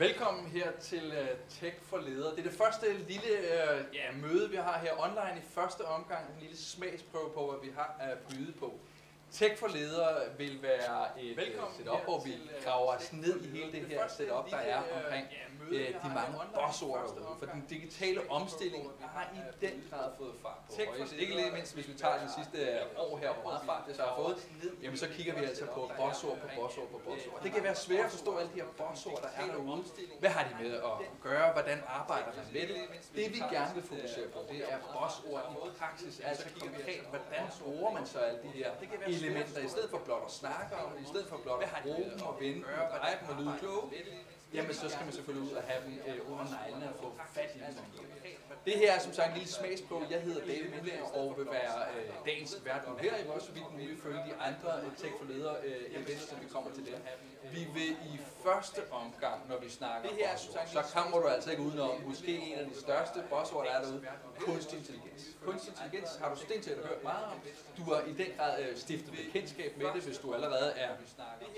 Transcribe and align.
Velkommen 0.00 0.46
her 0.46 0.70
til 0.80 1.06
uh, 1.06 1.28
Tech 1.48 1.76
for 1.82 1.98
Ledere. 1.98 2.30
Det 2.30 2.38
er 2.38 2.42
det 2.50 2.52
første 2.52 2.86
lille 3.08 3.32
uh, 3.50 3.94
ja, 3.94 4.06
møde, 4.22 4.50
vi 4.50 4.56
har 4.56 4.78
her 4.78 4.92
online 5.06 5.36
i 5.38 5.44
første 5.54 5.82
omgang. 5.84 6.24
En 6.34 6.40
lille 6.40 6.56
smagsprøve 6.56 7.30
på, 7.34 7.50
hvad 7.50 7.68
vi 7.68 7.72
har 7.76 7.96
at 8.00 8.18
byde 8.30 8.52
på. 8.52 8.78
Tech 9.32 9.58
for 9.58 9.68
ledere 9.68 10.16
vil 10.38 10.62
være 10.62 11.20
et 11.20 11.36
Velkommen 11.36 11.76
setup, 11.76 12.04
hvor 12.04 12.20
vi 12.24 12.34
graver 12.64 12.96
os 12.96 13.12
ned 13.12 13.40
i 13.44 13.48
hele 13.48 13.72
det 13.72 13.86
her 13.88 14.08
setup, 14.08 14.50
der 14.50 14.56
er 14.56 14.82
omkring 14.96 15.26
øh, 15.70 15.88
de 16.04 16.08
mange 16.18 16.38
buzzord 16.54 16.98
derude. 16.98 17.36
For 17.38 17.46
den 17.46 17.64
digitale 17.70 18.30
omstilling 18.30 18.90
har 19.00 19.26
i 19.34 19.66
den 19.66 19.84
grad 19.90 20.10
fået 20.18 20.34
fart 20.42 20.58
på. 20.66 20.72
Og 21.02 21.08
ikke 21.18 21.34
lige 21.34 21.50
mindst, 21.50 21.74
hvis 21.74 21.88
vi 21.88 21.94
tager 21.94 22.14
de 22.24 22.28
sidste 22.38 22.58
år 22.96 23.18
her, 23.18 23.32
hvor 23.34 23.42
meget 23.50 23.62
fart 23.66 23.82
det 23.88 23.96
så 23.96 24.02
har 24.02 24.16
fået, 24.16 24.36
jamen 24.82 24.98
så 24.98 25.08
kigger 25.08 25.34
vi 25.38 25.44
altså 25.44 25.66
på 25.66 25.90
buzzord 25.98 26.38
på 26.38 26.48
buzzord 26.56 26.88
på 26.88 26.98
buzzord. 27.04 27.42
Det 27.42 27.52
kan 27.52 27.62
være 27.62 27.74
svært 27.74 28.04
at 28.04 28.10
forstå 28.10 28.36
alle 28.36 28.50
de 28.54 28.58
her 28.60 28.70
buzzord, 28.80 29.20
der 29.22 29.30
er 29.42 29.46
derude. 29.46 29.84
Hvad 30.20 30.30
har 30.30 30.42
de 30.48 30.64
med 30.64 30.74
at 30.74 31.20
gøre? 31.22 31.52
Hvordan 31.52 31.78
arbejder 31.86 32.26
man 32.36 32.46
med 32.52 32.60
det? 32.60 32.76
Det 33.16 33.34
vi 33.34 33.38
gerne 33.56 33.74
vil 33.74 33.82
fokusere 33.82 34.28
på, 34.34 34.38
det 34.50 34.58
er 34.72 34.78
buzzord 34.94 35.42
i 35.66 35.78
praksis. 35.78 36.20
Altså 36.20 36.46
konkret, 36.60 37.00
hvordan 37.10 37.44
bruger 37.62 37.92
man 37.92 38.06
så 38.06 38.18
alle 38.18 38.40
de 38.42 38.48
her 38.48 38.70
elementer, 39.20 39.60
i 39.68 39.68
stedet 39.74 39.90
for 39.90 39.98
blot 40.06 40.22
at 40.26 40.32
snakke 40.42 40.72
om 40.82 40.86
det, 40.92 41.00
i 41.06 41.08
stedet 41.12 41.26
for 41.30 41.36
blot 41.44 41.62
at 41.62 41.70
bruge 41.82 42.04
dem 42.12 42.22
og 42.28 42.36
vende 42.40 42.56
dem 42.56 42.64
og 42.92 42.98
dreje 43.00 43.16
dem 43.20 43.26
og 43.30 43.34
lyde 43.42 43.54
kloge, 43.60 43.84
jamen 44.54 44.74
så 44.74 44.86
skal 44.88 45.04
man 45.08 45.12
selvfølgelig 45.18 45.44
ud 45.50 45.56
og 45.60 45.62
have 45.70 45.80
dem 45.86 45.94
øh, 46.08 46.32
under 46.32 46.46
neglene 46.56 46.86
og 46.92 46.94
få 47.02 47.08
fat 47.34 47.50
i 47.56 47.58
dem. 47.58 48.39
Det 48.64 48.72
her 48.72 48.92
er 48.92 48.98
som 48.98 49.12
sagt 49.12 49.28
en 49.28 49.34
lille 49.34 49.48
smagsprøve. 49.48 50.06
Jeg 50.10 50.20
hedder 50.20 50.40
David 50.40 50.68
Minde 50.70 50.92
og 51.14 51.34
vil 51.38 51.46
være 51.46 51.78
øh, 51.96 52.10
dagens 52.26 52.56
vært 52.64 52.82
her 53.00 53.16
i 53.24 53.26
vores 53.26 53.44
så 53.44 53.52
vidt 53.52 53.72
muligt 53.72 54.02
følge 54.02 54.18
de 54.18 54.34
andre 54.48 54.70
øh, 54.84 54.96
Tech 54.96 55.12
for 55.18 55.26
Ledere 55.32 55.56
øh, 55.64 56.02
events, 56.02 56.28
som 56.28 56.38
vi 56.42 56.48
kommer 56.52 56.70
til 56.70 56.86
det. 56.86 56.94
Vi 57.52 57.66
vil 57.74 57.90
i 57.90 58.18
første 58.44 58.80
omgang, 58.90 59.48
når 59.48 59.58
vi 59.58 59.70
snakker 59.70 60.08
det 60.08 60.18
her, 60.18 60.36
så, 60.36 60.58
så 60.72 60.82
kommer 60.94 61.18
du 61.18 61.26
altså 61.26 61.50
ikke 61.50 61.62
udenom 61.62 61.90
måske 62.06 62.38
en 62.38 62.58
af 62.58 62.66
de 62.66 62.80
største 62.80 63.18
buzzord, 63.30 63.66
der 63.66 63.72
er 63.72 63.82
derude, 63.82 64.06
kunstig 64.38 64.78
intelligens. 64.78 65.22
Kunstig 65.44 65.70
intelligens 65.72 66.16
har 66.16 66.34
du 66.34 66.40
sten 66.40 66.62
til 66.62 66.70
at 66.70 66.76
hørt 66.76 67.02
meget 67.02 67.24
om. 67.24 67.38
Du 67.76 67.82
har 67.82 68.00
i 68.00 68.12
den 68.12 68.26
grad 68.36 68.62
øh, 68.62 68.76
stiftet 68.76 69.12
bekendtskab 69.12 69.76
med 69.76 69.86
det, 69.94 70.02
hvis 70.02 70.18
du 70.18 70.34
allerede 70.34 70.72
er 70.76 70.90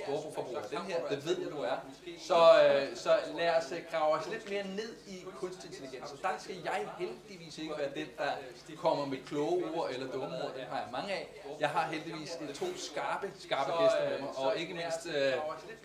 storforbruger. 0.04 0.62
Den 0.62 0.78
her, 0.78 1.08
det 1.08 1.26
ved 1.26 1.38
jeg, 1.40 1.50
du 1.50 1.60
er. 1.60 1.76
Så, 2.18 2.40
øh, 2.64 2.96
så 2.96 3.18
lad 3.36 3.50
os 3.56 3.72
øh, 3.72 3.78
grave 3.90 4.18
os 4.18 4.28
lidt 4.28 4.50
mere 4.50 4.66
ned 4.66 4.96
i 5.06 5.24
kunstig 5.36 5.66
intelligens. 5.70 6.10
Der 6.22 6.28
skal 6.38 6.56
jeg 6.64 6.88
heldigvis 6.98 7.58
ikke 7.58 7.74
være 7.78 7.90
den, 7.94 8.06
der 8.18 8.30
kommer 8.76 9.06
med 9.06 9.18
kloge 9.26 9.64
ord 9.74 9.90
eller 9.90 10.12
dumme 10.12 10.26
ord. 10.42 10.54
Det 10.54 10.64
har 10.70 10.76
jeg 10.78 10.88
mange 10.92 11.12
af. 11.12 11.28
Jeg 11.60 11.68
har 11.68 11.90
heldigvis 11.90 12.38
øh, 12.40 12.54
to 12.54 12.66
skarpe, 12.76 13.30
skarpe 13.38 13.82
gæster 13.82 14.10
med 14.10 14.18
mig, 14.20 14.28
og 14.36 14.56
ikke 14.56 14.74
mindst 14.74 15.06
øh, 15.06 15.32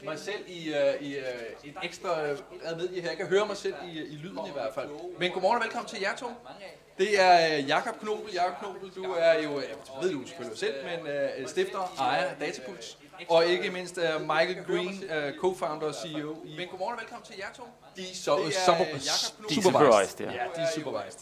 mig 0.03 0.19
selv 0.19 0.43
i, 0.47 0.73
øh, 0.73 1.01
i 1.01 1.17
øh, 1.17 1.23
et 1.63 1.75
ekstra 1.83 2.25
øh, 2.25 2.37
her. 2.93 3.09
Jeg 3.09 3.17
kan 3.17 3.27
høre 3.27 3.45
mig 3.45 3.57
selv 3.57 3.75
i, 3.85 3.91
i 3.99 4.15
lyden 4.15 4.39
i 4.47 4.51
hvert 4.53 4.73
fald. 4.73 4.89
Men 5.19 5.31
godmorgen 5.31 5.57
og 5.57 5.63
velkommen 5.63 5.89
til 5.89 5.99
jer 6.01 6.15
to. 6.15 6.27
Det 6.97 7.21
er 7.21 7.57
øh, 7.57 7.67
Jakob 7.67 7.99
Knobel. 7.99 8.33
Jakob 8.33 8.59
Knobel, 8.59 8.91
du 8.95 9.03
er 9.03 9.33
jo, 9.33 9.51
jeg 9.59 10.01
ved 10.01 10.11
du 10.11 10.27
selvfølgelig 10.27 10.59
selv, 10.59 10.75
men 10.83 11.07
øh, 11.07 11.47
stifter 11.47 11.93
ejer 11.99 12.23
af 12.25 12.35
Datapuls. 12.39 12.97
Og 13.29 13.45
ikke 13.45 13.69
mindst 13.71 13.97
uh, 13.97 14.21
Michael 14.21 14.63
Green, 14.67 14.87
uh, 14.87 15.29
co-founder 15.41 15.87
og 15.87 15.95
CEO. 15.95 16.35
I, 16.45 16.55
men 16.57 16.67
godmorgen 16.67 16.95
og 16.95 16.99
velkommen 17.01 17.25
til 17.25 17.35
jer 17.39 17.51
to. 17.55 17.63
De 17.95 18.01
er 18.01 18.05
så, 18.13 18.35
Det 18.35 18.45
er, 18.47 18.59
super, 18.65 18.81
øh, 18.81 19.01
Jakob 19.11 19.37
Knobel. 19.37 19.63
supervised. 19.63 19.63
supervised, 19.63 20.19
ja. 20.19 20.31
ja. 20.31 20.45
de 20.55 20.61
er 20.61 20.71
supervised. 20.75 21.19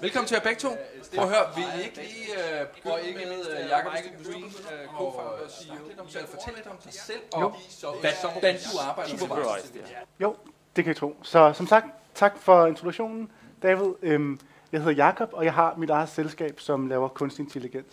Velkommen 0.00 0.28
til 0.28 0.34
jer 0.34 0.42
begge 0.42 0.60
to. 0.60 0.70
Prøv 1.14 1.24
at 1.24 1.30
høre, 1.34 1.46
vil 1.56 1.64
I 1.78 1.84
ikke 1.84 1.96
lige 1.96 2.26
uh, 2.36 2.66
begynde 2.74 3.08
ikke 3.08 3.20
med 3.32 3.40
uh, 3.64 3.70
Jakob 3.74 3.92
Green, 4.26 4.44
uh, 4.44 4.96
co-founder 4.96 5.44
og 5.44 5.50
CEO. 5.50 6.08
Så 6.08 6.18
fortæl 6.34 6.54
lidt 6.56 6.66
om 6.66 6.76
dig 6.84 6.92
selv 6.92 7.22
og 7.32 7.54
hvad, 8.00 8.12
hvordan 8.32 8.56
du 8.72 8.78
arbejder 8.88 9.18
Supervised, 9.18 9.74
ja. 9.74 9.80
Jo, 10.20 10.36
det 10.76 10.84
kan 10.84 10.90
I 10.92 10.96
tro. 10.96 11.16
Så 11.22 11.52
som 11.52 11.66
sagt, 11.66 11.86
tak 12.14 12.32
for 12.38 12.66
introduktionen, 12.66 13.30
David. 13.62 13.92
Øhm, 14.02 14.40
jeg 14.76 14.84
hedder 14.84 15.04
Jakob 15.04 15.28
og 15.32 15.44
jeg 15.44 15.52
har 15.52 15.74
mit 15.76 15.90
eget 15.90 16.08
selskab, 16.08 16.60
som 16.60 16.86
laver 16.86 17.08
kunstig 17.08 17.42
intelligens. 17.42 17.92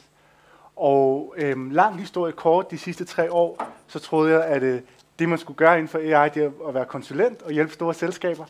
Og 0.75 1.33
øhm, 1.37 1.69
lang 1.69 1.99
historie 1.99 2.33
kort, 2.33 2.71
de 2.71 2.77
sidste 2.77 3.05
tre 3.05 3.31
år, 3.31 3.67
så 3.87 3.99
troede 3.99 4.33
jeg, 4.33 4.43
at 4.45 4.63
øh, 4.63 4.81
det 5.19 5.29
man 5.29 5.37
skulle 5.37 5.57
gøre 5.57 5.73
inden 5.73 5.87
for 5.87 5.97
AI, 5.99 6.29
det 6.29 6.43
er 6.43 6.67
at 6.67 6.73
være 6.73 6.85
konsulent 6.85 7.41
og 7.41 7.51
hjælpe 7.51 7.73
store 7.73 7.93
selskaber. 7.93 8.45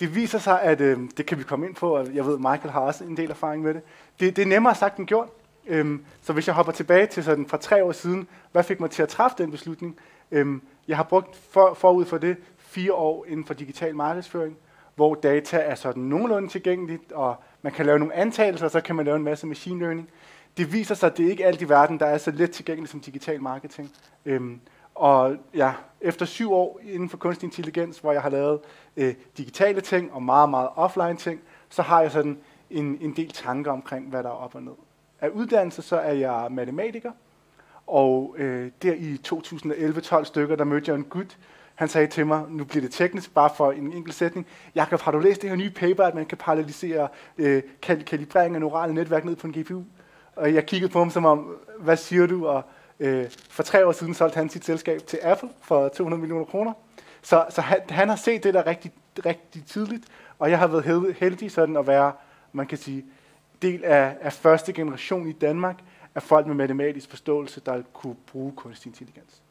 Det 0.00 0.14
viser 0.14 0.38
sig, 0.38 0.62
at 0.62 0.80
øh, 0.80 0.98
det 1.16 1.26
kan 1.26 1.38
vi 1.38 1.42
komme 1.42 1.66
ind 1.66 1.74
på, 1.74 1.96
og 1.96 2.14
jeg 2.14 2.26
ved, 2.26 2.38
Michael 2.38 2.70
har 2.70 2.80
også 2.80 3.04
en 3.04 3.16
del 3.16 3.30
erfaring 3.30 3.62
med 3.62 3.74
det. 3.74 3.82
Det, 4.20 4.36
det 4.36 4.42
er 4.42 4.46
nemmere 4.46 4.74
sagt 4.74 4.98
end 4.98 5.06
gjort. 5.06 5.28
Øhm, 5.66 6.04
så 6.22 6.32
hvis 6.32 6.46
jeg 6.46 6.54
hopper 6.54 6.72
tilbage 6.72 7.06
til 7.06 7.24
sådan 7.24 7.46
fra 7.46 7.56
tre 7.56 7.84
år 7.84 7.92
siden, 7.92 8.28
hvad 8.52 8.62
fik 8.62 8.80
mig 8.80 8.90
til 8.90 9.02
at 9.02 9.08
træffe 9.08 9.36
den 9.38 9.50
beslutning? 9.50 9.96
Øhm, 10.30 10.62
jeg 10.88 10.96
har 10.96 11.04
brugt 11.04 11.36
for, 11.50 11.74
forud 11.74 12.04
for 12.04 12.18
det 12.18 12.36
fire 12.58 12.92
år 12.92 13.24
inden 13.28 13.44
for 13.44 13.54
digital 13.54 13.96
markedsføring, 13.96 14.56
hvor 14.94 15.14
data 15.14 15.56
er 15.56 15.74
sådan 15.74 16.02
nogenlunde 16.02 16.48
tilgængeligt, 16.48 17.12
og 17.12 17.36
man 17.64 17.72
kan 17.72 17.86
lave 17.86 17.98
nogle 17.98 18.14
antagelser, 18.14 18.64
og 18.64 18.70
så 18.70 18.80
kan 18.80 18.96
man 18.96 19.04
lave 19.04 19.16
en 19.16 19.22
masse 19.22 19.46
machine 19.46 19.80
learning. 19.80 20.08
Det 20.56 20.72
viser 20.72 20.94
sig, 20.94 21.06
at 21.06 21.16
det 21.16 21.30
ikke 21.30 21.42
er 21.42 21.48
alt 21.48 21.62
i 21.62 21.68
verden, 21.68 21.98
der 21.98 22.06
er 22.06 22.18
så 22.18 22.30
let 22.30 22.50
tilgængeligt 22.50 22.90
som 22.90 23.00
digital 23.00 23.42
marketing. 23.42 23.90
Øhm, 24.24 24.60
og 24.94 25.36
ja, 25.54 25.72
efter 26.00 26.26
syv 26.26 26.52
år 26.52 26.80
inden 26.82 27.08
for 27.08 27.16
kunstig 27.16 27.46
intelligens, 27.46 27.98
hvor 27.98 28.12
jeg 28.12 28.22
har 28.22 28.28
lavet 28.28 28.60
øh, 28.96 29.14
digitale 29.38 29.80
ting 29.80 30.12
og 30.12 30.22
meget, 30.22 30.50
meget 30.50 30.68
offline 30.76 31.16
ting, 31.16 31.40
så 31.68 31.82
har 31.82 32.00
jeg 32.00 32.10
sådan 32.10 32.38
en, 32.70 32.98
en 33.00 33.16
del 33.16 33.32
tanker 33.32 33.72
omkring, 33.72 34.08
hvad 34.08 34.22
der 34.22 34.28
er 34.28 34.34
op 34.34 34.54
og 34.54 34.62
ned. 34.62 34.72
Af 35.20 35.28
uddannelse 35.28 35.82
så 35.82 35.96
er 35.96 36.12
jeg 36.12 36.46
matematiker, 36.50 37.12
og 37.86 38.34
øh, 38.38 38.70
der 38.82 38.92
i 38.92 39.20
2011-12 39.28 40.24
stykker, 40.24 40.56
der 40.56 40.64
mødte 40.64 40.90
jeg 40.90 40.96
en 40.96 41.04
gut. 41.04 41.38
Han 41.74 41.88
sagde 41.88 42.06
til 42.06 42.26
mig, 42.26 42.44
nu 42.48 42.64
bliver 42.64 42.82
det 42.82 42.92
teknisk, 42.92 43.34
bare 43.34 43.50
for 43.56 43.72
en 43.72 43.92
enkelt 43.92 44.14
sætning. 44.14 44.46
Jakob, 44.74 45.00
har 45.00 45.12
du 45.12 45.18
læst 45.18 45.42
det 45.42 45.50
her 45.50 45.56
nye 45.56 45.70
paper, 45.70 46.04
at 46.04 46.14
man 46.14 46.26
kan 46.26 46.38
parallelisere 46.38 47.08
øh, 47.38 47.62
kal- 47.82 48.04
kalibrering 48.04 48.54
af 48.54 48.60
neurale 48.60 48.94
netværk 48.94 49.24
ned 49.24 49.36
på 49.36 49.46
en 49.46 49.52
GPU? 49.52 49.82
Og 50.36 50.54
jeg 50.54 50.66
kiggede 50.66 50.92
på 50.92 50.98
ham 50.98 51.10
som 51.10 51.24
om, 51.24 51.56
hvad 51.78 51.96
siger 51.96 52.26
du? 52.26 52.46
Og 52.46 52.62
øh, 53.00 53.26
for 53.50 53.62
tre 53.62 53.86
år 53.86 53.92
siden 53.92 54.14
solgte 54.14 54.36
han 54.36 54.48
sit 54.48 54.64
selskab 54.64 55.00
til 55.06 55.18
Apple 55.22 55.48
for 55.62 55.88
200 55.88 56.20
millioner 56.20 56.44
kroner. 56.44 56.72
Så, 57.22 57.44
så 57.50 57.60
han, 57.60 57.78
han 57.88 58.08
har 58.08 58.16
set 58.16 58.44
det 58.44 58.54
der 58.54 58.66
rigtig, 58.66 58.92
rigtig 59.26 59.64
tidligt, 59.66 60.04
og 60.38 60.50
jeg 60.50 60.58
har 60.58 60.66
været 60.66 61.16
heldig 61.18 61.50
sådan 61.50 61.76
at 61.76 61.86
være, 61.86 62.12
man 62.52 62.66
kan 62.66 62.78
sige, 62.78 63.04
del 63.62 63.84
af, 63.84 64.16
af 64.20 64.32
første 64.32 64.72
generation 64.72 65.28
i 65.28 65.32
Danmark 65.32 65.78
af 66.14 66.22
folk 66.22 66.46
med 66.46 66.54
matematisk 66.54 67.10
forståelse, 67.10 67.60
der 67.60 67.82
kunne 67.92 68.16
bruge 68.32 68.52
kunstig 68.52 68.90
intelligens. 68.90 69.43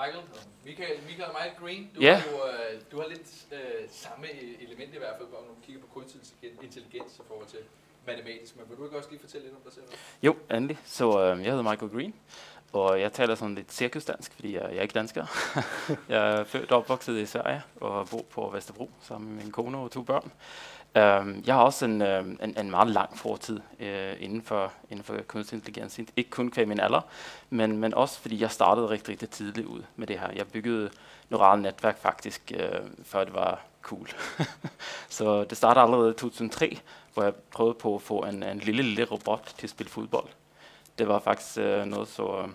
Michael, 0.00 0.24
Michael, 0.64 0.96
Michael 1.06 1.28
og 1.30 1.34
Michael 1.38 1.56
Green, 1.62 1.90
du, 1.94 2.00
Ja. 2.00 2.14
har, 2.14 2.30
jo, 2.30 2.36
øh, 2.36 2.80
du 2.92 3.00
har 3.00 3.08
lidt 3.08 3.46
øh, 3.52 3.88
samme 3.90 4.26
element 4.60 4.94
i 4.94 4.98
hvert 4.98 5.14
fald, 5.18 5.28
når 5.30 5.38
du 5.38 5.54
kigger 5.66 5.80
på 5.80 5.86
kunstig 5.94 6.20
intelligens 6.62 7.12
i 7.18 7.22
forhold 7.28 7.46
til 7.46 7.58
matematisk, 8.06 8.56
men 8.56 8.64
vil 8.68 8.76
du 8.78 8.84
ikke 8.84 8.96
også 8.96 9.10
lige 9.10 9.20
fortælle 9.20 9.46
lidt 9.46 9.56
om 9.56 9.62
dig 9.64 9.72
selv? 9.72 9.84
Jo, 10.22 10.36
endelig. 10.50 10.78
Så 10.84 11.20
øh, 11.20 11.44
jeg 11.44 11.52
hedder 11.52 11.70
Michael 11.70 11.92
Green, 11.92 12.14
og 12.72 13.00
jeg 13.00 13.12
taler 13.12 13.34
sådan 13.34 13.54
lidt 13.54 13.72
cirkusdansk, 13.72 14.32
fordi 14.34 14.54
jeg, 14.54 14.62
jeg 14.62 14.76
er 14.78 14.82
ikke 14.82 14.94
dansker. 14.94 15.26
jeg 16.14 16.30
er 16.40 16.44
født 16.44 16.72
og 16.72 16.78
opvokset 16.78 17.18
i 17.18 17.26
Sverige 17.26 17.62
og 17.80 18.08
bor 18.08 18.22
på 18.30 18.50
Vesterbro 18.54 18.90
sammen 19.00 19.34
med 19.34 19.42
min 19.42 19.52
kone 19.52 19.78
og 19.78 19.90
to 19.90 20.02
børn. 20.02 20.32
Um, 20.94 21.42
jeg 21.46 21.54
har 21.54 21.62
også 21.62 21.84
en, 21.84 22.02
øh, 22.02 22.26
en, 22.42 22.58
en 22.58 22.70
meget 22.70 22.88
lang 22.88 23.18
fortid 23.18 23.60
uh, 23.80 24.22
inden, 24.22 24.42
for, 24.42 24.72
inden 24.90 25.04
for 25.04 25.16
kunstig 25.26 25.56
intelligens. 25.56 26.00
Ikke 26.16 26.30
kun 26.30 26.50
kvæg 26.50 26.68
min 26.68 26.80
alder, 26.80 27.00
men, 27.50 27.78
men 27.78 27.94
også 27.94 28.20
fordi 28.20 28.40
jeg 28.40 28.50
startede 28.50 28.88
rigtig, 28.88 29.08
rigtig 29.12 29.30
tidligt 29.30 29.66
ud 29.66 29.82
med 29.96 30.06
det 30.06 30.18
her. 30.18 30.28
Jeg 30.36 30.46
byggede 30.46 30.90
neurale 31.28 31.62
netværk 31.62 31.98
faktisk, 31.98 32.52
uh, 32.54 32.88
før 33.04 33.24
det 33.24 33.34
var 33.34 33.60
cool. 33.82 34.08
så 35.08 35.44
det 35.44 35.56
startede 35.56 35.84
allerede 35.84 36.10
i 36.10 36.14
2003, 36.14 36.78
hvor 37.14 37.22
jeg 37.22 37.34
prøvede 37.34 37.74
på 37.74 37.94
at 37.94 38.02
få 38.02 38.18
en, 38.18 38.42
en 38.42 38.58
lille, 38.58 38.82
lille 38.82 39.04
robot 39.04 39.54
til 39.58 39.66
at 39.66 39.70
spille 39.70 39.90
fodbold. 39.90 40.28
Det 40.98 41.08
var 41.08 41.18
faktisk 41.18 41.58
uh, 41.58 41.84
noget 41.84 42.08
så 42.08 42.48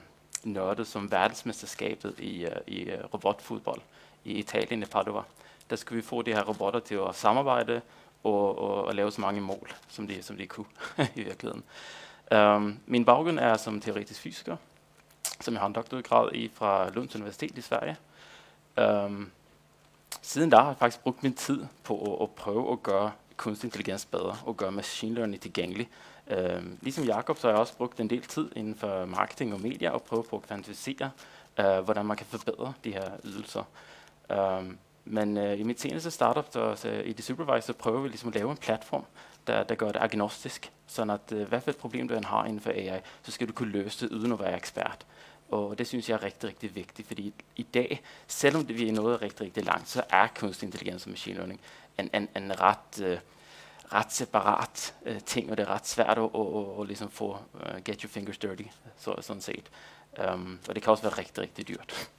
nørdet 0.43 0.87
som 0.87 1.11
verdensmesterskabet 1.11 2.15
i, 2.19 2.45
uh, 2.45 2.51
i 2.67 2.81
øh, 2.81 3.03
robotfodbold 3.13 3.81
i 4.25 4.33
Italien 4.33 4.83
i 4.83 4.85
Padova. 4.85 5.21
Der 5.69 5.75
skulle 5.75 6.01
vi 6.01 6.07
få 6.07 6.21
de 6.21 6.33
her 6.33 6.43
robotter 6.43 6.79
til 6.79 6.95
at 7.09 7.15
samarbejde 7.15 7.81
og, 8.25 8.59
og, 8.59 8.85
og 8.85 8.95
lave 8.95 9.11
så 9.11 9.21
mange 9.21 9.41
mål, 9.41 9.73
som 9.87 10.07
de, 10.07 10.23
som 10.23 10.37
de 10.37 10.47
kunne 10.47 10.65
i 11.15 11.23
virkeligheden. 11.23 11.63
Um, 12.31 12.79
min 12.85 13.05
baggrund 13.05 13.39
er 13.39 13.57
som 13.57 13.81
teoretisk 13.81 14.21
fysiker, 14.21 14.57
som 15.41 15.53
jeg 15.53 15.61
har 15.61 15.67
en 15.67 15.73
doktorgrad 15.73 16.29
i 16.33 16.51
fra 16.53 16.89
Lunds 16.89 17.15
Universitet 17.15 17.57
i 17.57 17.61
Sverige. 17.61 17.97
Um, 19.05 19.31
siden 20.21 20.49
da 20.49 20.57
har 20.57 20.67
jeg 20.67 20.77
faktisk 20.77 21.03
brugt 21.03 21.23
min 21.23 21.33
tid 21.33 21.65
på 21.83 22.15
at, 22.15 22.23
at 22.23 22.29
prøve 22.29 22.71
at 22.71 22.83
gøre 22.83 23.11
kunstig 23.37 23.67
intelligens 23.67 24.05
bedre 24.05 24.37
og 24.45 24.57
gøre 24.57 24.71
machine 24.71 25.15
learning 25.15 25.41
tilgængelig. 25.41 25.89
Um, 26.31 26.77
ligesom 26.81 27.03
Jakob, 27.05 27.37
så 27.37 27.47
har 27.47 27.51
jeg 27.51 27.59
også 27.59 27.77
brugt 27.77 27.99
en 27.99 28.09
del 28.09 28.21
tid 28.21 28.49
inden 28.55 28.75
for 28.75 29.05
marketing 29.05 29.53
og 29.53 29.61
media 29.61 29.89
og 29.89 30.01
prøve 30.01 30.23
på 30.23 30.35
at 30.35 30.41
kvantificere, 30.41 31.11
uh, 31.59 31.65
øh, 31.65 31.79
hvordan 31.79 32.05
man 32.05 32.17
kan 32.17 32.25
forbedre 32.25 32.73
de 32.83 32.91
her 32.91 33.09
ydelser. 33.23 33.63
Um, 34.29 34.77
men 35.05 35.37
øh, 35.37 35.59
i 35.59 35.63
mit 35.63 35.81
seneste 35.81 36.11
startup, 36.11 36.53
der, 36.53 36.75
så 36.75 36.89
øh, 36.89 37.05
i 37.05 37.13
The 37.13 37.23
Supervisor, 37.23 37.73
prøver 37.73 38.01
vi 38.01 38.07
ligesom 38.07 38.29
at 38.29 38.35
lave 38.35 38.51
en 38.51 38.57
platform, 38.57 39.05
der, 39.47 39.63
der 39.63 39.75
gør 39.75 39.91
det 39.91 39.99
agnostisk, 40.01 40.71
sådan 40.87 41.09
at 41.09 41.31
øh, 41.31 41.47
hvad 41.47 41.61
for 41.61 41.69
et 41.69 41.77
problem 41.77 42.07
du 42.07 42.15
end 42.15 42.25
har 42.25 42.45
inden 42.45 42.59
for 42.59 42.69
AI, 42.69 42.99
så 43.23 43.31
skal 43.31 43.47
du 43.47 43.53
kunne 43.53 43.71
løse 43.71 44.05
det 44.05 44.15
uden 44.15 44.31
at 44.31 44.39
være 44.39 44.57
ekspert. 44.57 45.05
Og 45.49 45.77
det 45.77 45.87
synes 45.87 46.09
jeg 46.09 46.15
er 46.15 46.23
rigtig, 46.23 46.49
rigtig 46.49 46.75
vigtigt, 46.75 47.07
fordi 47.07 47.33
i 47.55 47.63
dag, 47.63 48.01
selvom 48.27 48.65
det 48.65 48.79
vi 48.79 48.87
er 48.87 48.93
nået 48.93 49.21
rigtig, 49.21 49.41
rigtig 49.41 49.65
langt, 49.65 49.89
så 49.89 50.03
er 50.09 50.27
kunstig 50.39 50.67
intelligens 50.67 51.05
og 51.05 51.09
machine 51.09 51.37
learning 51.37 51.61
en, 51.97 52.09
en, 52.13 52.29
en 52.35 52.61
ret, 52.61 53.01
øh, 53.01 53.17
ret 53.93 54.13
separat 54.13 54.95
øh, 55.05 55.21
ting, 55.21 55.51
og 55.51 55.57
det 55.57 55.63
er 55.63 55.69
ret 55.69 55.87
svært 55.87 56.17
at, 56.17 56.29
at, 56.35 56.41
at, 56.41 56.81
at 56.81 56.87
ligesom 56.87 57.09
få 57.09 57.37
uh, 57.53 57.83
get 57.83 58.01
your 58.01 58.09
fingers 58.09 58.37
dirty, 58.37 58.63
så, 58.97 59.15
sådan 59.21 59.41
set. 59.41 59.69
Um, 60.33 60.59
og 60.67 60.75
det 60.75 60.83
kan 60.83 60.91
også 60.91 61.03
være 61.03 61.17
rigtig, 61.17 61.43
rigtig 61.43 61.67
dyrt. 61.67 62.09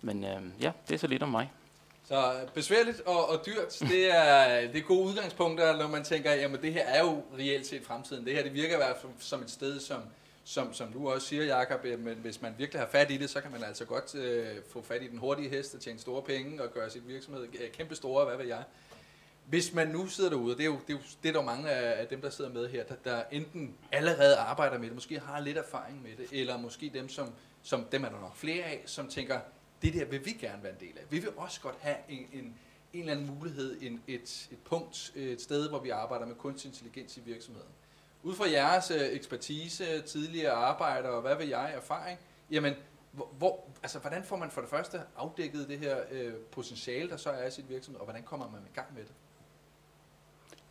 Men 0.00 0.24
øh, 0.24 0.42
ja, 0.60 0.72
det 0.88 0.94
er 0.94 0.98
så 0.98 1.06
lidt 1.06 1.22
om 1.22 1.28
mig. 1.28 1.50
Så 2.04 2.48
besværligt 2.54 3.00
og, 3.00 3.28
og 3.28 3.46
dyrt, 3.46 3.78
det 3.80 4.14
er, 4.14 4.60
det 4.60 4.76
er 4.76 4.82
gode 4.82 5.08
udgangspunkter, 5.08 5.76
når 5.76 5.88
man 5.88 6.04
tænker, 6.04 6.32
jamen 6.32 6.62
det 6.62 6.72
her 6.72 6.86
er 6.86 7.00
jo 7.00 7.22
reelt 7.38 7.66
set 7.66 7.84
fremtiden. 7.84 8.24
Det 8.24 8.34
her 8.34 8.42
det 8.42 8.54
virker 8.54 8.74
i 8.74 8.76
hvert 8.76 8.96
fald 9.00 9.12
som 9.18 9.42
et 9.42 9.50
sted, 9.50 9.80
som, 9.80 10.00
som, 10.44 10.74
som 10.74 10.92
du 10.92 11.10
også 11.10 11.26
siger, 11.26 11.44
Jacob, 11.44 11.84
øh, 11.84 11.98
men 11.98 12.14
hvis 12.14 12.42
man 12.42 12.54
virkelig 12.58 12.80
har 12.80 12.88
fat 12.88 13.10
i 13.10 13.16
det, 13.16 13.30
så 13.30 13.40
kan 13.40 13.50
man 13.50 13.64
altså 13.64 13.84
godt 13.84 14.14
øh, 14.14 14.46
få 14.72 14.82
fat 14.82 15.02
i 15.02 15.08
den 15.08 15.18
hurtige 15.18 15.48
hest 15.48 15.74
og 15.74 15.80
tjene 15.80 15.98
store 15.98 16.22
penge 16.22 16.62
og 16.62 16.72
gøre 16.72 16.90
sit 16.90 17.08
virksomhed 17.08 17.42
øh, 17.42 17.70
kæmpe 17.70 17.94
store, 17.94 18.24
hvad 18.24 18.36
ved 18.36 18.46
jeg. 18.46 18.62
Hvis 19.46 19.74
man 19.74 19.88
nu 19.88 20.06
sidder 20.06 20.30
derude, 20.30 20.56
det 20.56 20.60
er 20.60 20.66
jo, 20.66 20.78
det 20.86 20.92
er 20.92 20.98
jo 20.98 21.02
det 21.22 21.28
er 21.28 21.32
der 21.32 21.42
mange 21.42 21.70
af 21.70 22.06
dem, 22.06 22.20
der 22.20 22.30
sidder 22.30 22.50
med 22.50 22.68
her, 22.68 22.84
der, 22.84 22.94
der 23.04 23.22
enten 23.30 23.74
allerede 23.92 24.36
arbejder 24.36 24.78
med 24.78 24.86
det, 24.86 24.94
måske 24.94 25.20
har 25.20 25.40
lidt 25.40 25.58
erfaring 25.58 26.02
med 26.02 26.10
det, 26.16 26.40
eller 26.40 26.58
måske 26.58 26.90
dem, 26.94 27.08
som, 27.08 27.32
som 27.62 27.84
dem 27.84 28.04
er 28.04 28.08
der 28.08 28.20
nok 28.20 28.36
flere 28.36 28.64
af, 28.64 28.82
som 28.86 29.08
tænker, 29.08 29.40
det 29.82 29.94
der 29.94 30.04
vil 30.04 30.24
vi 30.24 30.32
gerne 30.32 30.62
være 30.62 30.72
en 30.72 30.80
del 30.80 30.98
af. 30.98 31.04
Vi 31.10 31.18
vil 31.18 31.30
også 31.36 31.60
godt 31.60 31.76
have 31.80 31.96
en, 32.08 32.26
en, 32.32 32.44
en 32.92 33.00
eller 33.00 33.12
anden 33.12 33.34
mulighed, 33.38 33.82
en, 33.82 34.02
et, 34.06 34.48
et 34.52 34.58
punkt, 34.64 35.12
et 35.14 35.42
sted, 35.42 35.68
hvor 35.68 35.78
vi 35.78 35.90
arbejder 35.90 36.26
med 36.26 36.34
kunstig 36.34 36.68
intelligens 36.68 37.16
i 37.16 37.20
virksomheden. 37.20 37.68
Ud 38.22 38.34
fra 38.34 38.50
jeres 38.50 38.90
øh, 38.90 39.00
ekspertise, 39.00 40.02
tidligere 40.02 40.52
arbejde 40.52 41.08
og 41.08 41.20
hvad 41.20 41.36
vil 41.36 41.48
jeg, 41.48 41.72
erfaring, 41.74 42.18
jamen, 42.50 42.74
hvor, 43.12 43.64
altså, 43.82 43.98
hvordan 43.98 44.24
får 44.24 44.36
man 44.36 44.50
for 44.50 44.60
det 44.60 44.70
første 44.70 45.00
afdækket 45.16 45.68
det 45.68 45.78
her 45.78 45.96
øh, 46.10 46.32
potentiale, 46.34 47.10
der 47.10 47.16
så 47.16 47.30
er 47.30 47.46
i 47.46 47.50
sit 47.50 47.68
virksomhed, 47.68 48.00
og 48.00 48.06
hvordan 48.06 48.22
kommer 48.22 48.50
man 48.50 48.60
i 48.60 48.74
gang 48.74 48.94
med 48.94 49.02
det? 49.02 49.12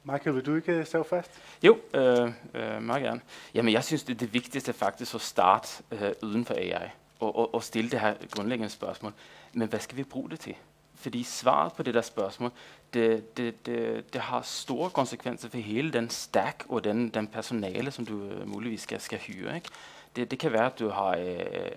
Michael, 0.03 0.35
vil 0.35 0.45
du 0.45 0.55
ikke 0.55 0.85
stå 0.85 1.03
fast? 1.03 1.31
Jo, 1.63 1.79
øh, 1.93 2.31
øh, 2.53 2.81
meget 2.81 3.03
gerne. 3.03 3.21
Jamen, 3.53 3.73
jeg 3.73 3.83
synes, 3.83 4.03
det 4.03 4.13
er 4.13 4.17
det 4.17 4.33
vigtigste 4.33 4.73
faktisk 4.73 5.15
at 5.15 5.21
starte 5.21 5.83
øh, 5.91 6.11
uden 6.23 6.45
for 6.45 6.53
AI 6.53 6.89
og, 7.21 7.35
og, 7.35 7.55
og 7.55 7.63
stille 7.63 7.89
det 7.89 7.99
her 7.99 8.15
grundlæggende 8.31 8.69
spørgsmål. 8.69 9.13
Men 9.53 9.67
hvad 9.67 9.79
skal 9.79 9.97
vi 9.97 10.03
bruge 10.03 10.29
det 10.29 10.39
til? 10.39 10.55
Fordi 10.95 11.23
svaret 11.23 11.73
på 11.73 11.83
det 11.83 11.93
der 11.93 12.01
spørgsmål, 12.01 12.51
det, 12.93 13.37
det, 13.37 13.65
det, 13.65 14.13
det 14.13 14.21
har 14.21 14.41
store 14.41 14.89
konsekvenser 14.89 15.49
for 15.49 15.57
hele 15.57 15.91
den 15.93 16.09
stack 16.09 16.65
og 16.69 16.83
den, 16.83 17.09
den 17.09 17.27
personale, 17.27 17.91
som 17.91 18.05
du 18.05 18.23
øh, 18.23 18.47
muligvis 18.47 18.81
skal, 18.81 19.01
skal 19.01 19.19
hyre. 19.19 19.55
Ikke? 19.55 19.69
Det, 20.15 20.31
det 20.31 20.39
kan 20.39 20.51
være, 20.51 20.65
at 20.65 20.79
du 20.79 20.89
har 20.89 21.09
øh, 21.09 21.25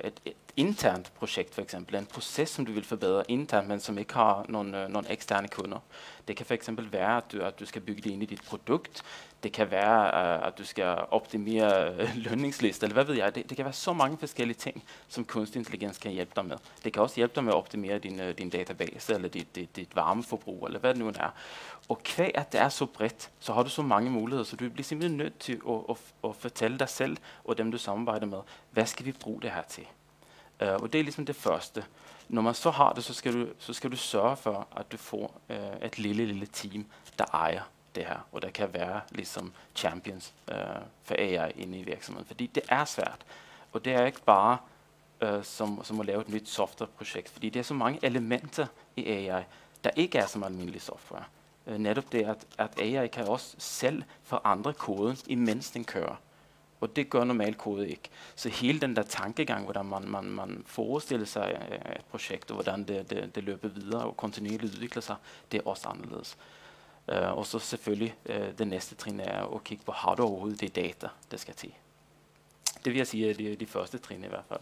et, 0.04 0.20
et 0.25 0.34
internt 0.56 1.12
projekt, 1.14 1.54
for 1.54 1.62
eksempel, 1.62 1.94
en 1.94 2.06
proces, 2.06 2.48
som 2.48 2.66
du 2.66 2.72
vil 2.72 2.84
forbedre 2.84 3.22
internt, 3.28 3.69
men 3.69 3.81
som 3.81 3.98
ikke 3.98 4.14
har 4.14 4.46
nogen, 4.48 4.75
øh, 4.75 4.88
nogen 4.88 5.06
eksterne 5.10 5.48
kunder. 5.48 5.78
Det 6.28 6.36
kan 6.36 6.46
for 6.46 6.54
eksempel 6.54 6.92
være, 6.92 7.16
at 7.16 7.32
du, 7.32 7.40
at 7.40 7.60
du 7.60 7.66
skal 7.66 7.82
bygge 7.82 8.02
det 8.02 8.10
ind 8.10 8.22
i 8.22 8.26
dit 8.26 8.42
produkt. 8.48 9.02
Det 9.42 9.52
kan 9.52 9.70
være, 9.70 10.06
øh, 10.06 10.46
at 10.46 10.58
du 10.58 10.64
skal 10.64 10.98
optimere 11.10 11.94
øh, 11.94 12.16
lønningslister, 12.16 12.86
eller 12.86 12.94
hvad 12.94 13.04
ved 13.04 13.14
jeg. 13.14 13.34
Det, 13.34 13.48
det 13.48 13.56
kan 13.56 13.64
være 13.64 13.75
så 13.75 13.92
mange 13.92 14.19
forskellige 14.19 14.56
ting, 14.56 14.84
som 15.08 15.25
kunstig 15.25 15.58
intelligens 15.58 15.98
kan 15.98 16.12
hjælpe 16.12 16.32
dig 16.37 16.44
med. 16.44 16.56
Det 16.84 16.92
kan 16.92 17.02
også 17.02 17.16
hjælpe 17.16 17.34
dig 17.34 17.44
med 17.44 17.52
at 17.52 17.56
optimere 17.56 17.98
din, 17.98 18.20
øh, 18.20 18.38
din 18.38 18.50
database, 18.50 19.14
eller 19.14 19.28
dit, 19.28 19.56
dit, 19.56 19.76
dit 19.76 19.96
varmeforbrug, 19.96 20.66
eller 20.66 20.78
hvad 20.78 20.94
det 20.94 20.98
nu 20.98 21.08
er. 21.08 21.34
Og 21.88 22.02
kvæg 22.02 22.31
at 22.34 22.52
det 22.52 22.60
er 22.60 22.69
så 22.69 22.86
bredt, 22.86 23.31
så 23.40 23.52
har 23.52 23.62
du 23.62 23.69
så 23.69 23.82
mange 23.82 24.10
muligheder, 24.10 24.44
så 24.44 24.56
du 24.56 24.69
bliver 24.69 24.84
simpelthen 24.84 25.16
nødt 25.16 25.38
til 25.38 25.60
at, 25.69 25.81
at, 25.90 25.96
at 26.25 26.36
fortælle 26.36 26.78
dig 26.78 26.88
selv 26.88 27.16
og 27.44 27.58
dem, 27.58 27.72
du 27.72 27.78
samarbejder 27.78 28.26
med, 28.26 28.38
hvad 28.70 28.86
skal 28.86 29.06
vi 29.06 29.12
bruge 29.12 29.42
det 29.42 29.50
her 29.50 29.62
til? 29.62 29.86
Uh, 30.62 30.69
og 30.69 30.92
det 30.92 30.98
er 30.98 31.02
ligesom 31.02 31.26
det 31.26 31.36
første. 31.36 31.84
Når 32.28 32.42
man 32.42 32.54
så 32.54 32.70
har 32.70 32.92
det, 32.92 33.04
så 33.04 33.14
skal 33.14 33.32
du, 33.32 33.48
så 33.58 33.72
skal 33.72 33.90
du 33.90 33.96
sørge 33.96 34.36
for, 34.36 34.69
at 34.76 34.92
du 34.92 34.96
får 34.96 35.40
uh, 35.48 35.86
et 35.86 35.98
lille, 35.98 36.26
lille 36.26 36.46
team, 36.46 36.86
der 37.19 37.25
ejer 37.25 37.62
det 37.94 38.04
her, 38.04 38.26
og 38.32 38.42
der 38.42 38.50
kan 38.50 38.75
være 38.75 39.00
ligesom 39.10 39.52
champions 39.75 40.34
uh, 40.52 40.56
for 41.02 41.14
AI 41.19 41.50
inde 41.50 41.78
i 41.78 41.82
virksomheden, 41.82 42.26
fordi 42.26 42.46
det 42.46 42.62
er 42.69 42.84
svært. 42.84 43.26
Og 43.72 43.84
det 43.84 43.92
er 43.92 44.06
ikke 44.06 44.22
bare 44.22 44.58
uh, 45.22 45.42
som, 45.42 45.84
som 45.84 46.00
at 46.00 46.06
lave 46.06 46.20
et 46.20 46.28
nyt 46.28 46.48
softwareprojekt, 46.48 47.28
fordi 47.30 47.50
det 47.50 47.60
er 47.60 47.64
så 47.64 47.75
mange 47.75 47.98
elementer 48.02 48.66
i 48.96 49.04
AI, 49.04 49.42
der 49.84 49.90
ikke 49.96 50.19
er 50.19 50.26
som 50.26 50.42
almindelig 50.42 50.80
software 50.80 51.25
øh, 51.66 51.78
netop 51.78 52.12
det, 52.12 52.25
at, 52.25 52.46
at 52.58 52.81
AI 52.81 53.06
kan 53.06 53.28
også 53.28 53.55
selv 53.58 54.02
forandre 54.22 54.72
koden, 54.72 55.16
imens 55.26 55.70
den 55.70 55.84
kører. 55.84 56.16
Og 56.81 56.96
det 56.96 57.11
gør 57.11 57.25
normal 57.25 57.55
kode 57.55 57.88
ikke. 57.88 58.11
Så 58.34 58.49
hele 58.49 58.81
den 58.81 58.96
der 58.96 59.02
tankegang, 59.02 59.64
hvordan 59.64 59.87
man, 59.87 60.08
man, 60.08 60.25
man 60.25 60.62
forestiller 60.66 61.26
sig 61.26 61.69
øh, 61.70 61.93
et 61.96 62.05
projekt, 62.11 62.50
og 62.50 62.55
hvordan 62.55 62.84
det, 62.84 63.11
det, 63.11 63.34
det 63.34 63.44
løber 63.44 63.69
videre 63.69 64.05
og 64.05 64.16
kontinuerligt 64.16 64.75
udvikler 64.75 65.02
sig, 65.02 65.16
det 65.52 65.58
er 65.58 65.69
også 65.69 65.88
anderledes. 65.88 66.37
Uh, 67.08 67.38
og 67.38 67.46
så 67.46 67.58
selvfølgelig 67.58 68.14
uh, 68.28 68.58
det 68.58 68.69
næste 68.69 68.94
trin 68.94 69.20
er 69.20 69.55
at 69.55 69.64
kigge 69.64 69.84
på, 69.84 69.93
har 69.93 70.14
du 70.14 70.22
overhovedet 70.22 70.61
det 70.61 70.76
data, 70.76 71.08
der 71.31 71.37
skal 71.37 71.55
til. 71.55 71.72
Det 72.84 72.93
vil 72.93 72.96
jeg 72.96 73.06
sige 73.06 73.31
er 73.31 73.34
de, 73.34 73.56
de 73.56 73.66
første 73.66 73.99
trin 73.99 74.25
i 74.25 74.28
hvert 74.28 74.44
fald. 74.49 74.61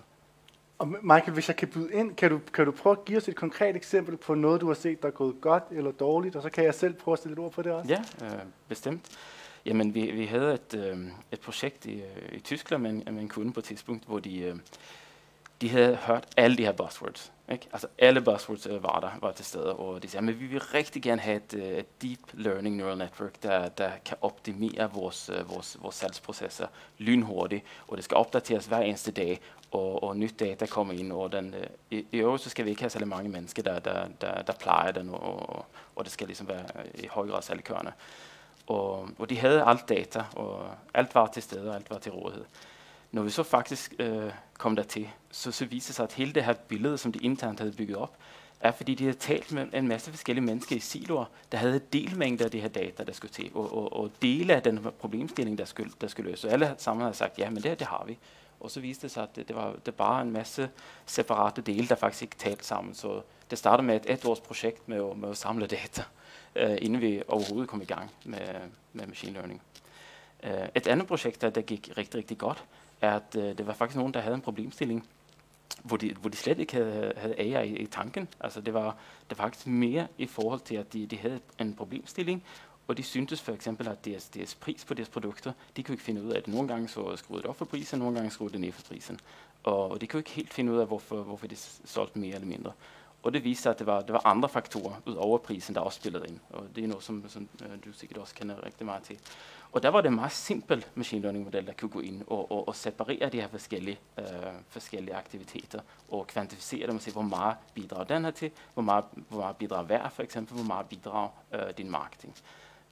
Og 0.82 0.88
Michael, 0.88 1.32
hvis 1.32 1.48
jeg 1.48 1.56
kan 1.56 1.68
byde 1.68 1.92
ind, 1.92 2.14
kan 2.14 2.30
du, 2.30 2.40
kan 2.54 2.66
du 2.66 2.72
prøve 2.72 2.96
at 2.96 3.04
give 3.04 3.18
os 3.18 3.28
et 3.28 3.36
konkret 3.36 3.76
eksempel 3.76 4.16
på 4.16 4.34
noget, 4.34 4.60
du 4.60 4.66
har 4.66 4.74
set, 4.74 5.02
der 5.02 5.08
er 5.08 5.12
gået 5.12 5.40
godt 5.40 5.64
eller 5.70 5.92
dårligt, 5.92 6.36
og 6.36 6.42
så 6.42 6.50
kan 6.50 6.64
jeg 6.64 6.74
selv 6.74 6.94
prøve 6.94 7.12
at 7.12 7.18
stille 7.18 7.32
et 7.32 7.38
ord 7.38 7.52
på 7.52 7.62
det 7.62 7.72
også? 7.72 7.88
Ja, 7.90 8.26
øh, 8.26 8.40
bestemt. 8.68 9.06
Jamen, 9.66 9.94
vi, 9.94 10.10
vi 10.10 10.24
havde 10.24 10.54
et, 10.54 10.74
øh, 10.74 10.98
et 11.32 11.40
projekt 11.40 11.86
i, 11.86 11.94
øh, 11.94 12.32
i 12.32 12.40
Tyskland 12.40 12.82
med 12.82 12.90
en, 12.90 13.14
med 13.14 13.22
en 13.22 13.28
kunde 13.28 13.52
på 13.52 13.60
et 13.60 13.64
tidspunkt, 13.64 14.04
hvor 14.06 14.18
de, 14.18 14.40
øh, 14.40 14.56
de 15.60 15.68
havde 15.68 15.96
hørt 15.96 16.26
alle 16.36 16.56
de 16.56 16.64
her 16.64 16.72
buzzwords. 16.72 17.32
Ikke? 17.52 17.68
Altså 17.72 17.86
alle 17.98 18.20
buzzwords 18.20 18.66
øh, 18.66 18.82
var 18.82 19.00
der 19.00 19.10
var 19.20 19.32
til 19.32 19.44
stede, 19.44 19.76
og 19.76 20.02
de 20.02 20.08
sagde, 20.08 20.28
at 20.28 20.40
vi 20.40 20.46
vil 20.46 20.60
rigtig 20.60 21.02
gerne 21.02 21.20
have 21.20 21.36
et, 21.36 21.54
øh, 21.54 21.62
et 21.62 22.02
deep 22.02 22.20
learning 22.32 22.76
neural 22.76 22.98
network, 22.98 23.42
der, 23.42 23.68
der 23.68 23.90
kan 24.04 24.16
optimere 24.20 24.90
vores, 24.94 25.30
øh, 25.38 25.50
vores, 25.50 25.76
vores 25.82 25.94
salgsprocesser 25.94 26.66
lynhurtigt, 26.98 27.64
og 27.88 27.96
det 27.96 28.04
skal 28.04 28.16
opdateres 28.16 28.66
hver 28.66 28.80
eneste 28.80 29.12
dag, 29.12 29.40
og, 29.72 30.02
og 30.02 30.16
nyt 30.16 30.40
data 30.40 30.66
kommer 30.66 30.94
ind, 30.94 31.12
og 31.12 31.32
den, 31.32 31.54
øh, 31.54 31.66
i, 31.90 32.06
i 32.12 32.18
øvrigt 32.18 32.42
så 32.42 32.50
skal 32.50 32.64
vi 32.64 32.70
ikke 32.70 32.82
have 32.82 32.90
særlig 32.90 33.08
mange 33.08 33.28
mennesker, 33.28 33.62
der, 33.62 33.78
der, 33.78 34.08
der, 34.20 34.42
der 34.42 34.52
plejer 34.52 34.92
den, 34.92 35.08
og, 35.10 35.64
og 35.96 36.04
det 36.04 36.12
skal 36.12 36.26
ligesom 36.26 36.48
være 36.48 36.64
øh, 36.76 37.04
i 37.04 37.06
høj 37.06 37.28
grad 37.28 37.42
salgkørende. 37.42 37.92
Og, 38.66 39.08
og 39.18 39.30
de 39.30 39.38
havde 39.38 39.64
alt 39.64 39.88
data, 39.88 40.24
og 40.36 40.70
alt 40.94 41.14
var 41.14 41.26
til 41.26 41.42
stede, 41.42 41.70
og 41.70 41.76
alt 41.76 41.90
var 41.90 41.98
til 41.98 42.12
rådighed. 42.12 42.44
Når 43.12 43.22
vi 43.22 43.30
så 43.30 43.42
faktisk 43.42 43.94
øh, 43.98 44.30
kom 44.58 44.76
der 44.76 44.82
til, 44.82 45.08
så, 45.30 45.52
så 45.52 45.64
viste 45.64 45.88
det 45.88 45.96
sig, 45.96 46.04
at 46.04 46.12
hele 46.12 46.32
det 46.32 46.44
her 46.44 46.52
billede, 46.52 46.98
som 46.98 47.12
de 47.12 47.18
internt 47.18 47.60
havde 47.60 47.72
bygget 47.72 47.96
op, 47.96 48.16
er 48.60 48.72
fordi 48.72 48.94
de 48.94 49.04
havde 49.04 49.18
talt 49.18 49.52
med 49.52 49.66
en 49.74 49.88
masse 49.88 50.10
forskellige 50.10 50.44
mennesker 50.44 50.76
i 50.76 50.78
siloer, 50.78 51.24
der 51.52 51.58
havde 51.58 51.80
delmængder 51.92 52.44
af 52.44 52.50
de 52.50 52.60
her 52.60 52.68
data, 52.68 53.04
der 53.04 53.12
skulle 53.12 53.32
til, 53.32 53.50
og, 53.54 53.76
og, 53.76 53.92
og 53.92 54.10
dele 54.22 54.54
af 54.54 54.62
den 54.62 54.86
problemstilling, 54.98 55.58
der 55.58 55.64
skulle, 55.64 55.92
der 56.00 56.08
skulle 56.08 56.30
løses. 56.30 56.44
alle 56.44 56.74
sammen 56.78 57.02
havde 57.02 57.14
sagt, 57.14 57.38
ja, 57.38 57.50
men 57.50 57.62
det, 57.62 57.78
det 57.78 57.86
har 57.86 58.04
vi. 58.06 58.18
Og 58.62 58.70
så 58.70 58.80
viste 58.80 59.02
det 59.02 59.10
sig, 59.10 59.22
at 59.22 59.36
det, 59.36 59.48
det 59.48 59.56
var 59.56 59.74
det 59.86 59.94
bare 59.94 60.22
en 60.22 60.30
masse 60.30 60.70
separate 61.06 61.62
dele, 61.62 61.88
der 61.88 61.94
faktisk 61.94 62.22
ikke 62.22 62.36
talte 62.36 62.64
sammen. 62.64 62.94
Så 62.94 63.22
det 63.50 63.58
startede 63.58 63.86
med 63.86 63.96
et 63.96 64.10
etårsprojekt 64.10 64.88
med 64.88 65.10
at, 65.10 65.16
med 65.18 65.30
at 65.30 65.36
samle 65.36 65.66
data 65.66 66.04
øh, 66.56 66.78
inden 66.80 67.00
vi 67.00 67.22
overhovedet 67.28 67.68
kom 67.68 67.82
i 67.82 67.84
gang 67.84 68.10
med, 68.24 68.48
med 68.92 69.06
machine 69.06 69.32
learning. 69.32 69.62
Øh, 70.42 70.68
et 70.74 70.86
andet 70.86 71.06
projekt, 71.06 71.40
der, 71.42 71.50
der 71.50 71.60
gik 71.60 71.90
rigtig, 71.96 72.18
rigtig 72.18 72.38
godt, 72.38 72.64
er, 73.00 73.16
at 73.16 73.36
øh, 73.36 73.58
det 73.58 73.66
var 73.66 73.72
faktisk 73.72 73.96
nogen, 73.96 74.14
der 74.14 74.20
havde 74.20 74.34
en 74.34 74.40
problemstilling, 74.40 75.08
hvor 75.82 75.96
de, 75.96 76.14
hvor 76.14 76.30
de 76.30 76.36
slet 76.36 76.58
ikke 76.58 76.72
havde, 76.72 77.12
havde 77.16 77.38
AI 77.38 77.68
i, 77.68 77.76
i 77.76 77.86
tanken. 77.86 78.28
Altså 78.40 78.60
det 78.60 78.74
var, 78.74 78.96
det 79.30 79.38
var 79.38 79.44
faktisk 79.44 79.66
mere 79.66 80.06
i 80.18 80.26
forhold 80.26 80.60
til, 80.60 80.74
at 80.74 80.92
de, 80.92 81.06
de 81.06 81.18
havde 81.18 81.40
en 81.58 81.74
problemstilling, 81.74 82.44
og 82.92 82.96
de 82.96 83.02
syntes 83.02 83.40
for 83.40 83.52
eksempel, 83.52 83.88
at 83.88 84.04
deres, 84.04 84.28
deres 84.28 84.54
pris 84.54 84.84
på 84.84 84.94
deres 84.94 85.08
produkter, 85.08 85.52
de 85.76 85.82
kunne 85.82 85.92
ikke 85.92 86.04
finde 86.04 86.22
ud 86.22 86.30
af 86.30 86.38
at 86.38 86.48
Nogle 86.48 86.68
gange 86.68 86.88
så 86.88 87.16
skruede 87.16 87.42
det 87.42 87.50
op 87.50 87.56
for 87.56 87.64
prisen, 87.64 87.98
nogle 87.98 88.14
gange 88.14 88.30
skruede 88.30 88.52
det 88.52 88.60
ned 88.60 88.72
for 88.72 88.82
prisen. 88.82 89.20
Og, 89.64 89.90
og 89.90 90.00
de 90.00 90.06
kunne 90.06 90.20
ikke 90.20 90.30
helt 90.30 90.54
finde 90.54 90.72
ud 90.72 90.78
af, 90.78 90.86
hvorfor, 90.86 91.22
hvorfor 91.22 91.46
de 91.46 91.56
solgte 91.84 92.18
mere 92.18 92.34
eller 92.34 92.46
mindre. 92.46 92.72
Og 93.22 93.32
det 93.32 93.44
viste 93.44 93.62
sig, 93.62 93.70
at 93.70 93.78
det 93.78 93.86
var, 93.86 94.00
det 94.00 94.12
var 94.12 94.26
andre 94.26 94.48
faktorer 94.48 94.94
ud 95.06 95.14
over 95.14 95.38
prisen, 95.38 95.74
der 95.74 95.80
også 95.80 95.96
spillede 95.96 96.24
ind. 96.28 96.38
Og 96.50 96.66
det 96.76 96.84
er 96.84 96.88
noget, 96.88 97.04
som, 97.04 97.24
som 97.28 97.48
øh, 97.62 97.84
du 97.84 97.92
sikkert 97.92 98.18
også 98.18 98.34
kender 98.34 98.66
rigtig 98.66 98.86
meget 98.86 99.02
til. 99.02 99.18
Og 99.72 99.82
der 99.82 99.88
var 99.88 100.00
det 100.00 100.08
en 100.08 100.14
meget 100.14 100.32
simpel 100.32 100.84
machine 100.94 101.22
learning 101.22 101.44
model, 101.44 101.66
der 101.66 101.72
kunne 101.72 101.90
gå 101.90 102.00
ind 102.00 102.22
og, 102.26 102.52
og, 102.52 102.68
og 102.68 102.76
separere 102.76 103.28
de 103.28 103.40
her 103.40 103.48
forskellige, 103.48 103.98
øh, 104.18 104.24
forskellige 104.68 105.14
aktiviteter 105.14 105.80
og 106.08 106.26
kvantificere 106.26 106.86
dem 106.86 106.94
og 106.94 107.02
se, 107.02 107.10
hvor 107.10 107.22
meget 107.22 107.56
bidrager 107.74 108.04
den 108.04 108.24
her 108.24 108.30
til, 108.30 108.50
hvor 108.74 108.82
meget, 108.82 109.04
hvor 109.28 109.40
meget 109.40 109.56
bidrager 109.56 109.84
hver 109.84 110.08
for 110.08 110.22
eksempel, 110.22 110.54
hvor 110.54 110.64
meget 110.64 110.86
bidrager 110.86 111.28
øh, 111.54 111.60
din 111.78 111.90
marketing. 111.90 112.34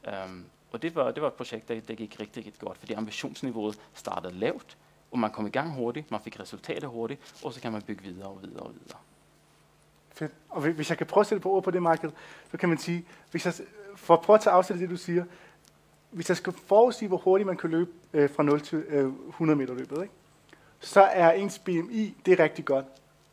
Um, 0.07 0.45
og 0.73 0.83
det 0.83 0.95
var, 0.95 1.11
det 1.11 1.23
var 1.23 1.29
et 1.29 1.35
projekt, 1.35 1.69
der, 1.69 1.81
der 1.81 1.95
gik 1.95 2.17
rigtig, 2.21 2.47
rigtig 2.47 2.61
godt, 2.61 2.79
fordi 2.79 2.93
ambitionsniveauet 2.93 3.81
startede 3.95 4.35
lavt, 4.35 4.77
og 5.11 5.19
man 5.19 5.31
kom 5.31 5.47
i 5.47 5.51
gang 5.51 5.75
hurtigt, 5.75 6.11
man 6.11 6.21
fik 6.21 6.41
resultater 6.41 6.89
hurtigt, 6.89 7.41
og 7.45 7.53
så 7.53 7.61
kan 7.61 7.73
man 7.73 7.83
bygge 7.83 8.03
videre 8.03 8.29
og 8.29 8.39
videre 8.43 8.63
og 8.63 8.73
videre. 8.75 8.99
Fedt. 10.13 10.33
Og 10.49 10.61
hvis 10.61 10.91
jeg 10.91 10.99
kan 10.99 11.07
prøve 11.07 11.23
at 11.23 11.27
sætte 11.27 11.43
på 11.43 11.51
ord 11.51 11.63
på 11.63 11.71
det, 11.71 11.83
Michael, 11.83 12.13
så 12.51 12.57
kan 12.57 12.69
man 12.69 12.79
sige, 12.79 13.05
hvis 13.31 13.47
jeg, 13.47 13.55
for 13.97 14.15
at 14.15 14.21
prøve 14.21 14.35
at 14.35 14.41
tage 14.41 14.55
afsæt 14.55 14.79
det, 14.79 14.91
du 14.91 14.97
siger, 14.97 15.25
hvis 16.11 16.29
jeg 16.29 16.37
skal 16.37 16.53
forudsige, 16.53 17.09
hvor 17.09 17.17
hurtigt 17.17 17.47
man 17.47 17.57
kan 17.57 17.71
løbe 17.71 17.91
øh, 18.13 18.31
fra 18.31 18.43
0 18.43 18.61
til 18.61 18.79
øh, 18.89 19.13
100 19.29 19.59
meter 19.59 19.75
løbet, 19.75 20.03
ikke? 20.03 20.15
så 20.81 21.01
er 21.03 21.33
ens 21.33 21.59
BMI, 21.59 22.17
det 22.27 22.41
er 22.41 22.45
rigtig 22.45 22.65
godt. 22.65 22.87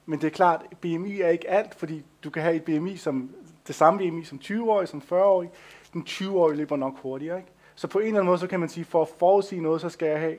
Men 0.05 0.21
det 0.21 0.27
er 0.27 0.31
klart, 0.31 0.65
BMI 0.81 1.21
er 1.21 1.29
ikke 1.29 1.49
alt, 1.49 1.75
fordi 1.75 2.03
du 2.23 2.29
kan 2.29 2.43
have 2.43 2.55
et 2.55 2.63
BMI 2.63 2.97
som 2.97 3.35
det 3.67 3.75
samme 3.75 3.99
BMI 3.99 4.23
som 4.23 4.39
20-årig, 4.43 4.87
som 4.87 5.01
40-årig. 5.11 5.49
Den 5.93 6.05
20-årige 6.09 6.57
løber 6.57 6.75
nok 6.75 6.93
hurtigere. 7.01 7.37
Ikke? 7.37 7.49
Så 7.75 7.87
på 7.87 7.99
en 7.99 8.05
eller 8.05 8.19
anden 8.19 8.25
måde, 8.25 8.39
så 8.39 8.47
kan 8.47 8.59
man 8.59 8.69
sige, 8.69 8.85
for 8.85 9.01
at 9.01 9.07
forudsige 9.19 9.61
noget, 9.61 9.81
så 9.81 9.89
skal 9.89 10.07
jeg 10.07 10.19
have 10.19 10.37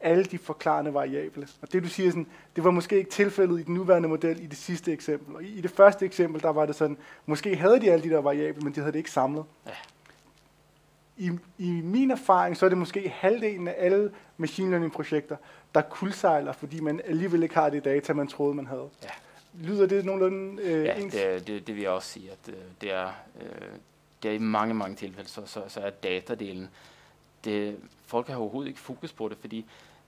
alle 0.00 0.24
de 0.24 0.38
forklarende 0.38 0.94
variable. 0.94 1.48
Og 1.62 1.72
det 1.72 1.82
du 1.82 1.88
siger, 1.88 2.10
sådan, 2.10 2.26
det 2.56 2.64
var 2.64 2.70
måske 2.70 2.98
ikke 2.98 3.10
tilfældet 3.10 3.60
i 3.60 3.62
den 3.62 3.74
nuværende 3.74 4.08
model 4.08 4.42
i 4.42 4.46
det 4.46 4.58
sidste 4.58 4.92
eksempel. 4.92 5.36
Og 5.36 5.42
i 5.42 5.60
det 5.60 5.70
første 5.70 6.06
eksempel, 6.06 6.42
der 6.42 6.48
var 6.48 6.66
det 6.66 6.74
sådan, 6.74 6.96
måske 7.26 7.56
havde 7.56 7.80
de 7.80 7.92
alle 7.92 8.04
de 8.04 8.10
der 8.10 8.20
variable, 8.20 8.62
men 8.62 8.74
de 8.74 8.80
havde 8.80 8.92
det 8.92 8.98
ikke 8.98 9.10
samlet. 9.10 9.44
Ja. 9.66 9.72
I, 11.16 11.30
I 11.58 11.70
min 11.84 12.10
erfaring, 12.10 12.56
så 12.56 12.64
er 12.64 12.68
det 12.68 12.78
måske 12.78 13.08
halvdelen 13.08 13.68
af 13.68 13.74
alle 13.78 14.12
machine 14.36 14.70
learning 14.70 14.92
projekter, 14.92 15.36
der 15.74 15.82
kuldsejler, 15.82 16.52
fordi 16.52 16.80
man 16.80 17.00
alligevel 17.04 17.42
ikke 17.42 17.54
har 17.54 17.70
det 17.70 17.84
data, 17.84 18.12
man 18.12 18.28
troede, 18.28 18.54
man 18.54 18.66
havde. 18.66 18.88
Ja. 19.02 19.08
Lyder 19.54 19.86
det 19.86 20.04
nogenlunde 20.04 20.62
øh, 20.62 20.84
ja, 20.84 20.94
ens? 20.94 21.14
det, 21.14 21.46
det, 21.46 21.66
det 21.66 21.74
vil 21.74 21.82
jeg 21.82 21.90
også 21.90 22.08
sige, 22.08 22.30
at 22.30 22.54
øh, 22.54 22.60
det, 22.80 22.92
er, 22.92 23.06
øh, 23.40 23.68
det 24.22 24.30
er 24.30 24.34
i 24.34 24.38
mange, 24.38 24.74
mange 24.74 24.96
tilfælde, 24.96 25.28
så, 25.28 25.46
så, 25.46 25.62
så 25.68 25.80
er 25.80 25.90
datadelen, 25.90 26.68
det, 27.44 27.76
folk 28.06 28.28
har 28.28 28.36
overhovedet 28.36 28.68
ikke 28.68 28.80
fokus 28.80 29.12
på 29.12 29.28
det, 29.28 29.38
fordi 29.40 29.66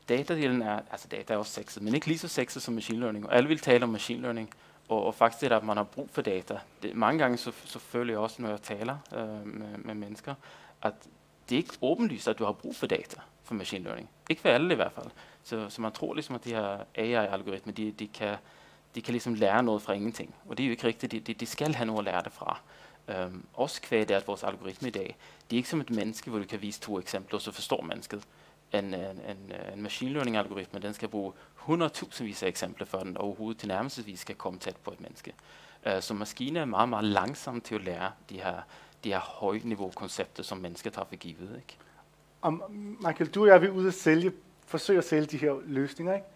datadelen 0.09 0.63
er, 0.63 0.81
altså 0.91 1.09
data 1.09 1.35
er 1.35 1.39
også 1.39 1.53
sexet, 1.53 1.83
men 1.83 1.95
ikke 1.95 2.07
lige 2.07 2.19
så 2.19 2.29
sexet 2.29 2.63
som 2.63 2.75
machine 2.75 3.01
learning. 3.01 3.27
Og 3.27 3.37
alle 3.37 3.49
vil 3.49 3.59
tale 3.59 3.85
om 3.85 3.89
machine 3.89 4.23
learning, 4.23 4.51
og, 4.89 5.05
og 5.05 5.15
faktisk 5.15 5.41
det 5.41 5.53
er, 5.53 5.57
at 5.57 5.65
man 5.65 5.77
har 5.77 5.85
brug 5.85 6.11
for 6.11 6.23
data. 6.23 6.59
Det, 6.83 6.97
mange 6.97 7.19
gange 7.19 7.37
så, 7.37 7.53
så 7.65 7.79
føler 7.79 8.13
jeg 8.13 8.19
også, 8.19 8.43
når 8.43 8.49
jeg 8.49 8.63
taler 8.63 8.97
øh, 9.15 9.47
med, 9.47 9.79
med 9.79 9.95
mennesker, 9.95 10.35
at 10.83 10.95
det 11.49 11.55
er 11.55 11.59
ikke 11.59 11.75
åbenlyst, 11.83 12.29
at 12.29 12.39
du 12.39 12.45
har 12.45 12.53
brug 12.53 12.77
for 12.77 12.87
data 12.87 13.21
for 13.43 13.55
machine 13.55 13.85
learning. 13.85 14.11
Ikke 14.31 14.43
for 14.43 14.49
alle 14.49 14.73
i 14.73 14.77
hvert 14.77 14.93
fald. 14.93 15.07
Så, 15.43 15.69
så 15.69 15.83
man 15.83 15.93
tror 15.93 16.15
ligesom, 16.15 16.35
at 16.35 16.45
de 16.45 16.51
her 16.51 16.79
AI-algoritmer, 16.95 17.73
de, 17.73 17.93
de, 17.93 18.09
kan, 18.09 18.37
de 18.95 19.03
kan 19.03 19.13
ligesom 19.13 19.35
lære 19.35 19.63
noget 19.63 19.83
fra 19.83 19.93
ingenting. 19.93 20.35
Og 20.49 20.59
det 20.59 20.65
er 20.65 20.69
jo 20.69 20.71
ikke 20.71 20.87
rigtigt. 20.87 21.13
De, 21.13 21.21
de, 21.21 21.35
de 21.35 21.47
skal 21.47 21.75
have 21.75 21.87
noget 21.87 21.99
at 21.99 22.05
lære 22.05 22.23
det 22.23 22.33
fra. 22.33 22.61
Um, 23.09 23.45
også 23.55 23.83
kvæg 23.83 24.09
det, 24.09 24.15
at 24.15 24.27
vores 24.27 24.43
algoritme 24.43 24.89
i 24.89 24.91
dag, 24.91 25.17
det 25.51 25.57
er 25.57 25.59
ikke 25.59 25.69
som 25.69 25.81
et 25.81 25.91
menneske, 25.91 26.31
hvor 26.31 26.39
du 26.39 26.45
kan 26.45 26.63
vise 26.63 26.81
to 26.81 26.99
eksempler, 26.99 27.39
så 27.39 27.53
forstår 27.53 27.83
mennesket. 27.83 28.23
En, 28.73 28.85
en, 28.85 28.95
en, 28.95 29.53
en 29.73 29.83
machine 29.83 30.13
learning 30.13 30.37
algoritme, 30.37 30.81
den 30.81 30.95
skal 30.95 31.09
bruge 31.09 31.33
100.000 31.69 32.25
vis 32.25 32.43
af 32.43 32.49
eksempler, 32.49 32.87
før 32.87 33.03
den 33.03 33.17
overhovedet 33.17 33.61
til 33.61 33.69
nærmest 33.69 34.01
skal 34.15 34.35
komme 34.35 34.59
tæt 34.59 34.77
på 34.77 34.91
et 34.91 35.01
menneske. 35.01 35.33
Uh, 35.87 36.01
så 36.01 36.15
maskiner 36.15 36.61
er 36.61 36.65
meget, 36.65 36.89
meget 36.89 37.05
langsomme 37.05 37.61
til 37.61 37.75
at 37.75 37.85
lære 37.85 38.13
de 38.31 38.35
her, 38.35 38.63
de 39.05 39.09
her 39.09 39.21
højniveau 39.21 39.91
koncepter, 39.91 40.43
som 40.43 40.59
mennesker 40.59 40.91
tager 40.91 41.07
for 41.07 41.17
givet. 41.17 41.57
Ikke? 41.57 41.77
Om, 42.43 42.63
Michael, 43.07 43.31
du 43.31 43.43
og 43.43 43.49
jeg 43.49 43.61
vil 43.61 43.71
ud 43.71 43.87
og 43.87 43.93
sælge, 43.93 44.33
forsøge 44.67 44.99
at 44.99 45.05
sælge 45.05 45.27
de 45.27 45.37
her 45.37 45.61
løsninger, 45.65 46.15
ikke? 46.15 46.27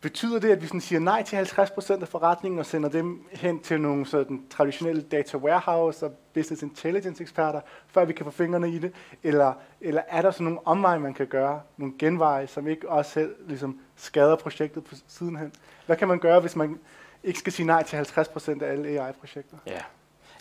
Betyder 0.00 0.38
det, 0.40 0.50
at 0.50 0.62
vi 0.62 0.66
sådan 0.66 0.80
siger 0.80 1.00
nej 1.00 1.22
til 1.22 1.36
50% 1.36 2.00
af 2.00 2.08
forretningen 2.08 2.58
og 2.58 2.66
sender 2.66 2.88
dem 2.88 3.26
hen 3.32 3.60
til 3.60 3.80
nogle 3.80 4.06
sådan 4.06 4.42
traditionelle 4.50 5.02
data 5.02 5.36
warehouse 5.36 6.06
og 6.06 6.12
business 6.34 6.62
intelligence 6.62 7.22
eksperter, 7.22 7.60
før 7.86 8.04
vi 8.04 8.12
kan 8.12 8.24
få 8.24 8.30
fingrene 8.30 8.70
i 8.70 8.78
det? 8.78 8.92
Eller, 9.22 9.52
eller 9.80 10.02
er 10.08 10.22
der 10.22 10.30
sådan 10.30 10.44
nogle 10.44 10.66
omveje, 10.66 10.98
man 10.98 11.14
kan 11.14 11.26
gøre, 11.26 11.60
nogle 11.76 11.94
genveje, 11.98 12.46
som 12.46 12.68
ikke 12.68 12.88
også 12.88 13.10
selv 13.10 13.34
ligesom, 13.46 13.80
skader 13.96 14.36
projektet 14.36 14.84
på 14.84 14.94
sidenhen? 15.08 15.52
Hvad 15.86 15.96
kan 15.96 16.08
man 16.08 16.18
gøre, 16.18 16.40
hvis 16.40 16.56
man 16.56 16.78
ikke 17.24 17.38
skal 17.38 17.52
sige 17.52 17.66
nej 17.66 17.82
til 17.82 17.96
50% 17.96 18.62
af 18.64 18.72
alle 18.72 18.88
AI-projekter? 18.88 19.56
Ja, 19.66 19.80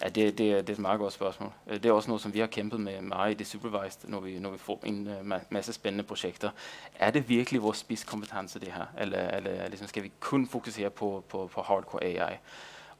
Ja, 0.01 0.09
det, 0.09 0.37
det, 0.37 0.37
det 0.37 0.69
er 0.69 0.73
et 0.73 0.79
meget 0.79 0.99
godt 0.99 1.13
spørgsmål. 1.13 1.51
Øh, 1.67 1.73
det 1.73 1.85
er 1.85 1.91
også 1.91 2.09
noget, 2.09 2.21
som 2.21 2.33
vi 2.33 2.39
har 2.39 2.47
kæmpet 2.47 2.79
med 2.79 3.01
meget 3.01 3.31
i 3.31 3.33
det 3.33 3.47
supervised, 3.47 4.09
når 4.09 4.19
vi, 4.19 4.39
når 4.39 4.49
vi 4.49 4.57
får 4.57 4.79
en 4.85 5.07
uh, 5.07 5.41
masse 5.49 5.73
spændende 5.73 6.03
projekter. 6.03 6.49
Er 6.95 7.11
det 7.11 7.29
virkelig 7.29 7.61
vores 7.61 7.77
spidskompetence, 7.77 8.59
det 8.59 8.71
her? 8.71 8.85
Eller, 8.97 9.29
eller 9.29 9.67
ligesom 9.67 9.87
skal 9.87 10.03
vi 10.03 10.11
kun 10.19 10.47
fokusere 10.47 10.89
på, 10.89 11.23
på, 11.29 11.49
på 11.53 11.61
hardcore 11.61 12.03
AI? 12.03 12.37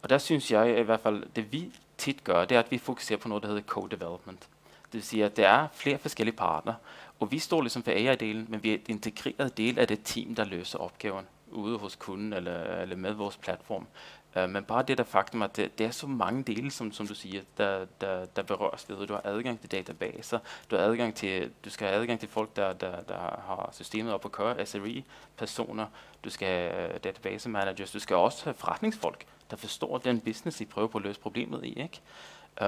Og 0.02 0.10
der 0.10 0.18
synes 0.18 0.52
jeg 0.52 0.80
i 0.80 0.82
hvert 0.82 1.00
fald, 1.00 1.24
det 1.36 1.52
vi 1.52 1.72
tit 1.98 2.24
gør, 2.24 2.46
det 2.46 2.56
er, 2.56 2.60
at 2.60 2.72
vi 2.72 2.78
fokuserer 2.78 3.20
på 3.20 3.28
noget, 3.28 3.44
der 3.44 3.50
hedder 3.50 3.64
co-development. 3.72 4.48
Det 4.86 4.94
vil 4.94 5.04
sige, 5.04 5.26
at 5.26 5.38
der 5.38 5.50
er 5.50 5.68
flere 5.74 5.98
forskellige 5.98 6.36
partner, 6.36 6.74
og 7.20 7.32
vi 7.32 7.40
står 7.40 7.62
ligesom 7.62 7.84
for 7.84 7.92
AI-delen, 7.92 8.46
men 8.48 8.64
vi 8.64 8.70
er 8.70 8.74
et 8.74 8.88
integreret 8.88 9.58
del 9.58 9.80
af 9.80 9.88
det 9.88 10.00
team, 10.04 10.36
der 10.36 10.44
løser 10.46 10.80
opgaven 10.80 11.26
ude 11.52 11.78
hos 11.78 11.96
kunden 11.96 12.34
eller, 12.34 12.64
eller 12.64 12.96
med 12.96 13.14
vores 13.14 13.38
platform. 13.38 13.88
Uh, 14.36 14.50
men 14.50 14.64
bare 14.64 14.84
det 14.84 14.98
der 14.98 15.04
faktum, 15.04 15.42
at 15.42 15.58
det, 15.58 15.78
det 15.78 15.86
er 15.86 15.92
så 15.92 16.08
mange 16.08 16.44
dele, 16.44 16.72
som, 16.72 16.92
som 16.92 17.08
du 17.08 17.16
siger, 17.16 17.42
der, 17.58 17.86
der, 18.02 18.26
der 18.26 18.42
berøres 18.44 18.90
ved. 18.90 19.08
Du 19.08 19.14
har 19.14 19.22
adgang 19.24 19.60
til 19.60 19.72
databaser, 19.72 20.40
du 20.72 20.76
har 20.76 20.84
adgang 20.84 21.16
til, 21.16 21.52
du 21.66 21.70
skal 21.70 21.88
have 21.88 22.02
adgang 22.02 22.20
til 22.20 22.30
folk, 22.30 22.56
der, 22.56 22.74
der, 22.74 23.02
der 23.02 23.18
har 23.18 23.70
systemet 23.74 24.14
op 24.14 24.26
at 24.26 24.32
køre, 24.32 24.66
SRE-personer, 24.66 25.86
du 26.24 26.30
skal 26.30 26.48
have 26.48 26.84
øh, 26.84 26.90
uh, 26.90 26.98
database 27.04 27.50
managers, 27.50 27.92
du 27.92 28.00
skal 28.00 28.16
også 28.16 28.44
have 28.44 28.54
forretningsfolk, 28.54 29.26
der 29.52 29.58
forstår 29.58 29.98
den 29.98 30.20
business, 30.20 30.62
I 30.62 30.66
prøver 30.66 30.88
på 30.88 30.98
at 30.98 31.04
løse 31.04 31.20
problemet 31.20 31.66
i. 31.66 31.82
Ikke? 31.82 32.02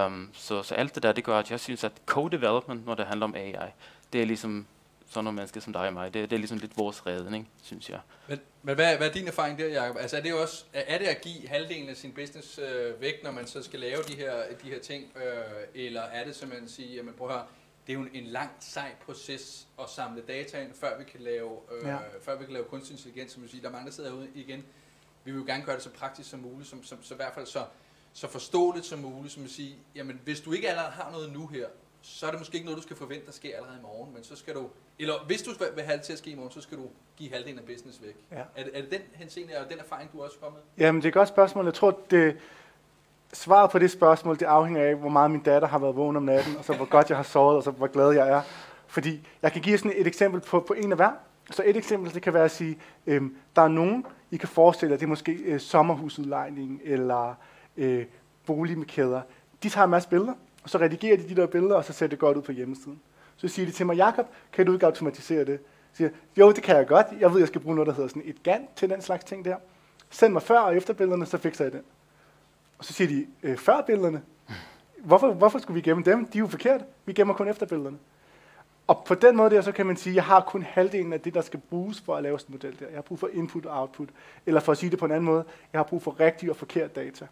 Um, 0.05 0.29
så, 0.33 0.63
så 0.63 0.75
alt 0.75 0.95
det 0.95 1.03
der, 1.03 1.11
det 1.11 1.23
gør, 1.23 1.39
at 1.39 1.51
jeg 1.51 1.59
synes, 1.59 1.83
at 1.83 1.91
co-development, 2.11 2.85
når 2.85 2.95
det 2.95 3.05
handler 3.05 3.25
om 3.25 3.35
AI, 3.35 3.69
det 4.13 4.21
er 4.21 4.25
ligesom 4.25 4.65
sådan 5.11 5.23
nogle 5.23 5.35
mennesker 5.35 5.61
som 5.61 5.73
dig 5.73 5.87
og 5.87 5.93
mig. 5.93 6.13
Det, 6.13 6.29
det 6.29 6.35
er 6.35 6.39
ligesom 6.39 6.57
lidt 6.57 6.77
vores 6.77 7.05
redning, 7.05 7.49
synes 7.63 7.89
jeg. 7.89 7.99
Men, 8.27 8.39
men 8.63 8.75
hvad, 8.75 8.97
hvad 8.97 9.09
er 9.09 9.13
din 9.13 9.27
erfaring 9.27 9.59
der, 9.59 9.67
Jacob? 9.67 9.97
Altså 9.99 10.17
er 10.17 10.21
det 10.21 10.33
også, 10.33 10.65
er 10.73 10.97
det 10.97 11.05
at 11.05 11.21
give 11.21 11.47
halvdelen 11.47 11.89
af 11.89 11.95
sin 11.97 12.11
business 12.11 12.59
øh, 12.59 13.01
væk, 13.01 13.23
når 13.23 13.31
man 13.31 13.47
så 13.47 13.63
skal 13.63 13.79
lave 13.79 14.03
de 14.03 14.15
her, 14.15 14.33
de 14.63 14.69
her 14.69 14.79
ting? 14.79 15.11
Øh, 15.15 15.23
eller 15.75 16.01
er 16.01 16.25
det 16.25 16.35
simpelthen 16.35 16.65
at 16.65 16.71
sige, 16.71 16.95
jamen 16.95 17.13
prøv 17.13 17.27
at 17.27 17.33
høre, 17.33 17.45
det 17.87 17.93
er 17.93 17.97
jo 17.97 18.01
en, 18.01 18.09
en 18.13 18.25
lang, 18.25 18.49
sej 18.59 18.91
proces 19.05 19.67
at 19.79 19.89
samle 19.89 20.21
data 20.21 20.61
ind, 20.61 20.73
før 20.73 20.97
vi 20.97 21.03
kan 21.03 21.21
lave, 21.21 21.51
øh, 21.71 21.87
ja. 21.87 21.97
før 22.21 22.37
vi 22.37 22.45
kan 22.45 22.53
lave 22.53 22.65
kunstig 22.65 22.93
intelligens, 22.93 23.31
som 23.31 23.43
du 23.43 23.49
siger. 23.49 23.61
Der 23.61 23.67
er 23.67 23.73
mange, 23.73 23.85
der 23.85 23.91
sidder 23.91 24.09
herude 24.09 24.27
igen. 24.35 24.63
Vi 25.23 25.31
vil 25.31 25.39
jo 25.39 25.45
gerne 25.45 25.63
gøre 25.63 25.75
det 25.75 25.83
så 25.83 25.89
praktisk 25.89 26.29
som 26.29 26.39
muligt, 26.39 26.69
som, 26.69 26.83
som, 26.83 27.03
så 27.03 27.13
i 27.13 27.17
hvert 27.17 27.33
fald 27.33 27.45
så, 27.45 27.65
så 28.13 28.27
forståeligt 28.27 28.85
som 28.85 28.99
muligt, 28.99 29.33
som 29.33 29.43
at 29.43 29.49
sige, 29.49 29.75
jamen 29.95 30.21
hvis 30.23 30.41
du 30.41 30.51
ikke 30.51 30.69
allerede 30.69 30.91
har 30.91 31.11
noget 31.11 31.33
nu 31.33 31.47
her, 31.47 31.67
så 32.01 32.25
er 32.27 32.31
det 32.31 32.39
måske 32.39 32.55
ikke 32.55 32.65
noget, 32.65 32.77
du 32.77 32.83
skal 32.83 32.95
forvente, 32.95 33.25
der 33.25 33.31
sker 33.31 33.55
allerede 33.55 33.77
i 33.79 33.81
morgen, 33.81 34.13
men 34.13 34.23
så 34.23 34.35
skal 34.35 34.55
du, 34.55 34.69
eller 34.99 35.13
hvis 35.27 35.41
du 35.41 35.51
vil 35.75 35.83
have 35.83 35.97
det 35.97 36.05
til 36.05 36.13
at 36.13 36.19
ske 36.19 36.29
i 36.31 36.35
morgen, 36.35 36.51
så 36.51 36.61
skal 36.61 36.77
du 36.77 36.83
give 37.17 37.31
halvdelen 37.31 37.59
af 37.59 37.65
business 37.65 38.01
væk. 38.01 38.15
Ja. 38.31 38.35
Er, 38.55 38.63
det, 38.63 38.71
er 38.73 38.81
det 38.81 38.91
den 38.91 39.01
henseende, 39.13 39.53
og 39.63 39.69
den 39.69 39.79
erfaring, 39.79 40.11
du 40.13 40.21
også 40.23 40.37
har 40.39 40.45
kommet? 40.45 40.61
Jamen, 40.77 41.01
det 41.01 41.05
er 41.05 41.09
et 41.09 41.13
godt 41.13 41.29
spørgsmål. 41.29 41.65
Jeg 41.65 41.73
tror, 41.73 41.99
det, 42.11 42.37
svaret 43.33 43.71
på 43.71 43.79
det 43.79 43.91
spørgsmål, 43.91 44.39
det 44.39 44.45
afhænger 44.45 44.81
af, 44.81 44.95
hvor 44.95 45.09
meget 45.09 45.31
min 45.31 45.41
datter 45.41 45.67
har 45.67 45.79
været 45.79 45.95
vågen 45.95 46.17
om 46.17 46.23
natten, 46.23 46.57
og 46.57 46.65
så 46.65 46.73
hvor 46.73 46.85
godt 46.85 47.09
jeg 47.09 47.17
har 47.17 47.23
sovet, 47.23 47.57
og 47.57 47.63
så 47.63 47.71
hvor 47.71 47.87
glad 47.87 48.11
jeg 48.11 48.29
er. 48.29 48.41
Fordi 48.87 49.27
jeg 49.41 49.51
kan 49.51 49.61
give 49.61 49.77
sådan 49.77 49.93
et 49.95 50.07
eksempel 50.07 50.41
på, 50.41 50.59
på 50.59 50.73
en 50.73 50.91
af 50.91 50.97
hver. 50.97 51.11
Så 51.51 51.63
et 51.65 51.77
eksempel, 51.77 52.13
det 52.13 52.21
kan 52.21 52.33
være 52.33 52.45
at 52.45 52.51
sige, 52.51 52.77
øhm, 53.07 53.35
der 53.55 53.61
er 53.61 53.67
nogen, 53.67 54.05
I 54.31 54.37
kan 54.37 54.49
forestille 54.49 54.91
jer, 54.91 54.97
det 54.97 55.05
er 55.05 55.09
måske 55.09 55.31
øh, 55.31 55.59
sommerhusudlejning, 55.59 56.81
eller 56.83 57.35
øh, 57.77 58.05
bolig 58.45 58.77
med 58.77 58.85
kæder. 58.85 59.21
De 59.63 59.69
tager 59.69 59.85
en 59.85 59.91
masse 59.91 60.09
billeder, 60.09 60.33
og 60.63 60.69
så 60.69 60.77
redigerer 60.77 61.17
de 61.17 61.29
de 61.29 61.35
der 61.35 61.45
billeder, 61.45 61.75
og 61.75 61.85
så 61.85 61.93
ser 61.93 62.07
det 62.07 62.19
godt 62.19 62.37
ud 62.37 62.41
på 62.41 62.51
hjemmesiden. 62.51 63.01
Så 63.37 63.47
siger 63.47 63.65
de 63.65 63.71
til 63.71 63.85
mig, 63.85 63.95
Jakob, 63.95 64.27
kan 64.53 64.65
du 64.65 64.73
ikke 64.73 64.85
automatisere 64.85 65.45
det? 65.45 65.59
Så 65.91 65.97
siger 65.97 66.09
jo, 66.37 66.51
det 66.51 66.63
kan 66.63 66.75
jeg 66.75 66.87
godt. 66.87 67.07
Jeg 67.19 67.31
ved, 67.31 67.39
jeg 67.39 67.47
skal 67.47 67.61
bruge 67.61 67.75
noget, 67.75 67.87
der 67.87 67.93
hedder 67.93 68.07
sådan 68.07 68.23
et 68.25 68.43
GAN 68.43 68.67
til 68.75 68.89
den 68.89 69.01
slags 69.01 69.23
ting 69.23 69.45
der. 69.45 69.55
Send 70.09 70.33
mig 70.33 70.41
før 70.41 70.59
og 70.59 70.77
efter 70.77 70.93
billederne, 70.93 71.25
så 71.25 71.37
fikser 71.37 71.65
jeg 71.65 71.71
det. 71.71 71.81
Og 72.77 72.85
så 72.85 72.93
siger 72.93 73.07
de, 73.07 73.27
øh, 73.43 73.57
før 73.57 73.81
billederne? 73.81 74.21
Hvorfor, 74.97 75.33
hvorfor 75.33 75.59
skulle 75.59 75.75
vi 75.75 75.81
gemme 75.81 76.03
dem? 76.03 76.25
De 76.25 76.37
er 76.37 76.39
jo 76.39 76.47
forkerte. 76.47 76.85
Vi 77.05 77.13
gemmer 77.13 77.33
kun 77.33 77.47
efter 77.47 77.65
billederne. 77.65 77.97
Og 78.87 79.03
på 79.05 79.15
den 79.15 79.35
måde 79.35 79.49
der, 79.49 79.61
så 79.61 79.71
kan 79.71 79.85
man 79.85 79.97
sige, 79.97 80.11
at 80.11 80.15
jeg 80.15 80.23
har 80.23 80.41
kun 80.41 80.61
halvdelen 80.61 81.13
af 81.13 81.21
det, 81.21 81.33
der 81.33 81.41
skal 81.41 81.59
bruges 81.69 82.01
for 82.01 82.15
at 82.15 82.23
lave 82.23 82.39
sådan 82.39 82.53
en 82.53 82.59
model 82.63 82.79
der. 82.79 82.85
Jeg 82.85 82.97
har 82.97 83.01
brug 83.01 83.19
for 83.19 83.29
input 83.33 83.65
og 83.65 83.81
output. 83.81 84.09
Eller 84.45 84.59
for 84.59 84.71
at 84.71 84.77
sige 84.77 84.89
det 84.89 84.99
på 84.99 85.05
en 85.05 85.11
anden 85.11 85.25
måde, 85.25 85.43
jeg 85.73 85.79
har 85.79 85.83
brug 85.83 86.03
for 86.03 86.19
rigtig 86.19 86.49
og 86.49 86.55
forkert 86.55 86.95
data. 86.95 87.27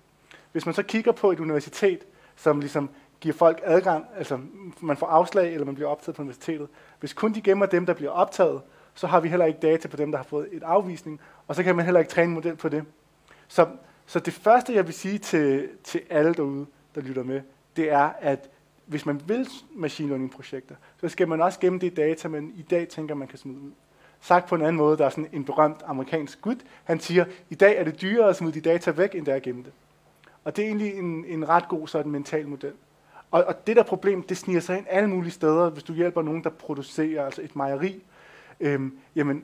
Hvis 0.52 0.66
man 0.66 0.76
så 0.76 0.84
kigger 0.84 1.12
på 1.12 1.32
et 1.32 1.40
universitet, 1.40 2.00
som 2.36 2.60
ligesom 2.60 2.90
giver 3.22 3.36
folk 3.36 3.62
adgang, 3.64 4.06
altså 4.18 4.40
man 4.82 4.98
får 4.98 5.08
afslag, 5.08 5.54
eller 5.54 5.66
man 5.66 5.76
bliver 5.76 5.90
optaget 5.90 6.16
på 6.16 6.22
universitetet. 6.22 6.68
Hvis 7.00 7.14
kun 7.14 7.34
de 7.34 7.42
gemmer 7.42 7.66
dem, 7.66 7.86
der 7.86 7.94
bliver 7.94 8.12
optaget, 8.12 8.62
så 8.94 9.08
har 9.08 9.20
vi 9.20 9.30
heller 9.30 9.46
ikke 9.46 9.60
data 9.60 9.88
på 9.88 9.98
dem, 9.98 10.12
der 10.12 10.18
har 10.18 10.24
fået 10.24 10.48
et 10.52 10.64
afvisning, 10.64 11.20
og 11.48 11.56
så 11.56 11.64
kan 11.64 11.76
man 11.76 11.86
heller 11.86 12.00
ikke 12.00 12.12
træne 12.12 12.28
en 12.28 12.34
model 12.34 12.56
på 12.56 12.70
det. 12.70 12.84
Så, 13.48 13.68
så 14.06 14.20
det 14.20 14.34
første, 14.34 14.74
jeg 14.74 14.86
vil 14.86 14.94
sige 14.94 15.18
til, 15.18 15.70
til 15.84 16.02
alle 16.10 16.34
derude, 16.34 16.66
der 16.96 17.02
lytter 17.02 17.24
med, 17.24 17.42
det 17.76 17.92
er, 17.92 18.12
at 18.20 18.50
hvis 18.86 19.06
man 19.06 19.22
vil 19.26 19.48
machine 19.76 20.10
learning 20.10 20.32
projekter, 20.32 20.76
så 21.02 21.10
skal 21.10 21.28
man 21.28 21.42
også 21.42 21.60
gemme 21.60 21.80
det 21.80 21.98
data, 21.98 22.28
man 22.28 22.54
i 22.56 22.62
dag 22.62 22.88
tænker, 22.88 23.16
man 23.16 23.28
kan 23.28 23.38
smide 23.38 23.60
ud. 23.60 23.72
Sagt 24.22 24.50
på 24.50 24.56
en 24.56 24.62
anden 24.62 24.76
måde, 24.76 24.98
der 24.98 25.06
er 25.06 25.10
sådan 25.10 25.30
en 25.34 25.46
berømt 25.46 25.82
amerikansk 25.86 26.42
gut, 26.42 26.58
han 26.84 27.00
siger, 27.00 27.26
i 27.50 27.56
dag 27.56 27.78
er 27.78 27.84
det 27.84 28.02
dyrere 28.02 28.30
at 28.30 28.36
smide 28.36 28.54
de 28.54 28.62
data 28.62 28.92
væk, 28.92 29.16
end 29.16 29.26
det 29.26 29.32
er 29.32 29.36
at 29.36 29.42
gemme 29.42 29.64
det. 29.64 29.72
Og 30.44 30.56
det 30.56 30.64
er 30.64 30.68
egentlig 30.68 30.94
en, 30.94 31.26
en 31.26 31.50
ret 31.50 31.68
god 31.68 31.88
sådan 31.88 32.12
mental 32.12 32.48
model. 32.48 32.74
Og, 33.32 33.44
og 33.44 33.68
det 33.68 33.76
der 33.76 33.84
problem, 33.84 34.24
det 34.24 34.38
sniger 34.38 34.60
sig 34.60 34.78
ind 34.78 34.86
alle 34.90 35.10
mulige 35.10 35.32
steder, 35.32 35.70
hvis 35.70 35.84
du 35.84 35.94
hjælper 35.94 36.22
nogen, 36.22 36.44
der 36.44 36.50
producerer 36.50 37.26
altså 37.26 37.42
et 37.42 37.56
mejeri. 37.56 38.04
Øhm, 38.60 38.98
jamen, 39.16 39.44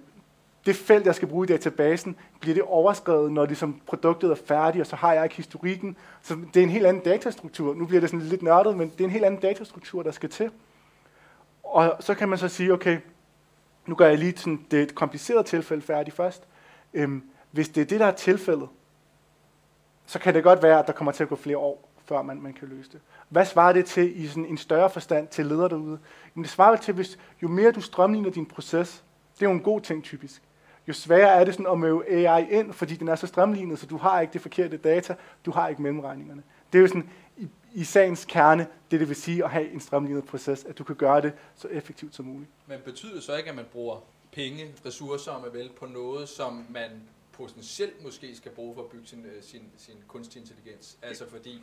det 0.65 0.75
felt, 0.75 1.05
jeg 1.05 1.15
skal 1.15 1.27
bruge 1.27 1.45
i 1.45 1.47
databasen, 1.47 2.15
bliver 2.39 2.53
det 2.53 2.63
overskrevet, 2.63 3.31
når 3.31 3.45
ligesom 3.45 3.81
produktet 3.85 4.31
er 4.31 4.35
færdigt, 4.35 4.81
og 4.81 4.87
så 4.87 4.95
har 4.95 5.13
jeg 5.13 5.23
ikke 5.23 5.35
historikken. 5.35 5.97
Så 6.21 6.37
det 6.53 6.59
er 6.59 6.63
en 6.63 6.69
helt 6.69 6.85
anden 6.85 7.03
datastruktur. 7.03 7.73
Nu 7.73 7.85
bliver 7.85 8.01
det 8.01 8.09
sådan 8.09 8.25
lidt 8.25 8.41
nørdet, 8.41 8.77
men 8.77 8.89
det 8.89 9.01
er 9.01 9.05
en 9.05 9.11
helt 9.11 9.25
anden 9.25 9.41
datastruktur, 9.41 10.03
der 10.03 10.11
skal 10.11 10.29
til. 10.29 10.51
Og 11.63 11.95
så 11.99 12.15
kan 12.15 12.29
man 12.29 12.37
så 12.37 12.47
sige, 12.47 12.73
okay, 12.73 12.97
nu 13.85 13.95
gør 13.95 14.07
jeg 14.07 14.17
lige 14.17 14.37
sådan 14.37 14.65
det 14.71 14.95
komplicerede 14.95 15.43
tilfælde 15.43 15.81
færdigt 15.81 16.15
først. 16.15 16.43
Øhm, 16.93 17.23
hvis 17.51 17.69
det 17.69 17.81
er 17.81 17.85
det, 17.85 17.99
der 17.99 18.05
er 18.05 18.11
tilfældet, 18.11 18.67
så 20.05 20.19
kan 20.19 20.33
det 20.33 20.43
godt 20.43 20.63
være, 20.63 20.79
at 20.79 20.87
der 20.87 20.93
kommer 20.93 21.11
til 21.11 21.23
at 21.23 21.29
gå 21.29 21.35
flere 21.35 21.57
år, 21.57 21.89
før 22.05 22.21
man, 22.21 22.41
man 22.41 22.53
kan 22.53 22.67
løse 22.67 22.91
det. 22.91 23.01
Hvad 23.29 23.45
svarer 23.45 23.73
det 23.73 23.85
til 23.85 24.23
i 24.23 24.27
sådan 24.27 24.45
en 24.45 24.57
større 24.57 24.89
forstand 24.89 25.27
til 25.27 25.45
ledere 25.45 25.69
derude? 25.69 25.99
Jamen 26.35 26.43
det 26.43 26.51
svarer 26.51 26.75
til, 26.75 26.93
hvis 26.93 27.19
jo 27.43 27.47
mere 27.47 27.71
du 27.71 27.81
strømligner 27.81 28.29
din 28.29 28.45
proces, 28.45 29.03
det 29.33 29.45
er 29.45 29.49
jo 29.49 29.55
en 29.55 29.63
god 29.63 29.81
ting 29.81 30.03
typisk, 30.03 30.41
jo 30.87 30.93
sværere 30.93 31.39
er 31.39 31.43
det 31.43 31.53
sådan 31.53 31.71
at 31.71 31.79
møde 31.79 32.03
AI 32.07 32.51
ind, 32.51 32.73
fordi 32.73 32.95
den 32.95 33.07
er 33.07 33.15
så 33.15 33.27
strømlignet, 33.27 33.79
så 33.79 33.85
du 33.85 33.97
har 33.97 34.21
ikke 34.21 34.33
det 34.33 34.41
forkerte 34.41 34.77
data, 34.77 35.15
du 35.45 35.51
har 35.51 35.67
ikke 35.67 35.81
mellemregningerne. 35.81 36.43
Det 36.73 36.79
er 36.79 36.81
jo 36.81 36.87
sådan 36.87 37.09
i, 37.37 37.49
i 37.73 37.83
sagens 37.83 38.25
kerne, 38.25 38.67
det 38.91 38.99
det 38.99 39.07
vil 39.07 39.15
sige 39.15 39.43
at 39.43 39.49
have 39.49 39.71
en 39.71 39.79
strømlignet 39.79 40.25
proces, 40.25 40.65
at 40.65 40.77
du 40.77 40.83
kan 40.83 40.95
gøre 40.95 41.21
det 41.21 41.33
så 41.55 41.67
effektivt 41.67 42.15
som 42.15 42.25
muligt. 42.25 42.49
Men 42.67 42.79
betyder 42.85 43.13
det 43.13 43.23
så 43.23 43.37
ikke, 43.37 43.49
at 43.49 43.55
man 43.55 43.65
bruger 43.71 44.03
penge, 44.31 44.65
ressourcer, 44.85 45.31
om 45.31 45.53
vel 45.53 45.69
på 45.79 45.85
noget, 45.85 46.29
som 46.29 46.65
man 46.69 46.89
potentielt 47.31 48.03
måske 48.03 48.35
skal 48.35 48.51
bruge 48.51 48.75
for 48.75 48.81
at 48.81 48.89
bygge 48.89 49.07
sin, 49.07 49.25
øh, 49.25 49.43
sin, 49.43 49.61
sin 49.77 49.95
kunstig 50.07 50.41
intelligens? 50.41 50.97
Altså 51.01 51.29
fordi, 51.29 51.61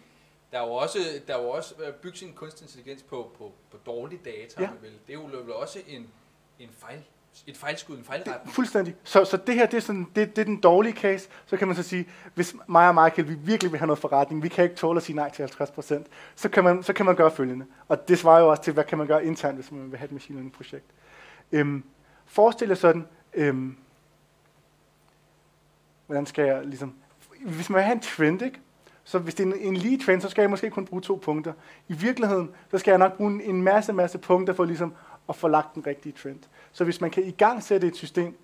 der 0.52 0.58
er 0.58 0.66
jo 0.66 0.72
også, 0.72 0.98
der 1.26 1.36
er 1.36 1.42
jo 1.42 1.48
også 1.48 1.74
at 1.84 1.94
bygge 1.94 2.18
sin 2.18 2.32
kunstig 2.32 2.64
intelligens 2.64 3.02
på, 3.02 3.30
på, 3.38 3.52
på 3.70 3.76
dårlige 3.86 4.20
data, 4.24 4.62
ja. 4.62 4.68
vil. 4.80 4.90
Det 5.06 5.14
er 5.14 5.18
jo 5.18 5.24
vel 5.24 5.52
også 5.52 5.78
en, 5.88 6.06
en 6.58 6.68
fejl 6.72 7.04
et 7.46 7.56
fejlskud, 7.56 7.98
en 7.98 8.04
fejlretning. 8.04 8.54
Fuldstændig. 8.54 8.94
Så, 9.04 9.24
så 9.24 9.36
det 9.36 9.54
her, 9.54 9.66
det 9.66 9.76
er, 9.76 9.80
sådan, 9.80 10.06
det, 10.16 10.36
det 10.36 10.42
er 10.42 10.44
den 10.44 10.60
dårlige 10.60 10.92
case. 10.92 11.28
Så 11.46 11.56
kan 11.56 11.68
man 11.68 11.76
så 11.76 11.82
sige, 11.82 12.08
hvis 12.34 12.54
mig 12.66 12.88
og 12.88 12.94
Michael, 12.94 13.28
vi 13.28 13.34
virkelig 13.34 13.72
vil 13.72 13.78
have 13.78 13.86
noget 13.86 13.98
forretning, 13.98 14.42
vi 14.42 14.48
kan 14.48 14.64
ikke 14.64 14.76
tåle 14.76 14.96
at 14.96 15.02
sige 15.02 15.16
nej 15.16 15.30
til 15.30 15.42
50%, 15.42 16.04
så 16.34 16.48
kan 16.48 16.64
man, 16.64 16.82
så 16.82 16.92
kan 16.92 17.06
man 17.06 17.16
gøre 17.16 17.30
følgende. 17.30 17.66
Og 17.88 18.08
det 18.08 18.18
svarer 18.18 18.40
jo 18.40 18.50
også 18.50 18.62
til, 18.62 18.72
hvad 18.72 18.84
kan 18.84 18.98
man 18.98 19.06
gøre 19.06 19.24
internt, 19.24 19.54
hvis 19.54 19.72
man 19.72 19.90
vil 19.90 19.98
have 19.98 20.06
et 20.06 20.12
machine 20.12 20.36
learning 20.36 20.52
projekt. 20.52 20.86
Øhm, 21.52 21.84
forestil 22.26 22.68
jer 22.68 22.74
sådan, 22.74 23.06
øhm, 23.34 23.76
hvordan 26.06 26.26
skal 26.26 26.44
jeg 26.44 26.64
ligesom, 26.64 26.94
hvis 27.40 27.70
man 27.70 27.76
vil 27.76 27.84
have 27.84 27.94
en 27.94 28.00
trend, 28.00 28.42
ikke? 28.42 28.60
Så 29.04 29.18
hvis 29.18 29.34
det 29.34 29.48
er 29.48 29.52
en, 29.52 29.60
en 29.60 29.76
lige 29.76 29.98
trend, 29.98 30.20
så 30.20 30.28
skal 30.28 30.42
jeg 30.42 30.50
måske 30.50 30.70
kun 30.70 30.86
bruge 30.86 31.02
to 31.02 31.20
punkter. 31.22 31.52
I 31.88 31.92
virkeligheden, 31.92 32.50
så 32.70 32.78
skal 32.78 32.90
jeg 32.90 32.98
nok 32.98 33.16
bruge 33.16 33.32
en, 33.32 33.40
en 33.40 33.62
masse, 33.62 33.92
masse 33.92 34.18
punkter 34.18 34.54
for 34.54 34.64
ligesom 34.64 34.94
at 35.28 35.36
få 35.36 35.48
lagt 35.48 35.74
den 35.74 35.86
rigtige 35.86 36.14
trend. 36.22 36.38
Så 36.72 36.84
hvis 36.84 37.00
man 37.00 37.10
kan 37.10 37.24
i 37.24 37.30
gang 37.30 37.62
sætte 37.62 37.86
et 37.86 37.96
system 37.96 38.36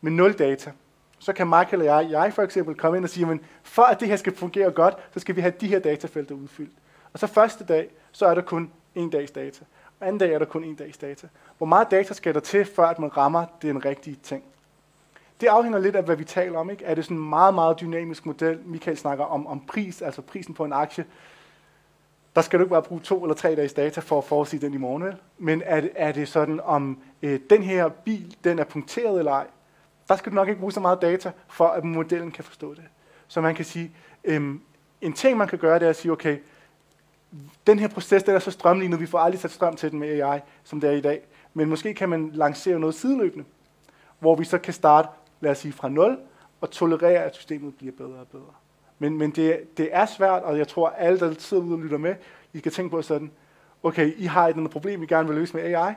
med 0.00 0.12
nul 0.12 0.32
data, 0.32 0.72
så 1.18 1.32
kan 1.32 1.46
Michael 1.46 1.80
og 1.80 1.84
jeg, 1.84 2.10
jeg 2.10 2.32
for 2.34 2.42
eksempel, 2.42 2.74
komme 2.74 2.96
ind 2.96 3.04
og 3.04 3.10
sige, 3.10 3.30
at 3.30 3.38
for 3.62 3.82
at 3.82 4.00
det 4.00 4.08
her 4.08 4.16
skal 4.16 4.36
fungere 4.36 4.70
godt, 4.70 4.94
så 5.14 5.20
skal 5.20 5.36
vi 5.36 5.40
have 5.40 5.54
de 5.60 5.66
her 5.66 5.78
datafelter 5.78 6.34
udfyldt. 6.34 6.72
Og 7.12 7.18
så 7.18 7.26
første 7.26 7.64
dag, 7.64 7.90
så 8.12 8.26
er 8.26 8.34
der 8.34 8.42
kun 8.42 8.70
en 8.94 9.10
dags 9.10 9.30
data. 9.30 9.64
Og 10.00 10.06
anden 10.06 10.18
dag 10.18 10.32
er 10.32 10.38
der 10.38 10.46
kun 10.46 10.64
en 10.64 10.74
dags 10.74 10.98
data. 10.98 11.28
Hvor 11.58 11.66
meget 11.66 11.90
data 11.90 12.14
skal 12.14 12.34
der 12.34 12.40
til, 12.40 12.64
før 12.64 12.86
at 12.86 12.98
man 12.98 13.16
rammer 13.16 13.46
den 13.62 13.84
rigtige 13.84 14.18
ting? 14.22 14.44
Det 15.40 15.46
afhænger 15.46 15.78
lidt 15.78 15.96
af, 15.96 16.04
hvad 16.04 16.16
vi 16.16 16.24
taler 16.24 16.58
om. 16.58 16.70
Ikke? 16.70 16.84
Er 16.84 16.94
det 16.94 17.04
sådan 17.04 17.16
en 17.16 17.28
meget, 17.28 17.54
meget 17.54 17.80
dynamisk 17.80 18.26
model? 18.26 18.58
Michael 18.64 18.96
snakker 18.96 19.24
om, 19.24 19.46
om 19.46 19.60
pris, 19.60 20.02
altså 20.02 20.22
prisen 20.22 20.54
på 20.54 20.64
en 20.64 20.72
aktie 20.72 21.04
der 22.36 22.42
skal 22.42 22.58
du 22.58 22.64
ikke 22.64 22.72
bare 22.72 22.82
bruge 22.82 23.00
to 23.00 23.22
eller 23.22 23.34
tre 23.34 23.54
dages 23.54 23.72
data 23.72 24.00
for 24.00 24.18
at 24.18 24.24
forudsige 24.24 24.60
den 24.60 24.74
i 24.74 24.76
morgen, 24.76 25.04
vel? 25.04 25.16
Men 25.38 25.62
er 25.64 25.80
det, 25.80 25.90
er 25.94 26.12
det 26.12 26.28
sådan, 26.28 26.60
om 26.64 26.98
øh, 27.22 27.40
den 27.50 27.62
her 27.62 27.88
bil, 27.88 28.36
den 28.44 28.58
er 28.58 28.64
punkteret 28.64 29.18
eller 29.18 29.32
ej, 29.32 29.46
der 30.08 30.16
skal 30.16 30.32
du 30.32 30.34
nok 30.34 30.48
ikke 30.48 30.60
bruge 30.60 30.72
så 30.72 30.80
meget 30.80 31.02
data, 31.02 31.32
for 31.48 31.66
at 31.66 31.84
modellen 31.84 32.30
kan 32.30 32.44
forstå 32.44 32.74
det. 32.74 32.82
Så 33.28 33.40
man 33.40 33.54
kan 33.54 33.64
sige, 33.64 33.92
øh, 34.24 34.54
en 35.00 35.12
ting 35.12 35.38
man 35.38 35.48
kan 35.48 35.58
gøre, 35.58 35.78
det 35.78 35.86
er 35.86 35.90
at 35.90 35.96
sige, 35.96 36.12
okay, 36.12 36.38
den 37.66 37.78
her 37.78 37.88
proces, 37.88 38.22
den 38.22 38.34
er 38.34 38.38
så 38.38 38.50
strømlignet, 38.50 39.00
vi 39.00 39.06
får 39.06 39.18
aldrig 39.18 39.40
sat 39.40 39.50
strøm 39.50 39.76
til 39.76 39.90
den 39.90 39.98
med 39.98 40.20
AI, 40.20 40.40
som 40.64 40.80
det 40.80 40.90
er 40.90 40.94
i 40.94 41.00
dag. 41.00 41.20
Men 41.54 41.68
måske 41.68 41.94
kan 41.94 42.08
man 42.08 42.30
lancere 42.34 42.78
noget 42.78 42.94
sideløbende, 42.94 43.44
hvor 44.18 44.34
vi 44.34 44.44
så 44.44 44.58
kan 44.58 44.74
starte, 44.74 45.08
lad 45.42 45.50
os 45.50 45.58
sige, 45.58 45.72
fra 45.72 45.88
0, 45.88 46.18
og 46.60 46.70
tolerere, 46.70 47.24
at 47.24 47.34
systemet 47.34 47.74
bliver 47.74 47.92
bedre 47.98 48.20
og 48.20 48.28
bedre. 48.28 48.52
Men, 48.98 49.18
men 49.18 49.30
det, 49.30 49.76
det 49.76 49.88
er 49.92 50.06
svært, 50.06 50.42
og 50.42 50.58
jeg 50.58 50.68
tror, 50.68 50.88
at 50.88 50.94
alle, 51.06 51.20
der 51.20 51.34
sidder 51.38 51.62
ude 51.62 51.74
og 51.74 51.80
lytter 51.80 51.98
med, 51.98 52.14
I 52.52 52.58
skal 52.58 52.72
tænke 52.72 52.90
på 52.90 53.02
sådan, 53.02 53.30
okay, 53.82 54.14
I 54.16 54.24
har 54.24 54.48
et 54.48 54.56
eller 54.56 54.68
problem, 54.68 55.02
I 55.02 55.06
gerne 55.06 55.28
vil 55.28 55.36
løse 55.36 55.56
med 55.56 55.74
AI. 55.74 55.94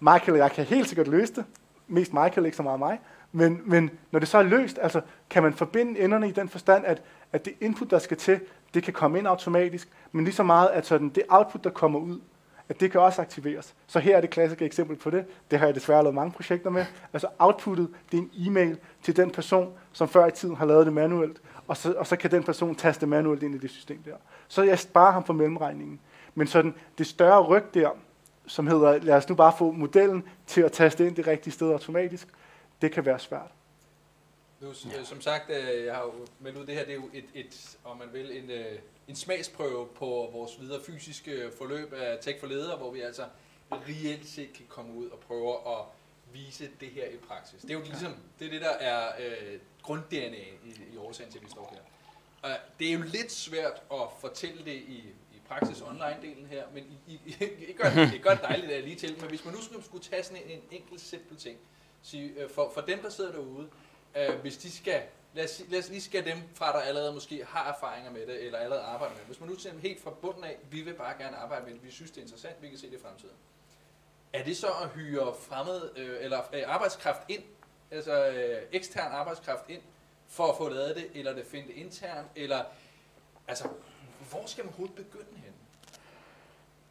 Michael 0.00 0.32
og 0.32 0.38
jeg 0.38 0.50
kan 0.50 0.64
helt 0.64 0.88
sikkert 0.88 1.08
løse 1.08 1.34
det. 1.34 1.44
Mest 1.86 2.12
Michael, 2.12 2.44
ikke 2.44 2.56
så 2.56 2.62
meget 2.62 2.78
mig. 2.78 3.00
Men, 3.32 3.60
men 3.64 3.90
når 4.10 4.18
det 4.18 4.28
så 4.28 4.38
er 4.38 4.42
løst, 4.42 4.78
altså, 4.82 5.00
kan 5.30 5.42
man 5.42 5.52
forbinde 5.52 6.00
enderne 6.00 6.28
i 6.28 6.32
den 6.32 6.48
forstand, 6.48 6.84
at, 6.86 7.02
at 7.32 7.44
det 7.44 7.54
input, 7.60 7.90
der 7.90 7.98
skal 7.98 8.16
til, 8.16 8.40
det 8.74 8.82
kan 8.82 8.92
komme 8.92 9.18
ind 9.18 9.26
automatisk, 9.26 9.88
men 10.12 10.24
lige 10.24 10.34
så 10.34 10.42
meget, 10.42 10.68
at 10.68 10.86
sådan, 10.86 11.08
det 11.08 11.22
output, 11.28 11.64
der 11.64 11.70
kommer 11.70 11.98
ud, 11.98 12.20
at 12.68 12.80
det 12.80 12.92
kan 12.92 13.00
også 13.00 13.22
aktiveres. 13.22 13.74
Så 13.86 13.98
her 13.98 14.16
er 14.16 14.20
det 14.20 14.30
klassiske 14.30 14.64
eksempel 14.64 14.96
på 14.96 15.10
det. 15.10 15.24
Det 15.50 15.58
har 15.58 15.66
jeg 15.66 15.74
desværre 15.74 16.02
lavet 16.02 16.14
mange 16.14 16.32
projekter 16.32 16.70
med. 16.70 16.84
Altså 17.12 17.28
outputtet, 17.38 17.88
det 18.12 18.18
er 18.18 18.22
en 18.22 18.30
e-mail 18.46 18.78
til 19.02 19.16
den 19.16 19.30
person, 19.30 19.72
som 19.92 20.08
før 20.08 20.26
i 20.26 20.30
tiden 20.30 20.56
har 20.56 20.66
lavet 20.66 20.86
det 20.86 20.94
manuelt, 20.94 21.40
og 21.68 21.76
så, 21.76 21.92
og 21.92 22.06
så 22.06 22.16
kan 22.16 22.30
den 22.30 22.42
person 22.42 22.74
taste 22.74 23.06
manuelt 23.06 23.42
ind 23.42 23.54
i 23.54 23.58
det 23.58 23.70
system 23.70 24.02
der. 24.02 24.16
Så 24.48 24.62
jeg 24.62 24.78
sparer 24.78 25.12
ham 25.12 25.24
for 25.24 25.32
mellemregningen. 25.32 26.00
Men 26.34 26.46
sådan 26.46 26.74
det 26.98 27.06
større 27.06 27.42
ryg 27.42 27.64
der, 27.74 27.90
som 28.46 28.66
hedder, 28.66 28.98
lad 28.98 29.14
os 29.14 29.28
nu 29.28 29.34
bare 29.34 29.52
få 29.58 29.70
modellen 29.70 30.24
til 30.46 30.60
at 30.60 30.72
taste 30.72 31.06
ind 31.06 31.16
det 31.16 31.26
rigtige 31.26 31.52
sted 31.52 31.70
automatisk, 31.72 32.28
det 32.82 32.92
kan 32.92 33.06
være 33.06 33.18
svært. 33.18 33.50
Nu, 34.60 34.74
ja. 34.92 35.04
som 35.04 35.20
sagt, 35.20 35.50
øh, 35.50 35.84
jeg 35.84 35.94
har 35.94 36.02
jo 36.02 36.26
meldt 36.40 36.58
ud, 36.58 36.66
det 36.66 36.74
her 36.74 36.84
det 36.84 36.90
er 36.90 36.96
jo 36.96 37.10
et, 37.12 37.24
et 37.34 37.78
om 37.84 37.96
man 37.96 38.12
vil, 38.12 38.36
en, 38.36 38.50
øh, 38.50 38.78
en 39.08 39.16
smagsprøve 39.16 39.88
på 39.94 40.30
vores 40.32 40.60
videre 40.60 40.82
fysiske 40.84 41.50
forløb 41.58 41.92
af 41.92 42.18
Tech 42.20 42.40
for 42.40 42.46
Ledere, 42.46 42.76
hvor 42.76 42.90
vi 42.90 43.00
altså 43.00 43.24
reelt 43.72 44.28
set 44.28 44.52
kan 44.52 44.64
komme 44.68 44.94
ud 44.94 45.08
og 45.08 45.18
prøve 45.18 45.54
at 45.54 45.84
vise 46.32 46.70
det 46.80 46.88
her 46.88 47.06
i 47.08 47.16
praksis. 47.16 47.62
Det 47.62 47.70
er 47.70 47.74
jo 47.74 47.84
ligesom, 47.84 48.16
det 48.38 48.46
er 48.46 48.50
det, 48.50 48.60
der 48.60 48.70
er 48.70 49.12
øh, 49.18 49.58
grund-DNA 49.82 50.44
i, 50.64 50.94
i 50.94 50.96
årsagen 50.96 51.32
til, 51.32 51.38
at 51.38 51.44
vi 51.44 51.50
står 51.50 51.74
her. 51.74 51.80
Og 52.42 52.58
det 52.78 52.88
er 52.88 52.92
jo 52.92 53.02
lidt 53.02 53.32
svært 53.32 53.82
at 53.92 54.00
fortælle 54.20 54.64
det 54.64 54.74
i, 54.74 55.04
i 55.34 55.40
praksis 55.48 55.80
online-delen 55.80 56.46
her, 56.46 56.64
men 56.74 56.84
I, 57.06 57.12
I, 57.12 57.34
I, 57.68 57.72
gør, 57.72 57.90
det, 57.90 58.22
gør 58.22 58.30
det 58.30 58.42
dejligt 58.42 58.72
at 58.72 58.84
lige 58.84 58.96
til. 58.96 59.16
Men 59.20 59.28
hvis 59.28 59.44
man 59.44 59.54
nu 59.54 59.82
skulle 59.82 60.04
tage 60.04 60.22
sådan 60.22 60.42
en, 60.42 60.50
en 60.50 60.62
enkelt 60.70 61.00
simpel 61.00 61.36
ting, 61.36 61.58
sige, 62.02 62.32
øh, 62.36 62.50
for, 62.50 62.70
for 62.74 62.80
dem, 62.80 62.98
der 63.02 63.10
sidder 63.10 63.32
derude, 63.32 63.68
øh, 64.18 64.40
hvis 64.40 64.56
de 64.56 64.72
skal, 64.72 65.02
lad 65.34 65.44
os, 65.44 65.62
lad 65.68 65.78
os 65.78 65.88
lige 65.88 66.02
skal 66.02 66.24
dem 66.24 66.38
fra, 66.54 66.72
der 66.72 66.78
allerede 66.78 67.12
måske 67.12 67.44
har 67.44 67.72
erfaringer 67.72 68.10
med 68.10 68.26
det, 68.26 68.44
eller 68.44 68.58
allerede 68.58 68.84
arbejder 68.84 69.14
med 69.14 69.18
det. 69.18 69.26
Hvis 69.26 69.40
man 69.40 69.48
nu 69.48 69.58
siger 69.58 69.78
helt 69.78 70.02
fra 70.02 70.10
bunden 70.10 70.44
af, 70.44 70.58
vi 70.70 70.80
vil 70.80 70.94
bare 70.94 71.14
gerne 71.18 71.36
arbejde 71.36 71.64
med 71.64 71.74
det, 71.74 71.84
vi 71.84 71.90
synes 71.90 72.10
det 72.10 72.18
er 72.18 72.22
interessant, 72.22 72.62
vi 72.62 72.68
kan 72.68 72.78
se 72.78 72.90
det 72.90 72.98
i 72.98 73.02
fremtiden. 73.02 73.34
Er 74.32 74.44
det 74.44 74.56
så 74.56 74.66
at 74.82 74.88
hyre 74.88 75.34
fremmed, 75.34 75.90
øh, 75.96 76.24
eller 76.24 76.40
øh, 76.52 76.62
arbejdskraft 76.66 77.22
ind, 77.28 77.42
altså 77.90 78.28
øh, 78.28 78.62
ekstern 78.72 79.12
arbejdskraft 79.12 79.64
ind, 79.68 79.82
for 80.28 80.46
at 80.46 80.56
få 80.56 80.68
lavet 80.68 80.96
det, 80.96 81.10
eller 81.14 81.34
det 81.34 81.46
finde 81.46 81.68
det 81.68 81.74
internt, 81.74 82.28
eller 82.36 82.64
altså, 83.48 83.68
hvor 84.30 84.46
skal 84.46 84.64
man 84.64 84.68
overhovedet 84.68 84.96
begynde 84.96 85.36
hen? 85.36 85.52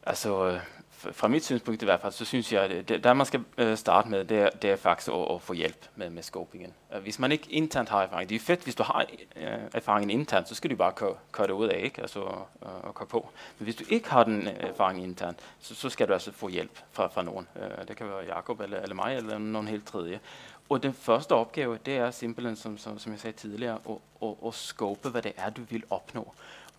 Altså, 0.02 0.46
øh, 0.46 0.60
fra 0.98 1.28
mit 1.28 1.44
synspunkt 1.44 1.82
i 1.82 1.84
hvert 1.84 2.00
fald, 2.00 2.12
så 2.12 2.24
synes 2.24 2.52
jeg, 2.52 2.62
at 2.62 2.88
det, 2.88 3.04
der 3.04 3.12
man 3.12 3.26
skal 3.26 3.44
øh, 3.58 3.76
starte 3.76 4.08
med, 4.08 4.24
det 4.24 4.38
er, 4.38 4.50
det 4.50 4.70
er 4.70 4.76
faktisk 4.76 5.08
at, 5.08 5.34
at 5.34 5.42
få 5.42 5.52
hjælp 5.52 5.86
med, 5.96 6.10
med 6.10 6.22
scopingen. 6.22 6.74
Øh, 6.94 7.02
hvis 7.02 7.18
man 7.18 7.32
ikke 7.32 7.52
internt 7.52 7.88
har 7.88 8.02
erfaring, 8.02 8.28
det 8.28 8.34
er 8.34 8.40
fedt, 8.40 8.62
hvis 8.62 8.74
du 8.74 8.82
har 8.82 9.04
øh, 9.36 9.58
erfaringen 9.74 10.20
internt, 10.20 10.48
så 10.48 10.54
skal 10.54 10.70
du 10.70 10.76
bare 10.76 10.92
køre, 10.92 11.14
køre 11.32 11.46
det 11.46 11.52
ud 11.52 11.68
af, 11.68 11.80
ikke? 11.84 12.00
Altså, 12.00 12.20
øh, 12.20 12.68
og 12.82 12.94
køre 12.94 13.06
på. 13.06 13.28
Men 13.58 13.64
hvis 13.64 13.76
du 13.76 13.84
ikke 13.88 14.10
har 14.10 14.24
den 14.24 14.48
øh, 14.48 14.54
erfaring 14.58 15.04
internt, 15.04 15.38
så, 15.60 15.74
så 15.74 15.88
skal 15.88 16.08
du 16.08 16.12
altså 16.12 16.32
få 16.32 16.48
hjælp 16.48 16.78
fra, 16.92 17.06
fra 17.06 17.22
nogen. 17.22 17.48
Øh, 17.56 17.88
det 17.88 17.96
kan 17.96 18.06
være 18.08 18.24
Jakob 18.34 18.60
eller, 18.60 18.80
eller 18.80 18.94
mig, 18.94 19.16
eller 19.16 19.38
nogen 19.38 19.68
helt 19.68 19.86
tredje. 19.86 20.20
Og 20.68 20.82
den 20.82 20.92
første 20.92 21.32
opgave, 21.32 21.78
det 21.86 21.96
er 21.96 22.10
simpelthen, 22.10 22.56
som, 22.56 22.78
som, 22.78 22.98
som 22.98 23.12
jeg 23.12 23.20
sagde 23.20 23.36
tidligere, 23.36 23.78
at, 23.88 23.96
at, 24.22 24.34
at 24.46 24.54
scope, 24.54 25.08
hvad 25.08 25.22
det 25.22 25.32
er, 25.36 25.50
du 25.50 25.62
vil 25.70 25.82
opnå. 25.90 26.32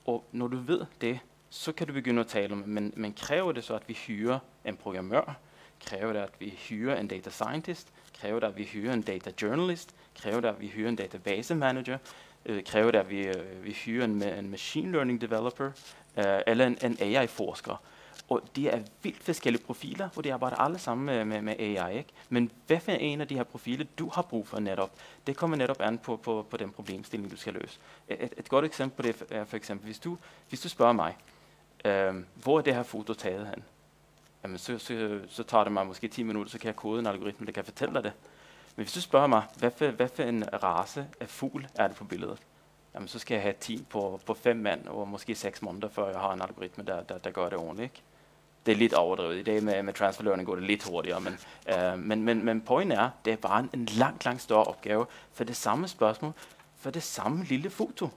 Og 0.06 0.24
når 0.32 0.48
du 0.48 0.58
ved 0.58 0.86
det, 1.02 1.20
så 1.50 1.72
kan 1.72 1.88
du 1.88 1.94
begynde 1.94 2.22
at 2.22 2.28
tale 2.28 2.54
om, 2.54 2.64
men, 2.66 2.94
men 2.96 3.14
kræver 3.14 3.52
det 3.52 3.64
så, 3.64 3.76
at 3.76 3.84
vi 3.88 3.94
hyrer 3.94 4.40
en 4.66 4.78
programmør? 4.78 5.38
Kræver 5.86 6.14
det, 6.14 6.20
at 6.20 6.32
vi 6.40 6.50
hyrer 6.50 7.00
en 7.00 7.08
data 7.08 7.30
scientist? 7.30 7.88
Kræver 8.22 8.40
det, 8.40 8.48
at 8.48 8.58
vi 8.58 8.64
hyrer 8.64 8.94
en 8.94 9.02
data 9.02 9.32
journalist? 9.42 9.96
Kræver 10.16 10.40
det, 10.42 10.48
at 10.48 10.62
vi 10.62 10.68
hyrer 10.68 10.90
en 10.90 10.96
database 10.96 11.56
manager? 11.56 11.98
Øh, 12.46 12.64
kræver 12.64 12.92
det, 12.92 13.00
at 13.00 13.10
vi, 13.10 13.28
øh, 13.28 13.66
vi 13.66 13.72
hyrer 13.72 14.06
en, 14.06 14.24
en 14.24 14.50
machine 14.50 14.92
learning 14.92 15.22
developer? 15.22 15.72
Øh, 16.18 16.40
eller 16.48 16.68
en, 16.68 16.78
en 16.84 16.98
AI-forsker? 17.00 17.82
Og 18.30 18.42
det 18.56 18.74
er 18.74 18.80
vildt 19.04 19.24
forskellige 19.24 19.64
profiler, 19.64 20.10
og 20.16 20.24
de 20.24 20.34
arbejder 20.34 20.58
alle 20.58 20.80
sammen 20.80 21.06
med, 21.06 21.26
med, 21.26 21.42
med 21.42 21.60
AI. 21.60 21.98
Ikke? 21.98 22.10
Men 22.30 22.52
hvad 22.68 22.80
for 22.80 22.92
en 22.92 23.22
af 23.22 23.28
de 23.28 23.36
her 23.36 23.44
profiler, 23.44 23.86
du 24.00 24.10
har 24.14 24.22
brug 24.22 24.48
for 24.48 24.60
netop, 24.60 24.92
det 25.28 25.38
kommer 25.38 25.58
netop 25.58 25.82
an 25.82 25.98
på, 25.98 26.18
på, 26.18 26.46
på 26.50 26.58
den 26.58 26.70
problemstilling, 26.70 27.32
du 27.32 27.38
skal 27.38 27.54
løse. 27.54 27.80
Et, 28.08 28.34
et 28.38 28.50
godt 28.50 28.66
eksempel 28.66 28.96
på 28.96 29.02
det 29.02 29.38
er 29.38 29.44
for 29.46 29.58
eksempel, 29.58 29.86
hvis 29.86 30.00
du, 30.00 30.18
hvis 30.50 30.62
du 30.62 30.70
spørger 30.70 30.94
mig, 30.94 31.16
øh, 31.86 32.16
hvor 32.36 32.58
er 32.58 32.62
det 32.62 32.76
her 32.76 32.84
foto 32.84 33.14
taget 33.14 33.48
hen? 33.48 33.64
Jamen, 34.44 34.58
så, 34.58 34.78
så, 34.78 35.20
så 35.28 35.44
tager 35.44 35.64
det 35.64 35.74
mig 35.74 35.88
måske 35.88 36.08
10 36.08 36.24
minutter, 36.24 36.52
så 36.52 36.60
kan 36.60 36.68
jeg 36.68 36.76
kode 36.76 37.00
en 37.00 37.08
algoritme, 37.08 37.46
der 37.46 37.52
kan 37.52 37.66
fortælle 37.66 37.94
dig 37.94 38.04
det. 38.04 38.14
Men 38.76 38.84
hvis 38.84 38.94
du 38.94 39.02
spørger 39.02 39.28
mig, 39.28 39.44
hvad 39.58 39.72
for, 39.72 39.88
hvad 39.88 40.08
for 40.08 40.24
en 40.24 40.64
race 40.64 41.08
af 41.20 41.30
fugl 41.30 41.68
er 41.76 41.88
det 41.88 41.98
på 41.98 42.04
billedet? 42.04 42.40
Jamen, 42.94 43.08
så 43.08 43.20
skal 43.20 43.36
jeg 43.36 43.42
have 43.42 43.54
et 43.54 43.60
team 43.60 43.86
på, 43.90 44.22
på 44.26 44.34
fem 44.34 44.58
mand 44.58 44.88
og 44.88 45.08
måske 45.08 45.36
6 45.36 45.62
måneder, 45.62 45.90
før 45.90 46.10
jeg 46.10 46.20
har 46.20 46.34
en 46.34 46.42
algoritme, 46.42 46.84
der, 46.84 47.04
der, 47.04 47.18
der 47.18 47.32
gør 47.32 47.50
det 47.50 47.58
ordentligt. 47.58 47.92
Ikke? 47.92 48.04
det 48.66 48.72
er 48.72 48.76
lidt 48.76 48.94
overdrevet. 48.94 49.40
I 49.40 49.44
dag 49.44 49.64
med, 49.64 49.84
med 49.84 49.94
transfer 49.94 50.24
learning 50.24 50.46
går 50.46 50.56
det 50.56 50.64
lidt 50.64 50.90
hurtigere, 50.90 51.22
men, 51.22 51.40
øh, 51.70 52.00
men, 52.00 52.24
men, 52.24 52.46
men 52.46 52.62
pointen 52.62 52.98
er, 52.98 53.10
det 53.26 53.34
er 53.34 53.38
bare 53.38 53.60
en, 53.60 53.70
en 53.74 53.86
langt, 53.86 54.26
langt 54.26 54.42
større 54.42 54.64
opgave 54.64 55.06
for 55.34 55.44
det 55.44 55.56
samme 55.56 55.88
spørgsmål, 55.88 56.34
for 56.78 56.90
det 56.90 57.04
samme 57.04 57.44
lille 57.44 57.70
foto. 57.70 58.10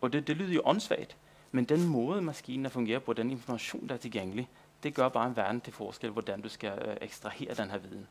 Og 0.00 0.12
det, 0.12 0.26
det 0.26 0.36
lyder 0.36 0.54
jo 0.54 0.62
åndssvagt, 0.64 1.16
men 1.52 1.64
den 1.64 1.88
måde 1.88 2.22
maskinen 2.22 2.70
fungerer 2.70 2.98
på, 2.98 3.12
den 3.12 3.30
information, 3.30 3.88
der 3.88 3.94
er 3.94 3.98
tilgængelig, 3.98 4.48
det 4.82 4.94
gør 4.94 5.08
bare 5.08 5.26
en 5.26 5.36
verden 5.36 5.60
til 5.60 5.72
forskel, 5.72 6.10
hvordan 6.10 6.40
du 6.40 6.48
skal 6.48 6.78
øh, 6.88 6.96
ekstrahere 7.00 7.54
den 7.54 7.70
her 7.70 7.78
viden. 7.78 8.08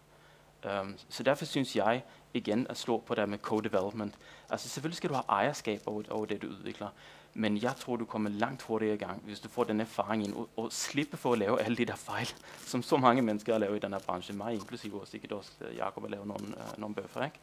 Um, 0.82 0.96
så 1.10 1.24
derfor 1.24 1.46
synes 1.46 1.76
jeg 1.76 2.04
igen 2.34 2.68
at 2.70 2.78
slå 2.78 2.98
på 2.98 3.16
det 3.16 3.30
med 3.30 3.38
co-development. 3.48 4.12
Altså 4.50 4.70
selvfølgelig 4.70 4.98
skal 4.98 5.10
du 5.10 5.14
have 5.14 5.26
ejerskab 5.30 5.82
over, 5.86 6.04
over 6.10 6.26
det, 6.26 6.42
du 6.42 6.48
udvikler, 6.48 6.90
men 7.34 7.62
jeg 7.62 7.76
tror, 7.76 7.96
du 7.96 8.06
kommer 8.06 8.30
langt 8.30 8.62
hurtigere 8.62 8.96
i 8.96 8.98
gang, 8.98 9.22
hvis 9.24 9.40
du 9.40 9.50
får 9.50 9.64
den 9.64 9.82
erfaring 9.82 10.24
ind 10.24 10.36
og, 10.36 10.50
og 10.58 10.72
slippe 10.72 11.18
for 11.18 11.34
at 11.34 11.40
lave 11.40 11.62
alle 11.62 11.78
de 11.78 11.86
der 11.86 11.96
fejl, 11.96 12.34
som 12.72 12.84
så 12.84 12.98
mange 12.98 13.22
mennesker 13.22 13.54
har 13.54 13.60
lavet 13.60 13.76
i 13.78 13.80
den 13.80 13.94
her 13.94 14.00
branche, 14.00 14.34
mig 14.34 14.54
inklusive 14.54 15.02
også, 15.02 15.12
sikkert 15.12 15.32
også 15.32 15.52
øh, 15.62 15.78
Jacob 15.78 16.04
har 16.04 16.10
lavet 16.10 16.28
nogle, 16.28 16.48
øh, 16.48 16.78
nogle 16.80 16.96
bøffer, 16.96 17.26
ikke? 17.26 17.40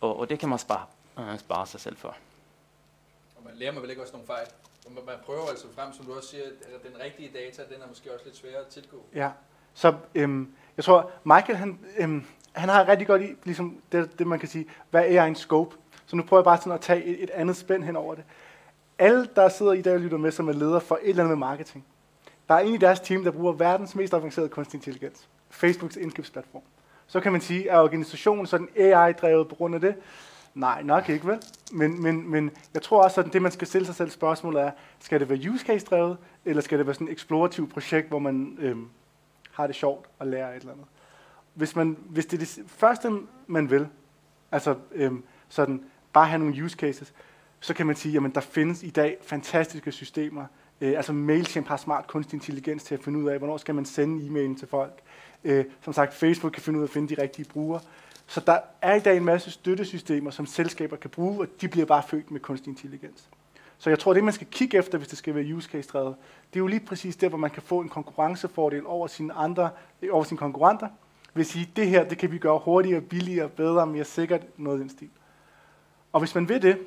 Og, 0.00 0.18
og 0.18 0.30
det 0.30 0.38
kan 0.38 0.48
man 0.48 0.58
spare, 0.58 0.86
øh, 1.18 1.38
spare 1.38 1.66
sig 1.66 1.80
selv 1.80 1.96
for. 1.96 2.16
Og 3.36 3.44
man 3.44 3.54
lærer 3.56 3.72
man 3.72 3.82
vel 3.82 3.90
ikke 3.90 4.02
også 4.02 4.12
nogle 4.12 4.26
fejl? 4.26 4.46
Man, 4.88 5.04
man 5.06 5.14
prøver 5.26 5.48
altså 5.50 5.66
frem, 5.74 5.92
som 5.92 6.06
du 6.06 6.14
også 6.14 6.28
siger, 6.28 6.44
at 6.44 6.92
den 6.92 7.00
rigtige 7.04 7.30
data, 7.34 7.62
den 7.74 7.82
er 7.82 7.88
måske 7.88 8.12
også 8.12 8.24
lidt 8.24 8.36
sværere 8.36 8.60
at 8.60 8.66
tilgå. 8.66 9.06
Ja, 9.14 9.30
så 9.74 9.94
øhm, 10.14 10.54
jeg 10.76 10.84
tror, 10.84 11.10
Michael, 11.24 11.56
han, 11.58 11.78
øhm, 11.98 12.24
han 12.52 12.68
har 12.68 12.88
rigtig 12.88 13.06
godt 13.06 13.22
i, 13.22 13.34
ligesom 13.44 13.82
det, 13.92 14.18
det, 14.18 14.26
man 14.26 14.38
kan 14.38 14.48
sige, 14.48 14.66
hvad 14.90 15.04
er 15.06 15.24
en 15.24 15.34
scope? 15.34 15.76
Så 16.06 16.16
nu 16.16 16.22
prøver 16.22 16.40
jeg 16.40 16.44
bare 16.44 16.58
sådan 16.58 16.72
at 16.72 16.80
tage 16.80 17.04
et, 17.04 17.22
et 17.22 17.30
andet 17.30 17.56
spænd 17.56 17.84
hen 17.84 17.96
over 17.96 18.14
det. 18.14 18.24
Alle, 18.98 19.28
der 19.36 19.48
sidder 19.48 19.72
i 19.72 19.82
dag 19.82 19.94
og 19.94 20.00
lytter 20.00 20.18
med, 20.18 20.30
som 20.30 20.48
er 20.48 20.52
leder 20.52 20.78
for 20.78 20.98
et 21.02 21.08
eller 21.08 21.24
andet 21.24 21.38
med 21.38 21.46
marketing, 21.46 21.86
der 22.48 22.54
er 22.54 22.58
en 22.58 22.74
i 22.74 22.78
deres 22.78 23.00
team, 23.00 23.24
der 23.24 23.30
bruger 23.30 23.52
verdens 23.52 23.94
mest 23.94 24.14
avancerede 24.14 24.48
kunstig 24.48 24.78
intelligens. 24.78 25.28
Facebooks 25.50 25.96
indkøbsplatform. 25.96 26.62
Så 27.06 27.20
kan 27.20 27.32
man 27.32 27.40
sige, 27.40 27.70
at 27.70 27.78
organisationen 27.78 28.46
sådan 28.46 28.68
AI-drevet 28.76 29.48
på 29.48 29.54
grund 29.54 29.74
af 29.74 29.80
det? 29.80 29.94
Nej, 30.54 30.82
nok 30.82 31.08
ikke 31.08 31.26
vel. 31.26 31.38
Men, 31.72 32.02
men, 32.02 32.30
men 32.30 32.50
jeg 32.74 32.82
tror 32.82 33.02
også, 33.02 33.20
at 33.20 33.32
det, 33.32 33.42
man 33.42 33.52
skal 33.52 33.66
stille 33.66 33.86
sig 33.86 33.94
selv 33.94 34.10
spørgsmålet 34.10 34.62
er, 34.62 34.70
skal 35.00 35.20
det 35.20 35.28
være 35.28 35.50
use 35.50 35.66
case 35.66 35.86
drevet, 35.86 36.16
eller 36.44 36.62
skal 36.62 36.78
det 36.78 36.86
være 36.86 36.94
sådan 36.94 37.08
et 37.08 37.12
eksplorativt 37.12 37.72
projekt, 37.72 38.08
hvor 38.08 38.18
man 38.18 38.56
øhm, 38.60 38.88
har 39.52 39.66
det 39.66 39.76
sjovt 39.76 40.06
og 40.18 40.26
lærer 40.26 40.50
et 40.50 40.56
eller 40.56 40.72
andet? 40.72 40.86
Hvis, 41.54 41.76
man, 41.76 41.96
hvis 42.08 42.26
det 42.26 42.36
er 42.36 42.38
det 42.38 42.58
første, 42.66 43.10
man 43.46 43.70
vil, 43.70 43.88
altså 44.52 44.74
øhm, 44.92 45.24
sådan 45.48 45.84
bare 46.12 46.26
have 46.26 46.38
nogle 46.38 46.64
use 46.64 46.76
cases, 46.76 47.14
så 47.60 47.74
kan 47.74 47.86
man 47.86 47.96
sige, 47.96 48.16
at 48.24 48.34
der 48.34 48.40
findes 48.40 48.82
i 48.82 48.90
dag 48.90 49.16
fantastiske 49.22 49.92
systemer. 49.92 50.46
Øh, 50.80 50.96
altså 50.96 51.12
MailChimp 51.12 51.68
har 51.68 51.76
smart 51.76 52.06
kunstig 52.06 52.36
intelligens 52.36 52.84
til 52.84 52.94
at 52.94 53.02
finde 53.02 53.18
ud 53.18 53.28
af, 53.28 53.38
hvornår 53.38 53.56
skal 53.56 53.74
man 53.74 53.84
sende 53.84 54.26
e-mailen 54.26 54.58
til 54.58 54.68
folk. 54.68 55.00
Øh, 55.44 55.64
som 55.80 55.92
sagt, 55.92 56.14
Facebook 56.14 56.52
kan 56.52 56.62
finde 56.62 56.78
ud 56.78 56.82
af 56.84 56.86
at 56.86 56.92
finde 56.92 57.16
de 57.16 57.22
rigtige 57.22 57.46
brugere. 57.48 57.80
Så 58.26 58.40
der 58.40 58.58
er 58.82 58.94
i 58.94 59.00
dag 59.00 59.16
en 59.16 59.24
masse 59.24 59.50
støttesystemer, 59.50 60.30
som 60.30 60.46
selskaber 60.46 60.96
kan 60.96 61.10
bruge, 61.10 61.40
og 61.40 61.46
de 61.60 61.68
bliver 61.68 61.86
bare 61.86 62.02
født 62.02 62.30
med 62.30 62.40
kunstig 62.40 62.70
intelligens. 62.70 63.28
Så 63.78 63.90
jeg 63.90 63.98
tror, 63.98 64.14
det 64.14 64.24
man 64.24 64.32
skal 64.32 64.46
kigge 64.50 64.78
efter, 64.78 64.98
hvis 64.98 65.08
det 65.08 65.18
skal 65.18 65.34
være 65.34 65.54
use 65.54 65.70
case 65.70 65.88
drevet, 65.88 66.14
det 66.50 66.56
er 66.56 66.60
jo 66.60 66.66
lige 66.66 66.80
præcis 66.80 67.16
der, 67.16 67.28
hvor 67.28 67.38
man 67.38 67.50
kan 67.50 67.62
få 67.62 67.80
en 67.80 67.88
konkurrencefordel 67.88 68.86
over 68.86 69.06
sine, 69.06 69.34
andre, 69.34 69.70
øh, 70.02 70.08
over 70.12 70.24
sine 70.24 70.38
konkurrenter. 70.38 70.88
Vil 71.34 71.46
sige, 71.46 71.70
det 71.76 71.88
her, 71.88 72.04
det 72.04 72.18
kan 72.18 72.32
vi 72.32 72.38
gøre 72.38 72.58
hurtigere, 72.58 73.00
billigere, 73.00 73.48
bedre, 73.48 73.86
mere 73.86 74.04
sikkert, 74.04 74.42
noget 74.56 74.78
i 74.78 74.80
den 74.80 74.90
stil. 74.90 75.10
Og 76.12 76.20
hvis 76.20 76.34
man 76.34 76.48
vil 76.48 76.62
det, 76.62 76.78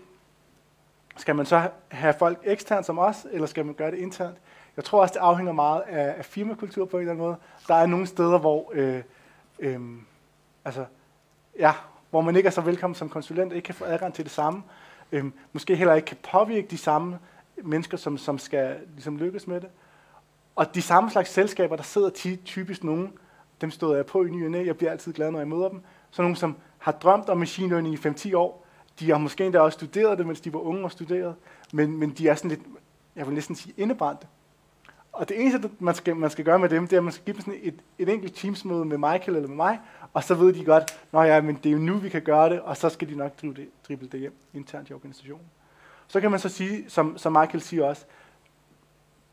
skal 1.18 1.36
man 1.36 1.46
så 1.46 1.70
have 1.88 2.14
folk 2.20 2.40
eksternt 2.44 2.86
som 2.86 3.00
os, 3.00 3.28
eller 3.32 3.48
skal 3.48 3.66
man 3.66 3.74
gøre 3.74 3.92
det 3.92 3.98
internt? 3.98 4.38
Jeg 4.76 4.84
tror 4.84 5.02
også, 5.02 5.14
det 5.14 5.20
afhænger 5.20 5.54
meget 5.54 5.82
af, 5.82 6.16
af 6.18 6.26
firmakultur 6.26 6.86
på 6.86 6.98
en 6.98 7.02
eller 7.02 7.12
anden 7.12 7.26
måde. 7.26 7.38
Der 7.68 7.76
er 7.76 7.86
nogle 7.86 8.08
steder, 8.08 8.38
hvor, 8.38 8.72
øh, 8.74 9.02
øh, 9.60 9.80
altså, 10.66 10.86
ja, 11.60 11.74
hvor 12.10 12.22
man 12.22 12.36
ikke 12.36 12.48
er 12.48 12.52
så 12.52 12.62
velkommen 12.62 12.96
som 12.96 13.10
konsulent, 13.10 13.54
ikke 13.54 13.66
kan 13.66 13.76
få 13.76 13.86
adgang 13.86 14.14
til 14.14 14.24
det 14.26 14.32
samme. 14.32 14.64
øhm, 15.12 15.34
måske 15.54 15.76
heller 15.76 15.94
ikke 15.94 16.06
kan 16.06 16.18
påvirke 16.32 16.68
de 16.68 16.78
samme 16.78 17.20
mennesker, 17.64 17.98
som, 17.98 18.18
som 18.18 18.38
skal 18.38 18.78
ligesom, 18.94 19.18
lykkes 19.18 19.48
med 19.48 19.62
det. 19.62 19.70
Og 20.56 20.76
de 20.76 20.82
samme 20.82 21.12
slags 21.12 21.30
selskaber, 21.30 21.76
der 21.76 21.84
sidder 21.84 22.10
ty- 22.10 22.36
typisk 22.46 22.84
nogen, 22.84 23.14
dem 23.62 23.72
stod 23.72 23.96
jeg 23.96 24.06
på 24.06 24.24
i 24.24 24.30
ny 24.30 24.56
og 24.58 24.66
Jeg 24.66 24.78
bliver 24.78 24.92
altid 24.92 25.14
glad, 25.14 25.32
når 25.32 25.40
jeg 25.40 25.48
møder 25.48 25.70
dem. 25.70 25.82
Så 26.12 26.22
nogen, 26.22 26.36
som 26.36 26.56
har 26.78 26.92
drømt 26.92 27.30
om 27.30 27.38
machine 27.38 27.70
learning 27.70 27.94
i 27.94 28.08
5-10 28.08 28.36
år, 28.38 28.66
de 29.00 29.12
har 29.12 29.18
måske 29.18 29.46
endda 29.46 29.60
også 29.60 29.76
studeret 29.76 30.18
det, 30.18 30.28
mens 30.28 30.42
de 30.42 30.54
var 30.54 30.60
unge 30.60 30.84
og 30.84 30.92
studeret, 30.92 31.36
men, 31.74 31.98
men 31.98 32.10
de 32.10 32.28
er 32.28 32.36
sådan 32.36 32.50
lidt, 32.50 32.62
jeg 33.16 33.26
vil 33.26 33.34
næsten 33.34 33.56
sige, 33.56 33.74
indebrændte. 33.78 34.28
Og 35.12 35.30
det 35.30 35.42
eneste, 35.42 35.70
man 35.80 35.96
skal, 35.96 36.16
man 36.16 36.30
skal 36.30 36.46
gøre 36.46 36.60
med 36.60 36.70
dem, 36.70 36.88
det 36.88 36.94
er, 36.94 36.98
at 37.00 37.04
man 37.04 37.14
skal 37.14 37.26
give 37.26 37.34
dem 37.34 37.42
sådan 37.42 37.60
et, 37.64 37.82
et 37.98 38.10
enkelt 38.10 38.36
teamsmøde 38.36 38.86
med 38.86 38.98
Michael 38.98 39.36
eller 39.36 39.48
med 39.48 39.56
mig, 39.56 39.80
og 40.16 40.24
så 40.24 40.36
ved 40.36 40.54
de 40.54 40.66
godt, 40.66 40.84
at 41.14 41.28
ja, 41.28 41.42
men 41.42 41.56
det 41.56 41.70
er 41.70 41.74
jo 41.74 41.78
nu, 41.78 41.98
vi 41.98 42.10
kan 42.10 42.22
gøre 42.22 42.50
det, 42.50 42.62
og 42.62 42.78
så 42.78 42.90
skal 42.90 43.10
de 43.10 43.16
nok 43.16 43.42
drive 43.42 43.54
det, 43.54 43.68
drible 43.88 44.08
det 44.08 44.20
hjem 44.20 44.34
internt 44.54 44.90
i 44.90 44.94
organisationen. 44.94 45.46
Så 46.08 46.22
kan 46.22 46.32
man 46.32 46.40
så 46.40 46.50
sige, 46.50 46.90
som, 46.90 47.18
som 47.18 47.32
Michael 47.32 47.62
siger 47.62 47.86
også, 47.86 48.06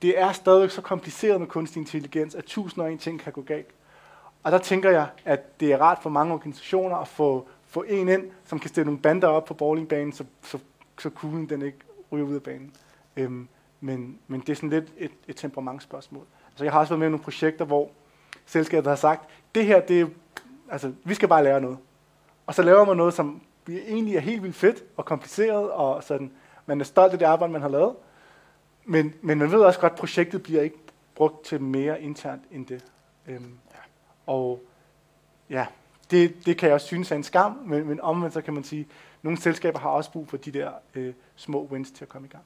det 0.03 0.21
er 0.21 0.33
stadig 0.33 0.71
så 0.71 0.81
kompliceret 0.81 1.41
med 1.41 1.49
kunstig 1.49 1.81
intelligens, 1.81 2.35
at 2.35 2.45
tusind 2.45 2.85
og 2.85 2.93
en 2.93 2.99
ting 2.99 3.21
kan 3.21 3.33
gå 3.33 3.43
galt. 3.43 3.71
Og 4.43 4.53
der 4.53 4.59
tænker 4.59 4.91
jeg, 4.91 5.07
at 5.25 5.61
det 5.61 5.73
er 5.73 5.79
rart 5.79 5.99
for 6.03 6.11
mange 6.11 6.35
organisationer 6.35 6.97
at 6.97 7.09
få 7.09 7.49
få 7.67 7.83
en 7.83 8.09
ind, 8.09 8.31
som 8.45 8.59
kan 8.59 8.69
stille 8.69 8.85
nogle 8.85 9.01
bander 9.01 9.29
op 9.29 9.45
på 9.45 9.55
bowlingbanen, 9.55 10.13
så, 10.13 10.25
så, 10.43 10.59
så 10.99 11.11
kuglen 11.11 11.49
den 11.49 11.63
ikke 11.63 11.79
ryger 12.13 12.27
ud 12.27 12.35
af 12.35 12.43
banen. 12.43 12.73
Øhm, 13.17 13.49
men, 13.81 14.19
men 14.29 14.41
det 14.41 14.49
er 14.49 14.55
sådan 14.55 14.71
lidt 14.71 14.93
et, 14.99 15.13
et 15.29 15.37
temperamentsspørgsmål. 15.37 16.25
Altså 16.51 16.65
jeg 16.65 16.73
har 16.73 16.81
også 16.81 16.91
været 16.91 16.99
med 16.99 17.07
i 17.07 17.11
nogle 17.11 17.25
projekter, 17.25 17.65
hvor 17.65 17.91
selskabet 18.47 18.89
har 18.89 18.97
sagt, 18.97 19.29
det 19.55 19.67
her, 19.67 19.81
det 19.81 20.01
er, 20.01 20.07
altså, 20.73 20.93
vi 21.05 21.15
skal 21.15 21.29
bare 21.29 21.45
lære 21.45 21.61
noget. 21.61 21.79
Og 22.47 22.55
så 22.55 22.63
laver 22.63 22.85
man 22.85 22.97
noget, 22.97 23.15
som 23.15 23.43
egentlig 23.69 24.17
er 24.17 24.21
helt 24.21 24.43
vildt 24.43 24.57
fedt 24.57 24.85
og 24.97 25.05
kompliceret, 25.05 25.71
og 25.71 26.05
sådan, 26.05 26.31
man 26.67 26.81
er 26.81 26.85
stolt 26.85 27.13
af 27.13 27.19
det 27.19 27.27
arbejde, 27.27 27.53
man 27.53 27.63
har 27.63 27.69
lavet. 27.69 27.95
Men, 28.85 29.15
men 29.23 29.39
man 29.39 29.53
ved 29.53 29.61
også 29.61 29.81
godt, 29.81 29.93
at 29.93 29.99
projektet 29.99 30.43
bliver 30.43 30.63
ikke 30.63 30.77
brugt 31.15 31.45
til 31.45 31.61
mere 31.61 32.03
internt 32.03 32.43
end 32.51 32.67
det. 32.67 32.85
Øhm, 33.27 33.59
ja. 33.73 33.79
Og 34.27 34.63
ja, 35.51 35.67
det, 36.11 36.47
det 36.47 36.59
kan 36.59 36.67
jeg 36.67 36.75
også 36.75 36.87
synes 36.87 37.11
er 37.11 37.17
en 37.17 37.23
skam, 37.23 37.59
men, 37.65 37.87
men 37.87 38.01
omvendt 38.01 38.35
så 38.35 38.41
kan 38.41 38.55
man 38.55 38.65
sige, 38.65 38.81
at 38.81 39.25
nogle 39.25 39.39
selskaber 39.39 39.79
har 39.79 39.91
også 39.91 40.13
brug 40.13 40.29
for 40.29 40.37
de 40.37 40.51
der 40.51 40.71
øh, 40.95 41.15
små 41.37 41.69
wins 41.71 41.91
til 41.91 42.05
at 42.05 42.09
komme 42.09 42.29
i 42.29 42.31
gang. 42.31 42.45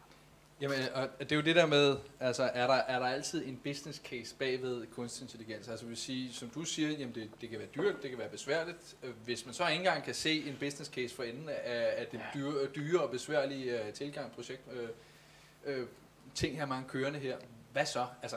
Jamen, 0.60 0.78
og 0.94 1.08
det 1.20 1.32
er 1.32 1.36
jo 1.36 1.42
det 1.42 1.56
der 1.56 1.66
med, 1.66 1.96
altså 2.20 2.42
er 2.42 2.66
der, 2.66 2.74
er 2.74 2.98
der 2.98 3.06
altid 3.06 3.46
en 3.46 3.56
business 3.64 4.02
case 4.04 4.34
bagved 4.34 4.86
kunstig 4.86 5.22
intelligens? 5.22 5.68
Altså 5.68 5.86
vil 5.86 5.96
sige, 5.96 6.32
som 6.32 6.48
du 6.48 6.64
siger, 6.64 6.90
jamen 6.90 7.14
det, 7.14 7.30
det 7.40 7.48
kan 7.48 7.58
være 7.58 7.68
dyrt, 7.76 8.02
det 8.02 8.10
kan 8.10 8.18
være 8.18 8.28
besværligt. 8.28 8.96
Hvis 9.24 9.44
man 9.44 9.54
så 9.54 9.66
ikke 9.66 9.78
engang 9.78 10.04
kan 10.04 10.14
se 10.14 10.48
en 10.48 10.56
business 10.60 10.90
case 10.90 11.14
for 11.14 11.22
enden 11.22 11.48
af, 11.48 11.94
af 11.96 12.06
det 12.06 12.20
dyre, 12.34 12.66
dyre 12.66 13.00
og 13.00 13.10
besværlige 13.10 13.80
uh, 13.80 13.92
tilgang 13.92 14.32
projekt, 14.32 14.62
uh, 14.66 15.72
uh, 15.72 15.86
ting 16.34 16.56
her 16.56 16.66
mange 16.66 16.88
kørende 16.88 17.18
her, 17.18 17.36
hvad 17.72 17.86
så? 17.86 18.06
Altså, 18.22 18.36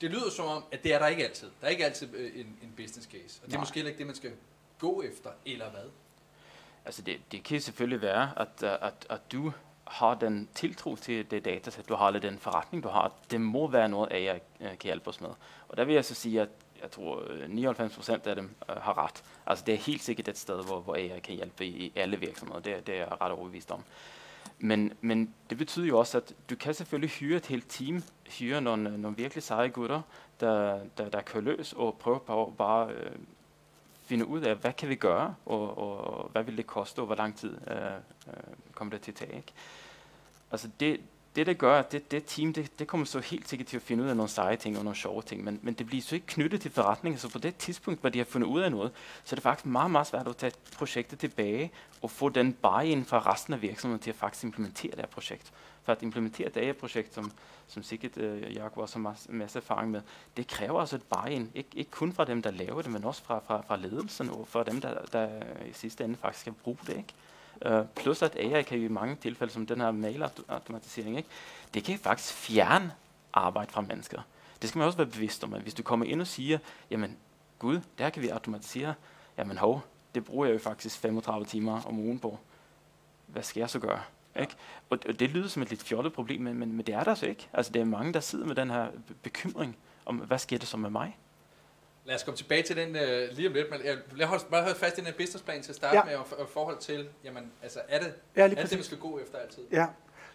det 0.00 0.10
lyder 0.10 0.30
som 0.30 0.46
om, 0.46 0.64
at 0.72 0.84
det 0.84 0.94
er 0.94 0.98
der 0.98 1.06
ikke 1.06 1.24
altid. 1.24 1.50
Der 1.60 1.66
er 1.66 1.70
ikke 1.70 1.84
altid 1.84 2.14
øh, 2.14 2.40
en, 2.40 2.58
en 2.62 2.72
business 2.76 3.08
case. 3.08 3.40
Og 3.42 3.46
det 3.46 3.54
er 3.54 3.58
måske 3.58 3.74
heller 3.74 3.88
ikke 3.88 3.98
det, 3.98 4.06
man 4.06 4.16
skal 4.16 4.32
gå 4.78 5.02
efter, 5.02 5.30
eller 5.46 5.70
hvad? 5.70 5.90
Altså 6.84 7.02
det, 7.02 7.20
det 7.32 7.44
kan 7.44 7.60
selvfølgelig 7.60 8.02
være, 8.02 8.40
at, 8.40 8.62
øh, 8.62 8.88
at, 8.88 9.06
at 9.10 9.20
du 9.32 9.52
har 9.86 10.14
den 10.14 10.48
tiltro 10.54 10.96
til 10.96 11.30
det 11.30 11.44
datasæt, 11.44 11.88
du 11.88 11.94
har, 11.94 12.06
eller 12.06 12.20
den 12.20 12.38
forretning, 12.38 12.82
du 12.84 12.88
har. 12.88 13.12
Det 13.30 13.40
må 13.40 13.66
være 13.66 13.88
noget, 13.88 14.12
AI 14.12 14.28
øh, 14.60 14.68
kan 14.68 14.78
hjælpe 14.82 15.08
os 15.08 15.20
med. 15.20 15.30
Og 15.68 15.76
der 15.76 15.84
vil 15.84 15.94
jeg 15.94 16.04
så 16.04 16.14
sige, 16.14 16.40
at 16.40 16.48
jeg 16.82 16.90
tror 16.90 17.22
øh, 17.30 17.72
99% 17.72 18.28
af 18.28 18.36
dem 18.36 18.54
uh, 18.68 18.82
har 18.82 19.04
ret. 19.04 19.24
Altså 19.46 19.64
det 19.64 19.74
er 19.74 19.78
helt 19.78 20.02
sikkert 20.02 20.28
et 20.28 20.38
sted, 20.38 20.64
hvor, 20.64 20.80
hvor 20.80 20.94
AI 20.94 21.20
kan 21.20 21.34
hjælpe 21.34 21.66
i, 21.66 21.86
i 21.86 21.92
alle 21.96 22.20
virksomheder. 22.20 22.60
Det, 22.60 22.86
det 22.86 22.94
er 22.94 22.98
jeg 22.98 23.20
ret 23.20 23.32
overbevist 23.32 23.70
om. 23.70 23.84
Men, 24.58 24.92
men 25.00 25.34
det 25.50 25.58
betyder 25.58 25.86
jo 25.86 25.98
også, 25.98 26.18
at 26.18 26.32
du 26.50 26.56
kan 26.56 26.74
selvfølgelig 26.74 27.10
hyre 27.10 27.36
et 27.36 27.46
helt 27.46 27.64
team, 27.68 28.02
hyre 28.28 28.60
nogle, 28.60 28.98
nogle 28.98 29.16
virkelig 29.16 29.42
seje 29.42 29.68
gutter, 29.68 30.02
der, 30.40 30.80
der, 30.98 31.08
der 31.08 31.20
kører 31.20 31.44
løs 31.44 31.72
og 31.72 31.96
prøver 31.98 32.18
på 32.18 32.46
at 32.46 32.56
bare 32.56 32.90
øh, 32.90 33.12
finde 34.04 34.26
ud 34.26 34.40
af, 34.40 34.56
hvad 34.56 34.72
kan 34.72 34.88
vi 34.88 34.94
gøre, 34.94 35.34
og, 35.46 35.78
og, 35.78 36.20
og 36.20 36.28
hvad 36.32 36.42
vil 36.42 36.56
det 36.56 36.66
koste, 36.66 36.98
og 36.98 37.06
hvor 37.06 37.14
lang 37.14 37.36
tid 37.36 37.58
øh, 37.70 37.76
øh, 38.28 38.34
kommer 38.72 38.92
det 38.92 39.00
til 39.00 39.10
at 39.10 39.16
tage. 39.16 39.36
Ikke? 39.36 39.52
Altså 40.50 40.68
det, 40.80 41.00
det, 41.36 41.46
det 41.46 41.58
gør, 41.58 41.78
at 41.78 41.92
det, 41.92 42.10
det 42.10 42.24
team, 42.26 42.52
det, 42.52 42.78
det 42.78 42.86
kommer 42.86 43.06
så 43.06 43.18
helt 43.18 43.48
sikkert 43.48 43.68
til 43.68 43.76
at 43.76 43.82
finde 43.82 44.04
ud 44.04 44.08
af 44.08 44.16
nogle 44.16 44.30
seje 44.30 44.56
ting 44.56 44.78
og 44.78 44.84
nogle 44.84 44.96
sjove 44.96 45.22
ting, 45.22 45.44
men, 45.44 45.60
men 45.62 45.74
det 45.74 45.86
bliver 45.86 46.02
så 46.02 46.14
ikke 46.14 46.26
knyttet 46.26 46.60
til 46.60 46.70
forretningen, 46.70 47.18
så 47.18 47.28
på 47.28 47.38
det 47.38 47.56
tidspunkt, 47.56 48.00
hvor 48.00 48.10
de 48.10 48.18
har 48.18 48.24
fundet 48.24 48.48
ud 48.48 48.60
af 48.60 48.70
noget, 48.70 48.92
så 49.24 49.34
er 49.34 49.36
det 49.36 49.42
faktisk 49.42 49.66
meget, 49.66 49.90
meget 49.90 50.06
svært 50.06 50.28
at 50.28 50.36
tage 50.36 50.52
projektet 50.76 51.18
tilbage 51.18 51.72
og 52.02 52.10
få 52.10 52.28
den 52.28 52.52
bare 52.52 52.88
ind 52.88 53.04
fra 53.04 53.32
resten 53.32 53.54
af 53.54 53.62
virksomheden 53.62 54.02
til 54.02 54.10
at 54.10 54.16
faktisk 54.16 54.44
implementere 54.44 54.90
det 54.90 55.00
her 55.00 55.06
projekt. 55.06 55.52
For 55.84 55.92
at 55.92 56.02
implementere 56.02 56.48
det 56.48 56.64
her 56.64 56.72
projekt, 56.72 57.14
som, 57.14 57.32
som 57.66 57.82
sikkert 57.82 58.16
øh, 58.16 58.54
Jakob 58.54 58.78
også 58.78 58.98
har 58.98 59.16
en 59.28 59.38
masse 59.38 59.58
erfaring 59.58 59.90
med, 59.90 60.00
det 60.36 60.46
kræver 60.46 60.80
altså 60.80 60.96
et 60.96 61.02
buy-in, 61.02 61.50
ikke, 61.54 61.70
ikke 61.74 61.90
kun 61.90 62.12
fra 62.12 62.24
dem, 62.24 62.42
der 62.42 62.50
laver 62.50 62.82
det, 62.82 62.92
men 62.92 63.04
også 63.04 63.22
fra, 63.22 63.40
fra, 63.46 63.60
fra 63.66 63.76
ledelsen 63.76 64.30
og 64.30 64.48
fra 64.48 64.64
dem, 64.64 64.80
der, 64.80 65.04
der 65.12 65.28
i 65.68 65.72
sidste 65.72 66.04
ende 66.04 66.16
faktisk 66.16 66.40
skal 66.40 66.52
bruge 66.52 66.78
det. 66.86 66.96
Ikke? 66.96 67.14
Uh, 67.80 67.86
plus 67.96 68.22
at 68.22 68.36
AI 68.36 68.62
kan 68.62 68.78
i 68.78 68.88
mange 68.88 69.16
tilfælde, 69.16 69.52
som 69.52 69.66
den 69.66 69.80
her 69.80 69.90
mail-automatisering, 69.90 71.16
ikke? 71.16 71.28
det 71.74 71.84
kan 71.84 71.98
faktisk 71.98 72.34
fjerne 72.34 72.92
arbejde 73.32 73.72
fra 73.72 73.80
mennesker. 73.80 74.22
det 74.62 74.68
skal 74.68 74.78
man 74.78 74.86
også 74.86 74.98
være 74.98 75.06
bevidst 75.06 75.44
om, 75.44 75.54
at 75.54 75.62
hvis 75.62 75.74
du 75.74 75.82
kommer 75.82 76.06
ind 76.06 76.20
og 76.20 76.26
siger, 76.26 76.58
jamen 76.90 77.16
gud, 77.58 77.80
der 77.98 78.10
kan 78.10 78.22
vi 78.22 78.28
automatisere, 78.28 78.94
jamen 79.38 79.58
hov, 79.58 79.82
det 80.14 80.24
bruger 80.24 80.46
jeg 80.46 80.54
jo 80.54 80.58
faktisk 80.58 80.98
35 80.98 81.46
timer 81.46 81.82
om 81.82 81.98
ugen 81.98 82.18
på. 82.18 82.38
Hvad 83.26 83.42
skal 83.42 83.60
jeg 83.60 83.70
så 83.70 83.78
gøre? 83.78 84.00
Ikke? 84.40 84.54
Og 84.90 85.02
det, 85.02 85.20
det 85.20 85.30
lyder 85.30 85.48
som 85.48 85.62
et 85.62 85.70
lidt 85.70 85.82
fjollet 85.82 86.12
problem, 86.12 86.40
men, 86.40 86.58
men, 86.58 86.72
men 86.72 86.86
det 86.86 86.94
er 86.94 87.04
der 87.04 87.14
så 87.14 87.26
ikke. 87.26 87.48
Altså, 87.52 87.72
det 87.72 87.80
er 87.80 87.84
mange, 87.84 88.12
der 88.12 88.20
sidder 88.20 88.46
med 88.46 88.54
den 88.54 88.70
her 88.70 88.86
bekymring 89.22 89.76
om, 90.06 90.16
hvad 90.16 90.38
sker 90.38 90.58
det 90.58 90.68
så 90.68 90.76
med 90.76 90.90
mig? 90.90 91.18
Lad 92.04 92.14
os 92.14 92.22
komme 92.22 92.36
tilbage 92.36 92.62
til 92.62 92.76
den 92.76 92.88
uh, 92.88 93.36
lige 93.36 93.48
om 93.48 93.54
lidt, 93.54 93.70
men 93.70 93.80
jeg 94.18 94.26
holde, 94.26 94.44
bare 94.50 94.62
holde 94.62 94.78
fast 94.78 94.98
i 94.98 95.00
den 95.00 95.06
her 95.06 95.14
businessplan 95.14 95.62
til 95.62 95.70
at 95.70 95.76
starte 95.76 95.96
ja. 95.96 96.04
med, 96.04 96.14
og, 96.14 96.26
og 96.38 96.48
forhold 96.48 96.78
til, 96.78 97.08
jamen, 97.24 97.52
altså, 97.62 97.80
er 97.88 97.98
det, 97.98 98.14
ja, 98.36 98.44
er 98.44 98.48
det 98.48 98.70
det, 98.70 98.78
vi 98.78 98.82
skal 98.82 98.98
gå 98.98 99.18
efter 99.18 99.38
altid? 99.38 99.62
Ja, 99.72 99.86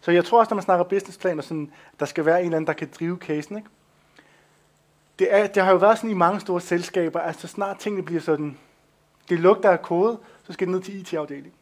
så 0.02 0.12
jeg 0.12 0.26
tror 0.26 0.40
også, 0.40 0.50
når 0.50 0.56
man 0.56 0.64
snakker 0.64 0.84
businessplan, 0.84 1.42
sådan, 1.42 1.72
der 2.00 2.06
skal 2.06 2.26
være 2.26 2.40
en 2.40 2.46
eller 2.46 2.58
anden, 2.58 2.68
der 2.68 2.74
kan 2.74 2.92
drive 3.00 3.18
casen, 3.18 3.58
ikke? 3.58 3.70
Det, 5.20 5.34
er, 5.34 5.48
det 5.48 5.64
har 5.64 5.72
jo 5.72 5.78
været 5.78 5.98
sådan 5.98 6.10
i 6.10 6.14
mange 6.14 6.40
store 6.40 6.62
selskaber, 6.62 7.20
at 7.20 7.40
så 7.40 7.48
snart 7.48 7.80
tingene 7.80 8.06
bliver 8.06 8.22
sådan, 8.22 8.58
det 9.30 9.40
lugter 9.40 9.70
af 9.70 9.82
kode, 9.82 10.20
så 10.44 10.54
skal 10.54 10.68
det 10.68 10.76
ned 10.76 10.82
til 10.82 11.02
IT-afdelingen. 11.02 11.59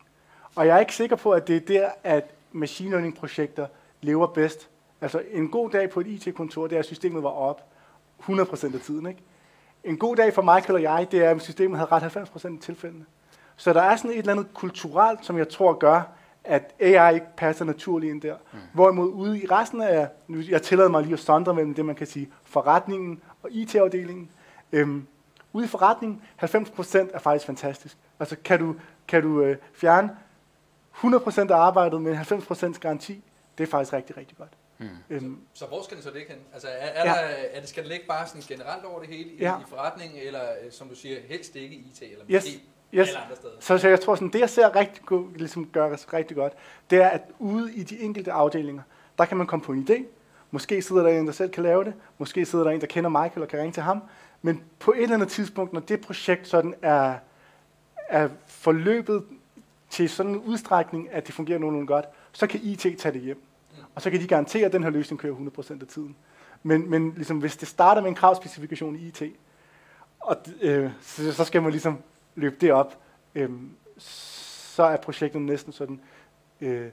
Og 0.57 0.67
jeg 0.67 0.75
er 0.75 0.79
ikke 0.79 0.95
sikker 0.95 1.15
på, 1.15 1.31
at 1.31 1.47
det 1.47 1.55
er 1.55 1.59
der, 1.59 1.89
at 2.03 2.33
machine 2.51 2.89
learning-projekter 2.89 3.67
lever 4.01 4.27
bedst. 4.27 4.69
Altså 5.01 5.21
en 5.31 5.49
god 5.49 5.69
dag 5.69 5.89
på 5.89 5.99
et 5.99 6.07
IT-kontor, 6.07 6.67
det 6.67 6.75
er, 6.75 6.79
at 6.79 6.85
systemet 6.85 7.23
var 7.23 7.29
op 7.29 7.63
100% 8.21 8.75
af 8.75 8.81
tiden. 8.81 9.07
Ikke? 9.07 9.21
En 9.83 9.97
god 9.97 10.15
dag 10.15 10.33
for 10.33 10.41
Michael 10.41 10.75
og 10.75 10.81
jeg, 10.81 11.07
det 11.11 11.25
er, 11.25 11.31
at 11.31 11.41
systemet 11.41 11.77
havde 11.77 11.91
ret 11.91 12.17
90% 12.17 12.45
af 12.45 12.51
tilfældene. 12.61 13.05
Så 13.55 13.73
der 13.73 13.81
er 13.81 13.95
sådan 13.95 14.11
et 14.11 14.17
eller 14.17 14.31
andet 14.31 14.53
kulturelt, 14.53 15.25
som 15.25 15.37
jeg 15.37 15.49
tror 15.49 15.73
gør, 15.73 16.01
at 16.43 16.73
AI 16.79 17.13
ikke 17.13 17.27
passer 17.37 17.65
naturligt 17.65 18.11
ind 18.11 18.21
der. 18.21 18.35
Mm. 18.53 18.59
Hvorimod 18.73 19.09
ude 19.09 19.41
i 19.41 19.45
resten 19.45 19.81
af, 19.81 20.07
nu, 20.27 20.41
jeg 20.49 20.61
tillader 20.61 20.89
mig 20.89 21.03
lige 21.03 21.13
at 21.13 21.19
sondre 21.19 21.53
mellem 21.53 21.73
det, 21.73 21.85
man 21.85 21.95
kan 21.95 22.07
sige, 22.07 22.29
forretningen 22.43 23.21
og 23.43 23.51
IT-afdelingen. 23.51 24.29
Øhm, 24.71 25.07
ude 25.53 25.65
i 25.65 25.67
forretningen, 25.67 26.21
90% 26.43 26.45
er 27.13 27.19
faktisk 27.19 27.45
fantastisk. 27.45 27.97
Altså 28.19 28.35
kan 28.43 28.59
du, 28.59 28.75
kan 29.07 29.21
du 29.21 29.41
øh, 29.41 29.57
fjerne 29.73 30.09
100% 31.03 31.51
af 31.51 31.55
arbejdet 31.55 32.01
med 32.01 32.17
90% 32.17 32.79
garanti, 32.79 33.23
det 33.57 33.63
er 33.63 33.67
faktisk 33.67 33.93
rigtig, 33.93 34.17
rigtig 34.17 34.37
godt. 34.37 34.53
Mm. 34.77 34.89
Øhm, 35.09 35.41
så, 35.53 35.59
så 35.59 35.65
hvor 35.65 35.83
skal 35.83 35.97
den 35.97 36.03
så 36.03 36.13
ligge 36.13 36.29
hen? 36.29 36.39
Altså 36.53 36.67
er, 36.67 36.71
er, 36.71 37.09
ja. 37.09 37.13
der, 37.13 37.27
er 37.53 37.59
det, 37.59 37.69
skal 37.69 37.83
det 37.83 37.91
ligge 37.91 38.05
bare 38.07 38.27
sådan 38.27 38.41
generelt 38.41 38.85
over 38.85 38.99
det 38.99 39.09
hele 39.09 39.29
i, 39.29 39.37
ja. 39.39 39.59
i 39.59 39.63
forretningen, 39.67 40.19
eller 40.19 40.41
øh, 40.41 40.71
som 40.71 40.87
du 40.87 40.95
siger, 40.95 41.17
helst 41.27 41.55
ikke 41.55 41.75
i 41.75 41.79
IT, 41.79 42.01
eller 42.01 42.25
yes. 42.29 42.45
måske 42.45 42.63
yes. 42.93 43.07
alle 43.07 43.19
andre 43.19 43.35
steder? 43.35 43.53
Så, 43.59 43.77
så 43.77 43.87
jeg 43.87 43.99
tror, 43.99 44.15
sådan, 44.15 44.29
det 44.29 44.39
jeg 44.39 44.49
ser 44.49 44.75
rigtig, 44.75 45.03
ligesom 45.35 45.65
gør 45.65 46.13
rigtig 46.13 46.37
godt, 46.37 46.53
det 46.89 47.01
er, 47.01 47.07
at 47.07 47.21
ude 47.39 47.73
i 47.73 47.83
de 47.83 47.99
enkelte 47.99 48.31
afdelinger, 48.31 48.83
der 49.17 49.25
kan 49.25 49.37
man 49.37 49.47
komme 49.47 49.65
på 49.65 49.71
en 49.71 49.87
idé. 49.89 50.03
Måske 50.51 50.81
sidder 50.81 51.03
der 51.03 51.09
en, 51.09 51.27
der 51.27 51.33
selv 51.33 51.51
kan 51.51 51.63
lave 51.63 51.83
det. 51.83 51.93
Måske 52.17 52.45
sidder 52.45 52.65
der 52.65 52.71
en, 52.71 52.81
der 52.81 52.87
kender 52.87 53.09
Michael 53.09 53.41
og 53.41 53.47
kan 53.47 53.59
ringe 53.59 53.73
til 53.73 53.83
ham. 53.83 54.01
Men 54.41 54.63
på 54.79 54.91
et 54.91 55.03
eller 55.03 55.15
andet 55.15 55.29
tidspunkt, 55.29 55.73
når 55.73 55.79
det 55.79 56.01
projekt 56.01 56.47
sådan 56.47 56.73
er, 56.81 57.15
er 58.07 58.29
forløbet 58.47 59.23
til 59.89 60.09
sådan 60.09 60.31
en 60.31 60.41
udstrækning, 60.41 61.11
at 61.11 61.27
det 61.27 61.35
fungerer 61.35 61.59
nogenlunde 61.59 61.87
godt, 61.87 62.05
så 62.31 62.47
kan 62.47 62.59
IT 62.63 62.79
tage 62.79 63.13
det 63.13 63.21
hjem. 63.21 63.43
Og 63.95 64.01
så 64.01 64.09
kan 64.09 64.21
de 64.21 64.27
garantere, 64.27 64.65
at 64.65 64.73
den 64.73 64.83
her 64.83 64.89
løsning 64.89 65.19
kører 65.19 65.35
100% 65.35 65.81
af 65.81 65.87
tiden. 65.87 66.15
Men, 66.63 66.89
men 66.89 67.13
ligesom, 67.15 67.37
hvis 67.37 67.57
det 67.57 67.67
starter 67.67 68.01
med 68.01 68.09
en 68.09 68.15
kravspecifikation 68.15 68.95
i 68.95 69.07
IT, 69.07 69.23
og, 70.19 70.37
øh, 70.61 70.91
så, 71.01 71.33
så 71.33 71.43
skal 71.45 71.61
man 71.61 71.71
ligesom 71.71 71.97
løbe 72.35 72.55
det 72.61 72.71
op, 72.71 72.97
øh, 73.35 73.49
så 73.97 74.83
er 74.83 74.97
projektet 74.97 75.41
næsten 75.41 75.73
sådan 75.73 75.99
øh, 76.61 76.87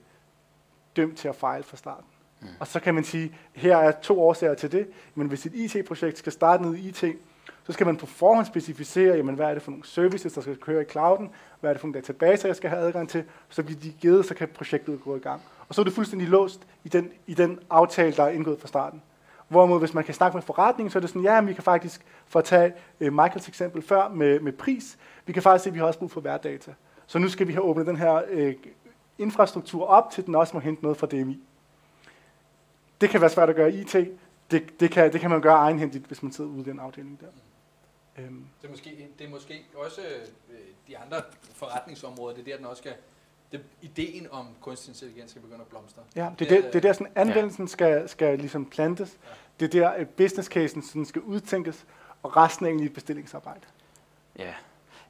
dømt 0.96 1.18
til 1.18 1.28
at 1.28 1.36
fejle 1.36 1.64
fra 1.64 1.76
starten. 1.76 2.06
Mm. 2.40 2.48
Og 2.60 2.66
så 2.66 2.80
kan 2.80 2.94
man 2.94 3.04
sige, 3.04 3.36
her 3.52 3.76
er 3.76 3.92
to 4.00 4.22
årsager 4.22 4.54
til 4.54 4.72
det, 4.72 4.88
men 5.14 5.28
hvis 5.28 5.46
et 5.46 5.54
IT-projekt 5.54 6.18
skal 6.18 6.32
starte 6.32 6.62
ned 6.62 6.74
i 6.74 6.88
IT, 6.88 7.04
så 7.66 7.72
skal 7.72 7.86
man 7.86 7.96
på 7.96 8.06
forhånd 8.06 8.46
specificere, 8.46 9.16
jamen, 9.16 9.34
hvad 9.34 9.46
er 9.46 9.54
det 9.54 9.62
for 9.62 9.70
nogle 9.70 9.86
services, 9.86 10.32
der 10.32 10.40
skal 10.40 10.56
køre 10.56 10.82
i 10.82 10.84
clouden, 10.84 11.30
hvad 11.60 11.70
er 11.70 11.74
det 11.74 11.80
for 11.80 11.86
nogle 11.86 12.00
databaser, 12.00 12.48
jeg 12.48 12.56
skal 12.56 12.70
have 12.70 12.82
adgang 12.82 13.08
til, 13.08 13.24
så 13.48 13.62
bliver 13.62 13.80
de 13.80 13.92
givet, 14.00 14.26
så 14.26 14.34
kan 14.34 14.48
projektet 14.48 15.00
gå 15.04 15.16
i 15.16 15.18
gang. 15.18 15.40
Og 15.68 15.74
så 15.74 15.80
er 15.80 15.84
det 15.84 15.92
fuldstændig 15.92 16.28
låst 16.28 16.66
i 16.84 16.88
den, 16.88 17.10
i 17.26 17.34
den 17.34 17.58
aftale, 17.70 18.16
der 18.16 18.22
er 18.22 18.28
indgået 18.28 18.60
fra 18.60 18.68
starten. 18.68 19.02
Hvorimod, 19.48 19.78
hvis 19.78 19.94
man 19.94 20.04
kan 20.04 20.14
snakke 20.14 20.36
med 20.36 20.42
forretningen, 20.42 20.90
så 20.90 20.98
er 20.98 21.00
det 21.00 21.10
sådan, 21.10 21.22
ja, 21.22 21.40
vi 21.40 21.52
kan 21.52 21.62
faktisk, 21.62 22.06
for 22.26 22.38
at 22.38 22.44
tage 22.44 22.72
øh, 23.00 23.12
Michaels 23.12 23.48
eksempel 23.48 23.82
før 23.82 24.08
med, 24.08 24.40
med 24.40 24.52
pris, 24.52 24.98
vi 25.26 25.32
kan 25.32 25.42
faktisk 25.42 25.64
se, 25.64 25.70
at 25.70 25.74
vi 25.74 25.78
har 25.78 25.86
også 25.86 25.98
brug 25.98 26.10
for 26.10 26.20
værdata. 26.20 26.74
Så 27.06 27.18
nu 27.18 27.28
skal 27.28 27.46
vi 27.48 27.52
have 27.52 27.62
åbnet 27.62 27.86
den 27.86 27.96
her 27.96 28.22
øh, 28.30 28.54
infrastruktur 29.18 29.86
op, 29.86 30.10
til 30.10 30.26
den 30.26 30.34
også 30.34 30.56
må 30.56 30.60
hente 30.60 30.82
noget 30.82 30.98
fra 30.98 31.06
DMI. 31.06 31.40
Det 33.00 33.10
kan 33.10 33.20
være 33.20 33.30
svært 33.30 33.48
at 33.48 33.56
gøre 33.56 33.72
IT. 33.72 33.96
Det, 34.50 34.80
det, 34.80 34.90
kan, 34.90 35.12
det 35.12 35.20
kan 35.20 35.30
man 35.30 35.40
gøre 35.40 35.54
egenhændigt, 35.54 36.06
hvis 36.06 36.22
man 36.22 36.32
sidder 36.32 36.50
ude 36.50 36.60
i 36.60 36.64
den 36.64 36.80
afdeling 36.80 37.20
der. 37.20 37.26
Øhm. 38.18 38.46
Det, 38.62 38.66
er 38.66 38.70
måske, 38.70 39.08
det 39.18 39.26
er 39.26 39.30
måske 39.30 39.64
også 39.74 40.00
øh, 40.50 40.56
de 40.88 40.98
andre 40.98 41.16
forretningsområder, 41.54 42.34
det 42.34 42.40
er 42.40 42.50
der, 42.50 42.56
den 42.56 42.66
også 42.66 42.80
skal 42.80 42.94
det, 43.52 43.60
ideen 43.82 44.28
om 44.30 44.48
kunstig 44.60 44.90
intelligens 44.90 45.30
skal 45.30 45.42
begynde 45.42 45.60
at 45.60 45.66
blomstre. 45.66 46.02
Ja, 46.16 46.30
det 46.38 46.52
er, 46.52 46.56
det, 46.56 46.64
det 46.64 46.74
er 46.74 46.80
der, 46.80 46.92
sådan 46.92 47.12
anvendelsen 47.14 47.64
ja. 47.64 47.68
skal, 47.68 48.08
skal 48.08 48.38
ligesom 48.38 48.66
plantes. 48.66 49.18
Ja. 49.24 49.30
Det 49.60 49.74
er 49.74 49.90
der, 49.90 50.04
business 50.04 50.48
casen 50.48 50.82
sådan 50.82 51.04
skal 51.04 51.22
udtænkes, 51.22 51.86
og 52.22 52.36
resten 52.36 52.66
er 52.66 52.70
egentlig 52.70 52.86
et 52.86 52.94
bestillingsarbejde. 52.94 53.66
Ja, 54.38 54.54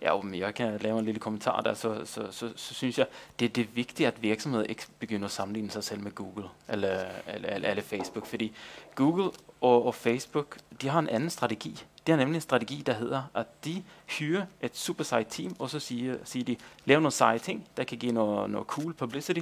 Ja, 0.05 0.21
men 0.21 0.41
jeg 0.41 0.55
kan 0.55 0.79
lave 0.81 0.99
en 0.99 1.05
lille 1.05 1.21
kommentar 1.21 1.61
der, 1.61 1.75
så, 1.75 2.05
så, 2.05 2.27
så, 2.31 2.53
så 2.57 2.75
synes 2.75 2.99
jeg, 2.99 3.07
det, 3.39 3.57
det 3.57 3.63
er 3.63 3.69
vigtigt, 3.75 4.07
at 4.07 4.23
virksomheder 4.23 4.65
ikke 4.65 4.87
begynder 4.99 5.25
at 5.25 5.31
sammenligne 5.31 5.71
sig 5.71 5.85
selv 5.85 6.01
med 6.01 6.11
Google 6.11 6.45
eller, 6.69 7.05
eller, 7.27 7.49
eller, 7.49 7.71
eller 7.71 7.83
Facebook, 7.83 8.27
fordi 8.27 8.57
Google 8.95 9.31
og, 9.61 9.87
og 9.87 9.95
Facebook, 9.95 10.59
de 10.83 10.89
har 10.89 10.99
en 10.99 11.09
anden 11.09 11.31
strategi. 11.31 11.85
Det 12.07 12.13
er 12.13 12.17
nemlig 12.17 12.35
en 12.35 12.41
strategi, 12.41 12.83
der 12.87 12.93
hedder, 12.93 13.23
at 13.35 13.65
de 13.65 13.83
hyrer 14.07 14.47
et 14.61 14.77
super 14.77 15.05
sejt 15.05 15.27
team, 15.31 15.57
og 15.59 15.71
så 15.71 15.81
siger, 15.81 16.17
siger 16.25 16.45
de, 16.45 16.57
lav 16.85 16.97
nogle 17.01 17.11
seje 17.11 17.39
ting, 17.39 17.69
der 17.77 17.85
kan 17.85 17.99
give 17.99 18.13
noget, 18.13 18.51
noget 18.51 18.67
cool 18.67 18.95
publicity, 18.95 19.41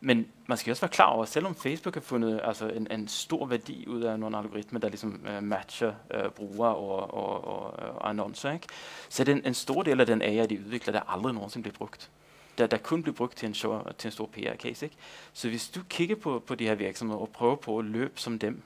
men 0.00 0.26
man 0.46 0.58
skal 0.58 0.70
også 0.70 0.80
være 0.80 0.90
klar 0.90 1.06
over, 1.06 1.22
at 1.22 1.28
selvom 1.28 1.54
Facebook 1.54 1.94
har 1.94 2.00
fundet 2.00 2.40
altså 2.44 2.68
en, 2.68 2.86
en 2.90 3.08
stor 3.08 3.46
værdi 3.46 3.86
ud 3.86 4.02
af 4.02 4.20
nogle 4.20 4.38
algoritmer, 4.38 4.80
der 4.80 4.88
ligesom 4.88 5.26
uh, 5.36 5.42
matcher 5.42 5.94
uh, 6.14 6.30
brugere 6.30 6.74
og, 6.74 7.14
og, 7.14 7.44
og, 7.44 7.78
og 7.78 8.08
annoncer, 8.08 8.52
ikke? 8.52 8.66
så 9.08 9.22
er 9.22 9.24
det 9.24 9.32
en, 9.32 9.42
en 9.44 9.54
stor 9.54 9.82
del 9.82 10.00
af 10.00 10.06
den 10.06 10.22
AI, 10.22 10.46
de 10.46 10.58
udvikler, 10.58 10.92
der 10.92 11.00
aldrig 11.14 11.34
nogensinde 11.34 11.62
bliver 11.62 11.76
brugt. 11.76 12.10
Der, 12.58 12.66
der 12.66 12.78
kun 12.78 13.02
bliver 13.02 13.16
brugt 13.16 13.36
til 13.36 13.46
en, 13.46 13.54
show, 13.54 13.82
til 13.98 14.08
en 14.08 14.12
stor 14.12 14.30
PR-case. 14.36 14.84
Ikke? 14.86 14.96
Så 15.32 15.48
hvis 15.48 15.68
du 15.68 15.80
kigger 15.88 16.16
på, 16.16 16.42
på 16.46 16.54
de 16.54 16.64
her 16.64 16.74
virksomheder 16.74 17.20
og 17.20 17.28
prøver 17.28 17.56
på 17.56 17.78
at 17.78 17.84
løbe 17.84 18.20
som 18.20 18.38
dem, 18.38 18.62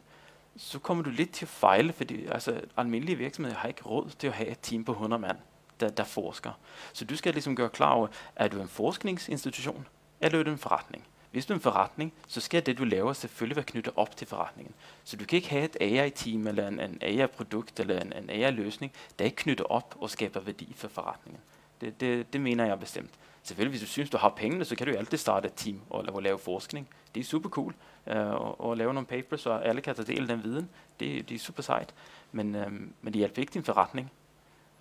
så 0.57 0.79
kommer 0.79 1.05
du 1.05 1.11
lidt 1.11 1.33
til 1.33 1.45
at 1.45 1.49
fejle, 1.49 1.93
fordi 1.93 2.27
altså, 2.27 2.61
almindelige 2.77 3.17
virksomheder 3.17 3.59
har 3.59 3.69
ikke 3.69 3.83
råd 3.83 4.11
til 4.19 4.27
at 4.27 4.33
have 4.33 4.49
et 4.49 4.59
team 4.63 4.85
på 4.85 4.93
100 4.93 5.21
mand, 5.21 5.37
der, 5.81 5.89
der 5.89 6.05
forsker. 6.05 6.51
Så 6.93 7.05
du 7.05 7.17
skal 7.17 7.33
ligesom 7.33 7.57
gøre 7.57 7.69
klar 7.69 7.93
over, 7.93 8.09
er 8.37 8.49
du 8.49 8.61
en 8.61 8.69
forskningsinstitution, 8.69 9.87
eller 10.21 10.39
er 10.39 10.43
du 10.43 10.51
en 10.51 10.59
forretning? 10.59 11.07
Hvis 11.31 11.47
du 11.47 11.53
er 11.53 11.57
en 11.57 11.63
forretning, 11.63 12.13
så 12.29 12.41
skal 12.41 12.67
det, 12.67 12.79
du 12.79 12.85
laver, 12.85 13.13
selvfølgelig 13.13 13.57
være 13.57 13.65
knyttet 13.65 13.93
op 13.97 14.17
til 14.17 14.27
forretningen. 14.27 14.75
Så 15.05 15.17
du 15.17 15.25
kan 15.25 15.37
ikke 15.37 15.51
have 15.51 15.65
et 15.65 15.77
AI-team 15.81 16.47
eller 16.47 16.69
en, 16.69 16.81
en 16.81 16.99
AI-produkt 17.01 17.81
eller 17.81 18.01
en, 18.01 18.13
en 18.13 18.31
AI-løsning, 18.31 18.93
der 19.19 19.25
ikke 19.25 19.37
knytter 19.37 19.65
op 19.65 19.97
og 20.01 20.11
skaber 20.11 20.41
værdi 20.41 20.73
for 20.77 20.89
forretningen. 20.89 21.41
Det, 21.83 22.01
det, 22.01 22.33
det 22.33 22.41
mener 22.41 22.65
jeg 22.65 22.81
bestemt. 22.81 23.11
Selvfølgelig, 23.43 23.79
hvis 23.79 23.89
du 23.89 23.93
synes, 23.93 24.11
du 24.11 24.17
har 24.17 24.29
pengene, 24.29 24.65
så 24.65 24.77
kan 24.77 24.87
du 24.87 24.93
jo 24.93 24.99
altid 24.99 25.19
starte 25.19 25.47
et 25.47 25.55
team 25.57 25.81
og, 25.91 26.05
og 26.09 26.23
lave 26.23 26.39
forskning. 26.39 26.89
Det 27.15 27.21
er 27.21 27.25
super 27.25 27.49
cool. 27.49 27.75
Uh, 28.07 28.17
og, 28.17 28.61
og 28.61 28.77
lave 28.77 28.95
nogle 28.95 29.07
papers, 29.07 29.41
så 29.41 29.51
alle 29.53 29.81
kan 29.81 29.95
tage 29.95 30.07
del 30.07 30.21
af 30.21 30.29
den 30.29 30.45
viden. 30.45 30.69
Det, 31.01 31.29
det 31.29 31.35
er 31.35 31.39
super 31.39 31.63
sejt. 31.63 31.95
Men, 32.33 32.55
um, 32.55 32.93
men 33.03 33.13
det 33.13 33.15
hjælper 33.15 33.43
ikke 33.43 33.55
din 33.55 33.65
forretning. 33.65 34.11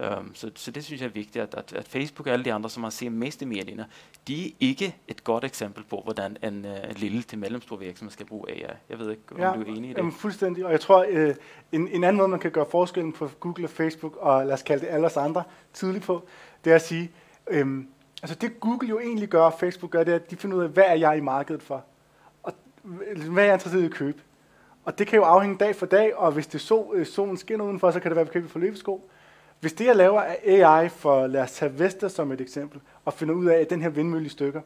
Um, 0.01 0.35
så, 0.35 0.51
så 0.55 0.71
det 0.71 0.85
synes 0.85 1.01
jeg 1.01 1.07
er 1.07 1.11
vigtigt, 1.11 1.43
at, 1.43 1.55
at, 1.55 1.73
at 1.73 1.87
Facebook 1.87 2.27
og 2.27 2.33
alle 2.33 2.45
de 2.45 2.53
andre, 2.53 2.69
som 2.69 2.81
man 2.81 2.91
ser 2.91 3.09
mest 3.09 3.41
i 3.41 3.45
medierne, 3.45 3.85
de 4.27 4.47
er 4.47 4.51
ikke 4.59 4.95
et 5.07 5.23
godt 5.23 5.43
eksempel 5.43 5.83
på, 5.83 6.01
hvordan 6.03 6.37
en 6.43 6.65
uh, 6.65 6.95
lille 6.95 7.21
til 7.21 7.39
mellemstor 7.39 7.75
virksomhed 7.75 8.11
skal 8.11 8.25
bruge 8.25 8.51
AI. 8.51 8.75
Jeg 8.89 8.99
ved 8.99 9.09
ikke, 9.09 9.21
om 9.31 9.39
ja, 9.39 9.53
du 9.53 9.61
er 9.61 9.65
enig 9.65 9.85
i 9.85 9.89
det? 9.89 9.97
Jamen, 9.97 10.11
fuldstændig. 10.11 10.65
Og 10.65 10.71
jeg 10.71 10.79
tror, 10.79 11.05
uh, 11.05 11.35
en, 11.71 11.87
en 11.87 12.03
anden 12.03 12.17
måde, 12.17 12.27
man 12.27 12.39
kan 12.39 12.51
gøre 12.51 12.65
forskellen 12.71 13.13
på 13.13 13.29
Google 13.39 13.65
og 13.65 13.69
Facebook, 13.69 14.17
og 14.19 14.45
lad 14.45 14.53
os 14.53 14.63
kalde 14.63 14.85
det 14.85 14.91
alle 14.91 15.05
os 15.05 15.17
andre, 15.17 15.43
tydeligt 15.73 16.05
på, 16.05 16.27
det 16.63 16.71
er 16.71 16.75
at 16.75 16.81
sige, 16.81 17.11
um, 17.61 17.87
altså 18.23 18.35
det 18.35 18.59
Google 18.59 18.89
jo 18.89 18.99
egentlig 18.99 19.29
gør, 19.29 19.43
og 19.43 19.53
Facebook 19.59 19.91
gør, 19.91 20.03
det 20.03 20.11
er, 20.11 20.15
at 20.15 20.31
de 20.31 20.35
finder 20.35 20.57
ud 20.57 20.63
af, 20.63 20.69
hvad 20.69 20.85
er 20.87 20.95
jeg 20.95 21.17
i 21.17 21.21
markedet 21.21 21.63
for? 21.63 21.83
Og 22.43 22.53
hvad 22.83 23.43
er 23.43 23.47
jeg 23.47 23.53
interesseret 23.53 23.81
i 23.81 23.85
at 23.85 23.91
købe? 23.91 24.21
Og 24.83 24.99
det 24.99 25.07
kan 25.07 25.17
jo 25.19 25.23
afhænge 25.23 25.57
dag 25.57 25.75
for 25.75 25.85
dag, 25.85 26.15
og 26.15 26.31
hvis 26.31 26.47
det 26.47 26.61
så, 26.61 26.91
øh, 26.93 27.05
solen 27.05 27.37
skinner 27.37 27.65
udenfor, 27.65 27.91
så 27.91 27.99
kan 27.99 28.11
det 28.11 28.15
være, 28.15 28.21
at 28.21 28.27
vi 28.27 28.33
køber 28.33 28.49
for 28.49 28.59
løbesko. 28.59 29.09
Hvis 29.61 29.73
det, 29.73 29.85
jeg 29.85 29.95
laver 29.95 30.21
af 30.21 30.39
AI 30.45 30.89
for, 30.89 31.27
lad 31.27 31.41
os 31.41 31.51
tage 31.51 31.79
Vesta 31.79 32.09
som 32.09 32.31
et 32.31 32.41
eksempel, 32.41 32.81
og 33.05 33.13
finder 33.13 33.33
ud 33.35 33.45
af, 33.45 33.59
at 33.59 33.69
den 33.69 33.81
her 33.81 33.89
vindmølle 33.89 34.25
i 34.25 34.29
stykker, 34.29 34.61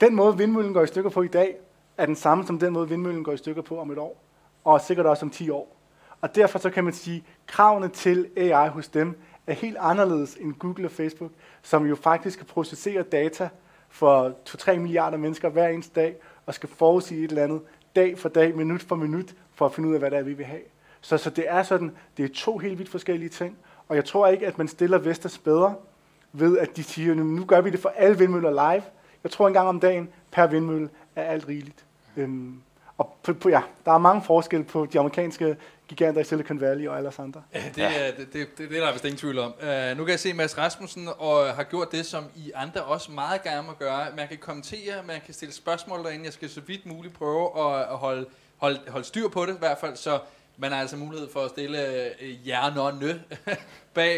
den 0.00 0.14
måde, 0.14 0.36
vindmøllen 0.36 0.74
går 0.74 0.82
i 0.82 0.86
stykker 0.86 1.10
på 1.10 1.22
i 1.22 1.28
dag, 1.28 1.56
er 1.96 2.06
den 2.06 2.16
samme 2.16 2.46
som 2.46 2.58
den 2.58 2.72
måde, 2.72 2.88
vindmøllen 2.88 3.24
går 3.24 3.32
i 3.32 3.36
stykker 3.36 3.62
på 3.62 3.80
om 3.80 3.90
et 3.90 3.98
år, 3.98 4.22
og 4.64 4.80
sikkert 4.80 5.06
også 5.06 5.24
om 5.24 5.30
10 5.30 5.50
år. 5.50 5.76
Og 6.20 6.34
derfor 6.34 6.58
så 6.58 6.70
kan 6.70 6.84
man 6.84 6.92
sige, 6.92 7.16
at 7.16 7.46
kravene 7.46 7.88
til 7.88 8.28
AI 8.36 8.68
hos 8.68 8.88
dem 8.88 9.18
er 9.46 9.52
helt 9.52 9.76
anderledes 9.80 10.34
end 10.34 10.54
Google 10.54 10.86
og 10.86 10.90
Facebook, 10.90 11.30
som 11.62 11.86
jo 11.86 11.96
faktisk 11.96 12.34
skal 12.34 12.46
processere 12.46 13.02
data 13.02 13.48
for 13.88 14.32
2-3 14.48 14.76
milliarder 14.76 15.18
mennesker 15.18 15.48
hver 15.48 15.68
eneste 15.68 16.00
dag, 16.00 16.16
og 16.46 16.54
skal 16.54 16.68
forudsige 16.68 17.24
et 17.24 17.30
eller 17.30 17.44
andet 17.44 17.60
dag 17.96 18.18
for 18.18 18.28
dag, 18.28 18.56
minut 18.56 18.82
for 18.82 18.96
minut, 18.96 19.34
for 19.54 19.66
at 19.66 19.74
finde 19.74 19.88
ud 19.88 19.94
af, 19.94 20.00
hvad 20.00 20.10
det 20.10 20.18
er, 20.18 20.22
vi 20.22 20.32
vil 20.32 20.46
have. 20.46 20.62
Så, 21.00 21.18
så 21.18 21.30
det 21.30 21.44
er 21.48 21.62
sådan, 21.62 21.96
det 22.16 22.24
er 22.24 22.34
to 22.34 22.58
helt 22.58 22.78
vidt 22.78 22.88
forskellige 22.88 23.28
ting, 23.28 23.58
og 23.88 23.96
jeg 23.96 24.04
tror 24.04 24.28
ikke, 24.28 24.46
at 24.46 24.58
man 24.58 24.68
stiller 24.68 24.98
Vestas 24.98 25.38
bedre 25.38 25.74
ved, 26.32 26.58
at 26.58 26.76
de 26.76 26.84
siger, 26.84 27.14
nu 27.14 27.44
gør 27.44 27.60
vi 27.60 27.70
det 27.70 27.80
for 27.80 27.92
alle 27.96 28.18
vindmøller 28.18 28.50
live. 28.50 28.82
Jeg 29.24 29.30
tror 29.30 29.48
en 29.48 29.54
gang 29.54 29.68
om 29.68 29.80
dagen 29.80 30.08
per 30.30 30.46
vindmølle 30.46 30.88
er 31.16 31.22
alt 31.22 31.48
rigeligt. 31.48 31.84
Øhm, 32.16 32.62
og 32.98 33.16
på, 33.22 33.34
på, 33.34 33.48
ja, 33.48 33.62
der 33.84 33.92
er 33.92 33.98
mange 33.98 34.22
forskelle 34.22 34.64
på 34.64 34.86
de 34.92 34.98
amerikanske 34.98 35.56
giganter 35.88 36.20
i 36.20 36.24
Silicon 36.24 36.60
Valley 36.60 36.88
og 36.88 36.96
alle 36.96 37.08
os 37.08 37.18
andre. 37.18 37.42
Ja, 37.54 37.62
det, 37.74 37.82
ja. 37.82 38.06
det, 38.06 38.32
det, 38.32 38.58
det, 38.58 38.70
det 38.70 38.78
er 38.78 38.84
der 38.84 38.92
vist 38.92 39.04
ingen 39.04 39.18
tvivl 39.18 39.38
om. 39.38 39.54
Uh, 39.60 39.96
nu 39.96 40.04
kan 40.04 40.08
jeg 40.08 40.20
se, 40.20 40.28
at 40.28 40.36
Mads 40.36 40.58
Rasmussen 40.58 41.08
og 41.18 41.46
øh, 41.46 41.54
har 41.54 41.62
gjort 41.62 41.92
det, 41.92 42.06
som 42.06 42.24
I 42.36 42.52
andre 42.54 42.82
også 42.82 43.12
meget 43.12 43.42
gerne 43.42 43.66
må 43.66 43.72
gøre. 43.72 44.06
Man 44.16 44.28
kan 44.28 44.38
kommentere, 44.38 45.02
man 45.06 45.20
kan 45.24 45.34
stille 45.34 45.54
spørgsmål 45.54 46.04
derinde. 46.04 46.24
Jeg 46.24 46.32
skal 46.32 46.50
så 46.50 46.60
vidt 46.60 46.86
muligt 46.86 47.14
prøve 47.14 47.74
at, 47.74 47.80
at 47.80 47.96
holde, 47.96 48.26
holde, 48.56 48.80
holde 48.88 49.06
styr 49.06 49.28
på 49.28 49.46
det 49.46 49.54
i 49.54 49.58
hvert 49.58 49.78
fald, 49.78 49.96
så 49.96 50.18
man 50.56 50.72
har 50.72 50.80
altså 50.80 50.96
mulighed 50.96 51.28
for 51.32 51.40
at 51.40 51.50
stille 51.50 52.10
uh, 52.22 52.28
hjernerne 52.28 53.22
bag, 53.94 54.16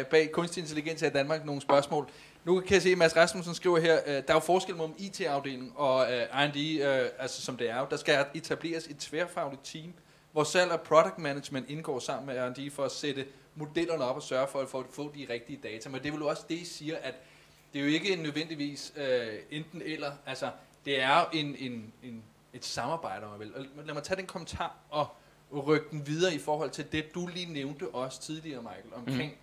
øh, 0.00 0.06
bag 0.06 0.32
kunstig 0.32 0.60
intelligens 0.60 1.02
i 1.02 1.08
Danmark 1.08 1.44
nogle 1.44 1.60
spørgsmål. 1.60 2.08
Nu 2.44 2.60
kan 2.60 2.74
jeg 2.74 2.82
se, 2.82 2.90
at 2.90 2.98
Mads 2.98 3.16
Rasmussen 3.16 3.54
skriver 3.54 3.80
her, 3.80 4.00
øh, 4.06 4.14
der 4.14 4.22
er 4.28 4.34
jo 4.34 4.38
forskel 4.38 4.76
mellem 4.76 4.94
IT-afdelingen 4.98 5.72
og 5.74 6.12
øh, 6.12 6.22
R&D, 6.22 6.82
øh, 6.82 7.08
altså 7.18 7.42
som 7.42 7.56
det 7.56 7.70
er 7.70 7.80
jo. 7.80 7.86
Der 7.90 7.96
skal 7.96 8.26
etableres 8.34 8.86
et 8.86 8.96
tværfagligt 8.98 9.64
team, 9.64 9.92
hvor 10.32 10.44
salg 10.44 10.70
og 10.70 10.80
product 10.80 11.18
management 11.18 11.70
indgår 11.70 11.98
sammen 11.98 12.26
med 12.26 12.42
R&D 12.42 12.72
for 12.72 12.84
at 12.84 12.92
sætte 12.92 13.26
modellerne 13.54 14.04
op 14.04 14.16
og 14.16 14.22
sørge 14.22 14.48
for 14.48 14.60
at 14.60 14.68
få, 14.68 14.84
få 14.92 15.12
de 15.14 15.26
rigtige 15.30 15.58
data. 15.62 15.88
Men 15.88 16.02
det 16.02 16.12
vil 16.12 16.18
jo 16.18 16.28
også 16.28 16.42
det, 16.48 16.54
I 16.54 16.64
siger, 16.64 16.96
at 17.02 17.14
det 17.72 17.80
er 17.80 17.84
jo 17.84 17.90
ikke 17.90 18.16
nødvendigvis 18.16 18.92
øh, 18.96 19.34
enten 19.50 19.82
eller. 19.84 20.12
Altså, 20.26 20.50
det 20.84 21.02
er 21.02 21.18
jo 21.18 21.24
en, 21.32 21.56
en, 21.58 21.92
en, 22.02 22.22
et 22.52 22.64
samarbejde, 22.64 23.24
om 23.24 23.30
man 23.30 23.40
vil. 23.40 23.54
Og 23.54 23.64
lad 23.84 23.94
mig 23.94 24.02
tage 24.02 24.16
den 24.16 24.26
kommentar 24.26 24.76
og, 24.90 25.08
og 25.50 25.66
rykke 25.66 25.86
den 25.90 26.06
videre 26.06 26.34
i 26.34 26.38
forhold 26.38 26.70
til 26.70 26.92
det, 26.92 27.14
du 27.14 27.26
lige 27.26 27.52
nævnte 27.52 27.88
også 27.88 28.20
tidligere, 28.20 28.62
Michael, 28.62 28.94
omkring 28.94 29.32
mm. 29.32 29.38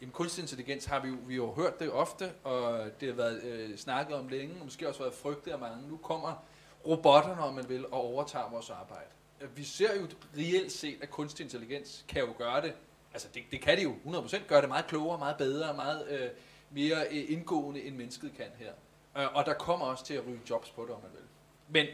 Jamen, 0.00 0.12
kunstig 0.12 0.42
intelligens 0.42 0.84
har 0.84 1.00
vi 1.00 1.08
jo, 1.08 1.16
vi 1.26 1.34
har 1.34 1.42
jo 1.42 1.52
hørt 1.52 1.80
det 1.80 1.92
ofte, 1.92 2.32
og 2.44 2.90
det 3.00 3.08
har 3.08 3.14
været 3.14 3.42
øh, 3.42 3.76
snakket 3.76 4.16
om 4.16 4.28
længe, 4.28 4.54
og 4.60 4.64
måske 4.64 4.88
også 4.88 5.00
været 5.00 5.14
frygtet 5.14 5.50
af 5.50 5.58
mange. 5.58 5.88
Nu 5.88 5.96
kommer 5.96 6.44
robotterne, 6.86 7.40
om 7.40 7.54
man 7.54 7.68
vil, 7.68 7.86
og 7.86 7.92
overtager 7.92 8.50
vores 8.50 8.70
arbejde 8.70 9.10
vi 9.54 9.64
ser 9.64 10.00
jo 10.00 10.06
reelt 10.36 10.72
set, 10.72 10.98
at 11.02 11.10
kunstig 11.10 11.44
intelligens 11.44 12.04
kan 12.08 12.20
jo 12.20 12.34
gøre 12.38 12.62
det, 12.62 12.74
altså 13.12 13.28
det, 13.34 13.42
det 13.50 13.60
kan 13.60 13.76
det 13.76 13.84
jo 13.84 13.94
100% 14.06 14.46
gøre 14.46 14.60
det 14.60 14.68
meget 14.68 14.86
klogere, 14.86 15.18
meget 15.18 15.36
bedre, 15.36 15.74
meget 15.74 16.08
øh, 16.08 16.30
mere 16.70 17.06
øh, 17.10 17.24
indgående, 17.28 17.82
end 17.82 17.96
mennesket 17.96 18.32
kan 18.36 18.46
her. 18.58 18.72
Øh, 19.18 19.36
og 19.36 19.46
der 19.46 19.54
kommer 19.54 19.86
også 19.86 20.04
til 20.04 20.14
at 20.14 20.26
ryge 20.26 20.40
jobs 20.50 20.70
på 20.70 20.82
det, 20.82 20.90
om 20.90 21.02
man 21.02 21.10
vil. 21.12 21.22
Men 21.68 21.86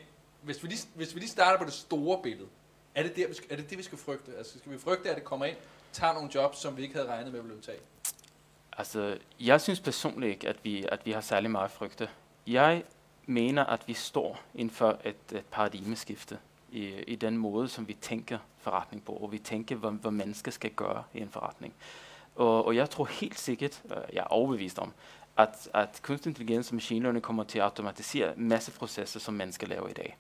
hvis 0.43 0.63
vi 0.63 0.69
lige, 0.69 0.89
hvis 0.95 1.15
vi 1.15 1.21
lige 1.21 1.31
starter 1.31 1.59
på 1.59 1.65
det 1.65 1.73
store 1.73 2.23
billede, 2.23 2.49
er 2.95 3.03
det, 3.03 3.17
der, 3.17 3.27
er 3.51 3.57
det 3.57 3.71
det, 3.71 3.79
vi 3.79 3.83
skal 3.83 3.99
frygte? 3.99 4.37
Altså 4.39 4.59
skal 4.59 4.73
vi 4.73 4.79
frygte, 4.79 5.11
at 5.11 5.17
det 5.17 5.25
kommer 5.25 5.47
ind, 5.47 5.57
tager 5.93 6.15
nogle 6.15 6.31
jobs, 6.35 6.59
som 6.59 6.77
vi 6.77 6.83
ikke 6.83 6.95
havde 6.95 7.09
regnet 7.09 7.33
med 7.33 7.41
at 7.41 7.47
blive 7.47 7.61
taget? 7.61 7.83
Altså, 8.79 9.19
jeg 9.41 9.61
synes 9.61 9.81
personligt 9.81 10.31
ikke, 10.31 10.49
at 10.49 10.57
vi, 10.63 10.85
at 10.89 11.07
vi 11.07 11.13
har 11.13 11.21
særlig 11.21 11.51
meget 11.51 11.71
frygte. 11.71 12.09
Jeg 12.47 12.85
mener, 13.27 13.65
at 13.65 13.89
vi 13.89 13.95
står 13.95 14.41
inden 14.55 14.75
for 14.75 15.01
et, 15.05 15.17
et 15.33 15.45
paradigmeskifte 15.51 16.39
i, 16.73 16.87
i 16.87 17.15
den 17.15 17.37
måde, 17.37 17.69
som 17.69 17.89
vi 17.89 17.97
tænker 18.01 18.39
forretning 18.59 19.05
på, 19.05 19.13
og 19.13 19.33
vi 19.33 19.39
tænker, 19.39 19.77
hvad, 19.77 19.91
hvad 19.91 20.11
mennesker 20.11 20.51
skal 20.51 20.71
gøre 20.71 21.05
i 21.15 21.21
en 21.21 21.29
forretning. 21.29 21.75
Og, 22.37 22.67
og 22.67 22.77
jeg 22.77 22.91
tror 22.91 23.05
helt 23.05 23.39
sikkert, 23.39 23.83
øh, 23.85 23.97
jeg 24.13 24.21
er 24.21 24.25
overbevist 24.25 24.79
om, 24.79 24.93
at, 25.37 25.69
at 25.75 26.01
kunstig 26.03 26.31
intelligens 26.31 26.69
og 26.69 26.75
machine 26.75 27.03
learning 27.03 27.23
kommer 27.23 27.45
til 27.45 27.59
at 27.59 27.65
automatisere 27.65 28.37
en 28.37 28.49
masse 28.49 28.73
processer, 28.73 29.21
som 29.21 29.35
mennesker 29.35 29.67
laver 29.67 29.89
i 29.89 29.93
dag. 29.93 30.17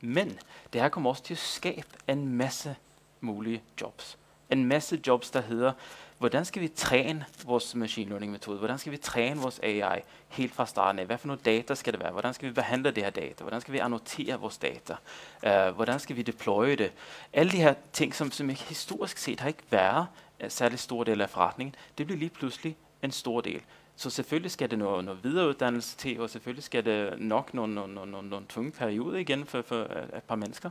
Men 0.00 0.38
det 0.72 0.80
her 0.80 0.88
kommer 0.88 1.10
også 1.10 1.22
til 1.22 1.34
at 1.34 1.38
skabe 1.38 1.88
en 2.08 2.28
masse 2.28 2.76
mulige 3.20 3.62
jobs. 3.80 4.18
En 4.50 4.64
masse 4.64 5.00
jobs, 5.06 5.30
der 5.30 5.40
hedder, 5.40 5.72
hvordan 6.18 6.44
skal 6.44 6.62
vi 6.62 6.68
træne 6.68 7.24
vores 7.44 7.74
machine 7.74 8.08
learning 8.08 8.32
metode? 8.32 8.58
Hvordan 8.58 8.78
skal 8.78 8.92
vi 8.92 8.96
træne 8.96 9.40
vores 9.40 9.60
AI 9.62 10.00
helt 10.28 10.54
fra 10.54 10.66
starten 10.66 10.98
af? 10.98 11.06
Hvad 11.06 11.18
for 11.18 11.26
noget 11.26 11.44
data 11.44 11.74
skal 11.74 11.92
det 11.92 12.00
være? 12.00 12.12
Hvordan 12.12 12.34
skal 12.34 12.48
vi 12.48 12.54
behandle 12.54 12.90
det 12.90 13.02
her 13.02 13.10
data? 13.10 13.44
Hvordan 13.44 13.60
skal 13.60 13.74
vi 13.74 13.78
annotere 13.78 14.40
vores 14.40 14.58
data? 14.58 14.96
Uh, 15.42 15.74
hvordan 15.74 16.00
skal 16.00 16.16
vi 16.16 16.22
deploye 16.22 16.76
det? 16.76 16.92
Alle 17.32 17.52
de 17.52 17.56
her 17.56 17.74
ting, 17.92 18.14
som, 18.14 18.30
som 18.30 18.48
historisk 18.48 19.18
set 19.18 19.40
har 19.40 19.48
ikke 19.48 19.62
været 19.70 20.06
en 20.40 20.50
særlig 20.50 20.78
stor 20.78 21.04
del 21.04 21.20
af 21.20 21.30
forretningen, 21.30 21.74
det 21.98 22.06
bliver 22.06 22.18
lige 22.18 22.30
pludselig 22.30 22.76
en 23.02 23.10
stor 23.10 23.40
del. 23.40 23.62
Så 24.00 24.10
selvfølgelig 24.10 24.50
skal 24.50 24.70
det 24.70 24.78
noget, 24.78 25.04
noget 25.04 25.24
videreuddannelse 25.24 25.96
til, 25.96 26.20
og 26.20 26.30
selvfølgelig 26.30 26.64
skal 26.64 26.84
det 26.84 27.20
nok 27.20 27.54
nogle, 27.54 27.74
nogle, 27.74 27.94
nogle, 27.94 28.12
nogle, 28.12 28.28
nogle 28.28 28.46
tunge 28.46 28.70
perioder 28.70 29.18
igen 29.18 29.46
for, 29.46 29.62
for 29.62 29.76
et 30.16 30.22
par 30.28 30.36
mennesker. 30.36 30.70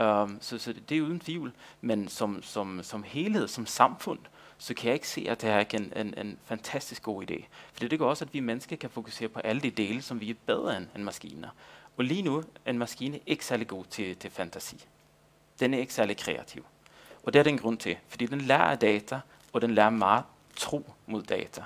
Um, 0.00 0.38
så, 0.40 0.58
så 0.58 0.74
det 0.88 0.98
er 0.98 1.02
uden 1.02 1.20
tvivl. 1.20 1.52
Men 1.80 2.08
som, 2.08 2.42
som, 2.42 2.82
som 2.82 3.02
helhed, 3.02 3.48
som 3.48 3.66
samfund, 3.66 4.18
så 4.58 4.74
kan 4.74 4.86
jeg 4.86 4.94
ikke 4.94 5.08
se, 5.08 5.26
at 5.28 5.42
det 5.42 5.50
er 5.50 5.64
en, 5.74 5.92
en, 5.96 6.14
en 6.18 6.38
fantastisk 6.44 7.02
god 7.02 7.30
idé. 7.30 7.44
For 7.72 7.88
det 7.88 7.98
gør 7.98 8.06
også, 8.06 8.24
at 8.24 8.34
vi 8.34 8.40
mennesker 8.40 8.76
kan 8.76 8.90
fokusere 8.90 9.28
på 9.28 9.38
alle 9.38 9.62
de 9.62 9.70
dele, 9.70 10.02
som 10.02 10.20
vi 10.20 10.30
er 10.30 10.34
bedre 10.46 10.76
end, 10.76 10.86
end 10.94 11.02
maskiner. 11.02 11.48
Og 11.96 12.04
lige 12.04 12.22
nu 12.22 12.38
er 12.64 12.70
en 12.70 12.78
maskine 12.78 13.20
ikke 13.26 13.46
særlig 13.46 13.66
god 13.66 13.84
til, 13.84 14.16
til 14.16 14.30
fantasi. 14.30 14.84
Den 15.60 15.74
er 15.74 15.78
ikke 15.78 15.94
særlig 15.94 16.16
kreativ. 16.16 16.64
Og 17.22 17.32
det 17.32 17.38
er 17.38 17.42
den 17.42 17.58
grund 17.58 17.78
til, 17.78 17.96
fordi 18.08 18.26
den 18.26 18.40
lærer 18.40 18.74
data, 18.74 19.20
og 19.52 19.62
den 19.62 19.74
lærer 19.74 19.90
meget 19.90 20.24
tro 20.56 20.92
mod 21.06 21.22
data, 21.22 21.62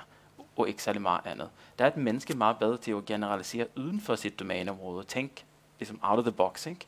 og 0.59 0.69
ikke 0.69 0.83
særlig 0.83 1.01
meget 1.01 1.21
andet. 1.25 1.49
Der 1.79 1.85
er 1.85 1.89
et 1.89 1.97
menneske 1.97 2.33
meget 2.33 2.57
bedre 2.57 2.77
til 2.77 2.91
at 2.91 3.05
generalisere 3.05 3.67
uden 3.77 4.01
for 4.01 4.15
sit 4.15 4.39
domæneområde. 4.39 5.03
Tænk 5.03 5.45
ligesom 5.79 5.99
out 6.01 6.19
of 6.19 6.23
the 6.23 6.31
box. 6.31 6.67
Ikke? 6.67 6.85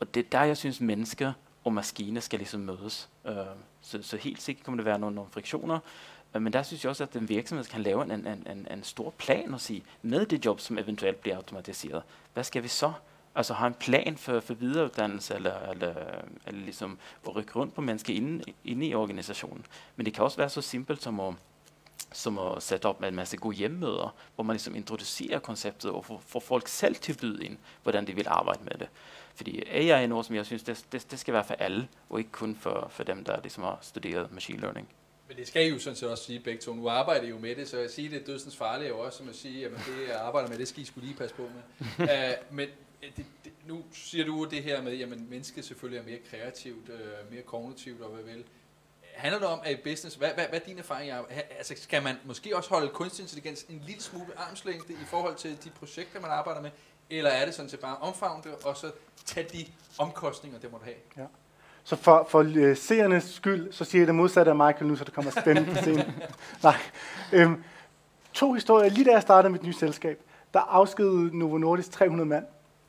Og 0.00 0.14
det 0.14 0.26
er 0.26 0.30
der, 0.30 0.42
jeg 0.42 0.56
synes, 0.56 0.80
mennesker 0.80 1.32
og 1.64 1.72
maskiner 1.72 2.20
skal 2.20 2.38
ligesom 2.38 2.60
mødes. 2.60 3.08
Øh, 3.24 3.36
så, 3.80 4.02
så 4.02 4.16
helt 4.16 4.42
sikkert 4.42 4.64
kommer 4.64 4.76
der 4.76 4.84
være 4.90 4.98
nogle, 4.98 5.14
nogle 5.14 5.30
friktioner, 5.30 5.78
øh, 6.34 6.42
men 6.42 6.52
der 6.52 6.62
synes 6.62 6.84
jeg 6.84 6.90
også, 6.90 7.02
at 7.02 7.14
den 7.14 7.28
virksomhed 7.28 7.64
kan 7.64 7.82
lave 7.82 8.02
en, 8.02 8.10
en, 8.10 8.26
en, 8.26 8.66
en 8.70 8.82
stor 8.82 9.10
plan 9.10 9.54
og 9.54 9.60
sige, 9.60 9.82
med 10.02 10.26
det 10.26 10.44
job, 10.44 10.60
som 10.60 10.78
eventuelt 10.78 11.20
bliver 11.20 11.36
automatiseret, 11.36 12.02
hvad 12.34 12.44
skal 12.44 12.62
vi 12.62 12.68
så? 12.68 12.92
Altså 13.34 13.54
have 13.54 13.66
en 13.66 13.74
plan 13.74 14.16
for, 14.16 14.40
for 14.40 14.54
videreuddannelse, 14.54 15.34
eller, 15.34 15.58
eller, 15.70 15.94
eller 16.46 16.60
ligesom 16.60 16.98
at 17.26 17.36
rykke 17.36 17.52
rundt 17.56 17.74
på 17.74 17.80
mennesker 17.80 18.14
inde, 18.14 18.44
inde 18.64 18.86
i 18.86 18.94
organisationen. 18.94 19.66
Men 19.96 20.06
det 20.06 20.14
kan 20.14 20.24
også 20.24 20.36
være 20.36 20.48
så 20.48 20.62
simpelt 20.62 21.02
som 21.02 21.20
at 21.20 21.34
som 22.12 22.38
at 22.38 22.62
sætte 22.62 22.86
op 22.86 23.00
med 23.00 23.08
en 23.08 23.14
masse 23.14 23.36
gode 23.36 23.56
hjemmemøder, 23.56 24.14
hvor 24.34 24.44
man 24.44 24.54
ligesom 24.54 24.74
introducerer 24.74 25.38
konceptet 25.38 25.90
og 25.90 26.04
får, 26.04 26.22
får 26.26 26.40
folk 26.40 26.68
selv 26.68 26.94
til 26.94 27.12
at 27.12 27.18
byde 27.18 27.44
ind, 27.44 27.58
hvordan 27.82 28.06
de 28.06 28.14
vil 28.14 28.28
arbejde 28.28 28.64
med 28.64 28.78
det. 28.78 28.88
Fordi 29.34 29.62
AI 29.70 29.88
er 29.88 30.06
noget, 30.06 30.26
som 30.26 30.36
jeg 30.36 30.46
synes, 30.46 30.62
det, 30.62 30.86
det, 30.92 31.10
det 31.10 31.18
skal 31.18 31.34
være 31.34 31.44
for 31.44 31.54
alle, 31.54 31.88
og 32.10 32.18
ikke 32.18 32.32
kun 32.32 32.56
for, 32.60 32.88
for 32.90 33.02
dem, 33.02 33.24
der 33.24 33.40
ligesom 33.40 33.62
har 33.62 33.78
studeret 33.82 34.32
machine 34.32 34.60
learning. 34.60 34.88
Men 35.28 35.36
det 35.36 35.48
skal 35.48 35.66
I 35.66 35.68
jo 35.68 35.78
sådan 35.78 35.96
set 35.96 36.10
også 36.10 36.24
sige 36.24 36.40
begge 36.40 36.60
to. 36.60 36.74
Nu 36.74 36.88
arbejder 36.88 37.26
I 37.26 37.28
jo 37.28 37.38
med 37.38 37.56
det, 37.56 37.68
så 37.68 37.78
jeg 37.78 37.90
siger, 37.90 38.10
det 38.10 38.22
er 38.22 38.24
dødsens 38.24 38.56
farligt 38.56 38.90
jo 38.90 38.98
også, 38.98 39.18
som 39.18 39.28
at 39.28 39.36
sige, 39.36 39.66
at 39.66 39.70
det 39.70 40.08
jeg 40.08 40.16
arbejder 40.16 40.48
med, 40.48 40.58
det 40.58 40.68
skal 40.68 40.82
I 40.82 40.84
skulle 40.84 41.06
lige 41.06 41.18
passe 41.18 41.36
på 41.36 41.42
med. 41.42 41.88
uh, 42.50 42.56
men 42.56 42.68
øh, 43.02 43.10
det, 43.16 43.24
det, 43.44 43.52
nu 43.66 43.84
siger 43.92 44.24
du 44.24 44.44
det 44.44 44.62
her 44.62 44.82
med, 44.82 45.00
at 45.00 45.08
mennesket 45.08 45.64
selvfølgelig 45.64 46.00
er 46.00 46.04
mere 46.04 46.18
kreativt, 46.30 46.88
uh, 46.88 47.32
mere 47.32 47.42
kognitivt 47.42 48.02
og 48.02 48.10
hvad 48.10 48.24
vel. 48.34 48.44
Handler 49.16 49.38
det 49.38 49.48
om, 49.48 49.60
at 49.64 49.72
i 49.72 49.76
business, 49.84 50.16
hvad, 50.16 50.28
hvad, 50.34 50.44
hvad 50.48 50.60
er 50.60 50.64
din 50.64 50.78
erfaring? 50.78 51.12
Altså, 51.58 51.74
skal 51.76 52.02
man 52.02 52.16
måske 52.24 52.56
også 52.56 52.70
holde 52.70 52.88
kunstig 52.88 53.22
intelligens 53.22 53.62
en 53.68 53.82
lille 53.86 54.02
smule 54.02 54.26
armslængde 54.36 54.92
i 54.92 55.04
forhold 55.06 55.34
til 55.34 55.64
de 55.64 55.70
projekter, 55.70 56.20
man 56.20 56.30
arbejder 56.30 56.60
med? 56.60 56.70
Eller 57.10 57.30
er 57.30 57.44
det 57.44 57.54
sådan 57.54 57.68
set 57.68 57.80
bare 57.80 57.96
omfavne 57.96 58.42
det, 58.42 58.52
og 58.64 58.76
så 58.76 58.90
tage 59.24 59.48
de 59.52 59.66
omkostninger, 59.98 60.58
det 60.58 60.72
måtte 60.72 60.84
have? 60.84 60.96
Ja. 61.16 61.24
Så 61.84 61.96
for, 61.96 62.26
for 62.30 62.40
uh, 62.40 62.76
seernes 62.76 63.24
skyld, 63.24 63.72
så 63.72 63.84
siger 63.84 64.00
jeg 64.00 64.06
det 64.06 64.14
modsatte 64.14 64.50
af 64.50 64.56
Michael 64.56 64.86
nu, 64.86 64.96
så 64.96 65.04
det 65.04 65.14
kommer 65.14 65.30
spændende 65.30 65.74
på 65.74 65.76
scenen. 65.76 66.12
Nej. 66.62 66.76
Øhm, 67.32 67.64
to 68.32 68.52
historier. 68.52 68.90
Lige 68.90 69.04
da 69.04 69.10
jeg 69.10 69.22
startede 69.22 69.52
mit 69.52 69.62
nye 69.62 69.72
selskab, 69.72 70.20
der 70.54 70.60
afskedede 70.60 71.38
Novo 71.38 71.58
Nordisk 71.58 71.90
300 71.90 72.28
mand. 72.28 72.44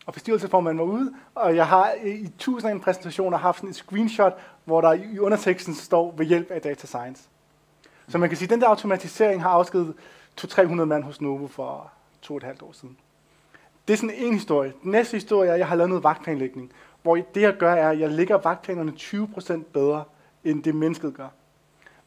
Og 0.08 0.14
bestyrelseformanden 0.14 0.88
var 0.88 0.94
ude, 0.94 1.14
og 1.36 1.56
jeg 1.56 1.68
har 1.68 1.94
i 2.04 2.28
tusind 2.40 2.72
af 2.72 2.82
præsentationer 2.82 3.38
haft 3.38 3.58
sådan 3.58 3.70
et 3.70 3.76
screenshot, 3.76 4.34
hvor 4.66 4.82
der 4.82 4.94
i 4.94 5.20
underteksten 5.20 5.74
står 5.74 6.14
ved 6.18 6.26
hjælp 6.26 6.52
af 6.52 6.62
data 6.62 6.88
science. 6.88 7.24
Så 8.08 8.18
man 8.18 8.30
kan 8.30 8.38
sige, 8.38 8.46
at 8.46 8.50
den 8.50 8.62
der 8.62 8.68
automatisering 8.68 9.42
har 9.42 9.50
afskedet 9.50 9.94
200-300 10.42 10.64
mand 10.64 11.04
hos 11.04 11.22
Novo 11.22 11.48
for 11.48 11.92
to 12.22 12.34
og 12.34 12.38
et 12.38 12.44
halvt 12.44 12.62
år 12.62 12.72
siden. 12.72 12.98
Det 13.88 13.94
er 13.94 13.98
sådan 13.98 14.16
en 14.16 14.34
historie. 14.34 14.74
Den 14.84 14.92
næste 14.92 15.18
historie 15.18 15.50
er, 15.50 15.54
at 15.54 15.60
jeg 15.60 15.68
har 15.68 15.76
lavet 15.76 15.90
noget 15.90 16.04
vagtplanlægning, 16.04 16.72
hvor 17.02 17.16
det 17.16 17.42
jeg 17.42 17.58
gør 17.58 17.74
er, 17.74 17.90
at 17.90 18.00
jeg 18.00 18.10
lægger 18.10 18.38
vagtplanerne 18.38 18.94
20% 18.98 19.64
bedre, 19.74 20.04
end 20.44 20.64
det 20.64 20.76
mennesket 20.76 21.14
gør. 21.14 21.28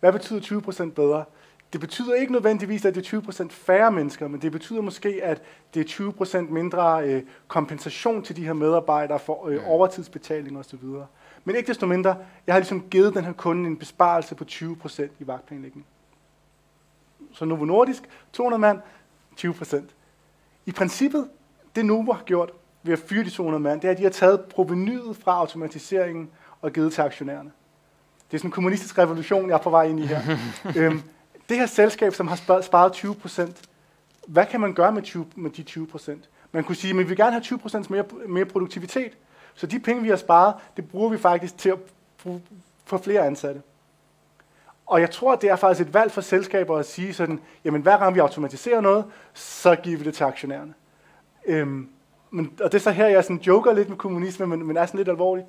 Hvad 0.01 0.13
betyder 0.13 0.41
20% 0.41 0.91
bedre? 0.91 1.25
Det 1.73 1.81
betyder 1.81 2.15
ikke 2.15 2.33
nødvendigvis, 2.33 2.85
at 2.85 2.95
det 2.95 3.13
er 3.13 3.21
20% 3.21 3.49
færre 3.51 3.93
mennesker, 3.93 4.29
men 4.29 4.43
det 4.43 4.53
betyder 4.53 4.81
måske, 4.81 5.21
at 5.23 5.43
det 5.75 5.81
er 5.81 6.11
20% 6.39 6.39
mindre 6.39 7.05
øh, 7.05 7.23
kompensation 7.49 8.23
til 8.23 8.37
de 8.37 8.45
her 8.45 8.53
medarbejdere 8.53 9.19
for 9.19 9.49
øh, 9.49 9.61
overtidsbetaling 9.67 10.59
osv. 10.59 10.79
Men 11.45 11.57
ikke 11.57 11.67
desto 11.67 11.87
mindre, 11.87 12.17
jeg 12.47 12.55
har 12.55 12.61
ligesom 12.61 12.85
givet 12.91 13.15
den 13.15 13.25
her 13.25 13.33
kunde 13.33 13.67
en 13.67 13.77
besparelse 13.77 14.35
på 14.35 14.45
20% 14.51 15.03
i 15.19 15.27
vagtplanlægning. 15.27 15.87
Så 17.33 17.45
Novo 17.45 17.65
Nordisk, 17.65 18.03
200 18.33 18.61
mand, 18.61 18.81
20%. 19.41 19.83
I 20.67 20.73
princippet 20.73 21.29
det 21.77 21.87
Novo 21.87 22.13
har 22.13 22.23
gjort 22.23 22.51
ved 22.83 22.93
at 22.93 22.99
fyre 22.99 23.25
de 23.25 23.31
200 23.31 23.63
mand, 23.63 23.81
det 23.81 23.89
er, 23.89 23.93
at 23.93 23.99
de 23.99 24.03
har 24.03 24.11
taget 24.11 24.41
provenyet 24.41 25.17
fra 25.17 25.33
automatiseringen 25.33 26.31
og 26.61 26.73
givet 26.73 26.93
til 26.93 27.03
aktionærerne. 27.03 27.51
Det 28.31 28.37
er 28.37 28.39
sådan 28.39 28.49
en 28.49 28.53
kommunistisk 28.53 28.99
revolution, 28.99 29.49
jeg 29.49 29.55
er 29.55 29.59
på 29.59 29.71
vej 29.71 29.85
ind 29.85 30.01
i 30.01 30.07
her. 30.07 30.21
øhm, 30.77 31.03
det 31.51 31.59
her 31.59 31.67
selskab, 31.67 32.15
som 32.15 32.29
har 32.29 32.61
sparet 32.61 32.93
20 32.93 33.15
procent, 33.15 33.63
hvad 34.27 34.47
kan 34.47 34.61
man 34.61 34.75
gøre 34.75 34.93
med, 34.93 35.03
20, 35.03 35.27
med 35.37 35.51
de 35.51 35.63
20 35.63 35.87
procent? 35.87 36.29
Man 36.53 36.65
kunne 36.65 36.77
sige, 36.77 36.91
at 36.91 36.99
vi 36.99 37.03
vil 37.03 37.17
gerne 37.17 37.33
have 37.33 37.43
20 37.43 37.59
procent 37.59 37.91
mere, 37.91 38.05
mere 38.29 38.45
produktivitet. 38.45 39.13
Så 39.55 39.67
de 39.67 39.81
penge, 39.81 40.03
vi 40.03 40.09
har 40.09 40.17
sparet, 40.17 40.55
det 40.77 40.91
bruger 40.91 41.09
vi 41.11 41.19
faktisk 41.19 41.59
til 41.59 41.69
at 41.69 41.79
få 42.85 42.99
flere 42.99 43.27
ansatte. 43.27 43.63
Og 44.87 45.01
jeg 45.01 45.11
tror, 45.11 45.35
det 45.35 45.51
er 45.51 45.57
faktisk 45.57 45.89
et 45.89 45.95
valg 45.95 46.13
for 46.13 46.21
selskaber 46.21 46.77
at 46.77 46.87
sige 46.87 47.15
sådan, 47.15 47.41
jamen 47.65 47.83
hver 47.83 47.99
gang 47.99 48.15
vi 48.15 48.21
automatiserer 48.21 48.81
noget, 48.81 49.05
så 49.35 49.75
giver 49.75 49.99
vi 49.99 50.05
det 50.05 50.15
til 50.15 50.25
aktionærerne. 50.25 50.75
Øhm, 51.47 51.89
men, 52.31 52.53
og 52.61 52.73
det 52.73 52.79
er 52.79 52.83
så 52.83 52.91
her, 52.91 53.07
jeg 53.07 53.25
sådan 53.25 53.41
joker 53.47 53.73
lidt 53.73 53.89
med 53.89 53.97
kommunisme, 53.97 54.47
men, 54.47 54.67
men 54.67 54.77
er 54.77 54.87
sådan 54.87 54.99
lidt 54.99 55.09
alvorligt. 55.09 55.47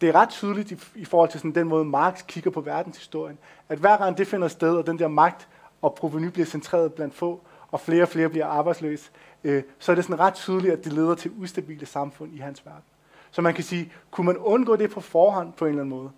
Det 0.00 0.08
er 0.08 0.14
ret 0.14 0.28
tydeligt 0.28 0.70
i, 0.70 0.78
i 0.94 1.04
forhold 1.04 1.30
til 1.30 1.40
sådan 1.40 1.54
den 1.54 1.68
måde, 1.68 1.84
Marx 1.84 2.26
kigger 2.26 2.50
på 2.50 2.60
verdenshistorien, 2.60 3.38
at 3.68 3.78
hver 3.78 3.96
gang 3.96 4.18
det 4.18 4.26
finder 4.26 4.48
sted, 4.48 4.76
og 4.76 4.86
den 4.86 4.98
der 4.98 5.08
magt 5.08 5.48
og 5.82 5.94
proveny 5.94 6.26
bliver 6.26 6.46
centreret 6.46 6.92
blandt 6.92 7.14
få, 7.14 7.40
og 7.70 7.80
flere 7.80 8.02
og 8.02 8.08
flere 8.08 8.28
bliver 8.28 8.46
arbejdsløse, 8.46 9.10
øh, 9.44 9.62
så 9.78 9.92
er 9.92 9.96
det 9.96 10.04
sådan 10.04 10.20
ret 10.20 10.34
tydeligt, 10.34 10.72
at 10.72 10.84
det 10.84 10.92
leder 10.92 11.14
til 11.14 11.30
ustabile 11.38 11.86
samfund 11.86 12.34
i 12.34 12.38
hans 12.38 12.66
verden. 12.66 12.82
Så 13.30 13.42
man 13.42 13.54
kan 13.54 13.64
sige, 13.64 13.92
kunne 14.10 14.26
man 14.26 14.36
undgå 14.36 14.76
det 14.76 14.90
på 14.90 15.00
forhånd 15.00 15.52
på 15.52 15.64
en 15.64 15.68
eller 15.68 15.82
anden 15.82 15.98
måde? 15.98 16.10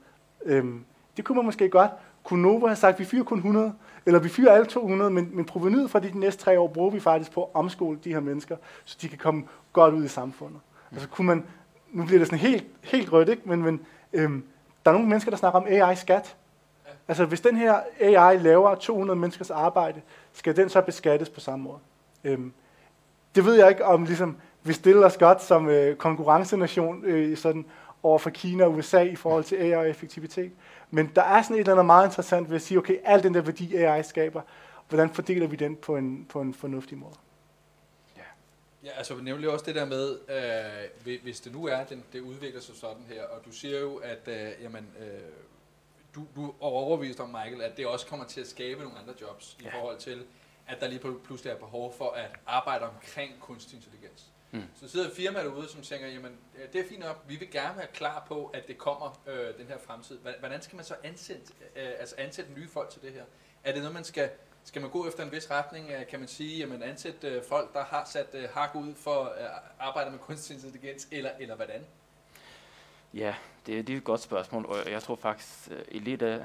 Øhm, 0.45 0.85
det 1.17 1.25
kunne 1.25 1.37
man 1.37 1.45
måske 1.45 1.69
godt. 1.69 1.91
Kunne 2.25 2.43
Novo 2.43 2.67
have 2.67 2.77
sagt, 2.77 2.99
vi 2.99 3.05
fyrer 3.05 3.25
kun 3.25 3.39
100, 3.39 3.73
eller 4.07 4.21
vi 4.21 4.29
fyrer 4.29 4.53
alle 4.53 4.67
200, 4.67 5.11
men, 5.11 5.31
men 5.33 5.45
provenyet 5.45 5.91
fra 5.91 6.01
de 6.01 6.19
næste 6.19 6.43
tre 6.43 6.61
år 6.61 6.69
bruger 6.69 6.91
vi 6.91 7.01
faktisk 7.01 7.33
på 7.33 7.43
at 7.43 7.51
omskole 7.55 7.99
de 8.05 8.13
her 8.13 8.21
mennesker, 8.21 8.57
så 8.85 8.99
de 9.03 9.09
kan 9.09 9.19
komme 9.19 9.45
godt 9.73 9.95
ud 9.95 10.05
i 10.05 10.09
samfundet. 10.09 10.61
Mm. 10.91 10.97
Altså 10.97 11.09
kunne 11.09 11.27
man, 11.27 11.45
nu 11.91 12.05
bliver 12.05 12.19
det 12.19 12.29
sådan 12.29 12.39
helt, 12.39 12.65
helt 12.83 13.13
rødt, 13.13 13.29
ikke? 13.29 13.43
men, 13.45 13.63
men 13.63 13.81
øhm, 14.13 14.45
der 14.85 14.91
er 14.91 14.93
nogle 14.93 15.09
mennesker, 15.09 15.31
der 15.31 15.39
snakker 15.39 15.61
om 15.61 15.67
AI-skat. 15.69 16.37
Altså 17.09 17.25
hvis 17.25 17.41
den 17.41 17.57
her 17.57 17.81
AI 18.01 18.37
laver 18.39 18.75
200 18.75 19.19
menneskers 19.19 19.51
arbejde, 19.51 20.01
skal 20.33 20.57
den 20.57 20.69
så 20.69 20.81
beskattes 20.81 21.29
på 21.29 21.41
samme 21.41 21.65
måde? 21.65 21.79
Øhm, 22.25 22.53
det 23.35 23.45
ved 23.45 23.55
jeg 23.55 23.69
ikke, 23.69 23.85
om 23.85 24.05
ligesom, 24.05 24.37
vi 24.63 24.73
stiller 24.73 25.07
os 25.07 25.17
godt 25.17 25.43
som 25.43 25.69
øh, 25.69 25.97
konkurrencenation 25.97 27.05
øh, 27.05 27.37
sådan 27.37 27.65
over 28.03 28.19
for 28.19 28.31
Kina 28.31 28.65
og 28.65 28.75
USA 28.75 29.03
i 29.03 29.17
forhold 29.17 29.45
til 29.45 29.57
AI 29.57 29.73
og 29.73 29.91
effektivitet. 29.91 30.53
Men 30.91 31.11
der 31.17 31.23
er 31.23 31.43
sådan 31.43 31.57
et 31.57 31.61
eller 31.61 31.73
andet 31.73 31.87
meget 31.87 32.07
interessant 32.07 32.49
ved 32.51 32.57
at 32.57 32.63
sige, 32.63 32.79
okay, 32.79 32.97
al 33.05 33.23
den 33.23 33.35
der 33.35 33.41
værdi 33.41 33.77
AI 33.77 34.03
skaber, 34.03 34.41
hvordan 34.89 35.11
fordeler 35.11 35.47
vi 35.47 35.57
den 35.57 35.77
på 35.77 35.97
en, 35.97 36.27
på 36.29 36.41
en 36.41 36.55
fornuftig 36.55 36.99
måde? 36.99 37.15
Ja, 38.87 38.91
altså 38.91 39.15
nemlig 39.15 39.49
også 39.49 39.65
det 39.65 39.75
der 39.75 39.85
med, 39.85 40.19
øh, 41.05 41.23
hvis 41.23 41.41
det 41.41 41.53
nu 41.53 41.67
er, 41.67 41.85
den, 41.85 42.05
det 42.13 42.21
udvikler 42.21 42.61
sig 42.61 42.77
sådan 42.77 43.05
her, 43.09 43.23
og 43.23 43.45
du 43.45 43.53
siger 43.53 43.81
jo, 43.81 43.97
at 43.97 44.29
øh, 44.29 44.63
jamen, 44.63 44.89
øh, 45.01 45.21
du, 46.15 46.27
du 46.37 46.49
er 46.51 46.55
overbevist 46.61 47.21
om, 47.21 47.29
Michael, 47.29 47.63
at 47.63 47.77
det 47.77 47.87
også 47.87 48.07
kommer 48.07 48.27
til 48.27 48.41
at 48.41 48.47
skabe 48.47 48.83
nogle 48.83 48.99
andre 48.99 49.15
jobs 49.21 49.57
ja. 49.63 49.69
i 49.69 49.71
forhold 49.71 49.99
til, 49.99 50.25
at 50.67 50.81
der 50.81 50.89
lige 50.89 51.01
pludselig 51.25 51.51
er 51.51 51.57
behov 51.57 51.95
for 51.99 52.11
at 52.11 52.31
arbejde 52.47 52.85
omkring 52.85 53.33
kunstig 53.41 53.77
intelligens. 53.77 54.25
Mm. 54.51 54.63
Så 54.81 54.89
sidder 54.89 55.11
firmaer 55.11 55.43
derude, 55.43 55.69
som 55.69 55.83
tænker, 55.83 56.07
jamen 56.09 56.39
det 56.73 56.81
er 56.81 56.89
fint 56.89 57.01
nok, 57.01 57.25
vi 57.29 57.37
vil 57.37 57.51
gerne 57.51 57.79
være 57.79 57.87
klar 57.87 58.25
på, 58.29 58.47
at 58.47 58.69
det 58.69 58.79
kommer 58.79 59.21
øh, 59.27 59.59
den 59.59 59.67
her 59.67 59.79
fremtid. 59.79 60.19
Hvordan 60.39 60.63
skal 60.63 60.77
man 60.77 60.85
så 60.85 60.95
ansætte, 61.05 61.53
øh, 61.77 61.89
altså 61.99 62.15
ansætte 62.19 62.53
nye 62.53 62.69
folk 62.69 62.91
til 62.91 63.03
det 63.03 63.13
her? 63.13 63.25
Er 63.65 63.73
det 63.73 63.81
noget, 63.81 63.95
man 63.95 64.05
skal, 64.05 64.31
skal 64.67 64.83
man 64.83 64.91
gå 64.91 65.09
efter 65.09 65.25
en 65.25 65.33
vis 65.33 65.51
retning? 65.51 65.91
Øh, 65.91 66.07
kan 66.07 66.19
man 66.19 66.29
sige, 66.29 66.63
at 66.63 66.69
man 66.69 66.83
ansætter 66.83 67.37
øh, 67.37 67.43
folk, 67.49 67.75
der 67.75 67.85
har 67.85 68.05
sat 68.05 68.27
øh, 68.35 68.49
hak 68.55 68.75
ud 68.75 68.95
for 68.95 69.25
at 69.25 69.51
arbejde 69.81 70.11
med 70.11 70.19
kunstig 70.19 70.55
intelligens, 70.55 71.09
eller, 71.11 71.31
eller 71.41 71.57
hvordan? 71.57 71.81
Ja, 73.15 73.35
det, 73.67 73.87
det 73.87 73.93
er 73.93 73.97
et 73.97 74.05
godt 74.05 74.21
spørgsmål, 74.21 74.67
og 74.67 74.91
jeg 74.91 75.03
tror 75.03 75.17
faktisk, 75.17 75.71
i 75.91 75.99
lidt 75.99 76.23
af, 76.23 76.45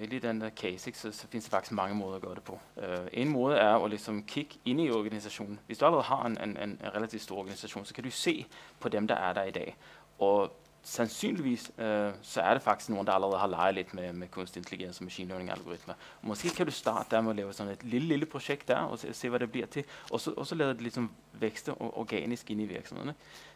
i 0.00 0.06
lidt 0.06 0.24
af 0.24 0.32
den 0.32 0.50
case, 0.56 0.88
ikke, 0.88 0.98
så, 0.98 1.12
så 1.12 1.26
findes 1.28 1.44
der 1.44 1.50
faktisk 1.50 1.72
mange 1.72 1.94
måder 1.94 2.16
at 2.16 2.22
gøre 2.22 2.34
det 2.34 2.42
på. 2.42 2.60
Uh, 2.76 2.84
en 3.12 3.28
måde 3.28 3.56
er 3.56 3.84
at 3.84 3.90
ligesom 3.90 4.24
kigge 4.24 4.54
ind 4.64 4.80
i 4.80 4.90
organisationen. 4.90 5.60
Hvis 5.66 5.78
du 5.78 5.86
allerede 5.86 6.04
har 6.04 6.26
en, 6.26 6.38
en, 6.40 6.56
en 6.56 6.80
relativt 6.94 7.22
stor 7.22 7.38
organisation, 7.38 7.84
så 7.84 7.94
kan 7.94 8.04
du 8.04 8.10
se 8.10 8.46
på 8.80 8.88
dem, 8.88 9.08
der 9.08 9.14
er 9.14 9.32
der 9.32 9.42
i 9.42 9.50
dag. 9.50 9.76
Og 10.18 10.56
sandsynligvis 10.82 11.72
øh, 11.78 12.12
så 12.22 12.40
er 12.40 12.54
det 12.54 12.62
faktisk 12.62 12.90
nogen, 12.90 13.06
der 13.06 13.12
allerede 13.12 13.38
har 13.38 13.46
leget 13.46 13.74
lidt 13.74 13.94
med, 13.94 14.12
med 14.12 14.28
kunstig 14.28 14.60
intelligens 14.60 14.98
og 14.98 15.04
machine 15.04 15.28
learning 15.28 15.50
algoritmer. 15.50 15.94
Måske 16.22 16.50
kan 16.50 16.66
du 16.66 16.72
starte 16.72 17.08
der 17.10 17.20
med 17.20 17.30
at 17.30 17.36
lave 17.36 17.52
sådan 17.52 17.72
et 17.72 17.84
lille, 17.84 18.08
lille 18.08 18.26
projekt 18.26 18.68
der, 18.68 18.76
og 18.76 18.98
se, 18.98 19.14
se 19.14 19.28
hvad 19.28 19.40
det 19.40 19.52
bliver 19.52 19.66
til, 19.66 19.84
og 20.10 20.20
så, 20.20 20.32
og 20.36 20.46
så 20.46 20.54
lade 20.54 20.74
det 20.74 20.80
ligesom 20.80 21.10
vækste 21.32 21.70
organisk 21.80 22.50
ind 22.50 22.60
i 22.60 22.66
virksomheden. 22.66 23.12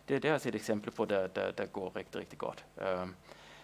Det, 0.09 0.23
det 0.23 0.29
er 0.29 0.33
altså 0.33 0.49
et 0.49 0.55
eksempel 0.55 0.91
på, 0.91 1.05
der, 1.05 1.27
der, 1.27 1.51
der 1.51 1.67
går 1.67 1.97
rigtig, 1.97 2.21
rigtig 2.21 2.39
godt. 2.39 2.65
Uh, 2.77 3.09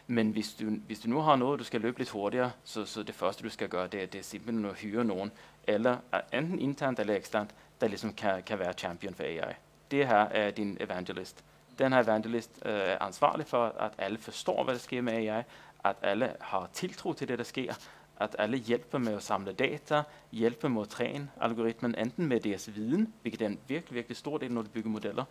men 0.06 0.30
hvis 0.30 0.54
du, 0.54 0.64
hvis 0.86 1.00
du 1.00 1.08
nu 1.08 1.20
har 1.20 1.36
noget, 1.36 1.58
du 1.58 1.64
skal 1.64 1.80
løbe 1.80 1.98
lidt 1.98 2.10
hurtigere, 2.10 2.50
så, 2.64 2.84
så 2.84 3.02
det 3.02 3.14
første, 3.14 3.42
du 3.42 3.48
skal 3.48 3.68
gøre, 3.68 3.86
det 3.86 4.12
det 4.12 4.18
er 4.18 4.22
simpelthen 4.22 4.64
at 4.64 4.78
hyre 4.78 5.04
nogen, 5.04 5.32
eller 5.66 5.96
enten 6.32 6.58
internt 6.58 6.98
eller 6.98 7.16
eksternt, 7.16 7.54
der 7.80 7.88
ligesom 7.88 8.14
kan, 8.14 8.42
kan 8.42 8.58
være 8.58 8.72
champion 8.72 9.14
for 9.14 9.22
AI. 9.22 9.54
Det 9.90 10.06
her 10.06 10.16
er 10.16 10.50
din 10.50 10.76
evangelist 10.80 11.44
den 11.78 11.92
her 11.92 12.02
evangelist 12.02 12.62
øh, 12.64 12.72
er 12.72 12.98
ansvarlig 12.98 13.46
for, 13.46 13.64
at 13.66 13.92
alle 13.98 14.18
forstår, 14.18 14.64
hvad 14.64 14.74
der 14.74 14.80
sker 14.80 15.02
med 15.02 15.12
AI, 15.12 15.42
at 15.84 15.96
alle 16.02 16.36
har 16.40 16.70
tiltro 16.72 17.12
til 17.12 17.28
det, 17.28 17.38
der 17.38 17.44
sker, 17.44 17.74
at 18.22 18.36
alle 18.38 18.56
hjælper 18.56 18.98
med 18.98 19.12
at 19.12 19.22
samle 19.22 19.52
data, 19.52 20.02
hjælper 20.32 20.68
med 20.68 20.82
at 20.82 20.88
træne 20.88 21.30
algoritmen, 21.40 21.94
enten 21.98 22.26
med 22.26 22.40
deres 22.40 22.74
viden, 22.74 23.14
hvilket 23.22 23.42
er 23.42 23.46
en 23.46 23.58
virkelig, 23.68 23.94
virkelig 23.94 24.16
stor 24.16 24.38
del, 24.38 24.52
når 24.52 24.62
du 24.62 24.68
bygger 24.68 24.90
modeller. 24.90 25.24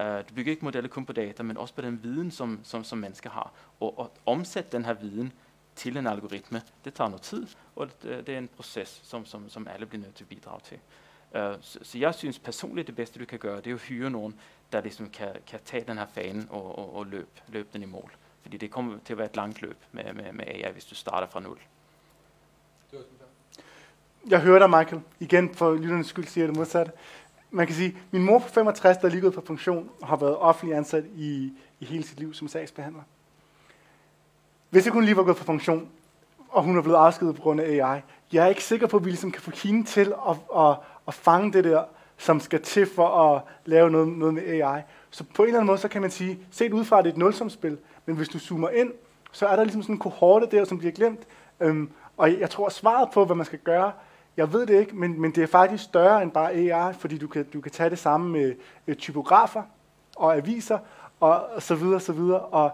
Uh, 0.00 0.06
du 0.06 0.34
bygger 0.34 0.52
ikke 0.52 0.64
modeller 0.64 0.88
kun 0.88 1.06
på 1.06 1.12
data, 1.12 1.42
men 1.42 1.56
også 1.56 1.74
på 1.74 1.80
den 1.80 2.02
viden, 2.02 2.30
som, 2.30 2.60
som, 2.62 2.84
som 2.84 2.98
mennesker 2.98 3.30
har. 3.30 3.52
Og 3.80 3.94
at 4.00 4.20
omsætte 4.26 4.70
den 4.72 4.84
her 4.84 4.92
viden 4.92 5.32
til 5.74 5.96
en 5.96 6.06
algoritme, 6.06 6.62
det 6.84 6.94
tager 6.94 7.08
noget 7.08 7.22
tid, 7.22 7.46
og 7.76 7.88
det, 8.02 8.10
øh, 8.10 8.26
det 8.26 8.34
er 8.34 8.38
en 8.38 8.48
proces, 8.48 9.00
som, 9.04 9.26
som, 9.26 9.48
som 9.48 9.68
alle 9.68 9.86
bliver 9.86 10.02
nødt 10.02 10.14
til 10.14 10.24
at 10.24 10.28
bidrage 10.28 10.60
til. 10.60 10.78
Uh, 11.34 11.40
så, 11.60 11.78
så 11.82 11.98
jeg 11.98 12.14
synes 12.14 12.38
personligt, 12.38 12.86
det 12.86 12.96
bedste, 12.96 13.20
du 13.20 13.24
kan 13.24 13.38
gøre, 13.38 13.56
det 13.56 13.70
er 13.70 13.74
at 13.74 13.80
hyre 13.80 14.10
nogen, 14.10 14.40
der 14.72 14.80
ligesom 14.80 15.10
kan, 15.10 15.28
kan 15.46 15.60
tage 15.64 15.84
den 15.84 15.98
her 15.98 16.06
fane 16.06 16.46
og, 16.50 16.78
og, 16.78 16.96
og 16.96 17.06
løbe, 17.06 17.30
løbe 17.48 17.68
den 17.72 17.82
i 17.82 17.86
mål. 17.86 18.12
Fordi 18.42 18.56
det 18.56 18.70
kommer 18.70 18.98
til 19.04 19.12
at 19.12 19.18
være 19.18 19.26
et 19.26 19.36
langt 19.36 19.62
løb 19.62 19.76
med, 19.92 20.04
med, 20.12 20.32
med 20.32 20.44
AI, 20.46 20.72
hvis 20.72 20.84
du 20.84 20.94
starter 20.94 21.26
fra 21.26 21.40
nul. 21.40 21.58
Jeg 24.28 24.40
hører 24.40 24.58
dig, 24.58 24.70
Michael. 24.70 25.02
Igen, 25.20 25.54
for 25.54 25.74
lytternes 25.74 26.06
skyld 26.06 26.26
siger 26.26 26.44
jeg 26.44 26.48
det 26.48 26.56
modsatte. 26.56 26.92
Man 27.50 27.66
kan 27.66 27.76
sige, 27.76 27.96
min 28.10 28.22
mor 28.22 28.38
på 28.38 28.48
65, 28.48 28.96
der 28.96 29.06
er 29.06 29.10
lige 29.10 29.20
gået 29.20 29.34
på 29.34 29.42
funktion, 29.46 29.90
og 30.00 30.08
har 30.08 30.16
været 30.16 30.36
offentlig 30.36 30.76
ansat 30.76 31.04
i, 31.16 31.52
i 31.80 31.84
hele 31.84 32.04
sit 32.04 32.18
liv 32.18 32.34
som 32.34 32.48
sagsbehandler. 32.48 33.02
Hvis 34.70 34.84
jeg 34.84 34.92
kun 34.92 35.04
lige 35.04 35.16
var 35.16 35.22
gået 35.22 35.36
på 35.36 35.44
funktion, 35.44 35.88
og 36.48 36.62
hun 36.62 36.78
er 36.78 36.82
blevet 36.82 36.98
afskedet 36.98 37.36
på 37.36 37.42
grund 37.42 37.60
af 37.60 37.64
AI, 37.64 38.00
jeg 38.32 38.44
er 38.44 38.48
ikke 38.48 38.64
sikker 38.64 38.86
på, 38.86 38.96
at 38.96 39.04
vi 39.04 39.10
ligesom 39.10 39.32
kan 39.32 39.42
få 39.42 39.50
hende 39.50 39.84
til 39.84 40.14
at, 40.28 40.36
at, 40.56 40.76
at 41.08 41.14
fange 41.14 41.52
det 41.52 41.64
der 41.64 41.84
som 42.16 42.40
skal 42.40 42.62
til 42.62 42.86
for 42.86 43.08
at 43.08 43.42
lave 43.64 43.90
noget, 43.90 44.08
noget 44.08 44.34
med 44.34 44.42
AI. 44.42 44.82
Så 45.10 45.24
på 45.34 45.42
en 45.42 45.48
eller 45.48 45.58
anden 45.58 45.66
måde, 45.66 45.78
så 45.78 45.88
kan 45.88 46.00
man 46.00 46.10
sige, 46.10 46.38
set 46.50 46.72
ud 46.72 46.84
fra, 46.84 46.98
at 46.98 47.04
det 47.04 47.10
er 47.10 47.14
et 47.14 47.18
nulsumspil, 47.18 47.78
men 48.06 48.16
hvis 48.16 48.28
du 48.28 48.38
zoomer 48.38 48.68
ind, 48.68 48.92
så 49.32 49.46
er 49.46 49.56
der 49.56 49.64
ligesom 49.64 49.82
sådan 49.82 49.94
en 49.94 49.98
kohorte 49.98 50.46
der, 50.50 50.64
som 50.64 50.78
bliver 50.78 50.92
glemt. 50.92 51.20
Øhm, 51.60 51.90
og 52.16 52.40
jeg 52.40 52.50
tror, 52.50 52.68
svaret 52.68 53.08
på, 53.14 53.24
hvad 53.24 53.36
man 53.36 53.46
skal 53.46 53.58
gøre, 53.58 53.92
jeg 54.36 54.52
ved 54.52 54.66
det 54.66 54.80
ikke, 54.80 54.96
men, 54.96 55.20
men 55.20 55.30
det 55.30 55.42
er 55.42 55.46
faktisk 55.46 55.84
større 55.84 56.22
end 56.22 56.30
bare 56.30 56.52
AI, 56.52 56.94
fordi 56.94 57.18
du 57.18 57.28
kan, 57.28 57.44
du 57.44 57.60
kan 57.60 57.72
tage 57.72 57.90
det 57.90 57.98
samme 57.98 58.30
med 58.30 58.54
øh, 58.86 58.96
typografer 58.96 59.62
og 60.16 60.36
aviser 60.36 60.78
og, 61.20 61.46
og 61.46 61.62
så 61.62 61.74
videre, 61.74 62.00
så 62.00 62.12
videre. 62.12 62.40
Og 62.40 62.70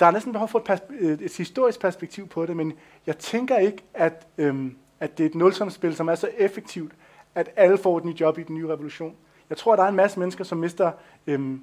der 0.00 0.06
er 0.06 0.10
næsten 0.10 0.32
behov 0.32 0.48
for 0.48 0.58
et, 0.58 0.70
pers- 0.70 1.04
et, 1.04 1.20
et 1.22 1.36
historisk 1.36 1.80
perspektiv 1.80 2.28
på 2.28 2.46
det, 2.46 2.56
men 2.56 2.72
jeg 3.06 3.18
tænker 3.18 3.58
ikke, 3.58 3.84
at, 3.94 4.26
øhm, 4.38 4.76
at 5.00 5.18
det 5.18 5.24
er 5.24 5.28
et 5.28 5.34
nulsumsspil, 5.34 5.96
som 5.96 6.08
er 6.08 6.14
så 6.14 6.28
effektivt, 6.38 6.92
at 7.34 7.50
alle 7.56 7.78
får 7.78 7.98
et 7.98 8.04
nyt 8.04 8.20
job 8.20 8.38
i 8.38 8.42
den 8.42 8.54
nye 8.54 8.68
revolution. 8.68 9.16
Jeg 9.50 9.58
tror, 9.58 9.76
der 9.76 9.82
er 9.82 9.88
en 9.88 9.96
masse 9.96 10.18
mennesker, 10.18 10.44
som 10.44 10.58
mister 10.58 10.92
øhm, 11.26 11.62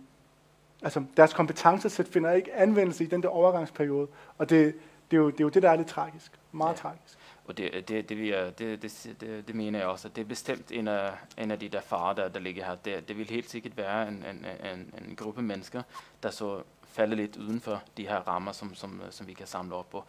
altså 0.81 1.03
deres 1.17 1.33
kompetencesæt 1.33 2.07
finder 2.07 2.31
ikke 2.31 2.53
anvendelse 2.53 3.03
i 3.03 3.07
den 3.07 3.23
der 3.23 3.29
overgangsperiode. 3.29 4.07
Og 4.37 4.49
det, 4.49 4.75
det, 5.11 5.17
er, 5.17 5.21
jo, 5.21 5.29
det 5.29 5.39
er 5.39 5.43
jo 5.43 5.49
det, 5.49 5.63
der 5.63 5.69
er 5.69 5.75
lidt 5.75 5.87
tragisk. 5.87 6.31
Meget 6.51 6.73
ja. 6.73 6.77
tragisk. 6.77 7.17
Og 7.45 7.57
det, 7.57 7.87
det, 7.87 8.09
det, 8.09 8.17
vi 8.17 8.31
er, 8.31 8.49
det, 8.49 8.81
det, 8.81 9.15
det, 9.21 9.47
det 9.47 9.55
mener 9.55 9.79
jeg 9.79 9.87
også, 9.87 10.07
at 10.07 10.15
det 10.15 10.21
er 10.21 10.25
bestemt 10.25 10.71
en 10.71 10.87
af, 10.87 11.11
en 11.37 11.51
af 11.51 11.59
de 11.59 11.69
der 11.69 11.81
farer, 11.81 12.13
der, 12.13 12.27
der 12.27 12.39
ligger 12.39 12.65
her. 12.65 12.75
Det, 12.75 13.07
det 13.07 13.17
vil 13.17 13.29
helt 13.29 13.49
sikkert 13.49 13.77
være 13.77 14.07
en, 14.07 14.13
en, 14.13 14.45
en, 14.73 14.93
en 15.07 15.15
gruppe 15.15 15.41
mennesker, 15.41 15.81
der 16.23 16.29
så 16.29 16.61
falder 16.83 17.15
lidt 17.15 17.37
uden 17.37 17.61
for 17.61 17.81
de 17.97 18.07
her 18.07 18.17
rammer, 18.17 18.51
som, 18.51 18.75
som, 18.75 19.01
som 19.09 19.27
vi 19.27 19.33
kan 19.33 19.47
samle 19.47 19.75
op 19.75 19.89
på. 19.89 20.03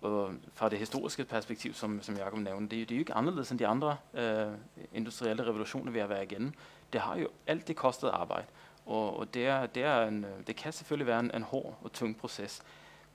Og 0.00 0.34
fra 0.54 0.68
det 0.68 0.78
historiske 0.78 1.24
perspektiv, 1.24 1.74
som, 1.74 2.02
som 2.02 2.16
Jacob 2.16 2.38
nævnte, 2.38 2.76
det, 2.76 2.88
det 2.88 2.94
er 2.94 2.98
jo 2.98 3.00
ikke 3.00 3.14
anderledes 3.14 3.50
end 3.50 3.58
de 3.58 3.66
andre 3.66 3.96
øh, 4.14 4.52
industrielle 4.92 5.46
revolutioner, 5.46 5.92
vi 5.92 5.98
har 5.98 6.06
været 6.06 6.32
igennem. 6.32 6.52
Det 6.92 7.00
har 7.00 7.16
jo 7.16 7.28
alt 7.46 7.68
det 7.68 7.76
kostet 7.76 8.08
arbejde. 8.08 8.46
Og, 8.86 9.16
og 9.16 9.34
det, 9.34 9.46
er, 9.46 9.66
det, 9.66 9.82
er 9.82 10.06
en, 10.06 10.24
øh, 10.24 10.46
det 10.46 10.56
kan 10.56 10.72
selvfølgelig 10.72 11.06
være 11.06 11.20
en, 11.20 11.30
en 11.34 11.42
hård 11.42 11.78
og 11.82 11.92
tung 11.92 12.16
proces. 12.16 12.62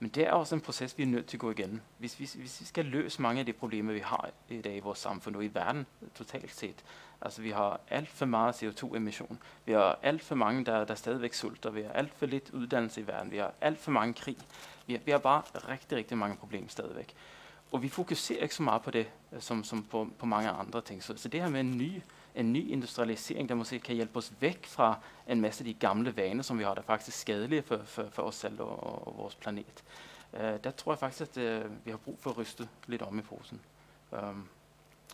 Men 0.02 0.10
det 0.10 0.26
er 0.26 0.32
også 0.32 0.54
en 0.54 0.60
proces, 0.60 0.98
vi 0.98 1.02
er 1.02 1.06
nødt 1.06 1.26
til 1.26 1.36
at 1.36 1.40
gå 1.40 1.50
igennem. 1.50 1.80
Hvis 1.98 2.20
vi, 2.20 2.28
hvis 2.34 2.60
vi 2.60 2.66
skal 2.66 2.84
løse 2.84 3.22
mange 3.22 3.40
af 3.40 3.46
de 3.46 3.52
problemer, 3.52 3.92
vi 3.92 3.98
har 3.98 4.30
i 4.48 4.60
dag 4.60 4.76
i 4.76 4.80
vores 4.80 4.98
samfund 4.98 5.36
og 5.36 5.44
i 5.44 5.50
verden 5.54 5.86
totalt 6.14 6.54
set. 6.54 6.84
Altså 7.20 7.42
vi 7.42 7.50
har 7.50 7.80
alt 7.88 8.08
for 8.08 8.26
meget 8.26 8.62
CO2-emission. 8.62 9.38
Vi 9.64 9.72
har 9.72 9.98
alt 10.02 10.22
for 10.22 10.34
mange, 10.34 10.64
der, 10.64 10.84
der 10.84 10.94
stadigvæk 10.94 11.34
sulter. 11.34 11.70
Vi 11.70 11.82
har 11.82 11.92
alt 11.92 12.14
for 12.14 12.26
lidt 12.26 12.50
uddannelse 12.50 13.00
i 13.00 13.06
verden. 13.06 13.30
Vi 13.30 13.36
har 13.36 13.52
alt 13.60 13.78
for 13.78 13.90
mange 13.90 14.14
krig. 14.14 14.38
Vi 14.86 14.92
har, 14.92 15.00
vi 15.04 15.10
har 15.10 15.18
bare 15.18 15.42
rigtig, 15.68 15.98
rigtig 15.98 16.18
mange 16.18 16.36
problemer 16.36 16.68
stadigvæk. 16.68 17.14
Og 17.72 17.82
vi 17.82 17.88
fokuserer 17.88 18.42
ikke 18.42 18.54
så 18.54 18.62
meget 18.62 18.82
på 18.82 18.90
det, 18.90 19.06
øh, 19.32 19.40
som, 19.40 19.64
som 19.64 19.82
på, 19.82 20.08
på 20.18 20.26
mange 20.26 20.50
andre 20.50 20.80
ting. 20.80 21.02
Så, 21.02 21.16
så 21.16 21.28
det 21.28 21.40
her 21.40 21.48
med 21.48 21.60
en 21.60 21.78
ny, 21.78 22.02
en 22.34 22.52
ny 22.52 22.70
industrialisering, 22.70 23.48
der 23.48 23.54
måske 23.54 23.78
kan 23.78 23.94
hjælpe 23.94 24.16
os 24.16 24.32
væk 24.40 24.66
fra 24.66 24.98
en 25.28 25.40
masse 25.40 25.60
af 25.60 25.64
de 25.64 25.74
gamle 25.74 26.16
vaner, 26.16 26.42
som 26.42 26.58
vi 26.58 26.64
har, 26.64 26.74
der 26.74 26.80
er 26.80 26.86
faktisk 26.86 27.18
skadelige 27.18 27.62
for, 27.62 27.80
for, 27.84 28.08
for 28.10 28.22
os 28.22 28.34
selv 28.34 28.60
og, 28.60 29.06
og 29.06 29.14
vores 29.16 29.34
planet. 29.34 29.84
Uh, 30.32 30.40
der 30.40 30.70
tror 30.70 30.92
jeg 30.92 30.98
faktisk, 30.98 31.36
at 31.36 31.64
uh, 31.64 31.86
vi 31.86 31.90
har 31.90 31.98
brug 31.98 32.18
for 32.20 32.30
at 32.30 32.38
ryste 32.38 32.68
lidt 32.86 33.02
om 33.02 33.18
i 33.18 33.22
posen. 33.22 33.60
Um, 34.10 34.48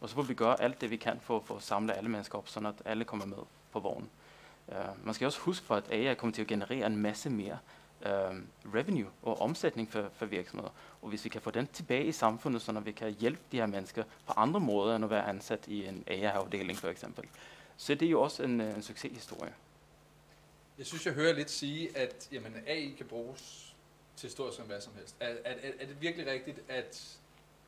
og 0.01 0.09
så 0.09 0.14
får 0.14 0.23
vi 0.23 0.35
gøre 0.35 0.61
alt 0.61 0.81
det, 0.81 0.91
vi 0.91 0.97
kan 0.97 1.21
for, 1.21 1.41
for 1.41 1.57
at 1.57 1.62
samle 1.62 1.95
alle 1.95 2.11
mennesker 2.11 2.39
op, 2.39 2.49
så 2.49 2.61
at 2.61 2.83
alle 2.85 3.05
kommer 3.05 3.27
med 3.27 3.37
på 3.73 3.81
vognen. 3.81 4.11
Uh, 4.69 5.07
man 5.07 5.14
skal 5.14 5.27
også 5.27 5.41
huske 5.41 5.66
for, 5.66 5.77
at 5.77 5.91
AI 5.91 6.14
kommer 6.14 6.35
til 6.35 6.43
at 6.43 6.49
generere 6.49 6.87
en 6.87 6.97
masse 6.97 7.31
mere 7.31 7.59
øh, 8.07 8.43
revenue 8.75 9.11
og 9.23 9.41
omsætning 9.41 9.93
for, 9.93 10.11
for 10.13 10.27
virksomheder. 10.27 10.71
Og 11.03 11.09
hvis 11.09 11.25
vi 11.25 11.29
kan 11.29 11.41
få 11.41 11.51
den 11.51 11.67
tilbage 11.67 12.05
i 12.05 12.13
samfundet, 12.13 12.63
så 12.63 12.73
når 12.73 12.81
vi 12.81 12.93
kan 12.93 13.11
hjælpe 13.11 13.41
de 13.53 13.57
her 13.57 13.67
mennesker 13.67 14.05
på 14.27 14.33
andre 14.37 14.61
måder 14.61 14.97
end 14.97 15.05
at 15.05 15.11
være 15.11 15.27
ansat 15.27 15.69
i 15.69 15.87
en 15.87 16.05
AI-afdeling 16.07 16.79
for 16.79 16.89
eksempel, 16.89 17.25
så 17.77 17.95
det 17.95 18.07
er 18.07 18.11
jo 18.11 18.23
også 18.23 18.43
en, 18.43 18.61
øh, 18.61 18.77
en 18.77 18.83
succeshistorie. 18.83 19.55
Jeg 20.79 20.87
synes, 20.87 21.07
jeg 21.07 21.15
hører 21.15 21.33
lidt 21.33 21.51
sige, 21.51 21.97
at 21.97 22.29
jamen, 22.33 22.55
AI 22.67 22.95
kan 22.97 23.07
bruges 23.07 23.75
til 24.17 24.31
stort 24.31 24.55
som 24.55 24.67
hvad 24.67 24.81
som 24.81 24.93
helst. 24.97 25.17
Er, 25.21 25.29
er, 25.29 25.35
er, 25.45 25.71
er 25.81 25.87
det 25.87 26.01
virkelig 26.01 26.27
rigtigt, 26.27 26.61
at 26.69 27.19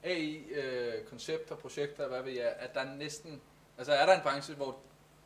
AI-koncepter, 0.05 1.57
øh, 1.57 1.61
projekter, 1.61 2.09
hvad 2.09 2.22
ved 2.22 2.33
jeg, 2.33 2.55
at 2.59 2.74
der 2.74 2.81
er 2.81 2.95
næsten, 2.97 3.41
altså 3.78 3.93
er 3.93 4.07
der 4.07 4.14
en 4.14 4.22
branche, 4.22 4.55
hvor 4.55 4.78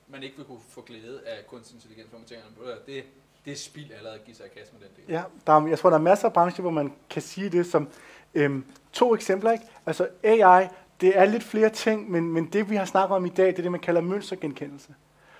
man 0.09 0.23
ikke 0.23 0.37
vil 0.37 0.45
kunne 0.45 0.61
få 0.69 0.83
glæde 0.83 1.27
af 1.27 1.47
kunstig 1.47 1.75
intelligens, 1.75 2.09
hvor 2.09 2.19
man 2.19 2.29
tænker, 2.29 2.45
det, 2.87 3.05
det 3.45 3.53
er 3.53 3.57
spild 3.57 3.90
allerede 3.99 4.14
at 4.14 4.24
give 4.24 4.36
sig 4.36 4.47
i 4.47 4.59
kasse 4.59 4.72
med 4.72 4.88
den 4.88 4.97
del. 4.97 5.14
Ja, 5.14 5.22
der 5.47 5.53
er, 5.53 5.66
jeg 5.66 5.78
tror, 5.78 5.90
der 5.90 5.97
er 5.97 6.03
masser 6.03 6.26
af 6.26 6.32
brancher, 6.32 6.62
hvor 6.62 6.70
man 6.70 6.92
kan 7.11 7.22
sige 7.22 7.49
det 7.49 7.66
som 7.66 7.88
øhm, 8.34 8.64
to 8.92 9.14
eksempler. 9.14 9.53
Ikke? 9.53 9.64
Altså 9.86 10.09
AI, 10.22 10.66
det 11.01 11.18
er 11.18 11.24
lidt 11.24 11.42
flere 11.42 11.68
ting, 11.68 12.11
men, 12.11 12.32
men 12.32 12.47
det 12.47 12.70
vi 12.70 12.76
har 12.76 12.84
snakket 12.84 13.16
om 13.16 13.26
i 13.26 13.28
dag, 13.28 13.47
det 13.47 13.59
er 13.59 13.62
det, 13.62 13.72
man 13.72 13.80
kalder 13.80 14.01
mønstergenkendelse. 14.01 14.95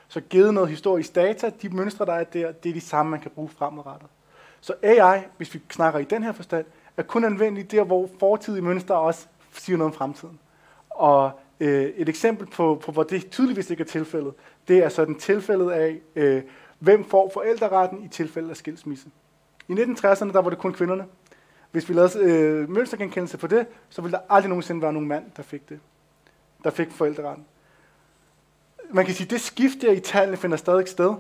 Så 0.09 0.21
givet 0.21 0.55
noget 0.55 0.71
historisk 0.71 1.15
data, 1.15 1.51
de 1.63 1.69
mønstre, 1.69 2.07
der 2.07 2.13
er 2.13 2.25
der, 2.25 2.53
det 2.53 2.69
er 2.69 2.75
de 2.75 2.81
samme, 2.81 3.11
man 3.11 3.21
kan 3.21 3.31
bruge 3.31 3.49
fremadrettet. 3.49 4.09
Så 4.61 4.75
AI, 4.83 5.21
hvis 5.37 5.55
vi 5.55 5.61
snakker 5.71 6.01
i 6.01 6.05
den 6.05 6.23
her 6.23 6.33
forstand, 6.33 6.67
er 6.97 7.03
kun 7.03 7.25
anvendelig 7.25 7.71
der, 7.71 7.85
hvor 7.85 8.09
fortidige 8.21 8.63
mønstre 8.63 8.95
også 8.95 9.27
siger 9.53 9.77
noget 9.77 9.93
om 9.93 9.99
fremtiden. 9.99 10.39
Og 10.91 11.31
øh, 11.61 11.85
et 11.85 12.09
eksempel 12.09 12.47
på, 12.47 12.83
på, 12.85 12.93
hvor 12.93 13.03
det 13.03 13.31
tydeligvis 13.31 13.71
ikke 13.71 13.81
er 13.81 13.87
tilfældet, 13.87 14.35
det 14.69 14.79
er 14.79 14.89
sådan 14.89 15.15
tilfældet 15.15 15.71
af, 15.71 16.01
øh, 16.17 16.43
hvem 16.79 17.05
får 17.05 17.31
forældreretten 17.35 18.05
i 18.05 18.09
tilfælde 18.09 18.51
af 18.51 18.57
skilsmisse. 18.57 19.09
I 19.69 19.73
1960'erne 19.73 20.33
der 20.33 20.43
var 20.43 20.51
det 20.51 20.59
kun 20.59 20.73
kvinderne. 20.73 21.05
Hvis 21.71 21.89
vi 21.89 21.95
lavede 21.95 22.19
øh, 22.19 22.71
mønstergenkendelse 22.71 23.39
på 23.39 23.47
det, 23.47 23.67
så 23.89 24.03
ville 24.03 24.17
der 24.17 24.23
aldrig 24.29 24.49
nogensinde 24.49 24.83
være 24.83 24.93
nogen 24.93 25.09
mand, 25.09 25.25
der 25.37 25.43
fik 25.43 25.69
det. 25.69 25.81
Der 26.65 26.71
fik 26.71 26.91
forældreretten. 26.91 27.45
Man 28.91 29.05
kan 29.05 29.15
sige, 29.15 29.25
at 29.25 29.31
det 29.31 29.41
skift 29.41 29.83
der 29.83 29.93
i 29.93 30.01
tallene 30.01 30.37
finder 30.37 30.57
stadig 30.57 30.89
sted. 30.89 31.15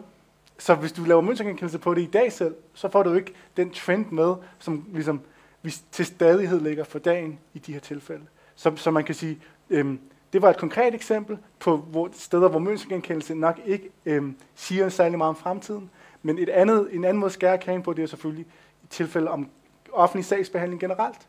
Så 0.59 0.75
hvis 0.75 0.93
du 0.93 1.05
laver 1.05 1.21
mønstergenkendelse 1.21 1.79
på 1.79 1.95
det 1.95 2.03
i 2.03 2.11
dag 2.11 2.33
selv, 2.33 2.55
så 2.75 2.89
får 2.89 3.03
du 3.03 3.15
ikke 3.15 3.33
den 3.57 3.71
trend 3.71 4.11
med, 4.11 4.35
som 4.59 4.87
ligesom, 4.93 5.21
vi 5.63 5.75
til 5.93 6.07
stadighed 6.07 6.61
ligger 6.61 6.85
for 6.85 6.99
dagen 6.99 7.39
i 7.55 7.59
de 7.59 7.73
her 7.73 7.81
tilfælde. 7.81 8.25
Så, 8.55 8.77
så 8.77 8.91
man 8.91 9.05
kan 9.05 9.15
sige, 9.15 9.41
øhm, 9.71 10.01
det 10.35 10.43
var 10.43 10.51
et 10.51 10.57
konkret 10.57 10.95
eksempel 10.95 11.39
på 11.61 11.77
hvor, 11.77 12.09
steder, 12.13 12.49
hvor 12.49 12.59
mønstergenkendelse 12.59 13.35
nok 13.35 13.61
ikke 13.67 13.91
øhm, 14.07 14.37
siger 14.55 14.89
særlig 14.89 15.19
meget 15.19 15.29
om 15.29 15.37
fremtiden. 15.37 15.91
Men 16.23 16.39
et 16.39 16.49
andet, 16.49 16.89
en 16.93 17.05
anden 17.05 17.21
måde 17.21 17.29
at 17.29 17.33
skære 17.33 17.59
kagen 17.59 17.83
på, 17.83 17.93
det 17.93 18.03
er 18.03 18.07
selvfølgelig 18.07 18.47
i 18.83 18.87
tilfælde 18.91 19.31
om 19.31 19.49
offentlig 19.93 20.25
sagsbehandling 20.25 20.81
generelt. 20.81 21.21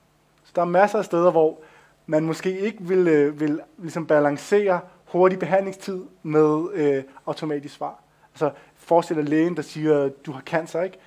Så 0.43 0.51
der 0.55 0.61
er 0.61 0.65
masser 0.65 0.97
af 0.97 1.05
steder, 1.05 1.31
hvor 1.31 1.59
man 2.05 2.25
måske 2.25 2.59
ikke 2.59 2.77
vil, 2.81 3.07
øh, 3.07 3.39
vil 3.39 3.61
ligesom 3.77 4.07
balancere 4.07 4.79
hurtig 5.05 5.39
behandlingstid 5.39 6.01
med 6.23 6.65
øh, 6.73 7.03
automatisk 7.25 7.75
svar. 7.75 8.03
Altså 8.33 8.51
forestil 8.75 9.15
dig 9.15 9.29
lægen, 9.29 9.55
der 9.55 9.61
siger, 9.61 10.09
du 10.25 10.31
har 10.31 10.41
cancer, 10.41 10.81
ikke? 10.81 10.97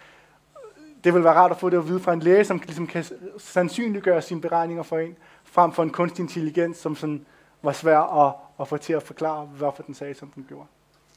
Det 1.05 1.15
vil 1.15 1.25
være 1.25 1.35
rart 1.35 1.51
at 1.51 1.57
få 1.57 1.71
det 1.71 1.77
at 1.77 1.89
vide 1.89 2.01
fra 2.01 2.13
en 2.13 2.21
læge, 2.21 2.45
som 2.45 2.63
ligesom 2.67 2.87
kan 2.87 3.05
sandsynliggøre 3.39 4.23
sine 4.23 4.41
beregninger 4.41 4.83
for 4.83 4.99
en, 4.99 5.17
frem 5.45 5.73
for 5.73 5.83
en 5.83 5.91
kunstig 5.91 6.23
intelligens, 6.23 6.77
som 6.77 6.97
sådan 6.97 7.27
var 7.63 7.73
svær 7.73 7.99
at, 7.99 8.35
at 8.61 8.69
få 8.69 8.77
til 8.77 8.93
at 8.93 9.03
forklare, 9.03 9.47
hvorfor 9.47 9.83
den 9.83 9.95
sagde, 9.95 10.15
som 10.15 10.31
den 10.31 10.45
gjorde. 10.49 10.67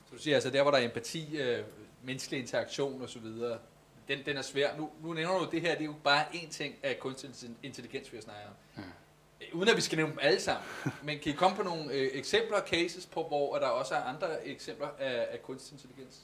Så 0.09 0.15
du 0.15 0.21
siger 0.21 0.35
altså, 0.35 0.49
der 0.49 0.61
hvor 0.61 0.71
der 0.71 0.77
er 0.77 0.85
empati, 0.85 1.37
øh, 1.37 1.63
menneskelig 2.03 2.39
interaktion 2.39 3.01
osv., 3.01 3.25
den, 4.07 4.19
den 4.25 4.37
er 4.37 4.41
svær. 4.41 4.77
Nu, 4.77 4.89
nu 5.03 5.13
nævner 5.13 5.39
du 5.39 5.47
det 5.51 5.61
her, 5.61 5.71
det 5.71 5.81
er 5.81 5.85
jo 5.85 5.95
bare 6.03 6.25
én 6.25 6.49
ting 6.49 6.75
af 6.83 6.99
kunstig 6.99 7.29
intelligens, 7.63 8.11
vi 8.11 8.17
har 8.17 8.21
snakket 8.21 8.45
om. 8.47 8.83
Mm. 8.83 8.91
Uden 9.53 9.69
at 9.69 9.75
vi 9.75 9.81
skal 9.81 9.95
nævne 9.95 10.11
dem 10.11 10.19
alle 10.21 10.39
sammen. 10.39 10.63
Men 11.03 11.19
kan 11.19 11.31
I 11.31 11.35
komme 11.35 11.57
på 11.57 11.63
nogle 11.63 11.91
øh, 11.91 12.09
eksempler 12.13 12.57
og 12.57 12.67
cases 12.67 13.05
på, 13.05 13.27
hvor 13.27 13.57
der 13.57 13.67
også 13.67 13.95
er 13.95 14.03
andre 14.03 14.47
eksempler 14.47 14.87
af, 14.99 15.27
af 15.31 15.41
kunstig 15.43 15.73
intelligens? 15.73 16.21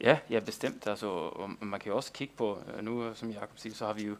Ja, 0.00 0.18
ja, 0.30 0.40
bestemt. 0.40 0.86
Altså, 0.86 1.30
man 1.60 1.80
kan 1.80 1.90
jo 1.90 1.96
også 1.96 2.12
kigge 2.12 2.34
på, 2.36 2.62
øh, 2.76 2.84
nu 2.84 3.14
som 3.14 3.30
Jacob 3.30 3.58
siger, 3.58 3.74
så 3.74 3.86
har 3.86 3.92
vi 3.92 4.04
jo 4.04 4.16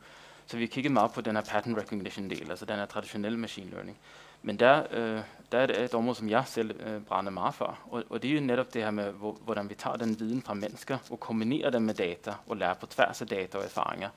så 0.51 0.57
vi 0.57 0.63
har 0.63 0.69
kigget 0.69 0.93
meget 0.93 1.13
på 1.13 1.21
den 1.21 1.37
her 1.37 1.43
pattern 1.43 1.77
recognition 1.77 2.31
del, 2.31 2.51
altså 2.51 2.65
den 2.65 2.77
her 2.77 2.87
traditionelle 2.87 3.39
machine 3.39 3.71
learning. 3.71 3.99
Men 4.43 4.59
der, 4.59 4.83
øh, 4.91 5.23
der 5.53 5.59
er 5.59 5.67
det 5.67 5.77
øh, 5.79 5.85
et 5.85 5.95
område, 5.95 6.17
som 6.17 6.29
jeg 6.29 6.43
selv 6.47 6.81
øh, 6.81 7.03
brænder 7.03 7.31
meget 7.31 7.55
for. 7.55 7.79
Og, 7.91 8.05
og 8.11 8.23
det 8.23 8.31
er 8.31 8.35
jo 8.35 8.41
netop 8.41 8.75
det 8.75 8.83
her 8.83 8.91
med, 8.91 9.13
hvor, 9.13 9.33
hvordan 9.33 9.69
vi 9.71 9.75
tager 9.75 9.97
den 9.97 10.21
viden 10.21 10.43
fra 10.43 10.55
mennesker 10.55 10.99
og 11.11 11.21
kombinerer 11.21 11.71
den 11.71 11.83
med 11.87 11.95
data 11.95 12.35
og 12.47 12.57
lærer 12.57 12.75
på 12.75 12.87
tværs 12.87 13.23
af 13.23 13.29
data 13.29 13.59
og 13.59 13.65
erfaringer. 13.65 14.09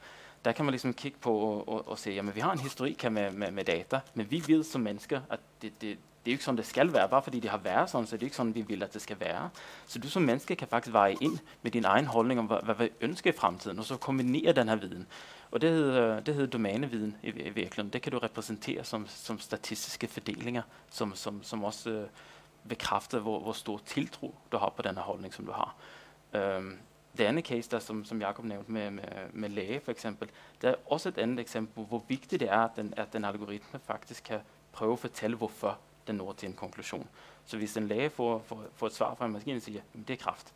Der 0.45 0.51
kan 0.51 0.65
man 0.65 0.71
ligesom 0.71 0.93
kigge 0.93 1.17
på 1.21 1.37
og, 1.37 1.69
og, 1.69 1.87
og 1.87 1.97
se, 1.97 2.11
at 2.11 2.35
vi 2.35 2.39
har 2.39 2.51
en 2.51 2.59
historik 2.59 3.11
med, 3.11 3.31
med, 3.31 3.51
med 3.51 3.63
data, 3.63 3.99
men 4.13 4.31
vi 4.31 4.43
ved 4.47 4.63
som 4.63 4.81
mennesker, 4.81 5.21
at 5.29 5.39
det, 5.61 5.81
det, 5.81 5.97
det 6.25 6.31
er 6.31 6.33
ikke 6.33 6.43
sådan, 6.43 6.57
det 6.57 6.65
skal 6.65 6.93
være. 6.93 7.09
Bare 7.09 7.23
fordi 7.23 7.39
det 7.39 7.51
har 7.51 7.57
været 7.57 7.89
sådan, 7.89 8.07
så 8.07 8.15
det 8.15 8.21
er 8.21 8.25
ikke 8.25 8.35
sådan, 8.35 8.55
vi 8.55 8.61
vil, 8.61 8.83
at 8.83 8.93
det 8.93 9.01
skal 9.01 9.19
være. 9.19 9.49
Så 9.85 9.99
du 9.99 10.09
som 10.09 10.21
menneske 10.21 10.55
kan 10.55 10.67
faktisk 10.67 10.93
veje 10.93 11.15
ind 11.21 11.37
med 11.61 11.71
din 11.71 11.85
egen 11.85 12.05
holdning 12.05 12.39
om, 12.39 12.45
hvad, 12.45 12.57
hvad 12.63 12.75
vi 12.75 12.89
ønsker 13.01 13.29
i 13.29 13.33
fremtiden, 13.37 13.79
og 13.79 13.85
så 13.85 13.97
kombinere 13.97 14.51
den 14.53 14.69
her 14.69 14.75
viden. 14.75 15.07
Og 15.51 15.61
det 15.61 15.69
hedder, 15.69 16.19
det 16.19 16.33
hedder 16.33 16.49
domæneviden 16.49 17.17
i, 17.23 17.27
i 17.27 17.49
virkeligheden. 17.49 17.89
Det 17.89 18.01
kan 18.01 18.11
du 18.11 18.17
repræsentere 18.17 18.83
som, 18.83 19.07
som 19.07 19.39
statistiske 19.39 20.07
fordelinger, 20.07 20.61
som, 20.89 21.15
som, 21.15 21.43
som 21.43 21.63
også 21.63 21.89
øh, 21.89 22.07
bekræfter, 22.69 23.19
hvor, 23.19 23.39
hvor 23.39 23.53
stor 23.53 23.81
tiltro 23.85 24.35
du 24.51 24.57
har 24.57 24.73
på 24.75 24.81
den 24.81 24.95
her 24.95 25.03
holdning, 25.03 25.33
som 25.33 25.45
du 25.45 25.51
har. 25.51 25.75
Øhm, 26.33 26.77
det 27.17 27.23
andet 27.23 27.45
case, 27.45 27.71
der, 27.71 27.79
som, 27.79 28.05
som 28.05 28.21
Jacob 28.21 28.45
nævnte 28.45 28.71
med, 28.71 28.91
med, 28.91 29.03
med 29.33 29.49
læge 29.49 29.81
for 29.83 29.91
eksempel, 29.91 30.29
det 30.61 30.69
er 30.69 30.75
også 30.85 31.09
et 31.09 31.17
andet 31.17 31.39
eksempel 31.39 31.73
på, 31.75 31.83
hvor 31.83 32.05
vigtigt 32.07 32.39
det 32.39 32.49
er, 32.49 32.59
at 32.59 32.71
den, 32.75 32.93
at 32.97 33.13
den 33.13 33.25
algoritme 33.25 33.79
faktisk 33.87 34.23
kan 34.23 34.39
prøve 34.71 34.93
at 34.93 34.99
fortælle, 34.99 35.37
hvorfor 35.37 35.79
den 36.07 36.15
når 36.15 36.33
til 36.33 36.49
en 36.49 36.53
konklusion. 36.53 37.07
Så 37.45 37.57
hvis 37.57 37.77
en 37.77 37.87
læge 37.87 38.09
får, 38.09 38.39
får, 38.45 38.63
får 38.75 38.87
et 38.87 38.93
svar 38.93 39.15
fra 39.15 39.25
en 39.25 39.31
maskine 39.31 39.59
siger, 39.59 39.81
at 39.93 40.07
det 40.07 40.13
er 40.13 40.17
kraft. 40.17 40.53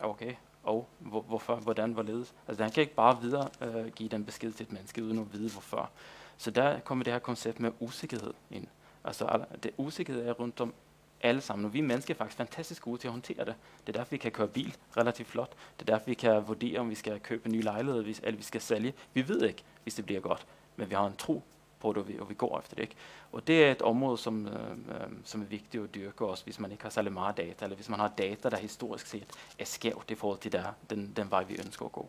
Okay, 0.00 0.34
og 0.62 0.88
hvor, 0.98 1.20
hvorfor, 1.20 1.56
hvordan, 1.56 1.92
hvorledes. 1.92 2.34
Altså 2.48 2.62
han 2.62 2.72
kan 2.72 2.80
ikke 2.80 2.94
bare 2.94 3.20
videre 3.20 3.48
øh, 3.60 3.86
give 3.86 4.08
den 4.08 4.24
besked 4.24 4.52
til 4.52 4.66
et 4.66 4.72
menneske, 4.72 5.04
uden 5.04 5.18
at 5.18 5.32
vide 5.32 5.50
hvorfor. 5.50 5.90
Så 6.36 6.50
der 6.50 6.80
kommer 6.80 7.04
det 7.04 7.12
her 7.12 7.20
koncept 7.20 7.60
med 7.60 7.72
usikkerhed 7.80 8.34
ind. 8.50 8.66
Altså 9.04 9.44
det 9.62 9.70
usikkerhed 9.76 10.26
er 10.26 10.32
rundt 10.32 10.60
om 10.60 10.74
alle 11.20 11.40
sammen. 11.40 11.64
Og 11.66 11.74
vi 11.74 11.80
mennesker 11.80 12.14
er 12.14 12.18
faktisk 12.18 12.36
fantastisk 12.36 12.82
gode 12.82 12.98
til 12.98 13.08
at 13.08 13.12
håndtere 13.12 13.44
det. 13.44 13.54
Det 13.86 13.88
er 13.88 13.98
derfor, 13.98 14.10
vi 14.10 14.16
kan 14.16 14.32
køre 14.32 14.48
bil 14.48 14.76
relativt 14.96 15.28
flot. 15.28 15.52
Det 15.78 15.88
er 15.88 15.92
derfor, 15.92 16.06
vi 16.06 16.14
kan 16.14 16.48
vurdere, 16.48 16.78
om 16.78 16.90
vi 16.90 16.94
skal 16.94 17.20
købe 17.20 17.46
en 17.46 17.52
ny 17.52 17.62
lejlighed, 17.62 18.04
eller 18.22 18.36
vi 18.36 18.42
skal 18.42 18.60
sælge. 18.60 18.94
Vi 19.14 19.28
ved 19.28 19.42
ikke, 19.42 19.64
hvis 19.82 19.94
det 19.94 20.06
bliver 20.06 20.20
godt. 20.20 20.46
Men 20.76 20.90
vi 20.90 20.94
har 20.94 21.06
en 21.06 21.16
tro 21.16 21.42
på 21.80 21.92
det, 21.92 21.96
og 21.96 22.08
vi, 22.08 22.18
og 22.18 22.28
vi 22.28 22.34
går 22.34 22.58
efter 22.58 22.74
det. 22.74 22.82
Ikke? 22.82 22.94
Og 23.32 23.46
det 23.46 23.64
er 23.64 23.72
et 23.72 23.82
område, 23.82 24.18
som, 24.18 24.46
øh, 24.46 24.70
øh, 24.70 25.06
som 25.24 25.40
er 25.40 25.44
vigtigt 25.44 25.84
at 25.84 25.94
dyrke 25.94 26.26
også, 26.26 26.44
hvis 26.44 26.60
man 26.60 26.70
ikke 26.70 26.82
har 26.82 26.90
særlig 26.90 27.12
meget 27.12 27.36
data, 27.36 27.64
eller 27.64 27.76
hvis 27.76 27.88
man 27.88 28.00
har 28.00 28.12
data, 28.18 28.48
der 28.48 28.56
historisk 28.56 29.06
set 29.06 29.26
er 29.58 29.64
skævt 29.64 30.10
i 30.10 30.14
forhold 30.14 30.38
til 30.38 30.52
der, 30.52 30.64
den, 30.90 31.12
den 31.16 31.30
vej, 31.30 31.44
vi 31.44 31.56
ønsker 31.64 31.86
at 31.86 31.92
gå. 31.92 32.08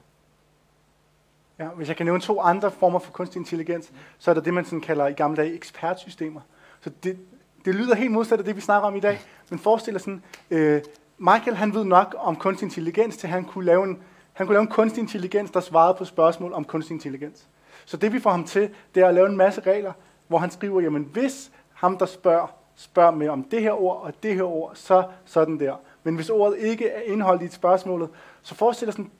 Ja, 1.60 1.68
hvis 1.68 1.88
jeg 1.88 1.98
kan 1.98 2.06
nævne 2.06 2.22
to 2.22 2.42
andre 2.42 2.72
former 2.72 3.00
for 3.00 3.12
kunstig 3.12 3.40
intelligens, 3.40 3.92
så 4.20 4.32
er 4.32 4.36
der 4.36 4.42
det, 4.42 4.54
man 4.54 4.66
sådan 4.66 4.82
kalder 4.82 5.08
i 5.08 5.14
gamle 5.14 5.38
dage 5.38 5.54
ekspertsystemer. 5.54 6.42
Så 6.82 6.92
det, 7.04 7.20
det 7.66 7.76
lyder 7.76 7.96
helt 7.96 8.12
modsat 8.12 8.40
af 8.40 8.46
det, 8.46 8.56
vi 8.56 8.62
snakker 8.62 8.88
om 8.88 8.96
i 8.96 9.00
dag, 9.00 9.20
men 9.50 9.60
forestil 9.60 9.94
dig 9.94 10.02
sådan, 10.02 10.24
øh, 10.50 10.82
Michael 11.18 11.56
han 11.56 11.74
ved 11.74 11.84
nok 11.84 12.16
om 12.18 12.36
kunstig 12.36 12.66
intelligens, 12.66 13.18
til 13.18 13.30
han 13.30 13.46
kunne 13.46 13.66
lave 13.66 13.84
en, 13.84 14.04
han 14.34 14.48
kunne 14.48 14.54
lave 14.54 14.62
en 14.62 14.68
kunstig 14.68 15.02
intelligens, 15.02 15.52
der 15.52 15.60
svarede 15.60 15.94
på 15.94 16.06
spørgsmål 16.06 16.54
om 16.54 16.66
kunstig 16.66 16.94
intelligens. 16.94 17.48
Så 17.90 17.98
det 17.98 18.14
vi 18.14 18.20
får 18.20 18.30
ham 18.30 18.44
til, 18.44 18.70
det 18.96 19.04
er 19.04 19.08
at 19.08 19.14
lave 19.14 19.30
en 19.30 19.38
masse 19.38 19.62
regler, 19.62 19.94
hvor 20.28 20.38
han 20.38 20.52
skriver, 20.52 20.82
jamen 20.82 21.04
hvis 21.04 21.52
ham, 21.74 21.98
der 21.98 22.06
spørger, 22.06 22.48
spørger 22.76 23.12
med 23.12 23.30
om 23.30 23.44
det 23.44 23.62
her 23.62 23.72
ord 23.72 24.02
og 24.02 24.14
det 24.24 24.36
her 24.36 24.44
ord, 24.44 24.72
så 24.76 25.04
sådan 25.26 25.60
der. 25.60 25.76
Men 26.04 26.16
hvis 26.16 26.30
ordet 26.30 26.58
ikke 26.58 26.90
er 26.90 27.02
indholdt 27.02 27.42
i 27.42 27.46
et 27.46 27.54
spørgsmål, 27.54 28.10
så 28.42 28.56
forestil 28.56 28.86
dig 28.86 28.94
sådan, 28.94 29.12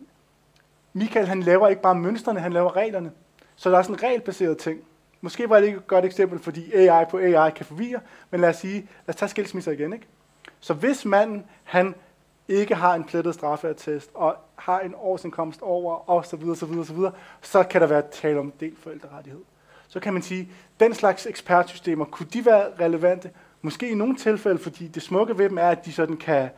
Michael 0.94 1.28
han 1.28 1.44
laver 1.44 1.68
ikke 1.68 1.82
bare 1.82 1.96
mønstrene, 1.96 2.40
han 2.40 2.54
laver 2.54 2.76
reglerne. 2.76 3.12
Så 3.56 3.70
der 3.70 3.78
er 3.78 3.82
sådan 3.82 3.96
en 3.96 4.04
regelbaseret 4.04 4.58
ting. 4.58 4.80
Måske 5.22 5.50
var 5.50 5.60
det 5.60 5.68
ikke 5.68 5.78
et 5.78 5.88
godt 5.88 6.06
eksempel, 6.06 6.40
fordi 6.40 6.74
AI 6.74 7.06
på 7.10 7.18
AI 7.18 7.52
kan 7.52 7.66
forvirre, 7.66 8.00
men 8.32 8.42
lad 8.42 8.50
os 8.50 8.58
sige, 8.58 8.80
lad 9.08 9.10
os 9.10 9.16
tage 9.16 9.30
skilsmisser 9.30 9.72
igen. 9.72 9.94
Ikke? 9.94 10.08
Så 10.60 10.74
hvis 10.74 11.06
manden, 11.06 11.46
han 11.64 11.96
ikke 12.50 12.76
har 12.76 12.96
en 12.96 13.04
plettet 13.04 13.34
straffeattest, 13.34 14.12
og 14.14 14.36
har 14.56 14.80
en 14.80 14.96
årsindkomst 14.98 15.62
over, 15.62 16.10
og 16.10 16.26
så 16.26 16.36
videre, 16.36 16.56
så 16.56 16.66
videre, 16.66 16.86
så 16.86 16.94
videre, 16.94 17.12
så 17.42 17.64
kan 17.64 17.82
der 17.82 17.88
være 17.88 18.04
tale 18.12 18.40
om 18.40 18.52
del 18.60 18.76
forældrerettighed. 18.78 19.42
Så 19.88 20.00
kan 20.00 20.14
man 20.14 20.22
sige, 20.22 20.50
den 20.80 20.94
slags 20.94 21.26
ekspertsystemer, 21.26 22.06
kunne 22.06 22.28
de 22.34 22.46
være 22.46 22.68
relevante? 22.80 23.32
Måske 23.62 23.90
i 23.90 23.96
nogle 23.96 24.16
tilfælde, 24.16 24.58
fordi 24.58 24.88
det 24.88 25.04
smukke 25.04 25.38
ved 25.38 25.50
dem 25.50 25.58
er, 25.58 25.68
at 25.68 25.86
de 25.86 25.94
sådan 25.94 26.18
kan, 26.18 26.50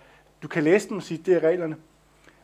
du 0.44 0.48
kan 0.48 0.64
læse 0.64 0.90
dem 0.90 0.98
og 0.98 1.04
sige, 1.04 1.22
det 1.26 1.36
er 1.36 1.48
reglerne. 1.50 1.76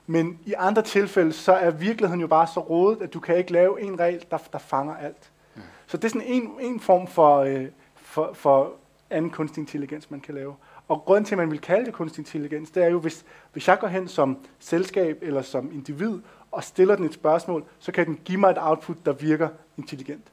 Men 0.07 0.39
i 0.45 0.53
andre 0.57 0.81
tilfælde, 0.81 1.33
så 1.33 1.53
er 1.53 1.71
virkeligheden 1.71 2.21
jo 2.21 2.27
bare 2.27 2.47
så 2.47 2.59
rådet, 2.59 3.01
at 3.01 3.13
du 3.13 3.19
kan 3.19 3.37
ikke 3.37 3.51
lave 3.51 3.81
en 3.81 3.99
regel, 3.99 4.25
der, 4.31 4.37
der 4.53 4.59
fanger 4.59 4.95
alt. 4.95 5.31
Mm. 5.55 5.61
Så 5.87 5.97
det 5.97 6.05
er 6.05 6.09
sådan 6.09 6.27
en, 6.27 6.51
en 6.59 6.79
form 6.79 7.07
for, 7.07 7.37
øh, 7.37 7.65
for, 7.95 8.31
for 8.33 8.73
anden 9.09 9.31
kunstig 9.31 9.61
intelligens, 9.61 10.11
man 10.11 10.19
kan 10.19 10.35
lave. 10.35 10.55
Og 10.87 11.03
grunden 11.05 11.25
til, 11.25 11.35
at 11.35 11.39
man 11.39 11.51
vil 11.51 11.61
kalde 11.61 11.85
det 11.85 11.93
kunstig 11.93 12.21
intelligens, 12.21 12.71
det 12.71 12.83
er 12.83 12.87
jo, 12.87 12.99
hvis, 12.99 13.25
hvis 13.53 13.67
jeg 13.67 13.79
går 13.79 13.87
hen 13.87 14.07
som 14.07 14.37
selskab 14.59 15.19
eller 15.21 15.41
som 15.41 15.71
individ 15.71 16.19
og 16.51 16.63
stiller 16.63 16.95
den 16.95 17.05
et 17.05 17.13
spørgsmål, 17.13 17.65
så 17.79 17.91
kan 17.91 18.05
den 18.05 18.19
give 18.25 18.39
mig 18.39 18.51
et 18.51 18.57
output, 18.59 19.05
der 19.05 19.13
virker 19.13 19.49
intelligent. 19.77 20.31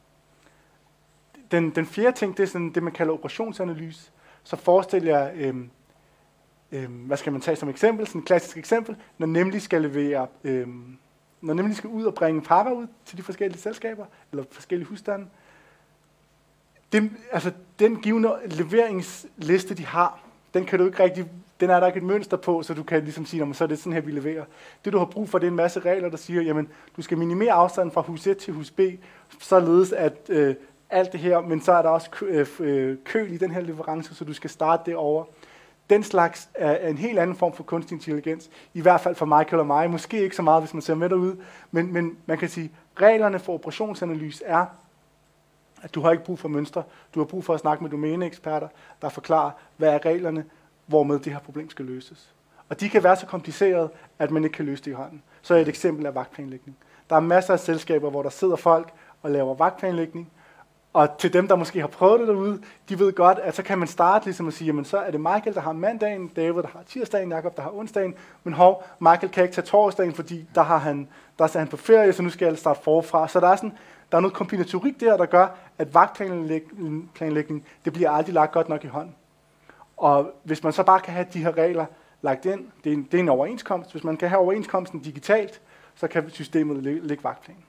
Den, 1.51 1.71
den 1.71 1.87
fjerde 1.87 2.17
ting, 2.17 2.37
det 2.37 2.43
er 2.43 2.47
sådan 2.47 2.71
det, 2.71 2.83
man 2.83 2.93
kalder 2.93 3.13
operationsanalyse. 3.13 4.11
Så 4.45 4.57
forestiller 4.57 5.19
jeg, 5.19 5.33
øhm, 5.37 5.71
øhm, 6.73 6.93
hvad 6.93 7.17
skal 7.17 7.33
man 7.33 7.41
tage 7.41 7.57
som 7.57 7.69
eksempel, 7.69 8.07
sådan 8.07 8.21
et 8.21 8.27
klassisk 8.27 8.57
eksempel, 8.57 8.97
når 9.19 9.27
nemlig 9.27 9.63
skal 9.63 9.83
levere, 9.83 10.27
øhm, 10.45 10.99
når 11.41 11.55
nemlig 11.55 11.77
skal 11.77 11.91
ud 11.91 12.05
og 12.05 12.15
bringe 12.15 12.43
pakker 12.43 12.73
ud 12.73 12.87
til 13.05 13.19
de 13.19 13.23
forskellige 13.23 13.61
selskaber, 13.61 14.07
eller 14.33 14.45
forskellige 14.51 14.89
husstande, 14.89 15.27
den, 16.93 17.17
altså, 17.33 17.53
den 17.79 18.03
givende 18.03 18.37
leveringsliste, 18.47 19.75
de 19.75 19.87
har, 19.87 20.24
den 20.55 20.65
kan 20.65 20.79
du 20.79 20.87
ikke 20.87 21.03
rigtig, 21.03 21.27
den 21.61 21.71
er 21.71 21.81
der 21.81 21.87
ikke 21.87 21.97
et 21.97 22.03
mønster 22.03 22.37
på, 22.37 22.63
så 22.63 22.75
du 22.75 22.83
kan 22.83 23.05
ligesom 23.05 23.27
sige, 23.27 23.55
så 23.55 23.65
er 23.65 23.69
det 23.69 23.79
sådan 23.79 23.93
her, 23.93 24.01
vi 24.01 24.11
leverer. 24.11 24.45
Det 24.85 24.93
du 24.93 24.99
har 24.99 25.05
brug 25.05 25.29
for, 25.29 25.39
det 25.39 25.47
er 25.47 25.51
en 25.51 25.57
masse 25.57 25.81
regler, 25.81 26.09
der 26.09 26.17
siger, 26.17 26.43
jamen, 26.43 26.69
du 26.97 27.03
skal 27.03 27.19
minimere 27.19 27.53
afstanden 27.53 27.93
fra 27.93 28.01
hus 28.01 28.27
1 28.27 28.37
til 28.37 28.55
hus 28.55 28.71
B, 28.71 28.81
således 29.41 29.93
at 29.93 30.17
øh, 30.29 30.55
alt 30.91 31.13
det 31.13 31.21
her, 31.21 31.41
men 31.41 31.61
så 31.61 31.73
er 31.73 31.83
der 31.83 31.89
også 31.89 32.11
kø, 32.11 32.27
øh, 32.27 32.47
øh 32.61 32.99
køl 33.05 33.33
i 33.33 33.37
den 33.37 33.51
her 33.51 33.61
leverance, 33.61 34.15
så 34.15 34.25
du 34.25 34.33
skal 34.33 34.51
starte 34.51 34.83
det 34.87 34.97
over. 34.97 35.25
Den 35.91 36.03
slags 36.03 36.49
er 36.55 36.89
en 36.89 36.99
helt 36.99 37.19
anden 37.19 37.37
form 37.37 37.53
for 37.53 37.63
kunstig 37.63 37.95
intelligens, 37.95 38.51
i 38.75 38.81
hvert 38.81 39.01
fald 39.01 39.15
for 39.15 39.27
Michael 39.27 39.61
og 39.61 39.67
mig. 39.67 39.91
Måske 39.91 40.23
ikke 40.23 40.37
så 40.37 40.43
meget, 40.43 40.63
hvis 40.63 40.75
man 40.75 40.83
ser 40.83 40.95
med 40.95 41.09
derude, 41.09 41.37
men, 41.71 41.93
men 41.93 42.17
man 42.27 42.39
kan 42.39 42.49
sige, 42.49 42.73
reglerne 42.97 43.39
for 43.39 43.55
operationsanalyse 43.55 44.45
er, 44.45 44.67
at 45.85 45.95
du 45.95 46.01
har 46.01 46.13
ikke 46.13 46.25
brug 46.25 46.39
for 46.39 46.49
mønstre. 46.49 46.83
Du 47.15 47.21
har 47.21 47.25
brug 47.25 47.45
for 47.45 47.55
at 47.55 47.61
snakke 47.61 47.85
med 47.85 47.91
domæneeksperter, 47.91 48.69
der 49.03 49.09
forklarer, 49.09 49.51
hvad 49.77 49.89
er 49.89 50.05
reglerne, 50.07 50.45
hvormed 50.87 51.19
det 51.19 51.33
her 51.33 51.41
problem 51.41 51.71
skal 51.71 51.85
løses. 51.85 52.35
Og 52.69 52.81
de 52.81 52.89
kan 52.89 53.05
være 53.05 53.17
så 53.17 53.27
komplicerede, 53.27 53.91
at 54.19 54.31
man 54.31 54.45
ikke 54.45 54.55
kan 54.55 54.65
løse 54.65 54.85
det 54.85 54.91
i 54.91 54.95
hånden. 54.95 55.23
Så 55.43 55.55
et 55.55 55.69
eksempel 55.69 56.07
er 56.07 56.11
vagtplanlægning. 56.11 56.77
Der 57.11 57.17
er 57.17 57.21
masser 57.21 57.53
af 57.53 57.61
selskaber, 57.61 58.11
hvor 58.11 58.23
der 58.23 58.31
sidder 58.31 58.57
folk 58.57 58.93
og 59.23 59.31
laver 59.31 59.55
vagtplanlægning, 59.55 60.31
og 60.95 61.19
til 61.19 61.33
dem, 61.33 61.49
der 61.49 61.57
måske 61.57 61.81
har 61.81 61.87
prøvet 61.87 62.21
det 62.21 62.29
derude, 62.29 62.63
de 62.89 62.99
ved 62.99 63.13
godt, 63.13 63.39
at 63.39 63.57
så 63.57 63.63
kan 63.63 63.79
man 63.79 63.89
starte 63.89 64.25
ligesom 64.25 64.49
at 64.49 64.55
sige, 64.55 64.67
jamen 64.67 64.85
så 64.85 64.99
er 64.99 65.11
det 65.11 65.21
Michael, 65.21 65.55
der 65.55 65.61
har 65.61 65.73
mandagen, 65.73 66.29
David, 66.29 66.63
der 66.63 66.69
har 66.69 66.83
tirsdagen, 66.87 67.31
Jakob, 67.31 67.57
der 67.57 67.63
har 67.63 67.71
onsdagen, 67.71 68.15
men 68.45 68.55
hov, 68.55 68.85
Michael 69.01 69.33
kan 69.33 69.43
ikke 69.43 69.55
tage 69.55 69.65
torsdagen, 69.65 70.15
fordi 70.15 70.49
der, 70.55 70.63
har 70.63 70.79
han, 70.79 71.09
der 71.39 71.45
er 71.45 71.59
han 71.59 71.69
på 71.69 71.77
ferie, 71.77 72.13
så 72.13 72.23
nu 72.23 72.31
skal 72.31 72.45
jeg 72.45 72.51
altså 72.51 72.61
starte 72.61 72.81
forfra. 72.83 73.29
Så 73.29 73.41
der 73.41 73.49
er, 73.49 73.57
sådan, 73.57 73.73
der 74.13 74.17
er 74.17 74.21
noget 74.21 74.35
kombinatorik 74.35 75.01
der, 75.01 75.17
der 75.17 75.27
gør, 75.27 75.47
at 75.79 75.95
vagtplanlægning, 75.95 77.67
det 77.85 77.93
bliver 77.93 78.11
aldrig 78.11 78.35
lagt 78.35 78.53
godt 78.53 78.69
nok 78.69 78.85
i 78.85 78.87
hånden. 78.87 79.15
Og 79.97 80.31
hvis 80.45 80.63
man 80.63 80.73
så 80.73 80.83
bare 80.83 81.01
kan 81.01 81.15
have 81.15 81.27
de 81.33 81.39
her 81.39 81.57
regler 81.57 81.87
lagt 82.23 82.47
ind, 82.47 82.67
det 82.85 82.93
er 82.93 82.97
en, 82.97 83.03
det 83.03 83.15
er 83.15 83.23
en 83.23 83.29
overenskomst, 83.29 83.93
hvis 83.93 84.05
man 84.05 84.17
kan 84.17 84.29
have 84.29 84.41
overenskomsten 84.41 85.01
digitalt, 85.01 85.61
så 85.95 86.09
kan 86.09 86.31
systemet 86.31 86.83
lægge 86.83 87.25
vagtplanen. 87.25 87.65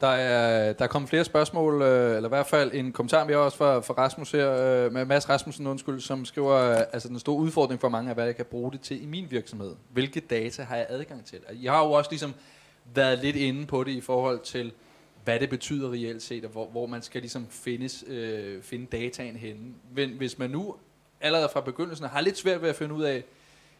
Der 0.00 0.06
er, 0.06 0.72
der 0.72 0.84
er 0.84 0.88
kommet 0.88 1.08
flere 1.08 1.24
spørgsmål, 1.24 1.82
øh, 1.82 2.16
eller 2.16 2.28
i 2.28 2.34
hvert 2.34 2.46
fald 2.46 2.70
en 2.74 2.92
kommentar, 2.92 3.24
vi 3.24 3.32
har 3.32 3.40
også 3.40 3.56
fra, 3.58 3.80
fra 3.80 3.94
Rasmus 3.94 4.32
her, 4.32 4.52
øh, 4.52 4.92
med 4.92 5.04
Mads 5.04 5.28
Rasmussen, 5.28 5.66
undskyld, 5.66 6.00
som 6.00 6.24
skriver, 6.24 6.52
øh, 6.52 6.76
altså 6.92 7.08
den 7.08 7.18
store 7.18 7.36
udfordring 7.36 7.80
for 7.80 7.88
mange 7.88 8.10
er, 8.10 8.14
hvad 8.14 8.24
jeg 8.24 8.36
kan 8.36 8.44
bruge 8.44 8.72
det 8.72 8.80
til 8.80 9.02
i 9.02 9.06
min 9.06 9.26
virksomhed. 9.30 9.74
Hvilke 9.92 10.20
data 10.20 10.62
har 10.62 10.76
jeg 10.76 10.86
adgang 10.88 11.24
til? 11.24 11.38
Jeg 11.62 11.72
har 11.72 11.84
jo 11.84 11.92
også 11.92 12.10
ligesom 12.10 12.34
været 12.94 13.18
lidt 13.18 13.36
inde 13.36 13.66
på 13.66 13.84
det 13.84 13.92
i 13.92 14.00
forhold 14.00 14.40
til, 14.40 14.72
hvad 15.24 15.40
det 15.40 15.50
betyder 15.50 15.92
reelt 15.92 16.22
set, 16.22 16.44
og 16.44 16.50
hvor, 16.50 16.66
hvor 16.66 16.86
man 16.86 17.02
skal 17.02 17.20
ligesom 17.20 17.46
findes, 17.50 18.04
øh, 18.06 18.62
finde 18.62 18.86
dataen 18.86 19.36
henne. 19.36 19.74
Men 19.94 20.10
hvis 20.10 20.38
man 20.38 20.50
nu 20.50 20.76
allerede 21.20 21.48
fra 21.52 21.60
begyndelsen 21.60 22.06
har 22.06 22.20
lidt 22.20 22.38
svært 22.38 22.62
ved 22.62 22.68
at 22.68 22.76
finde 22.76 22.94
ud 22.94 23.02
af, 23.02 23.24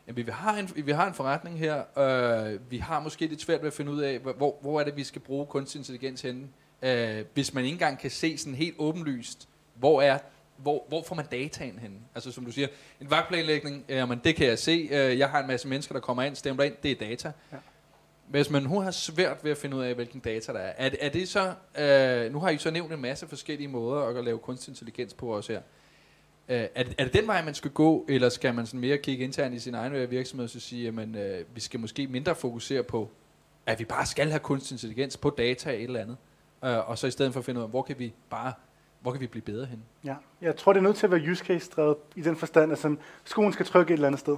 at 0.07 0.16
vi 0.16 0.24
har 0.28 0.57
en, 0.57 0.86
vi 0.86 0.92
har 0.92 1.07
en 1.07 1.14
forretning 1.14 1.59
her, 1.59 1.98
øh, 1.98 2.70
vi 2.70 2.78
har 2.78 3.00
måske 3.00 3.26
lidt 3.26 3.40
svært 3.40 3.61
ved 3.61 3.66
at 3.66 3.72
finde 3.72 3.92
ud 3.92 4.00
af, 4.00 4.18
hvor, 4.18 4.59
hvor 4.61 4.80
er 4.80 4.84
det, 4.84 4.96
vi 4.96 5.04
skal 5.04 5.20
bruge 5.20 5.46
kunstig 5.46 5.78
intelligens 5.78 6.20
henne, 6.20 6.48
øh, 6.82 7.24
hvis 7.34 7.54
man 7.54 7.64
ikke 7.64 7.74
engang 7.74 7.98
kan 7.98 8.11
se 8.11 8.38
sådan 8.38 8.54
helt 8.54 8.74
åbenlyst, 8.78 9.48
hvor 9.74 10.02
er 10.02 10.18
hvor, 10.57 10.84
hvor 10.88 11.02
får 11.02 11.14
man 11.14 11.26
dataen 11.26 11.78
henne? 11.78 11.96
Altså 12.14 12.32
som 12.32 12.44
du 12.44 12.52
siger, 12.52 12.68
en 13.00 13.11
vagtplanlægning, 13.11 13.84
men 13.88 14.20
det 14.24 14.36
kan 14.36 14.46
jeg 14.46 14.59
se, 14.59 14.88
øh, 14.90 15.18
jeg 15.18 15.30
har 15.30 15.40
en 15.40 15.46
masse 15.46 15.68
mennesker, 15.68 15.92
der 15.92 16.00
kommer 16.00 16.22
ind, 16.22 16.36
stemmer 16.36 16.62
ind, 16.62 16.74
det 16.82 16.90
er 16.90 16.94
data. 16.94 17.32
Ja. 17.52 17.57
Hvis 18.29 18.51
man 18.51 18.62
nu 18.62 18.81
har 18.81 18.91
svært 18.91 19.45
ved 19.45 19.51
at 19.51 19.57
finde 19.57 19.77
ud 19.77 19.83
af, 19.83 19.95
hvilken 19.95 20.20
data 20.20 20.53
der 20.53 20.59
er, 20.59 20.72
er, 20.77 20.91
er 21.01 21.09
det 21.09 21.29
så, 21.29 21.55
øh, 21.79 22.33
nu 22.33 22.41
har 22.41 22.51
I 22.51 22.59
så 22.59 22.70
nævnt 22.70 22.93
en 22.93 23.01
masse 23.01 23.29
forskellige 23.29 23.68
måder 23.68 24.03
at 24.03 24.24
lave 24.24 24.39
kunstig 24.39 24.70
intelligens 24.72 25.14
på 25.14 25.37
os 25.37 25.47
her. 25.47 25.61
Øh, 26.49 26.66
er, 26.74 26.83
det, 26.83 26.95
er 26.99 27.05
det 27.05 27.12
den 27.12 27.27
vej, 27.27 27.45
man 27.45 27.55
skal 27.55 27.70
gå, 27.70 28.07
eller 28.09 28.29
skal 28.29 28.55
man 28.55 28.66
sådan 28.66 28.81
mere 28.81 28.99
kigge 28.99 29.24
internt 29.24 29.55
i 29.55 29.59
sin 29.59 29.74
egen 29.74 30.11
virksomhed 30.11 30.45
og 30.45 30.51
så 30.51 30.61
sige, 30.61 30.89
at 30.89 31.16
øh, 31.16 31.45
vi 31.55 31.61
skal 31.61 31.81
måske 31.81 32.07
mindre 32.07 32.35
fokusere 32.35 32.83
på, 32.83 33.11
at 33.66 33.79
vi 33.79 33.85
bare 33.85 34.07
skal 34.07 34.29
have 34.31 34.41
kunstig 34.41 34.74
intelligens 34.74 35.16
på 35.16 35.31
data 35.31 35.70
eller 35.70 35.79
et 35.79 35.85
eller 35.85 36.01
andet, 36.01 36.16
øh, 36.64 36.91
og 36.91 36.99
så 36.99 37.07
i 37.07 37.11
stedet 37.11 37.33
for 37.33 37.41
at 37.41 37.45
finde 37.45 37.61
ud 37.61 37.64
af, 37.64 37.70
hvor 37.70 37.83
kan 37.83 37.99
vi 37.99 38.12
bare 38.31 38.53
hvor 39.01 39.12
kan 39.12 39.20
vi 39.20 39.27
blive 39.27 39.43
bedre 39.43 39.66
hen? 39.66 39.83
Ja, 40.05 40.14
jeg 40.41 40.57
tror, 40.57 40.72
det 40.72 40.81
er 40.81 40.83
nødt 40.83 40.97
til 40.97 41.07
at 41.07 41.11
være 41.11 41.31
use 41.31 41.45
case 41.45 41.70
drevet 41.70 41.97
i 42.16 42.22
den 42.22 42.37
forstand, 42.37 42.72
at 42.72 42.79
sådan, 42.79 42.99
skoen 43.24 43.53
skal 43.53 43.66
trykke 43.66 43.91
et 43.91 43.95
eller 43.95 44.07
andet 44.07 44.20
sted. 44.20 44.37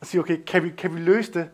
Og 0.00 0.06
sige, 0.06 0.20
okay, 0.20 0.40
kan 0.46 0.64
vi, 0.64 0.70
kan 0.70 0.94
vi 0.94 1.00
løse 1.00 1.32
det? 1.32 1.50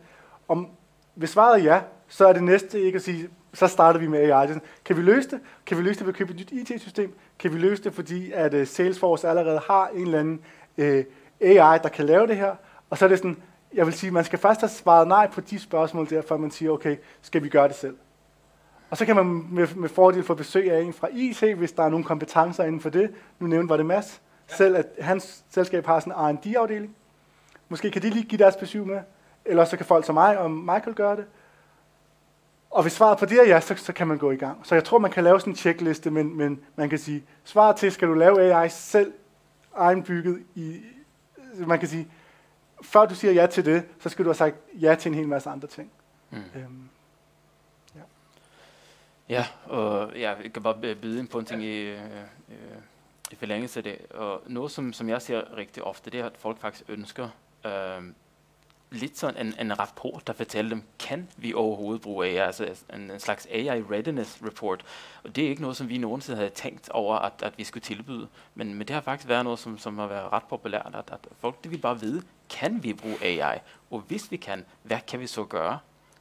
Om, 0.47 0.69
hvis 1.17 1.29
svaret 1.29 1.59
er 1.59 1.63
ja, 1.63 1.81
så 2.07 2.27
er 2.27 2.33
det 2.33 2.43
næste 2.43 2.81
ikke 2.81 2.95
at 2.95 3.01
sige, 3.01 3.29
så 3.53 3.67
starter 3.67 3.99
vi 3.99 4.07
med 4.07 4.19
AI. 4.19 4.47
Kan 4.85 4.97
vi 4.97 5.01
løse 5.01 5.29
det? 5.29 5.39
Kan 5.65 5.77
vi 5.77 5.83
løse 5.83 5.99
det 5.99 6.07
ved 6.07 6.13
at 6.13 6.17
købe 6.17 6.33
et 6.33 6.39
nyt 6.39 6.51
IT-system? 6.51 7.17
Kan 7.39 7.53
vi 7.53 7.57
løse 7.57 7.83
det, 7.83 7.93
fordi 7.93 8.31
at 8.31 8.53
uh, 8.53 8.67
Salesforce 8.67 9.29
allerede 9.29 9.61
har 9.67 9.87
en 9.87 10.01
eller 10.01 10.19
anden 10.19 10.39
uh, 10.77 10.85
øh, 10.85 11.05
AI, 11.41 11.79
der 11.83 11.89
kan 11.89 12.05
lave 12.05 12.27
det 12.27 12.37
her? 12.37 12.55
Og 12.89 12.97
så 12.97 13.05
er 13.05 13.09
det 13.09 13.17
sådan, 13.17 13.37
jeg 13.73 13.85
vil 13.85 13.93
sige, 13.93 14.11
man 14.11 14.23
skal 14.23 14.39
først 14.39 14.61
have 14.61 14.69
svaret 14.69 15.07
nej 15.07 15.27
på 15.27 15.41
de 15.41 15.59
spørgsmål 15.59 16.09
der, 16.09 16.21
før 16.21 16.37
man 16.37 16.51
siger, 16.51 16.71
okay, 16.71 16.97
skal 17.21 17.43
vi 17.43 17.49
gøre 17.49 17.67
det 17.67 17.75
selv? 17.75 17.95
Og 18.89 18.97
så 18.97 19.05
kan 19.05 19.15
man 19.15 19.25
med, 19.51 19.67
med 19.75 19.89
fordel 19.89 20.23
få 20.23 20.33
besøg 20.33 20.71
af 20.71 20.81
en 20.81 20.93
fra 20.93 21.07
IT, 21.11 21.55
hvis 21.57 21.71
der 21.71 21.83
er 21.83 21.89
nogle 21.89 22.05
kompetencer 22.05 22.63
inden 22.63 22.81
for 22.81 22.89
det. 22.89 23.11
Nu 23.39 23.47
nævnte 23.47 23.69
var 23.69 23.77
det 23.77 23.85
Mads. 23.85 24.21
Ja. 24.49 24.55
Selv 24.55 24.75
at 24.75 24.85
hans 24.99 25.43
selskab 25.49 25.85
har 25.85 25.99
sådan 25.99 26.13
en 26.13 26.37
R&D-afdeling. 26.37 26.95
Måske 27.69 27.91
kan 27.91 28.01
de 28.01 28.09
lige 28.09 28.25
give 28.25 28.39
deres 28.39 28.55
besøg 28.55 28.87
med. 28.87 28.99
Eller 29.47 29.65
så 29.65 29.77
kan 29.77 29.85
folk 29.85 30.05
som 30.05 30.15
mig 30.15 30.37
og 30.37 30.51
Michael 30.51 30.95
gøre 30.95 31.15
det. 31.15 31.25
Og 32.69 32.81
hvis 32.81 32.93
svaret 32.93 33.17
på 33.17 33.25
det 33.25 33.39
er 33.39 33.47
ja, 33.47 33.59
så, 33.59 33.75
så 33.75 33.93
kan 33.93 34.07
man 34.07 34.17
gå 34.17 34.31
i 34.31 34.35
gang. 34.35 34.65
Så 34.65 34.75
jeg 34.75 34.83
tror, 34.83 34.97
man 34.97 35.11
kan 35.11 35.23
lave 35.23 35.39
sådan 35.39 35.53
en 35.53 35.57
checkliste, 35.57 36.11
men, 36.11 36.37
men 36.37 36.59
man 36.75 36.89
kan 36.89 36.99
sige, 36.99 37.23
svaret 37.43 37.75
til, 37.75 37.91
skal 37.91 38.07
du 38.07 38.13
lave 38.13 38.53
AI 38.53 38.69
selv 38.69 39.13
egenbygget 39.75 40.43
i, 40.55 40.81
man 41.53 41.79
kan 41.79 41.87
sige, 41.87 42.07
før 42.81 43.05
du 43.05 43.15
siger 43.15 43.33
ja 43.33 43.45
til 43.45 43.65
det, 43.65 43.83
så 43.99 44.09
skal 44.09 44.25
du 44.25 44.29
have 44.29 44.35
sagt 44.35 44.55
ja 44.73 44.95
til 44.95 45.09
en 45.09 45.15
hel 45.15 45.27
masse 45.27 45.49
andre 45.49 45.67
ting. 45.67 45.91
Mm. 46.29 46.37
Øhm, 46.55 46.89
ja. 47.95 48.01
ja, 49.29 49.47
og 49.65 50.11
ja, 50.15 50.33
jeg 50.43 50.53
kan 50.53 50.63
bare 50.63 50.95
byde 50.95 51.19
ind 51.19 51.27
på 51.27 51.39
en 51.39 51.45
ting 51.45 51.63
i, 51.63 51.81
øh, 51.81 52.01
i 53.31 53.35
forlængelse 53.35 53.79
af 53.79 53.83
det. 53.83 54.11
Og 54.11 54.41
noget, 54.47 54.71
som, 54.71 54.93
som 54.93 55.09
jeg 55.09 55.21
ser 55.21 55.57
rigtig 55.57 55.83
ofte, 55.83 56.09
det 56.09 56.19
er, 56.19 56.25
at 56.25 56.37
folk 56.37 56.59
faktisk 56.59 56.83
ønsker 56.89 57.29
øh, 57.65 58.03
lidt 58.91 59.17
sådan 59.17 59.47
en, 59.47 59.53
en 59.59 59.79
rapport, 59.79 60.27
der 60.27 60.33
fortæller 60.33 60.69
dem, 60.69 60.83
kan 60.99 61.27
vi 61.37 61.53
overhovedet 61.53 62.01
bruge 62.01 62.25
AI, 62.25 62.35
altså, 62.35 62.63
altså 62.63 62.83
en, 62.93 63.11
en 63.11 63.19
slags 63.19 63.45
AI 63.45 63.81
readiness 63.81 64.39
report. 64.45 64.85
Og 65.23 65.35
det 65.35 65.45
er 65.45 65.49
ikke 65.49 65.61
noget, 65.61 65.77
som 65.77 65.89
vi 65.89 65.97
nogensinde 65.97 66.37
havde 66.37 66.49
tænkt 66.49 66.89
over, 66.89 67.15
at, 67.15 67.33
at 67.41 67.57
vi 67.57 67.63
skulle 67.63 67.81
tilbyde. 67.81 68.27
Men, 68.55 68.73
men 68.73 68.79
det 68.87 68.89
har 68.89 69.01
faktisk 69.01 69.27
været 69.27 69.43
noget, 69.43 69.59
som, 69.59 69.77
som 69.77 69.97
har 69.97 70.07
været 70.07 70.33
ret 70.33 70.43
populært, 70.43 70.91
at, 70.93 71.13
at 71.13 71.27
folk 71.39 71.63
det 71.63 71.71
vil 71.71 71.77
bare 71.77 71.99
vide, 71.99 72.23
kan 72.49 72.83
vi 72.83 72.93
bruge 72.93 73.23
AI? 73.23 73.59
Og 73.91 73.99
hvis 73.99 74.31
vi 74.31 74.37
kan, 74.37 74.65
hvad 74.83 74.99
kan 75.07 75.19
vi 75.19 75.27
så 75.27 75.43
gøre? 75.43 75.79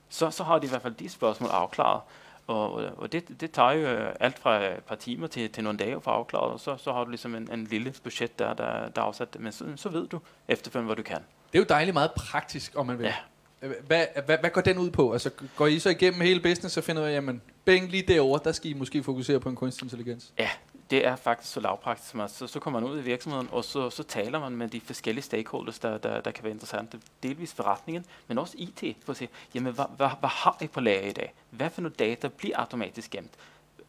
Så, 0.08 0.30
så 0.30 0.44
har 0.44 0.58
de 0.58 0.66
i 0.66 0.68
hvert 0.68 0.82
fald 0.82 0.94
de 0.94 1.08
spørgsmål 1.08 1.50
afklaret. 1.50 2.00
Og, 2.46 2.72
og 2.72 3.12
det, 3.12 3.40
det 3.40 3.50
tager 3.50 3.70
jo 3.70 3.86
øh, 3.88 4.14
alt 4.20 4.38
fra 4.38 4.64
et 4.64 4.84
par 4.84 4.94
timer 4.94 5.26
til, 5.26 5.50
til 5.50 5.64
nogle 5.64 5.78
dage 5.78 6.00
for 6.00 6.10
afklaret, 6.10 6.52
og 6.52 6.60
så, 6.60 6.76
så 6.76 6.92
har 6.92 7.04
du 7.04 7.10
ligesom 7.10 7.34
en, 7.34 7.52
en 7.52 7.64
lille 7.64 7.94
budget 8.02 8.38
der, 8.38 8.54
der, 8.54 8.88
der 8.88 9.02
er 9.02 9.06
afsat. 9.06 9.36
Men 9.40 9.52
så, 9.52 9.64
så 9.76 9.88
ved 9.88 10.08
du 10.08 10.20
efterfølgende, 10.48 10.94
hvad 10.94 10.96
du 10.96 11.02
kan. 11.02 11.24
Det 11.52 11.58
er 11.58 11.62
jo 11.62 11.66
dejligt 11.68 11.94
meget 11.94 12.10
praktisk, 12.12 12.72
om 12.74 12.86
man 12.86 12.98
vil. 12.98 13.04
Ja. 13.04 13.68
hvad, 13.86 14.06
hvad, 14.26 14.38
hvad 14.38 14.50
går 14.50 14.60
den 14.60 14.78
ud 14.78 14.90
på? 14.90 15.12
Altså, 15.12 15.30
går 15.56 15.66
I 15.66 15.78
så 15.78 15.90
igennem 15.90 16.20
hele 16.20 16.40
business 16.40 16.76
og 16.76 16.84
finder 16.84 17.02
ud 17.02 17.06
af, 17.06 17.12
jamen, 17.12 17.42
bing, 17.64 17.90
lige 17.90 18.02
derovre, 18.02 18.40
der 18.44 18.52
skal 18.52 18.70
I 18.70 18.74
måske 18.74 19.02
fokusere 19.02 19.40
på 19.40 19.48
en 19.48 19.56
kunstig 19.56 19.84
intelligens? 19.84 20.32
Ja, 20.38 20.48
det 20.90 21.06
er 21.06 21.16
faktisk 21.16 21.52
så 21.52 21.60
lavpraktisk 21.60 22.10
som 22.10 22.20
at 22.20 22.30
så, 22.30 22.46
så 22.46 22.60
kommer 22.60 22.80
man 22.80 22.90
ud 22.90 22.98
i 22.98 23.02
virksomheden, 23.02 23.48
og 23.52 23.64
så, 23.64 23.90
så 23.90 24.02
taler 24.02 24.40
man 24.40 24.52
med 24.52 24.68
de 24.68 24.80
forskellige 24.80 25.24
stakeholders, 25.24 25.78
der, 25.78 25.98
der, 25.98 26.20
der 26.20 26.30
kan 26.30 26.44
være 26.44 26.52
interessante. 26.52 27.00
Delvis 27.22 27.54
forretningen, 27.54 28.04
men 28.28 28.38
også 28.38 28.54
IT, 28.58 28.96
for 29.04 29.12
at 29.12 29.16
se, 29.16 29.28
jamen, 29.54 29.74
hvad, 29.74 29.84
hvad, 29.96 30.08
hvad 30.20 30.28
har 30.28 30.58
I 30.60 30.66
på 30.66 30.80
lager 30.80 31.08
i 31.08 31.12
dag? 31.12 31.34
Hvad 31.50 31.70
for 31.70 31.80
noget 31.80 31.98
data 31.98 32.28
bliver 32.28 32.56
automatisk 32.58 33.10
gemt? 33.10 33.32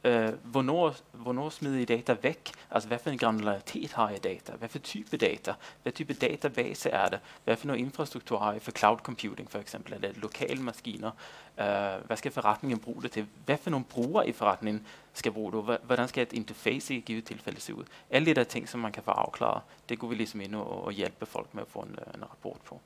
Øh, 0.04 0.34
hvornår, 0.44 0.96
hvornår 1.12 1.50
smider 1.50 1.80
I 1.80 1.86
data 1.86 2.16
væk? 2.22 2.52
Altså, 2.72 2.88
hvad 2.88 3.00
for 3.00 3.10
en 3.10 3.18
granularitet 3.18 3.94
har 3.94 4.10
I 4.10 4.18
data? 4.18 4.52
Hvad 4.52 4.70
for 4.70 4.80
type 4.80 5.18
data? 5.18 5.54
Hvad 5.84 5.94
type 5.94 6.14
database 6.14 6.90
er 6.90 7.08
det? 7.08 7.20
Hvad 7.44 7.56
for 7.56 7.68
noget 7.68 7.80
infrastruktur 7.80 8.40
har 8.40 8.54
I 8.54 8.60
for 8.60 8.72
cloud 8.72 8.98
computing, 8.98 9.52
for 9.52 9.60
eksempel? 9.60 9.94
Er 9.94 9.98
det 9.98 10.18
lokale 10.18 10.64
maskiner? 10.64 11.12
Øh, 11.60 12.06
hvad 12.06 12.18
skal 12.18 12.32
forretningen 12.32 12.80
bruge 12.80 13.02
det 13.02 13.12
til? 13.12 13.28
Hvad 13.46 13.58
for 13.58 13.70
nogle 13.70 13.86
brugere 13.86 14.30
i 14.30 14.32
forretningen 14.32 14.88
skal 15.14 15.32
bruge 15.32 15.52
det? 15.52 15.78
Hvordan 15.84 16.08
skal 16.08 16.24
et 16.24 16.34
interface 16.34 16.94
i 16.94 16.98
et 16.98 17.06
givet 17.06 17.26
tilfælde 17.26 17.62
se 17.62 17.76
ud? 17.76 17.84
Alle 18.10 18.26
de 18.26 18.34
der 18.34 18.44
ting, 18.44 18.70
som 18.70 18.80
man 18.80 18.92
kan 18.92 19.04
få 19.04 19.12
afklaret, 19.12 19.62
det 19.90 20.00
går 20.00 20.08
vi 20.08 20.16
ligesom 20.16 20.42
ind 20.42 20.56
og, 20.56 20.84
og 20.84 20.92
hjælpe 20.92 21.26
folk 21.26 21.54
med 21.54 21.62
at 21.62 21.68
få 21.68 21.80
en, 21.80 22.00
øh, 22.08 22.14
en 22.16 22.24
rapport 22.24 22.62
på. 22.66 22.82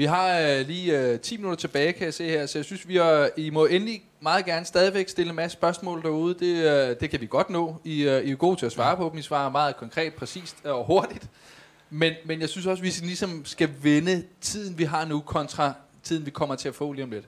Vi 0.00 0.04
har 0.04 0.38
øh, 0.38 0.66
lige 0.66 1.00
øh, 1.00 1.20
10 1.20 1.36
minutter 1.36 1.56
tilbage, 1.56 1.92
kan 1.92 2.04
jeg 2.04 2.14
se 2.14 2.28
her, 2.28 2.46
så 2.46 2.58
jeg 2.58 2.64
synes, 2.64 2.88
vi 2.88 2.96
er, 2.96 3.28
I 3.36 3.50
må 3.50 3.66
endelig 3.66 4.02
meget 4.20 4.44
gerne 4.44 4.66
stadigvæk 4.66 5.08
stille 5.08 5.30
en 5.30 5.36
masse 5.36 5.52
spørgsmål 5.52 6.02
derude. 6.02 6.34
Det, 6.34 6.56
øh, 6.90 6.96
det 7.00 7.10
kan 7.10 7.20
vi 7.20 7.26
godt 7.26 7.50
nå. 7.50 7.80
I, 7.84 8.02
øh, 8.02 8.24
I 8.24 8.30
er 8.30 8.36
gode 8.36 8.56
til 8.56 8.66
at 8.66 8.72
svare 8.72 8.96
på 8.96 9.08
dem. 9.10 9.18
I 9.18 9.22
svarer 9.22 9.50
meget 9.50 9.76
konkret, 9.76 10.14
præcist 10.14 10.56
og 10.64 10.86
hurtigt. 10.86 11.28
Men, 11.90 12.14
men 12.24 12.40
jeg 12.40 12.48
synes 12.48 12.66
også, 12.66 12.80
at 12.80 12.84
vi 12.84 13.06
ligesom 13.06 13.44
skal 13.44 13.70
vende 13.82 14.24
tiden, 14.40 14.78
vi 14.78 14.84
har 14.84 15.04
nu, 15.04 15.20
kontra 15.20 15.72
tiden, 16.02 16.26
vi 16.26 16.30
kommer 16.30 16.54
til 16.54 16.68
at 16.68 16.74
få 16.74 16.92
lige 16.92 17.04
om 17.04 17.10
lidt. 17.10 17.24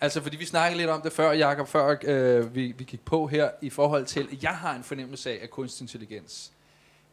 Altså, 0.00 0.20
fordi 0.22 0.36
vi 0.36 0.44
snakkede 0.44 0.78
lidt 0.78 0.90
om 0.90 1.02
det 1.02 1.12
før, 1.12 1.32
Jacob, 1.32 1.68
før 1.68 1.96
øh, 2.04 2.54
vi, 2.54 2.74
vi 2.78 2.84
gik 2.84 3.00
på 3.04 3.26
her, 3.26 3.50
i 3.62 3.70
forhold 3.70 4.06
til, 4.06 4.28
at 4.32 4.42
jeg 4.42 4.56
har 4.56 4.74
en 4.74 4.82
fornemmelse 4.82 5.30
af, 5.30 5.38
at 5.42 5.50
kunstig 5.50 5.84
intelligens 5.84 6.52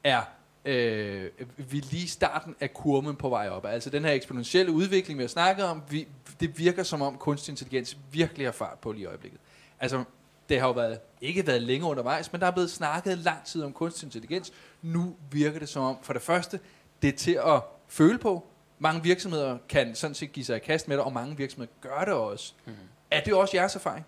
er 0.03 0.21
øh, 0.67 1.31
vi 1.57 1.79
lige 1.79 2.03
i 2.03 2.07
starten 2.07 2.55
af 2.59 2.73
kurven 2.73 3.15
på 3.15 3.29
vej 3.29 3.49
op. 3.49 3.65
Altså 3.65 3.89
den 3.89 4.05
her 4.05 4.11
eksponentielle 4.11 4.71
udvikling, 4.71 5.17
vi 5.17 5.23
har 5.23 5.27
snakket 5.27 5.65
om, 5.65 5.83
vi, 5.89 6.07
det 6.39 6.59
virker 6.59 6.83
som 6.83 7.01
om 7.01 7.17
kunstig 7.17 7.51
intelligens 7.51 7.97
virkelig 8.11 8.47
har 8.47 8.51
fart 8.51 8.79
på 8.79 8.91
lige 8.91 9.03
i 9.03 9.05
øjeblikket. 9.05 9.39
Altså, 9.79 10.03
det 10.49 10.59
har 10.59 10.67
jo 10.67 10.73
været, 10.73 10.99
ikke 11.21 11.47
været 11.47 11.61
længe 11.61 11.87
undervejs, 11.87 12.31
men 12.31 12.41
der 12.41 12.47
er 12.47 12.51
blevet 12.51 12.71
snakket 12.71 13.17
lang 13.17 13.45
tid 13.45 13.63
om 13.63 13.73
kunstig 13.73 14.05
intelligens. 14.05 14.53
Nu 14.81 15.15
virker 15.31 15.59
det 15.59 15.69
som 15.69 15.83
om, 15.83 15.97
for 16.01 16.13
det 16.13 16.21
første, 16.21 16.59
det 17.01 17.07
er 17.07 17.17
til 17.17 17.39
at 17.45 17.61
føle 17.87 18.17
på. 18.17 18.47
Mange 18.79 19.03
virksomheder 19.03 19.57
kan 19.69 19.95
sådan 19.95 20.15
set 20.15 20.31
give 20.31 20.45
sig 20.45 20.55
i 20.55 20.59
kast 20.59 20.87
med 20.87 20.97
det, 20.97 21.05
og 21.05 21.13
mange 21.13 21.37
virksomheder 21.37 21.71
gør 21.81 22.03
det 22.05 22.13
også. 22.13 22.53
Mm. 22.65 22.73
Er 23.11 23.21
det 23.21 23.33
også 23.33 23.57
jeres 23.57 23.75
erfaring? 23.75 24.05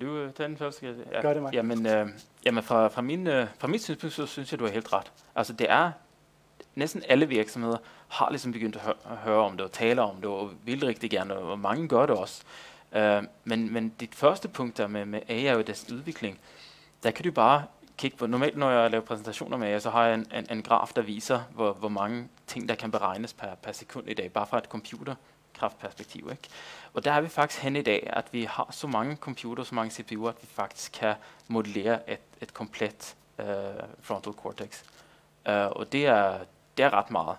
Du 0.00 0.16
øh, 0.16 0.32
tager 0.32 0.48
den 0.48 0.56
først. 0.56 0.82
Ja. 0.82 1.20
Gør 1.22 1.32
det, 1.32 1.42
mig. 1.42 1.54
Jamen, 1.54 1.86
øh, 1.86 2.08
jamen 2.44 2.62
fra, 2.62 2.88
fra, 2.88 3.02
min, 3.02 3.26
øh, 3.26 3.46
fra 3.58 3.68
mit 3.68 3.82
synspunkt, 3.82 4.14
så 4.14 4.26
synes 4.26 4.52
jeg, 4.52 4.60
du 4.60 4.64
er 4.64 4.70
helt 4.70 4.92
ret. 4.92 5.12
Altså, 5.34 5.52
det 5.52 5.66
er 5.70 5.92
næsten 6.74 7.02
alle 7.08 7.28
virksomheder 7.28 7.76
har 8.08 8.30
ligesom 8.30 8.52
begyndt 8.52 8.76
at, 8.76 8.82
høre, 8.82 8.94
at 9.10 9.16
høre 9.16 9.38
om 9.38 9.56
det 9.56 9.60
og 9.60 9.72
tale 9.72 10.02
om 10.02 10.16
det, 10.16 10.24
og 10.24 10.50
vil 10.64 10.86
rigtig 10.86 11.10
gerne, 11.10 11.34
og 11.34 11.58
mange 11.58 11.88
gør 11.88 12.06
det 12.06 12.16
også. 12.16 12.42
Uh, 12.96 13.24
men, 13.44 13.72
men 13.72 13.88
dit 13.88 14.14
første 14.14 14.48
punkt 14.48 14.76
der 14.76 14.86
med, 14.86 15.04
med 15.04 15.20
AI 15.28 15.46
og 15.46 15.66
dets 15.66 15.92
udvikling, 15.92 16.38
der 17.02 17.10
kan 17.10 17.24
du 17.24 17.32
bare 17.32 17.64
kigge 17.98 18.16
på. 18.16 18.26
Normalt, 18.26 18.56
når 18.56 18.70
jeg 18.70 18.90
laver 18.90 19.04
præsentationer 19.04 19.56
med 19.56 19.68
AI, 19.68 19.80
så 19.80 19.90
har 19.90 20.06
jeg 20.06 20.14
en, 20.14 20.26
en, 20.34 20.46
en 20.50 20.62
graf, 20.62 20.92
der 20.96 21.02
viser, 21.02 21.40
hvor, 21.54 21.72
hvor 21.72 21.88
mange 21.88 22.28
ting, 22.46 22.68
der 22.68 22.74
kan 22.74 22.90
beregnes 22.90 23.32
per, 23.32 23.54
per 23.62 23.72
sekund 23.72 24.08
i 24.08 24.14
dag, 24.14 24.32
bare 24.32 24.46
fra 24.46 24.58
et 24.58 24.68
kraftperspektiv. 25.60 26.28
Ikke? 26.30 26.48
Og 26.94 27.04
der 27.04 27.12
er 27.12 27.20
vi 27.20 27.28
faktisk 27.28 27.62
hen 27.62 27.76
i 27.76 27.82
dag, 27.82 28.10
at 28.12 28.32
vi 28.32 28.44
har 28.44 28.68
så 28.70 28.86
mange 28.86 29.16
computer, 29.16 29.64
så 29.64 29.74
mange 29.74 29.90
CPU'er, 29.90 30.28
at 30.28 30.42
vi 30.42 30.46
faktisk 30.46 30.92
kan 30.92 31.14
modellere 31.48 32.10
et, 32.10 32.20
et 32.40 32.54
komplet 32.54 33.16
uh, 33.38 33.44
frontal 34.02 34.32
cortex. 34.32 34.82
Uh, 35.48 35.54
og 35.54 35.92
det 35.92 36.06
er, 36.06 36.38
det 36.76 36.84
er 36.84 36.90
ret 36.92 37.10
meget. 37.10 37.36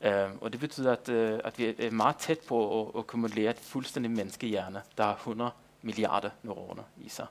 Uh, 0.00 0.42
og 0.42 0.52
det 0.52 0.60
betyder, 0.60 0.92
at, 0.92 1.08
uh, 1.08 1.38
at 1.44 1.58
vi 1.58 1.74
er 1.78 1.90
meget 1.90 2.16
tæt 2.16 2.38
på 2.48 2.80
at, 2.80 2.98
at 2.98 3.06
kunne 3.06 3.22
modellere 3.22 3.50
et 3.50 3.58
fuldstændig 3.58 4.10
menneskehjerne, 4.10 4.82
der 4.98 5.04
har 5.04 5.14
100 5.14 5.50
milliarder 5.82 6.30
neuroner 6.42 6.82
i 6.96 7.08
sig. 7.08 7.26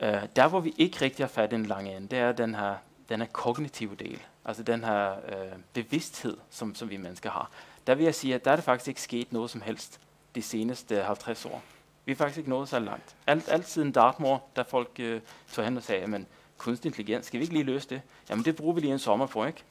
Uh, 0.00 0.06
der, 0.36 0.48
hvor 0.48 0.60
vi 0.60 0.74
ikke 0.78 1.00
rigtig 1.00 1.24
har 1.24 1.28
fat 1.28 1.52
i 1.52 1.54
en 1.54 1.66
lang 1.66 1.88
ende, 1.88 2.08
det 2.08 2.18
er 2.18 2.32
den 2.32 2.54
her, 2.54 2.74
den 3.08 3.20
her 3.20 3.28
kognitive 3.32 3.94
del, 3.94 4.22
altså 4.44 4.62
den 4.62 4.84
her 4.84 5.12
uh, 5.12 5.58
bevidsthed, 5.72 6.36
som, 6.50 6.74
som 6.74 6.90
vi 6.90 6.96
mennesker 6.96 7.30
har. 7.30 7.50
Der 7.88 7.94
vil 7.94 8.04
jeg 8.04 8.14
sige, 8.14 8.34
at 8.34 8.44
der 8.44 8.50
er 8.50 8.56
det 8.56 8.64
faktisk 8.64 8.88
ikke 8.88 9.02
sket 9.02 9.32
noget 9.32 9.50
som 9.50 9.60
helst 9.60 10.00
de 10.34 10.42
seneste 10.42 11.02
50 11.02 11.44
år. 11.44 11.62
Vi 12.04 12.12
er 12.12 12.16
faktisk 12.16 12.38
ikke 12.38 12.50
nået 12.50 12.68
så 12.68 12.78
langt. 12.78 13.16
Alt, 13.26 13.48
alt 13.48 13.68
siden 13.68 13.92
Dartmoor, 13.92 14.44
der 14.56 14.62
folk 14.62 14.90
øh, 14.98 15.20
tog 15.52 15.64
hen 15.64 15.76
og 15.76 15.82
sagde, 15.82 16.06
men 16.06 16.26
kunstig 16.58 16.88
intelligens, 16.88 17.26
skal 17.26 17.40
vi 17.40 17.44
ikke 17.44 17.54
lige 17.54 17.64
løse 17.64 17.88
det? 17.88 18.02
Jamen 18.30 18.44
det 18.44 18.56
bruger 18.56 18.74
vi 18.74 18.80
lige 18.80 18.92
en 18.92 18.98
sommer 18.98 19.26
på, 19.26 19.44
ikke? 19.44 19.62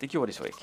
Det 0.00 0.10
gjorde 0.10 0.32
de 0.32 0.36
så 0.36 0.44
ikke. 0.44 0.58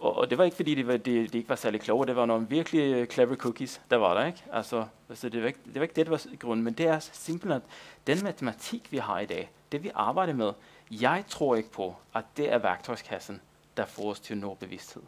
Og, 0.00 0.16
og 0.16 0.30
det 0.30 0.38
var 0.38 0.44
ikke 0.44 0.56
fordi, 0.56 0.74
de, 0.74 0.86
var, 0.86 0.96
de, 0.96 1.28
de 1.28 1.38
ikke 1.38 1.48
var 1.48 1.56
særlig 1.56 1.80
kloge. 1.80 2.06
Det 2.06 2.16
var 2.16 2.26
nogle 2.26 2.46
virkelig 2.48 2.94
øh, 2.94 3.06
clever 3.06 3.36
cookies, 3.36 3.80
der 3.90 3.96
var 3.96 4.14
der, 4.14 4.26
ikke? 4.26 4.42
Altså, 4.52 4.86
altså 5.08 5.28
det, 5.28 5.40
var 5.40 5.46
ikke, 5.46 5.60
det 5.64 5.74
var 5.74 5.82
ikke 5.82 5.94
det, 5.94 6.06
der 6.06 6.10
var 6.10 6.36
grunden. 6.38 6.64
Men 6.64 6.74
det 6.74 6.86
er 6.86 6.98
simpelthen, 6.98 7.62
at 7.62 7.62
den 8.06 8.24
matematik, 8.24 8.92
vi 8.92 8.98
har 8.98 9.20
i 9.20 9.26
dag, 9.26 9.50
det 9.72 9.82
vi 9.82 9.90
arbejder 9.94 10.32
med, 10.32 10.52
jeg 10.90 11.24
tror 11.28 11.56
ikke 11.56 11.70
på, 11.70 11.96
at 12.14 12.24
det 12.36 12.52
er 12.52 12.58
værktøjskassen, 12.58 13.40
der 13.76 13.84
får 13.84 14.10
os 14.10 14.20
til 14.20 14.34
at 14.34 14.38
nå 14.38 14.54
bevidsthed. 14.54 15.02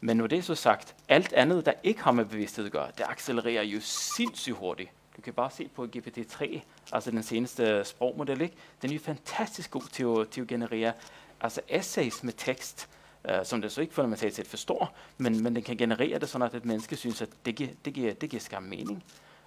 Men 0.00 0.16
når 0.16 0.26
det 0.26 0.38
er 0.38 0.42
så 0.42 0.54
sagt, 0.54 0.96
alt 1.08 1.32
andet, 1.32 1.66
der 1.66 1.72
ikke 1.82 2.02
har 2.02 2.12
med 2.12 2.24
bevidsthed 2.24 2.66
at 2.66 2.72
gøre, 2.72 2.90
det 2.98 3.04
accelererer 3.08 3.62
jo 3.62 3.80
sindssygt 3.80 4.56
hurtigt. 4.56 4.90
Du 5.16 5.22
kan 5.22 5.32
bare 5.32 5.50
se 5.50 5.68
på 5.74 5.86
GPT-3, 5.96 6.60
altså 6.92 7.10
den 7.10 7.22
seneste 7.22 7.84
sprogmodel, 7.84 8.40
ikke? 8.40 8.56
den 8.82 8.90
er 8.90 8.94
jo 8.94 9.00
fantastisk 9.00 9.70
god 9.70 9.82
til 9.92 10.04
at, 10.20 10.28
til 10.28 10.40
at 10.40 10.46
generere 10.46 10.92
altså 11.40 11.60
essays 11.68 12.22
med 12.22 12.32
tekst, 12.32 12.88
øh, 13.30 13.44
som 13.44 13.60
den 13.60 13.70
så 13.70 13.80
ikke 13.80 13.94
fundamentalt 13.94 14.34
set 14.34 14.46
forstår, 14.46 14.96
men, 15.18 15.42
men 15.42 15.54
den 15.54 15.62
kan 15.62 15.76
generere 15.76 16.18
det 16.18 16.28
sådan, 16.28 16.46
at 16.46 16.54
et 16.54 16.64
menneske 16.64 16.96
synes, 16.96 17.22
at 17.22 17.28
det 17.44 17.54
giver, 17.54 17.70
det 17.84 17.94
giver, 17.94 18.14
det 18.14 18.30
giver 18.30 18.40
skam 18.40 18.62
mening. 18.62 19.04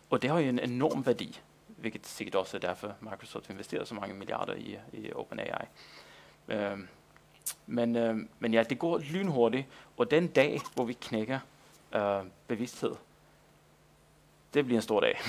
Og 0.10 0.22
det 0.22 0.30
har 0.30 0.40
jo 0.40 0.50
en 0.50 0.60
enorm 0.60 1.06
værdi, 1.06 1.40
hvilket 1.68 2.08
sikkert 2.08 2.36
også 2.36 2.58
er 2.58 2.62
derfor, 2.62 2.96
Microsoft 3.02 3.50
investerer 3.50 3.84
så 3.84 3.96
mange 3.96 4.16
milliarder 4.16 4.54
i, 4.54 4.78
i 4.94 5.12
OpenAI. 5.14 5.66
Øh, 6.48 6.78
men, 7.68 7.96
øh, 7.96 8.18
men 8.40 8.54
ja, 8.54 8.64
det 8.64 8.80
går 8.80 8.98
lynhurtigt, 8.98 9.66
og 9.98 10.12
den 10.12 10.28
dag, 10.28 10.62
hvor 10.76 10.86
vi 10.86 10.94
knækker 10.94 11.40
øh, 11.96 12.22
bevidsthed, 12.48 12.92
det 14.54 14.66
bliver 14.66 14.78
en 14.78 14.82
stor 14.82 15.00
dag. 15.00 15.20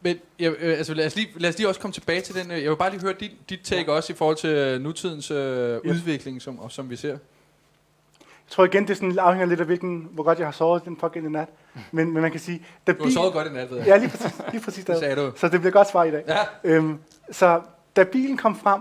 Men 0.00 0.18
ja, 0.40 0.50
øh, 0.50 0.78
altså, 0.78 0.94
lad, 0.94 1.06
os 1.06 1.16
lige, 1.16 1.28
lad 1.36 1.50
os 1.50 1.58
lige 1.58 1.68
også 1.68 1.80
komme 1.80 1.92
tilbage 1.92 2.20
til 2.20 2.34
den. 2.34 2.50
Øh, 2.50 2.62
jeg 2.62 2.70
vil 2.70 2.76
bare 2.76 2.90
lige 2.90 3.00
høre 3.00 3.12
dit, 3.20 3.30
dit 3.50 3.60
take 3.64 3.84
ja. 3.90 3.96
også 3.96 4.12
i 4.12 4.16
forhold 4.16 4.36
til 4.36 4.50
øh, 4.50 4.80
nutidens 4.80 5.30
øh, 5.30 5.36
ja. 5.38 5.76
udvikling, 5.90 6.42
som, 6.42 6.70
som 6.70 6.90
vi 6.90 6.96
ser. 6.96 7.08
Jeg 7.08 8.50
tror 8.50 8.64
igen, 8.64 8.88
det 8.88 8.96
sådan 8.96 9.18
afhænger 9.18 9.46
lidt 9.46 9.60
af, 9.60 9.66
hvilken, 9.66 10.08
hvor 10.10 10.22
godt 10.22 10.38
jeg 10.38 10.46
har 10.46 10.52
sovet 10.52 10.84
den 10.84 10.96
pågældende 10.96 11.38
nat. 11.38 11.48
Men, 11.90 12.12
men 12.12 12.22
man 12.22 12.30
kan 12.30 12.40
sige... 12.40 12.66
Da 12.86 12.92
du 12.92 13.04
har 13.04 13.10
sovet 13.10 13.32
godt 13.32 13.48
i 13.48 13.50
nat, 13.50 13.70
ved 13.70 13.78
jeg. 13.78 13.86
Ja, 13.86 13.96
lige 13.96 14.08
præcis. 14.08 14.32
Lige 14.52 14.64
præcis 14.64 14.84
det 14.88 14.98
sagde 14.98 15.16
du. 15.16 15.32
Så 15.36 15.48
det 15.48 15.60
bliver 15.60 15.72
godt 15.72 15.90
svar 15.90 16.04
i 16.04 16.10
dag. 16.10 16.24
Ja. 16.28 16.42
Øhm, 16.64 16.98
så 17.32 17.62
da 17.96 18.04
bilen 18.04 18.36
kom 18.36 18.56
frem, 18.58 18.80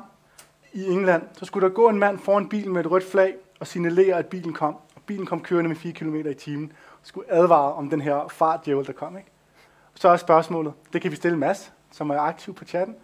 i 0.74 0.86
England, 0.86 1.24
så 1.34 1.46
skulle 1.46 1.68
der 1.68 1.74
gå 1.74 1.90
en 1.90 2.00
mand 2.00 2.20
foran 2.20 2.50
bilen 2.50 2.74
med 2.74 2.86
et 2.86 2.92
rødt 2.92 3.04
flag 3.04 3.36
og 3.60 3.68
signalere, 3.68 4.16
at 4.16 4.28
bilen 4.28 4.54
kom. 4.54 4.76
Og 4.96 5.02
bilen 5.06 5.26
kom 5.26 5.42
kørende 5.42 5.68
med 5.68 5.76
4 5.76 5.94
km 5.94 6.16
i 6.16 6.34
timen 6.34 6.72
og 7.02 7.08
skulle 7.08 7.34
advare 7.34 7.74
om 7.74 7.90
den 7.90 8.02
her 8.02 8.28
fartdjævel, 8.28 8.86
der 8.86 8.94
kom. 8.94 9.18
Ikke? 9.18 9.30
Så 9.94 10.10
er 10.10 10.18
spørgsmålet, 10.18 10.74
det 10.94 11.02
kan 11.02 11.12
vi 11.12 11.16
stille 11.16 11.38
Mads, 11.38 11.74
som 11.92 12.10
er 12.10 12.20
aktiv 12.20 12.56
på 12.56 12.66
chatten. 12.66 12.96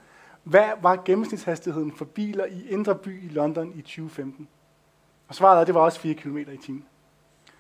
Hvad 0.44 0.70
var 0.82 1.02
gennemsnitshastigheden 1.06 1.92
for 1.92 2.06
biler 2.06 2.46
i 2.46 2.68
Indre 2.70 2.96
By 2.96 3.24
i 3.24 3.28
London 3.28 3.72
i 3.76 3.82
2015? 3.82 4.48
Og 5.28 5.36
svaret 5.36 5.58
er, 5.58 5.62
at 5.62 5.68
det 5.68 5.76
var 5.76 5.82
også 5.82 6.00
4 6.00 6.14
km 6.14 6.38
i 6.38 6.58
timen. 6.66 6.86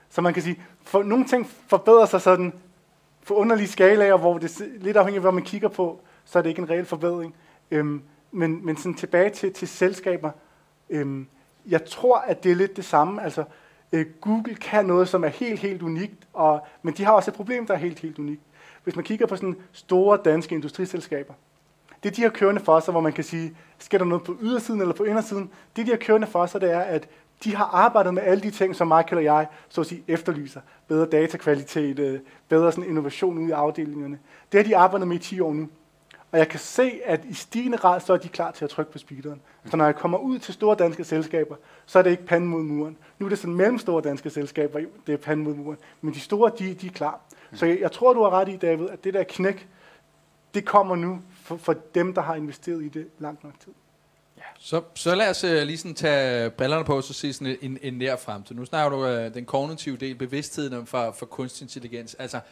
Så 0.09 0.21
man 0.21 0.33
kan 0.33 0.43
sige, 0.43 0.61
for 0.81 1.03
nogle 1.03 1.25
ting 1.25 1.47
forbedrer 1.67 2.05
sig 2.05 2.21
sådan 2.21 2.53
for 3.23 3.35
underlige 3.35 3.67
skalaer, 3.67 4.17
hvor 4.17 4.37
det 4.37 4.61
lidt 4.79 4.97
afhængig 4.97 5.17
af, 5.17 5.23
hvad 5.23 5.31
man 5.31 5.43
kigger 5.43 5.67
på, 5.67 6.01
så 6.25 6.39
er 6.39 6.43
det 6.43 6.49
ikke 6.49 6.61
en 6.61 6.69
reel 6.69 6.85
forbedring. 6.85 7.35
Øhm, 7.71 8.03
men, 8.31 8.65
men 8.65 8.77
sådan 8.77 8.93
tilbage 8.93 9.29
til, 9.29 9.53
til 9.53 9.67
selskaber. 9.67 10.31
Øhm, 10.89 11.27
jeg 11.65 11.85
tror, 11.85 12.17
at 12.17 12.43
det 12.43 12.51
er 12.51 12.55
lidt 12.55 12.77
det 12.77 12.85
samme. 12.85 13.23
Altså, 13.23 13.43
øh, 13.91 14.05
Google 14.21 14.55
kan 14.55 14.85
noget, 14.85 15.09
som 15.09 15.23
er 15.23 15.27
helt, 15.27 15.59
helt 15.59 15.81
unikt, 15.81 16.27
og, 16.33 16.61
men 16.81 16.93
de 16.93 17.03
har 17.03 17.11
også 17.11 17.31
et 17.31 17.35
problem, 17.35 17.67
der 17.67 17.73
er 17.73 17.77
helt, 17.77 17.99
helt 17.99 18.19
unikt. 18.19 18.41
Hvis 18.83 18.95
man 18.95 19.05
kigger 19.05 19.25
på 19.25 19.35
sådan 19.35 19.55
store 19.71 20.19
danske 20.25 20.55
industriselskaber, 20.55 21.33
det 22.03 22.15
de 22.15 22.21
har 22.21 22.29
kørende 22.29 22.61
for 22.61 22.79
sig, 22.79 22.91
hvor 22.91 23.01
man 23.01 23.13
kan 23.13 23.23
sige, 23.23 23.57
skal 23.77 23.99
der 23.99 24.05
noget 24.05 24.23
på 24.23 24.37
ydersiden 24.41 24.81
eller 24.81 24.93
på 24.93 25.03
indersiden, 25.03 25.51
det 25.75 25.85
de 25.85 25.91
har 25.91 25.97
kørende 25.97 26.27
for 26.27 26.45
sig, 26.45 26.61
det 26.61 26.71
er, 26.71 26.79
at 26.79 27.09
de 27.43 27.55
har 27.55 27.65
arbejdet 27.65 28.13
med 28.13 28.23
alle 28.23 28.43
de 28.43 28.51
ting, 28.51 28.75
som 28.75 28.87
Michael 28.87 29.17
og 29.17 29.23
jeg, 29.23 29.47
så 29.69 29.81
at 29.81 29.87
sige, 29.87 30.03
efterlyser. 30.07 30.61
Bedre 30.87 31.05
datakvalitet, 31.05 31.99
øh, 31.99 32.19
bedre 32.49 32.71
sådan 32.71 32.89
innovation 32.89 33.37
ude 33.37 33.49
i 33.49 33.51
afdelingerne. 33.51 34.19
Det 34.51 34.57
har 34.57 34.63
de 34.63 34.77
arbejdet 34.77 35.07
med 35.07 35.15
i 35.15 35.19
10 35.19 35.39
år 35.39 35.53
nu. 35.53 35.69
Og 36.31 36.39
jeg 36.39 36.47
kan 36.47 36.59
se, 36.59 36.99
at 37.05 37.25
i 37.25 37.33
stigende 37.33 37.77
grad, 37.77 37.99
så 37.99 38.13
er 38.13 38.17
de 38.17 38.27
klar 38.27 38.51
til 38.51 38.65
at 38.65 38.69
trykke 38.69 38.91
på 38.91 38.97
speederen. 38.97 39.41
Så 39.71 39.77
når 39.77 39.85
jeg 39.85 39.95
kommer 39.95 40.17
ud 40.17 40.39
til 40.39 40.53
store 40.53 40.75
danske 40.75 41.03
selskaber, 41.03 41.55
så 41.85 41.99
er 41.99 42.03
det 42.03 42.11
ikke 42.11 42.25
panden 42.25 42.49
mod 42.49 42.63
muren. 42.63 42.97
Nu 43.19 43.25
er 43.25 43.29
det 43.29 43.39
sådan 43.39 43.53
mellemstore 43.53 44.01
danske 44.01 44.29
selskaber, 44.29 44.79
det 45.07 45.13
er 45.13 45.17
panden 45.17 45.45
mod 45.45 45.53
muren. 45.53 45.77
Men 46.01 46.13
de 46.13 46.19
store, 46.19 46.51
de, 46.59 46.73
de 46.73 46.87
er 46.87 46.91
klar. 46.91 47.21
Så 47.53 47.65
jeg, 47.65 47.79
jeg 47.79 47.91
tror, 47.91 48.13
du 48.13 48.23
har 48.23 48.29
ret 48.29 48.49
i, 48.49 48.55
David, 48.55 48.89
at 48.89 49.03
det 49.03 49.13
der 49.13 49.23
knæk, 49.23 49.67
det 50.53 50.65
kommer 50.65 50.95
nu 50.95 51.21
for, 51.43 51.57
for 51.57 51.73
dem, 51.95 52.13
der 52.13 52.21
har 52.21 52.35
investeret 52.35 52.83
i 52.83 52.89
det 52.89 53.07
langt 53.19 53.43
nok 53.43 53.53
tid. 53.63 53.73
Så, 54.59 54.81
så 54.95 55.15
lad 55.15 55.29
os 55.29 55.43
uh, 55.43 55.49
lige 55.49 55.77
sådan 55.77 55.95
tage 55.95 56.49
brillerne 56.49 56.85
på, 56.85 56.95
og 56.95 57.03
så 57.03 57.13
se 57.13 57.33
sådan 57.33 57.57
en, 57.61 57.77
en 57.81 57.93
nær 57.93 58.15
fremtid. 58.15 58.55
Nu 58.55 58.65
snakker 58.65 58.97
du 58.97 59.25
uh, 59.25 59.33
den 59.33 59.45
kognitive 59.45 59.97
del, 59.97 60.15
bevidstheden 60.15 60.85
for, 60.85 61.11
for 61.11 61.25
kunstig 61.25 61.65
intelligens. 61.65 62.13
Altså, 62.13 62.37
uh, 62.37 62.43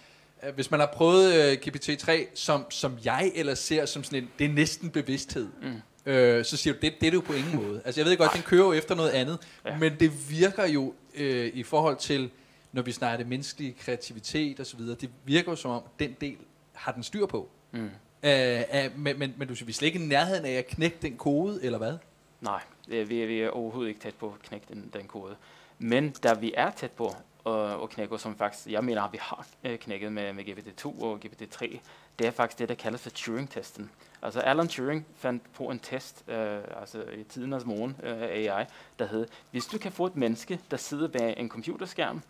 hvis 0.56 0.72
man 0.72 0.80
har 0.80 0.88
prøvet 0.88 1.58
uh, 1.58 1.68
GPT-3, 1.68 2.12
som, 2.34 2.72
som 2.72 2.98
jeg 3.06 3.32
ellers 3.36 3.60
ser 3.60 3.86
som 3.86 4.04
sådan 4.04 4.24
en, 4.24 4.30
det 4.40 4.46
er 4.46 4.54
næsten 4.54 4.90
bevidsthed, 4.90 5.48
mm. 5.62 5.68
uh, 5.68 6.46
så 6.46 6.58
siger 6.58 6.74
du, 6.74 6.80
det, 6.82 6.94
det 7.02 7.08
er 7.08 7.12
det 7.12 7.18
jo 7.18 7.22
på 7.22 7.34
ingen 7.34 7.56
måde. 7.56 7.82
Altså, 7.86 8.02
jeg 8.02 8.10
ved 8.10 8.18
godt, 8.18 8.34
den 8.34 8.42
kører 8.42 8.66
jo 8.66 8.74
efter 8.74 8.96
noget 8.96 9.10
andet, 9.10 9.40
ja. 9.66 9.78
men 9.78 10.00
det 10.00 10.30
virker 10.30 10.66
jo 10.68 10.94
uh, 11.20 11.22
i 11.54 11.64
forhold 11.64 11.98
til, 11.98 12.30
når 12.72 12.82
vi 12.82 12.92
snakker 12.92 13.18
det 13.18 13.28
menneskelige 13.28 13.76
kreativitet 13.80 14.60
osv., 14.60 14.80
det 14.80 15.10
virker 15.26 15.52
jo 15.52 15.56
som 15.56 15.72
om, 15.72 15.84
den 16.00 16.16
del 16.22 16.38
har 16.74 16.92
den 16.92 17.04
styr 17.04 17.26
på. 17.26 17.50
Mm. 17.72 17.80
Uh, 17.80 18.30
uh, 18.30 19.00
men, 19.00 19.20
men, 19.20 19.34
men 19.38 19.48
du 19.48 19.56
siger, 19.56 19.66
vi 19.66 19.72
er 19.72 19.74
slet 19.74 19.88
ikke 19.88 20.00
i 20.00 20.08
nærheden 20.08 20.46
af 20.46 20.52
at 20.52 20.68
knække 20.68 20.98
den 21.02 21.18
kode, 21.18 21.60
eller 21.64 21.78
hvad? 21.78 21.98
Nej, 22.42 22.62
vi, 22.88 23.04
vi 23.04 23.42
er 23.42 23.50
overhovedet 23.50 23.90
ikke 23.90 24.02
tæt 24.02 24.16
på 24.16 24.28
at 24.28 24.48
knække 24.48 24.66
den, 24.70 24.90
den 24.94 25.08
kode. 25.08 25.36
Men 25.80 26.10
da 26.10 26.34
vi 26.34 26.54
er 26.58 26.72
tæt 26.72 26.92
på 26.92 27.16
og, 27.48 27.82
og 27.82 27.90
knækker, 27.90 28.18
som 28.18 28.36
faktisk, 28.36 28.68
jeg 28.68 28.84
mener, 28.84 29.02
at 29.02 29.14
vi 29.14 29.18
har 29.22 29.48
øh, 29.64 29.80
knækket 29.80 30.12
med, 30.12 30.34
med 30.34 30.44
GPT-2 30.44 31.04
og 31.04 31.20
GPT-3, 31.26 31.78
det 32.20 32.28
er 32.28 32.32
faktisk 32.32 32.60
det, 32.60 32.70
der 32.70 32.76
kaldes 32.76 33.02
for 33.02 33.10
Turing-testen. 33.10 33.92
Altså 34.22 34.40
Alan 34.42 34.68
Turing 34.68 35.06
fandt 35.16 35.54
på 35.54 35.64
en 35.64 35.80
test, 35.80 36.24
øh, 36.28 36.60
altså 36.82 37.02
i 37.02 37.24
tidernes 37.24 37.66
morgen 37.66 37.96
øh, 38.04 38.22
AI, 38.22 38.66
der 39.00 39.08
hed, 39.08 39.28
hvis 39.52 39.66
du 39.66 39.78
kan 39.78 39.92
få 39.92 40.06
et 40.06 40.16
menneske, 40.16 40.60
der 40.72 40.78
sidder 40.78 41.08
bag 41.08 41.34
en 41.38 41.50
computerskærm, 41.50 42.22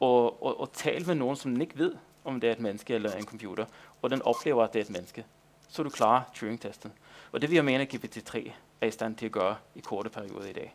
og, 0.00 0.42
og, 0.42 0.60
og 0.60 0.72
tale 0.72 1.04
med 1.04 1.14
nogen, 1.14 1.36
som 1.36 1.60
ikke 1.60 1.78
ved, 1.78 1.94
om 2.24 2.40
det 2.40 2.48
er 2.48 2.52
et 2.52 2.60
menneske 2.60 2.94
eller 2.94 3.12
en 3.12 3.26
computer, 3.26 3.64
og 4.02 4.10
den 4.10 4.22
oplever, 4.22 4.64
at 4.64 4.72
det 4.72 4.78
er 4.78 4.84
et 4.84 4.90
menneske, 4.90 5.24
så 5.68 5.82
du 5.82 5.90
klarer 5.90 6.22
Turing-testen. 6.34 6.92
Og 7.32 7.40
det 7.40 7.50
vil 7.50 7.54
jeg 7.54 7.64
mene, 7.64 7.82
at 7.82 7.94
GPT-3 7.94 8.50
er 8.80 8.86
i 8.86 8.90
stand 8.90 9.16
til 9.16 9.26
at 9.26 9.32
gøre 9.32 9.56
i 9.74 9.80
korte 9.80 10.10
perioder 10.10 10.46
i 10.46 10.52
dag. 10.52 10.74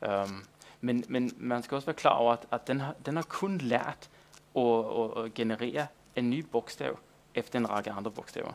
Um, 0.00 0.44
men, 0.86 1.04
men 1.08 1.32
man 1.36 1.62
skal 1.62 1.74
også 1.74 1.86
være 1.86 1.96
klar 1.96 2.12
over, 2.12 2.32
at, 2.32 2.46
at 2.52 2.66
den, 2.66 2.80
har, 2.80 2.94
den 3.06 3.16
har 3.16 3.22
kun 3.22 3.58
lært 3.58 4.10
at, 4.56 4.62
at, 4.62 5.24
at 5.24 5.34
generere 5.34 5.86
en 6.16 6.30
ny 6.30 6.44
bogstav 6.52 6.98
efter 7.34 7.58
en 7.58 7.70
række 7.70 7.90
andre 7.90 8.10
bogstaver. 8.10 8.52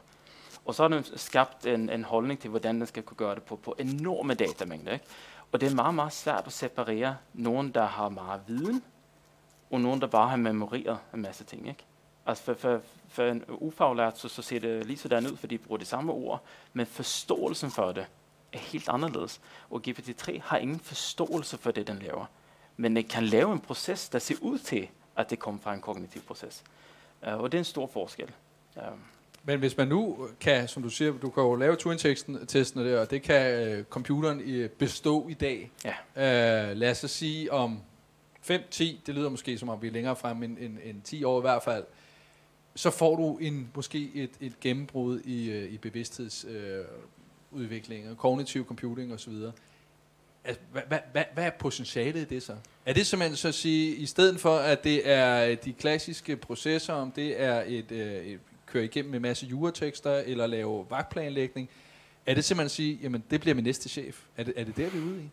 Og 0.66 0.76
så 0.76 0.84
har 0.84 0.88
den 0.88 1.06
skabt 1.16 1.66
en, 1.66 1.90
en 1.90 2.04
holdning 2.04 2.40
til, 2.40 2.50
hvordan 2.50 2.80
den 2.80 2.88
skal 2.88 3.04
kunne 3.04 3.18
gøre 3.18 3.36
det 3.36 3.44
på, 3.44 3.56
på 3.56 3.76
enorme 3.80 4.34
datamængder. 4.34 4.94
Ikke? 4.94 5.06
Og 5.52 5.62
det 5.62 5.72
er 5.72 5.76
meget, 5.76 5.96
meget 5.96 6.14
svært 6.14 6.44
at 6.46 6.54
separere 6.54 7.18
nogen, 7.34 7.72
der 7.72 7.86
har 7.86 8.10
meget 8.10 8.42
viden, 8.48 8.84
og 9.72 9.82
nogen, 9.82 10.02
der 10.02 10.08
bare 10.08 10.30
har 10.30 10.38
memoreret 10.38 11.00
en 11.14 11.22
masse 11.22 11.44
ting. 11.44 11.68
Ikke? 11.68 11.84
Altså 12.26 12.44
for, 12.44 12.54
for, 12.54 12.82
for 13.10 13.24
en 13.24 13.44
ufaglært, 13.48 14.18
så, 14.18 14.28
så 14.28 14.42
ser 14.42 14.60
det 14.60 14.86
lige 14.86 14.98
sådan 14.98 15.28
ud, 15.28 15.38
fordi 15.38 15.58
de 15.58 15.64
bruger 15.64 15.80
de 15.80 15.86
samme 15.86 16.12
ord, 16.12 16.44
men 16.74 16.86
forståelsen 16.86 17.72
for 17.72 17.92
det 17.92 18.06
er 18.54 18.60
helt 18.60 18.90
anderledes. 18.90 19.42
Og 19.70 19.82
GPT-3 19.88 20.42
har 20.44 20.58
ingen 20.58 20.80
forståelse 20.80 21.58
for 21.58 21.72
det, 21.72 21.88
den 21.88 22.00
laver. 22.00 22.26
Men 22.78 22.96
den 22.96 23.04
kan 23.04 23.24
lave 23.24 23.54
en 23.54 23.60
proces, 23.60 24.10
der 24.10 24.20
ser 24.20 24.36
ud 24.42 24.60
til, 24.60 24.88
at 25.16 25.30
det 25.30 25.40
kommer 25.40 25.62
fra 25.62 25.74
en 25.74 25.82
kognitiv 25.82 26.22
proces. 26.22 26.64
Uh, 27.28 27.34
og 27.34 27.52
det 27.52 27.58
er 27.58 27.62
en 27.62 27.66
stor 27.66 27.88
forskel. 27.88 28.32
Uh. 28.76 28.84
Men 29.44 29.60
hvis 29.60 29.78
man 29.78 29.88
nu 29.88 30.28
kan, 30.40 30.68
som 30.68 30.84
du 30.84 30.90
siger, 30.90 31.14
du 31.14 31.30
kan 31.30 31.44
jo 31.44 31.56
lave 31.56 31.76
Turing-testen 31.76 32.86
der, 32.86 33.00
og 33.00 33.12
det 33.12 33.22
kan 33.22 33.78
uh, 33.78 33.84
computeren 33.84 34.42
i, 34.46 34.68
bestå 34.68 35.28
i 35.28 35.34
dag. 35.34 35.72
Ja. 35.86 35.94
Uh, 36.16 36.78
lad 36.78 36.92
os 36.92 36.98
så 36.98 37.08
sige 37.08 37.54
om 37.54 37.80
5-10, 38.50 38.84
det 39.06 39.16
lyder 39.16 39.30
måske 39.30 39.58
som 39.58 39.70
om 39.70 39.82
vi 39.82 39.88
er 39.88 39.92
længere 39.92 40.16
frem 40.16 40.44
end, 40.44 40.58
end, 40.60 40.78
end 40.84 41.02
10 41.02 41.24
år 41.24 41.40
i 41.40 41.42
hvert 41.42 41.64
fald, 41.64 41.84
så 42.76 42.92
får 42.92 43.16
du 43.16 43.38
en 43.38 43.72
måske 43.76 44.12
et, 44.14 44.32
et 44.40 44.60
gennembrud 44.60 45.20
i, 45.20 45.66
i 45.68 45.78
bevidstheds 45.78 46.46
øh, 46.50 46.86
udvikling, 47.52 48.10
og 48.10 48.18
kognitiv 48.18 48.66
computing 48.66 49.14
osv. 49.14 49.34
Altså, 50.44 50.62
hvad, 50.72 50.82
hvad, 50.88 51.00
hvad, 51.12 51.24
hvad 51.34 51.46
er 51.46 51.50
potentialet 51.50 52.22
i 52.22 52.26
det 52.36 52.44
så? 52.44 52.56
Er 52.86 52.94
det 52.94 53.08
simpelthen 53.08 53.36
så 53.36 53.48
at 53.48 53.54
sige, 53.54 53.96
i 53.96 54.06
stedet 54.06 54.40
for 54.40 54.58
at 54.58 54.84
det 54.84 55.10
er 55.10 55.56
de 55.56 55.74
klassiske 55.74 56.36
processer, 56.36 56.94
om 56.94 57.12
det 57.12 57.42
er 57.42 57.64
et, 57.68 57.92
øh, 57.92 58.26
et 58.26 58.40
køre 58.66 58.84
igennem 58.84 59.14
en 59.14 59.22
masse 59.22 59.46
juratekster, 59.46 60.18
eller 60.18 60.48
lave 60.48 60.86
vagtplanlægning, 60.90 61.70
er 62.26 62.34
det 62.34 62.46
simpelthen 62.46 62.66
at 62.66 62.72
sige, 62.72 63.00
jamen 63.04 63.24
det 63.32 63.42
bliver 63.42 63.56
min 63.56 63.64
næste 63.64 63.90
chef? 63.90 64.24
Er 64.38 64.44
det, 64.44 64.54
er 64.58 64.64
det 64.64 64.78
der, 64.78 64.90
vi 64.90 64.98
er 64.98 65.02
ude 65.02 65.22
i? 65.22 65.30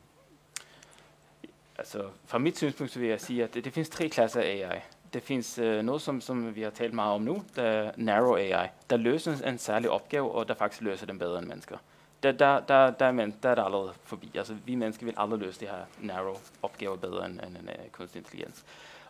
Altså, 1.79 2.09
fra 2.27 2.39
mit 2.39 2.57
synspunkt 2.57 2.93
så 2.93 2.99
vil 2.99 3.09
jeg 3.09 3.21
sige, 3.21 3.45
at 3.45 3.55
det, 3.55 3.64
det 3.64 3.73
findes 3.73 3.89
tre 3.89 4.09
klasser 4.09 4.41
af 4.41 4.47
AI. 4.47 4.81
Det 5.12 5.23
findes 5.23 5.59
øh, 5.59 5.83
noget, 5.83 6.03
som, 6.03 6.21
som 6.21 6.57
vi 6.57 6.62
har 6.62 6.71
talt 6.71 6.95
meget 6.95 7.14
om 7.14 7.23
nu, 7.23 7.43
der 7.57 7.62
er 7.62 7.93
narrow 7.97 8.37
AI, 8.37 8.69
der 8.91 8.97
løser 8.97 9.33
en, 9.33 9.49
en 9.53 9.59
særlig 9.59 9.91
opgave, 9.91 10.31
og 10.33 10.49
der 10.49 10.55
faktisk 10.55 10.83
løser 10.83 11.07
den 11.07 11.19
bedre 11.19 11.39
end 11.39 11.47
mennesker 11.47 11.79
der, 12.23 12.33
der, 12.33 12.61
der, 12.61 12.91
der, 12.91 13.07
er 13.07 13.12
men, 13.12 13.35
der 13.43 13.49
er 13.49 13.55
der 13.55 13.62
allerede 13.62 13.93
forbi. 14.05 14.31
Altså, 14.35 14.55
vi 14.64 14.75
mennesker 14.75 15.07
vil 15.07 15.14
aldrig 15.16 15.41
løse 15.41 15.61
de 15.61 15.66
her 15.66 15.85
narrow 16.01 16.37
opgaver 16.62 16.97
bedre 16.97 17.27
end, 17.27 17.41
end 17.41 17.57
en 17.57 17.69
uh, 17.69 17.85
øh, 17.85 17.91
kunstig 17.93 18.19
intelligens. 18.19 18.64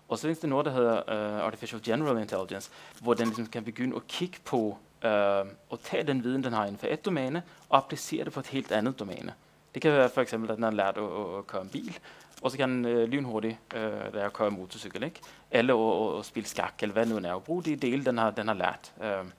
Og 0.09 0.19
så 0.19 0.23
findes 0.23 0.39
det 0.39 0.49
noget, 0.49 0.67
der 0.67 0.73
hedder 0.73 1.03
uh, 1.39 1.45
Artificial 1.47 1.83
General 1.85 2.23
Intelligence, 2.23 2.71
hvor 3.03 3.15
den 3.15 3.27
ligesom 3.27 3.47
kan 3.47 3.65
begynde 3.65 3.97
at 3.97 4.07
kigge 4.09 4.39
på 4.45 4.79
uh, 5.05 5.49
og 5.69 5.81
tage 5.83 6.03
den 6.03 6.25
viden, 6.25 6.45
den 6.45 6.53
har 6.53 6.65
inden 6.65 6.79
for 6.79 6.87
et 6.87 7.05
domæne, 7.05 7.43
og 7.69 7.77
applicere 7.77 8.25
det 8.25 8.33
på 8.33 8.41
et 8.41 8.47
helt 8.47 8.73
andet 8.73 8.99
domæne. 8.99 9.35
Det 9.75 9.83
kan 9.83 9.93
være 9.93 10.09
for 10.09 10.21
eksempel, 10.21 10.51
at 10.51 10.57
den 10.57 10.65
har 10.65 10.71
lært 10.71 10.97
at, 10.97 11.03
at, 11.03 11.39
at 11.39 11.47
køre 11.47 11.63
en 11.63 11.69
bil, 11.69 11.99
og 12.43 12.51
så 12.51 12.57
kan 12.57 12.71
den 12.71 12.85
uh, 12.85 13.03
lynhurtigt 13.03 13.57
uh, 13.75 14.15
lære 14.15 14.25
at 14.25 14.33
køre 14.33 14.51
motorcykel, 14.51 15.03
ikke? 15.03 15.21
eller 15.51 15.75
at, 15.75 16.15
at, 16.15 16.19
at 16.19 16.27
spille 16.27 16.49
skak, 16.49 16.75
eller 16.83 16.93
hvad 16.93 17.07
det 17.07 17.23
nu 17.23 17.29
er, 17.29 17.33
og 17.33 17.45
bruge 17.45 17.63
de 17.63 17.77
dele, 17.77 18.05
den 18.05 18.19
har, 18.19 18.31
den 18.31 18.49
har 18.49 18.55
lært. 18.55 18.93
Uh, 18.97 19.31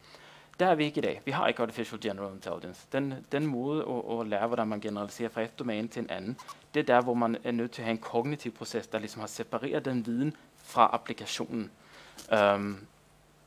der 0.59 0.65
er 0.65 0.75
vi 0.75 0.85
ikke 0.85 0.97
i 0.97 1.01
dag. 1.01 1.21
Vi 1.25 1.31
har 1.31 1.47
ikke 1.47 1.61
Artificial 1.61 2.01
General 2.01 2.33
Intelligence. 2.33 2.87
Den, 2.91 3.13
den 3.31 3.45
måde 3.45 4.03
at, 4.09 4.19
at 4.19 4.27
lære, 4.27 4.47
hvordan 4.47 4.67
man 4.67 4.79
generaliserer 4.79 5.29
fra 5.29 5.41
et 5.41 5.59
domæne 5.59 5.87
til 5.87 6.03
en 6.03 6.09
anden, 6.09 6.37
det 6.73 6.79
er 6.79 6.83
der, 6.83 7.01
hvor 7.01 7.13
man 7.13 7.37
er 7.43 7.51
nødt 7.51 7.71
til 7.71 7.81
at 7.81 7.85
have 7.85 7.91
en 7.91 7.97
kognitiv 7.97 8.51
proces, 8.51 8.87
der 8.87 8.99
ligesom 8.99 9.19
har 9.19 9.27
separeret 9.27 9.85
den 9.85 10.05
viden 10.05 10.35
fra 10.55 10.89
applikationen. 10.93 11.71
Um, 12.55 12.79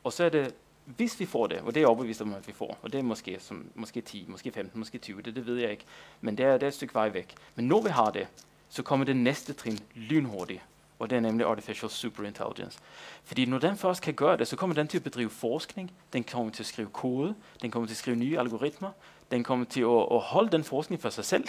og 0.04 0.12
så 0.12 0.24
er 0.24 0.28
det, 0.28 0.54
hvis 0.84 1.20
vi 1.20 1.26
får 1.26 1.46
det, 1.46 1.58
og 1.58 1.66
det 1.66 1.76
er 1.76 1.80
jeg 1.80 1.88
overbevist 1.88 2.22
om, 2.22 2.34
at 2.34 2.48
vi 2.48 2.52
får, 2.52 2.78
og 2.82 2.92
det 2.92 2.98
er 2.98 3.02
måske, 3.02 3.36
som, 3.40 3.66
måske 3.74 4.00
10, 4.00 4.26
måske 4.28 4.52
15, 4.52 4.78
måske 4.78 4.98
20, 4.98 5.22
det, 5.22 5.36
det 5.36 5.46
ved 5.46 5.56
jeg 5.56 5.70
ikke, 5.70 5.84
men 6.20 6.38
det 6.38 6.46
er, 6.46 6.52
det 6.52 6.62
er 6.62 6.68
et 6.68 6.74
stykke 6.74 6.94
vej 6.94 7.08
væk. 7.08 7.34
Men 7.54 7.68
når 7.68 7.82
vi 7.82 7.88
har 7.88 8.10
det, 8.10 8.26
så 8.68 8.82
kommer 8.82 9.06
det 9.06 9.16
næste 9.16 9.52
trin 9.52 9.78
lynhurtigt, 9.94 10.60
og 11.03 11.11
det 11.11 11.16
er 11.16 11.20
nemlig 11.20 11.46
Artificial 11.46 11.90
Superintelligence. 11.90 12.78
Fordi 13.24 13.44
når 13.44 13.59
den 13.59 13.76
først 13.76 14.03
kan 14.03 14.14
gøre 14.14 14.36
det, 14.36 14.48
så 14.48 14.57
kommer 14.57 14.74
den 14.74 14.88
til 14.88 14.98
at 14.98 15.05
bedrive 15.05 15.30
forskning, 15.30 15.92
den 16.12 16.24
kommer 16.24 16.53
til 16.53 16.62
at 16.62 16.66
skrive 16.66 16.88
kode, 16.88 17.34
den 17.62 17.70
kommer 17.70 17.86
til 17.86 17.94
at 17.94 17.98
skrive 17.98 18.16
nye 18.16 18.38
algoritmer, 18.38 18.90
den 19.30 19.44
kommer 19.44 19.66
til 19.66 19.80
at, 19.80 20.07
at 20.12 20.20
holde 20.20 20.50
den 20.50 20.64
forskning 20.64 21.03
for 21.03 21.11
sig 21.11 21.24
selv, 21.24 21.44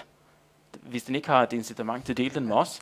hvis 0.82 1.04
den 1.04 1.16
ikke 1.16 1.28
har 1.28 1.44
et 1.44 1.54
incitament 1.54 2.06
til 2.06 2.14
at 2.14 2.18
dele 2.18 2.36
den 2.36 2.48
med 2.48 2.56
os. 2.56 2.82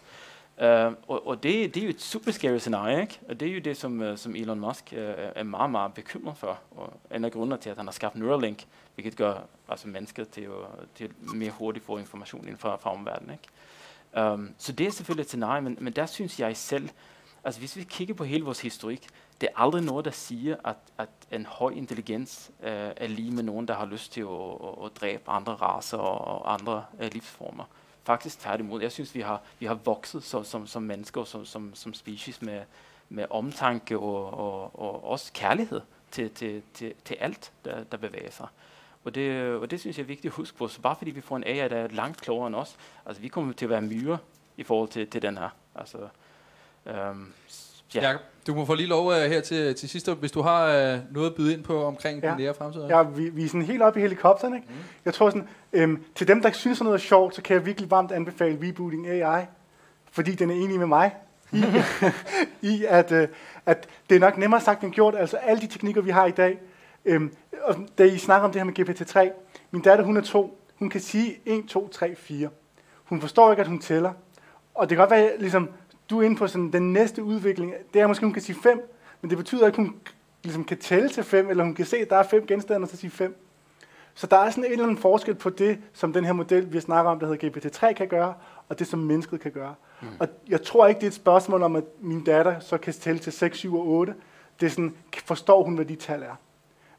Uh, 0.57 0.67
og 1.07 1.28
og 1.28 1.43
det, 1.43 1.76
det 1.76 1.82
er 1.82 1.86
jo 1.86 1.89
et 1.89 2.01
super 2.01 2.32
scary 2.32 2.57
scenarie, 2.57 3.01
ikke? 3.01 3.19
og 3.30 3.39
det 3.39 3.47
er 3.47 3.53
jo 3.53 3.59
det, 3.59 3.78
som, 3.78 4.01
uh, 4.01 4.17
som 4.17 4.36
Elon 4.36 4.59
Musk 4.59 4.84
uh, 4.91 4.97
er 5.36 5.43
meget, 5.43 5.72
meget 5.72 5.93
bekymret 5.93 6.38
for. 6.38 6.59
Og 6.72 6.93
en 7.15 7.26
af 7.26 7.32
grundene 7.32 7.57
til, 7.57 7.69
at 7.69 7.78
han 7.78 7.86
har 7.86 7.91
skabt 7.91 8.15
Neuralink, 8.15 8.65
hvilket 8.95 9.15
gør 9.15 9.36
altså 9.69 9.88
mennesker 9.88 10.24
til 10.24 10.41
at, 10.41 10.88
til 10.95 11.03
at 11.03 11.11
mere 11.36 11.51
hurtigt 11.51 11.86
få 11.86 11.97
information 11.97 12.47
ind 12.47 12.57
fra, 12.57 12.76
fra 12.76 12.93
omverdenen. 12.93 13.32
Ikke? 13.32 13.47
Um, 14.18 14.55
så 14.57 14.72
det 14.72 14.88
er 14.88 14.91
selvfølgelig 14.91 15.22
et 15.22 15.28
scenarie, 15.28 15.62
men, 15.62 15.78
men 15.82 15.93
der 15.93 16.05
synes 16.05 16.39
jeg 16.39 16.57
selv, 16.57 16.89
altså 17.43 17.59
hvis 17.59 17.76
vi 17.76 17.84
kigger 17.84 18.14
på 18.14 18.24
hele 18.24 18.43
vores 18.43 18.62
historik, 18.62 19.07
det 19.41 19.49
er 19.49 19.62
aldrig 19.62 19.84
noget, 19.84 20.05
der 20.05 20.12
siger, 20.12 20.55
at, 20.66 20.78
at 20.97 21.09
en 21.32 21.45
høj 21.45 21.72
intelligens 21.72 22.51
uh, 22.59 22.68
er 22.68 23.07
lige 23.07 23.32
med 23.32 23.43
nogen, 23.43 23.68
der 23.68 23.74
har 23.74 23.86
lyst 23.86 24.14
til 24.14 24.22
at, 24.22 24.28
at, 24.28 24.86
at 24.86 24.91
dræbe 25.01 25.24
andre 25.28 25.53
raser 25.53 25.97
og, 25.97 26.41
og 26.41 26.53
andre 26.53 26.86
uh, 26.93 27.05
livsformer. 27.12 27.64
Faktisk 28.03 28.39
tværtimod. 28.39 28.82
Jeg 28.82 28.91
synes, 28.91 29.16
vi 29.16 29.22
har, 29.22 29.41
vi 29.59 29.66
har 29.66 29.74
vokset 29.74 30.24
som, 30.24 30.43
som, 30.43 30.68
som 30.68 30.84
mennesker, 30.84 31.24
som, 31.24 31.45
som, 31.45 31.76
som 31.76 31.93
species 31.93 32.41
med, 32.41 32.62
med 33.09 33.26
omtanke 33.30 33.99
og, 33.99 34.34
og, 34.34 34.80
og 34.80 35.03
også 35.03 35.34
kærlighed 35.34 35.82
til, 36.12 36.30
til, 36.30 36.62
til, 36.74 36.93
til 37.05 37.14
alt, 37.20 37.51
der, 37.66 37.84
der 37.84 37.97
bevæger 37.97 38.32
sig. 38.32 38.47
Og 39.04 39.16
det, 39.16 39.56
og 39.56 39.72
det 39.72 39.80
synes 39.80 39.97
jeg 39.97 40.04
er 40.04 40.08
vigtigt 40.08 40.32
at 40.32 40.36
huske 40.36 40.58
på. 40.58 40.68
Så 40.68 40.82
bare 40.82 40.95
fordi 40.95 41.12
vi 41.12 41.22
får 41.22 41.36
en 41.36 41.43
AI, 41.43 41.70
der 41.70 41.78
er 41.78 41.88
langt 41.88 42.22
klogere 42.22 42.47
end 42.47 42.56
os, 42.56 42.78
altså 43.06 43.22
vi 43.22 43.28
kommer 43.28 43.54
til 43.54 43.66
at 43.66 43.70
være 43.70 43.82
myre 43.82 44.18
i 44.58 44.64
forhold 44.64 44.89
til, 44.89 45.08
til 45.08 45.22
den 45.22 45.38
her. 45.38 45.49
Altså, 45.76 45.97
øhm, 46.86 47.34
ja. 47.95 48.08
Jacob, 48.08 48.22
du 48.47 48.56
må 48.56 48.66
få 48.66 48.76
lige 48.76 48.88
lov 48.88 49.08
uh, 49.08 49.14
her 49.14 49.41
til, 49.41 49.76
til 49.76 49.89
sidst, 49.89 50.10
hvis 50.10 50.32
du 50.32 50.41
har 50.41 50.66
uh, 50.66 51.14
noget 51.14 51.30
at 51.30 51.36
byde 51.36 51.54
ind 51.54 51.64
på 51.64 51.86
omkring 51.86 52.24
ja. 52.24 52.30
den 52.30 52.38
nære 52.38 52.54
fremtid. 52.54 52.82
Ja, 52.82 53.02
vi, 53.02 53.30
vi 53.30 53.43
er 53.43 53.47
sådan 53.47 53.62
helt 53.62 53.82
oppe 53.82 53.99
i 53.99 54.02
helikopteren. 54.02 54.56
Ikke? 54.56 54.68
Mm. 54.70 54.76
Jeg 55.06 55.14
tror 55.14 55.30
sådan, 55.30 55.47
øhm, 55.74 56.04
til 56.16 56.28
dem, 56.28 56.41
der 56.41 56.52
synes, 56.52 56.82
noget 56.82 56.93
er 56.93 56.99
sjovt, 56.99 57.36
så 57.36 57.41
kan 57.41 57.56
jeg 57.56 57.66
virkelig 57.66 57.91
varmt 57.91 58.12
anbefale 58.12 58.68
Rebooting 58.68 59.08
AI, 59.08 59.45
fordi 60.12 60.36
den 60.36 60.49
er 60.49 60.56
enig 60.56 60.80
med 60.80 60.88
mig 60.88 61.16
i, 61.52 61.64
i 62.74 62.86
at, 62.88 63.12
uh, 63.12 63.24
at 63.66 63.88
det 64.10 64.16
er 64.16 64.20
nok 64.20 64.38
nemmere 64.38 64.62
sagt 64.62 64.84
end 64.84 64.91
gjort. 64.91 65.16
Altså 65.16 65.38
alle 65.38 65.62
de 65.62 65.68
teknikker, 65.68 66.02
vi 66.02 66.12
har 66.12 66.26
i 66.26 66.32
dag, 66.32 66.60
Øhm, 67.06 67.34
og 67.64 67.76
da 67.97 68.04
I 68.04 68.18
snakker 68.18 68.45
om 68.45 68.52
det 68.52 68.62
her 68.62 68.66
med 68.66 68.80
GPT-3, 68.80 69.32
Min 69.72 69.82
datter, 69.82 70.06
hun 70.06 70.18
er 70.18 70.22
to. 70.22 70.58
Hun 70.80 70.89
kan 70.89 71.02
sige 71.02 71.38
1, 71.45 71.66
2, 71.68 71.88
3, 71.88 72.16
4. 72.16 72.49
Hun 73.04 73.22
forstår 73.22 73.52
ikke, 73.52 73.62
at 73.62 73.68
hun 73.68 73.80
tæller. 73.80 74.14
Og 74.74 74.89
det 74.89 74.95
kan 74.95 75.02
godt 75.02 75.12
være, 75.12 75.39
ligesom, 75.39 75.70
du 76.10 76.20
er 76.20 76.24
inde 76.24 76.36
på 76.36 76.47
sådan, 76.47 76.74
den 76.74 76.93
næste 76.93 77.24
udvikling. 77.24 77.74
Det 77.93 78.02
er 78.02 78.08
måske, 78.08 78.26
hun 78.26 78.34
kan 78.34 78.41
sige 78.41 78.58
5, 78.64 78.95
men 79.22 79.30
det 79.30 79.38
betyder 79.38 79.68
ikke, 79.68 79.82
at 79.82 79.86
hun 79.86 79.95
ligesom 80.43 80.64
kan 80.64 80.78
tælle 80.78 81.10
til 81.10 81.24
5, 81.24 81.49
eller 81.49 81.64
hun 81.64 81.74
kan 81.74 81.86
se, 81.86 81.97
at 81.97 82.10
der 82.10 82.16
er 82.16 82.24
fem 82.24 82.47
genstande, 82.47 82.86
og 82.86 82.89
så 82.89 82.97
sige 82.97 83.12
5. 83.12 83.45
Så 84.14 84.28
der 84.28 84.38
er 84.38 84.49
sådan 84.49 84.66
en 84.66 84.72
eller 84.72 84.84
anden 84.84 84.97
forskel 84.97 85.36
på 85.36 85.49
det, 85.49 85.80
som 85.93 86.14
den 86.14 86.26
her 86.26 86.34
model, 86.34 86.74
vi 86.74 86.80
snakker 86.80 87.12
om, 87.12 87.20
der 87.20 87.28
hedder 87.28 87.49
GPT-3, 87.49 87.93
kan 87.93 88.08
gøre, 88.08 88.34
og 88.70 88.80
det, 88.80 88.88
som 88.88 88.99
mennesket 88.99 89.39
kan 89.39 89.52
gøre. 89.52 89.76
Mm. 90.02 90.08
Og 90.20 90.28
jeg 90.49 90.62
tror 90.62 90.88
ikke, 90.88 90.99
det 90.99 91.06
er 91.06 91.10
et 91.12 91.14
spørgsmål 91.14 91.64
om, 91.64 91.76
at 91.76 91.84
min 91.99 92.24
datter 92.24 92.60
så 92.60 92.78
kan 92.78 92.93
tælle 92.93 93.20
til 93.20 93.34
6, 93.34 93.58
7 93.58 93.76
og 93.76 93.88
8. 93.88 94.14
Det 94.60 94.66
er 94.66 94.70
sådan, 94.70 94.95
forstår 95.26 95.64
hun, 95.64 95.76
hvad 95.76 95.86
de 95.86 95.95
tal 95.95 96.24
er. 96.24 96.36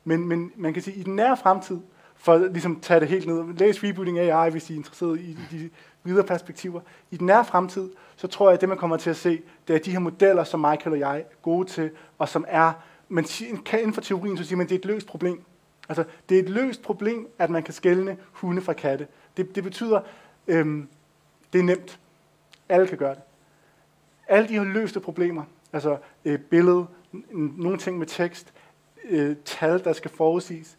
Men, 0.05 0.28
men 0.28 0.53
man 0.57 0.72
kan 0.72 0.82
sige, 0.82 0.94
at 0.94 1.00
i 1.00 1.03
den 1.03 1.16
nære 1.16 1.36
fremtid, 1.36 1.78
for 2.14 2.34
at 2.34 2.53
ligesom 2.53 2.80
tage 2.80 3.00
det 3.00 3.09
helt 3.09 3.26
ned, 3.26 3.55
læs 3.55 3.84
Rebooting 3.84 4.18
AI, 4.18 4.50
hvis 4.50 4.70
I 4.70 4.72
er 4.72 4.76
interesseret 4.76 5.20
i 5.20 5.38
de 5.50 5.70
videre 6.05 6.24
perspektiver. 6.24 6.80
I 7.11 7.16
den 7.16 7.26
nære 7.26 7.44
fremtid, 7.44 7.90
så 8.16 8.26
tror 8.26 8.48
jeg, 8.48 8.55
at 8.55 8.61
det, 8.61 8.68
man 8.68 8.78
kommer 8.78 8.96
til 8.96 9.11
at 9.11 9.16
se, 9.16 9.40
det 9.68 9.76
er 9.76 9.80
de 9.80 9.90
her 9.90 9.98
modeller, 9.98 10.44
som 10.44 10.61
Michael 10.61 10.92
og 10.92 10.98
jeg 10.98 11.18
er 11.18 11.24
gode 11.42 11.68
til, 11.68 11.90
og 12.18 12.28
som 12.28 12.44
er, 12.48 12.72
man 13.09 13.24
kan 13.64 13.78
inden 13.78 13.94
for 13.94 14.00
teorien, 14.00 14.36
så 14.36 14.44
siger 14.44 14.57
man, 14.57 14.64
at 14.64 14.70
det 14.70 14.74
er 14.74 14.78
et 14.78 14.84
løst 14.84 15.07
problem. 15.07 15.42
Altså, 15.88 16.05
det 16.28 16.38
er 16.38 16.42
et 16.42 16.48
løst 16.48 16.82
problem, 16.82 17.28
at 17.38 17.50
man 17.50 17.62
kan 17.62 17.74
skelne 17.74 18.16
hunde 18.32 18.62
fra 18.62 18.72
katte. 18.72 19.07
Det, 19.36 19.55
det 19.55 19.64
betyder, 19.64 20.00
øhm, 20.48 20.88
det 21.53 21.59
er 21.59 21.62
nemt. 21.62 21.98
Alle 22.68 22.86
kan 22.86 22.98
gøre 22.98 23.14
det. 23.14 23.22
Alle 24.28 24.48
de 24.48 24.53
her 24.53 24.64
løste 24.64 25.00
problemer, 25.00 25.44
altså 25.72 25.98
øh, 26.24 26.38
billede, 26.38 26.86
nogle 27.32 27.78
ting 27.78 27.98
med 27.98 28.07
tekst, 28.07 28.53
øh, 29.09 29.36
tal, 29.44 29.84
der 29.84 29.92
skal 29.92 30.11
forudsiges, 30.11 30.76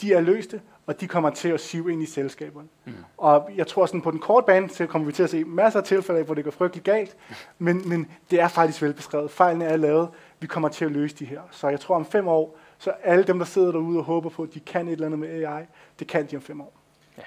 de 0.00 0.12
er 0.12 0.20
løste, 0.20 0.60
og 0.86 1.00
de 1.00 1.06
kommer 1.06 1.30
til 1.30 1.48
at 1.48 1.60
sive 1.60 1.92
ind 1.92 2.02
i 2.02 2.06
selskaberne. 2.06 2.68
Mm. 2.84 2.92
Og 3.16 3.50
jeg 3.56 3.66
tror 3.66 3.86
sådan 3.86 4.02
på 4.02 4.10
den 4.10 4.18
korte 4.18 4.46
bane, 4.46 4.70
så 4.70 4.86
kommer 4.86 5.06
vi 5.06 5.12
til 5.12 5.22
at 5.22 5.30
se 5.30 5.44
masser 5.44 5.80
af 5.80 5.86
tilfælde 5.86 6.22
hvor 6.22 6.34
det 6.34 6.44
går 6.44 6.50
frygteligt 6.50 6.84
galt, 6.84 7.16
men, 7.58 7.88
men 7.88 8.10
det 8.30 8.40
er 8.40 8.48
faktisk 8.48 8.82
velbeskrevet. 8.82 9.30
Fejlene 9.30 9.64
er 9.64 9.76
lavet, 9.76 10.08
vi 10.40 10.46
kommer 10.46 10.68
til 10.68 10.84
at 10.84 10.92
løse 10.92 11.16
de 11.16 11.24
her. 11.24 11.40
Så 11.50 11.68
jeg 11.68 11.80
tror 11.80 11.96
om 11.96 12.06
fem 12.06 12.28
år, 12.28 12.58
så 12.78 12.90
alle 13.04 13.24
dem, 13.24 13.38
der 13.38 13.46
sidder 13.46 13.72
derude 13.72 13.98
og 13.98 14.04
håber 14.04 14.30
på, 14.30 14.42
at 14.42 14.54
de 14.54 14.60
kan 14.60 14.88
et 14.88 14.92
eller 14.92 15.06
andet 15.06 15.18
med 15.18 15.28
AI, 15.28 15.62
det 15.98 16.06
kan 16.06 16.26
de 16.26 16.36
om 16.36 16.42
fem 16.42 16.60
år. 16.60 16.72
Ja. 17.18 17.22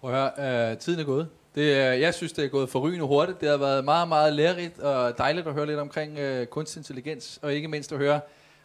Prøv 0.00 0.14
at 0.14 0.32
høre, 0.36 0.72
uh, 0.72 0.78
tiden 0.78 1.00
er 1.00 1.04
gået. 1.04 1.28
Det, 1.54 1.76
jeg 2.00 2.14
synes, 2.14 2.32
det 2.32 2.44
er 2.44 2.48
gået 2.48 2.68
forrygende 2.68 3.04
hurtigt. 3.06 3.40
Det 3.40 3.48
har 3.48 3.56
været 3.56 3.84
meget, 3.84 4.08
meget 4.08 4.32
lærerigt 4.32 4.78
og 4.78 5.18
dejligt 5.18 5.46
at 5.46 5.54
høre 5.54 5.66
lidt 5.66 5.78
omkring 5.78 6.18
uh, 6.18 6.44
kunstig 6.44 6.80
intelligens, 6.80 7.38
og 7.42 7.54
ikke 7.54 7.68
mindst 7.68 7.92
at 7.92 7.98
høre, 7.98 8.20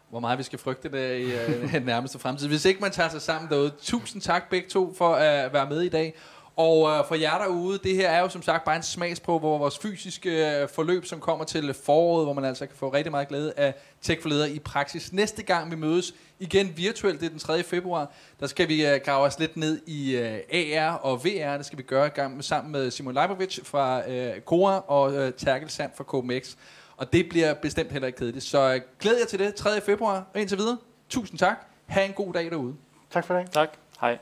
hvor 0.09 0.19
meget 0.19 0.37
vi 0.37 0.43
skal 0.43 0.59
frygte 0.59 0.89
det 0.89 1.19
i 1.19 1.23
øh, 1.23 1.63
uh, 1.63 1.71
den 1.71 1.83
nærmeste 1.83 2.19
fremtid. 2.19 2.47
Hvis 2.47 2.65
ikke 2.65 2.81
man 2.81 2.91
tager 2.91 3.09
sig 3.09 3.21
sammen 3.21 3.49
derude, 3.49 3.71
tusind 3.81 4.21
tak 4.21 4.49
begge 4.49 4.69
to 4.69 4.93
for 4.97 5.15
at 5.15 5.45
øh, 5.45 5.53
være 5.53 5.69
med 5.69 5.81
i 5.81 5.89
dag. 5.89 6.13
Og 6.55 6.81
uh, 6.81 7.07
for 7.07 7.15
jer 7.15 7.37
derude, 7.37 7.79
det 7.83 7.95
her 7.95 8.09
er 8.09 8.19
jo 8.19 8.29
som 8.29 8.41
sagt 8.41 8.63
bare 8.63 8.75
en 8.75 8.83
smagsprøve 8.83 9.39
på 9.39 9.57
vores 9.57 9.77
fysiske 9.77 10.59
uh, 10.63 10.69
forløb, 10.69 11.05
som 11.05 11.19
kommer 11.19 11.45
til 11.45 11.73
foråret, 11.73 12.25
hvor 12.25 12.33
man 12.33 12.45
altså 12.45 12.65
kan 12.65 12.75
få 12.75 12.89
rigtig 12.89 13.11
meget 13.11 13.27
glæde 13.27 13.53
af 13.57 13.73
tech 14.01 14.21
for 14.21 14.45
i 14.45 14.59
praksis. 14.59 15.13
Næste 15.13 15.43
gang 15.43 15.71
vi 15.71 15.75
mødes 15.75 16.13
igen 16.39 16.73
virtuelt, 16.77 17.19
det 17.19 17.25
er 17.25 17.29
den 17.29 17.39
3. 17.39 17.63
februar, 17.63 18.11
der 18.39 18.47
skal 18.47 18.67
vi 18.67 18.93
uh, 18.93 18.97
grave 19.05 19.25
os 19.25 19.39
lidt 19.39 19.57
ned 19.57 19.81
i 19.87 20.17
uh, 20.17 20.79
AR 20.79 20.93
og 20.93 21.25
VR. 21.25 21.57
Det 21.57 21.65
skal 21.65 21.77
vi 21.77 21.83
gøre 21.83 22.09
gang 22.09 22.43
sammen 22.43 22.71
med 22.71 22.91
Simon 22.91 23.13
Leibovic 23.13 23.59
fra 23.63 23.99
uh, 24.07 24.41
Cora 24.45 24.83
og 24.87 25.13
uh, 25.13 25.29
Terkel 25.37 25.69
Sand 25.69 25.91
fra 25.97 26.03
KMX. 26.03 26.55
Og 26.99 27.13
det 27.13 27.29
bliver 27.29 27.53
bestemt 27.53 27.91
heller 27.91 28.07
ikke 28.07 28.19
kedeligt. 28.19 28.45
Så 28.45 28.75
uh, 28.75 28.81
glæd 28.99 29.17
jer 29.19 29.25
til 29.25 29.39
det 29.39 29.55
3. 29.55 29.81
februar 29.81 30.25
og 30.33 30.41
indtil 30.41 30.57
videre. 30.57 30.77
Tusind 31.09 31.39
tak. 31.39 31.65
Ha' 31.85 32.05
en 32.05 32.13
god 32.13 32.33
dag 32.33 32.51
derude. 32.51 32.75
Tak 33.11 33.25
for 33.25 33.33
det. 33.37 33.51
Tak. 33.51 33.69
Hej. 34.01 34.17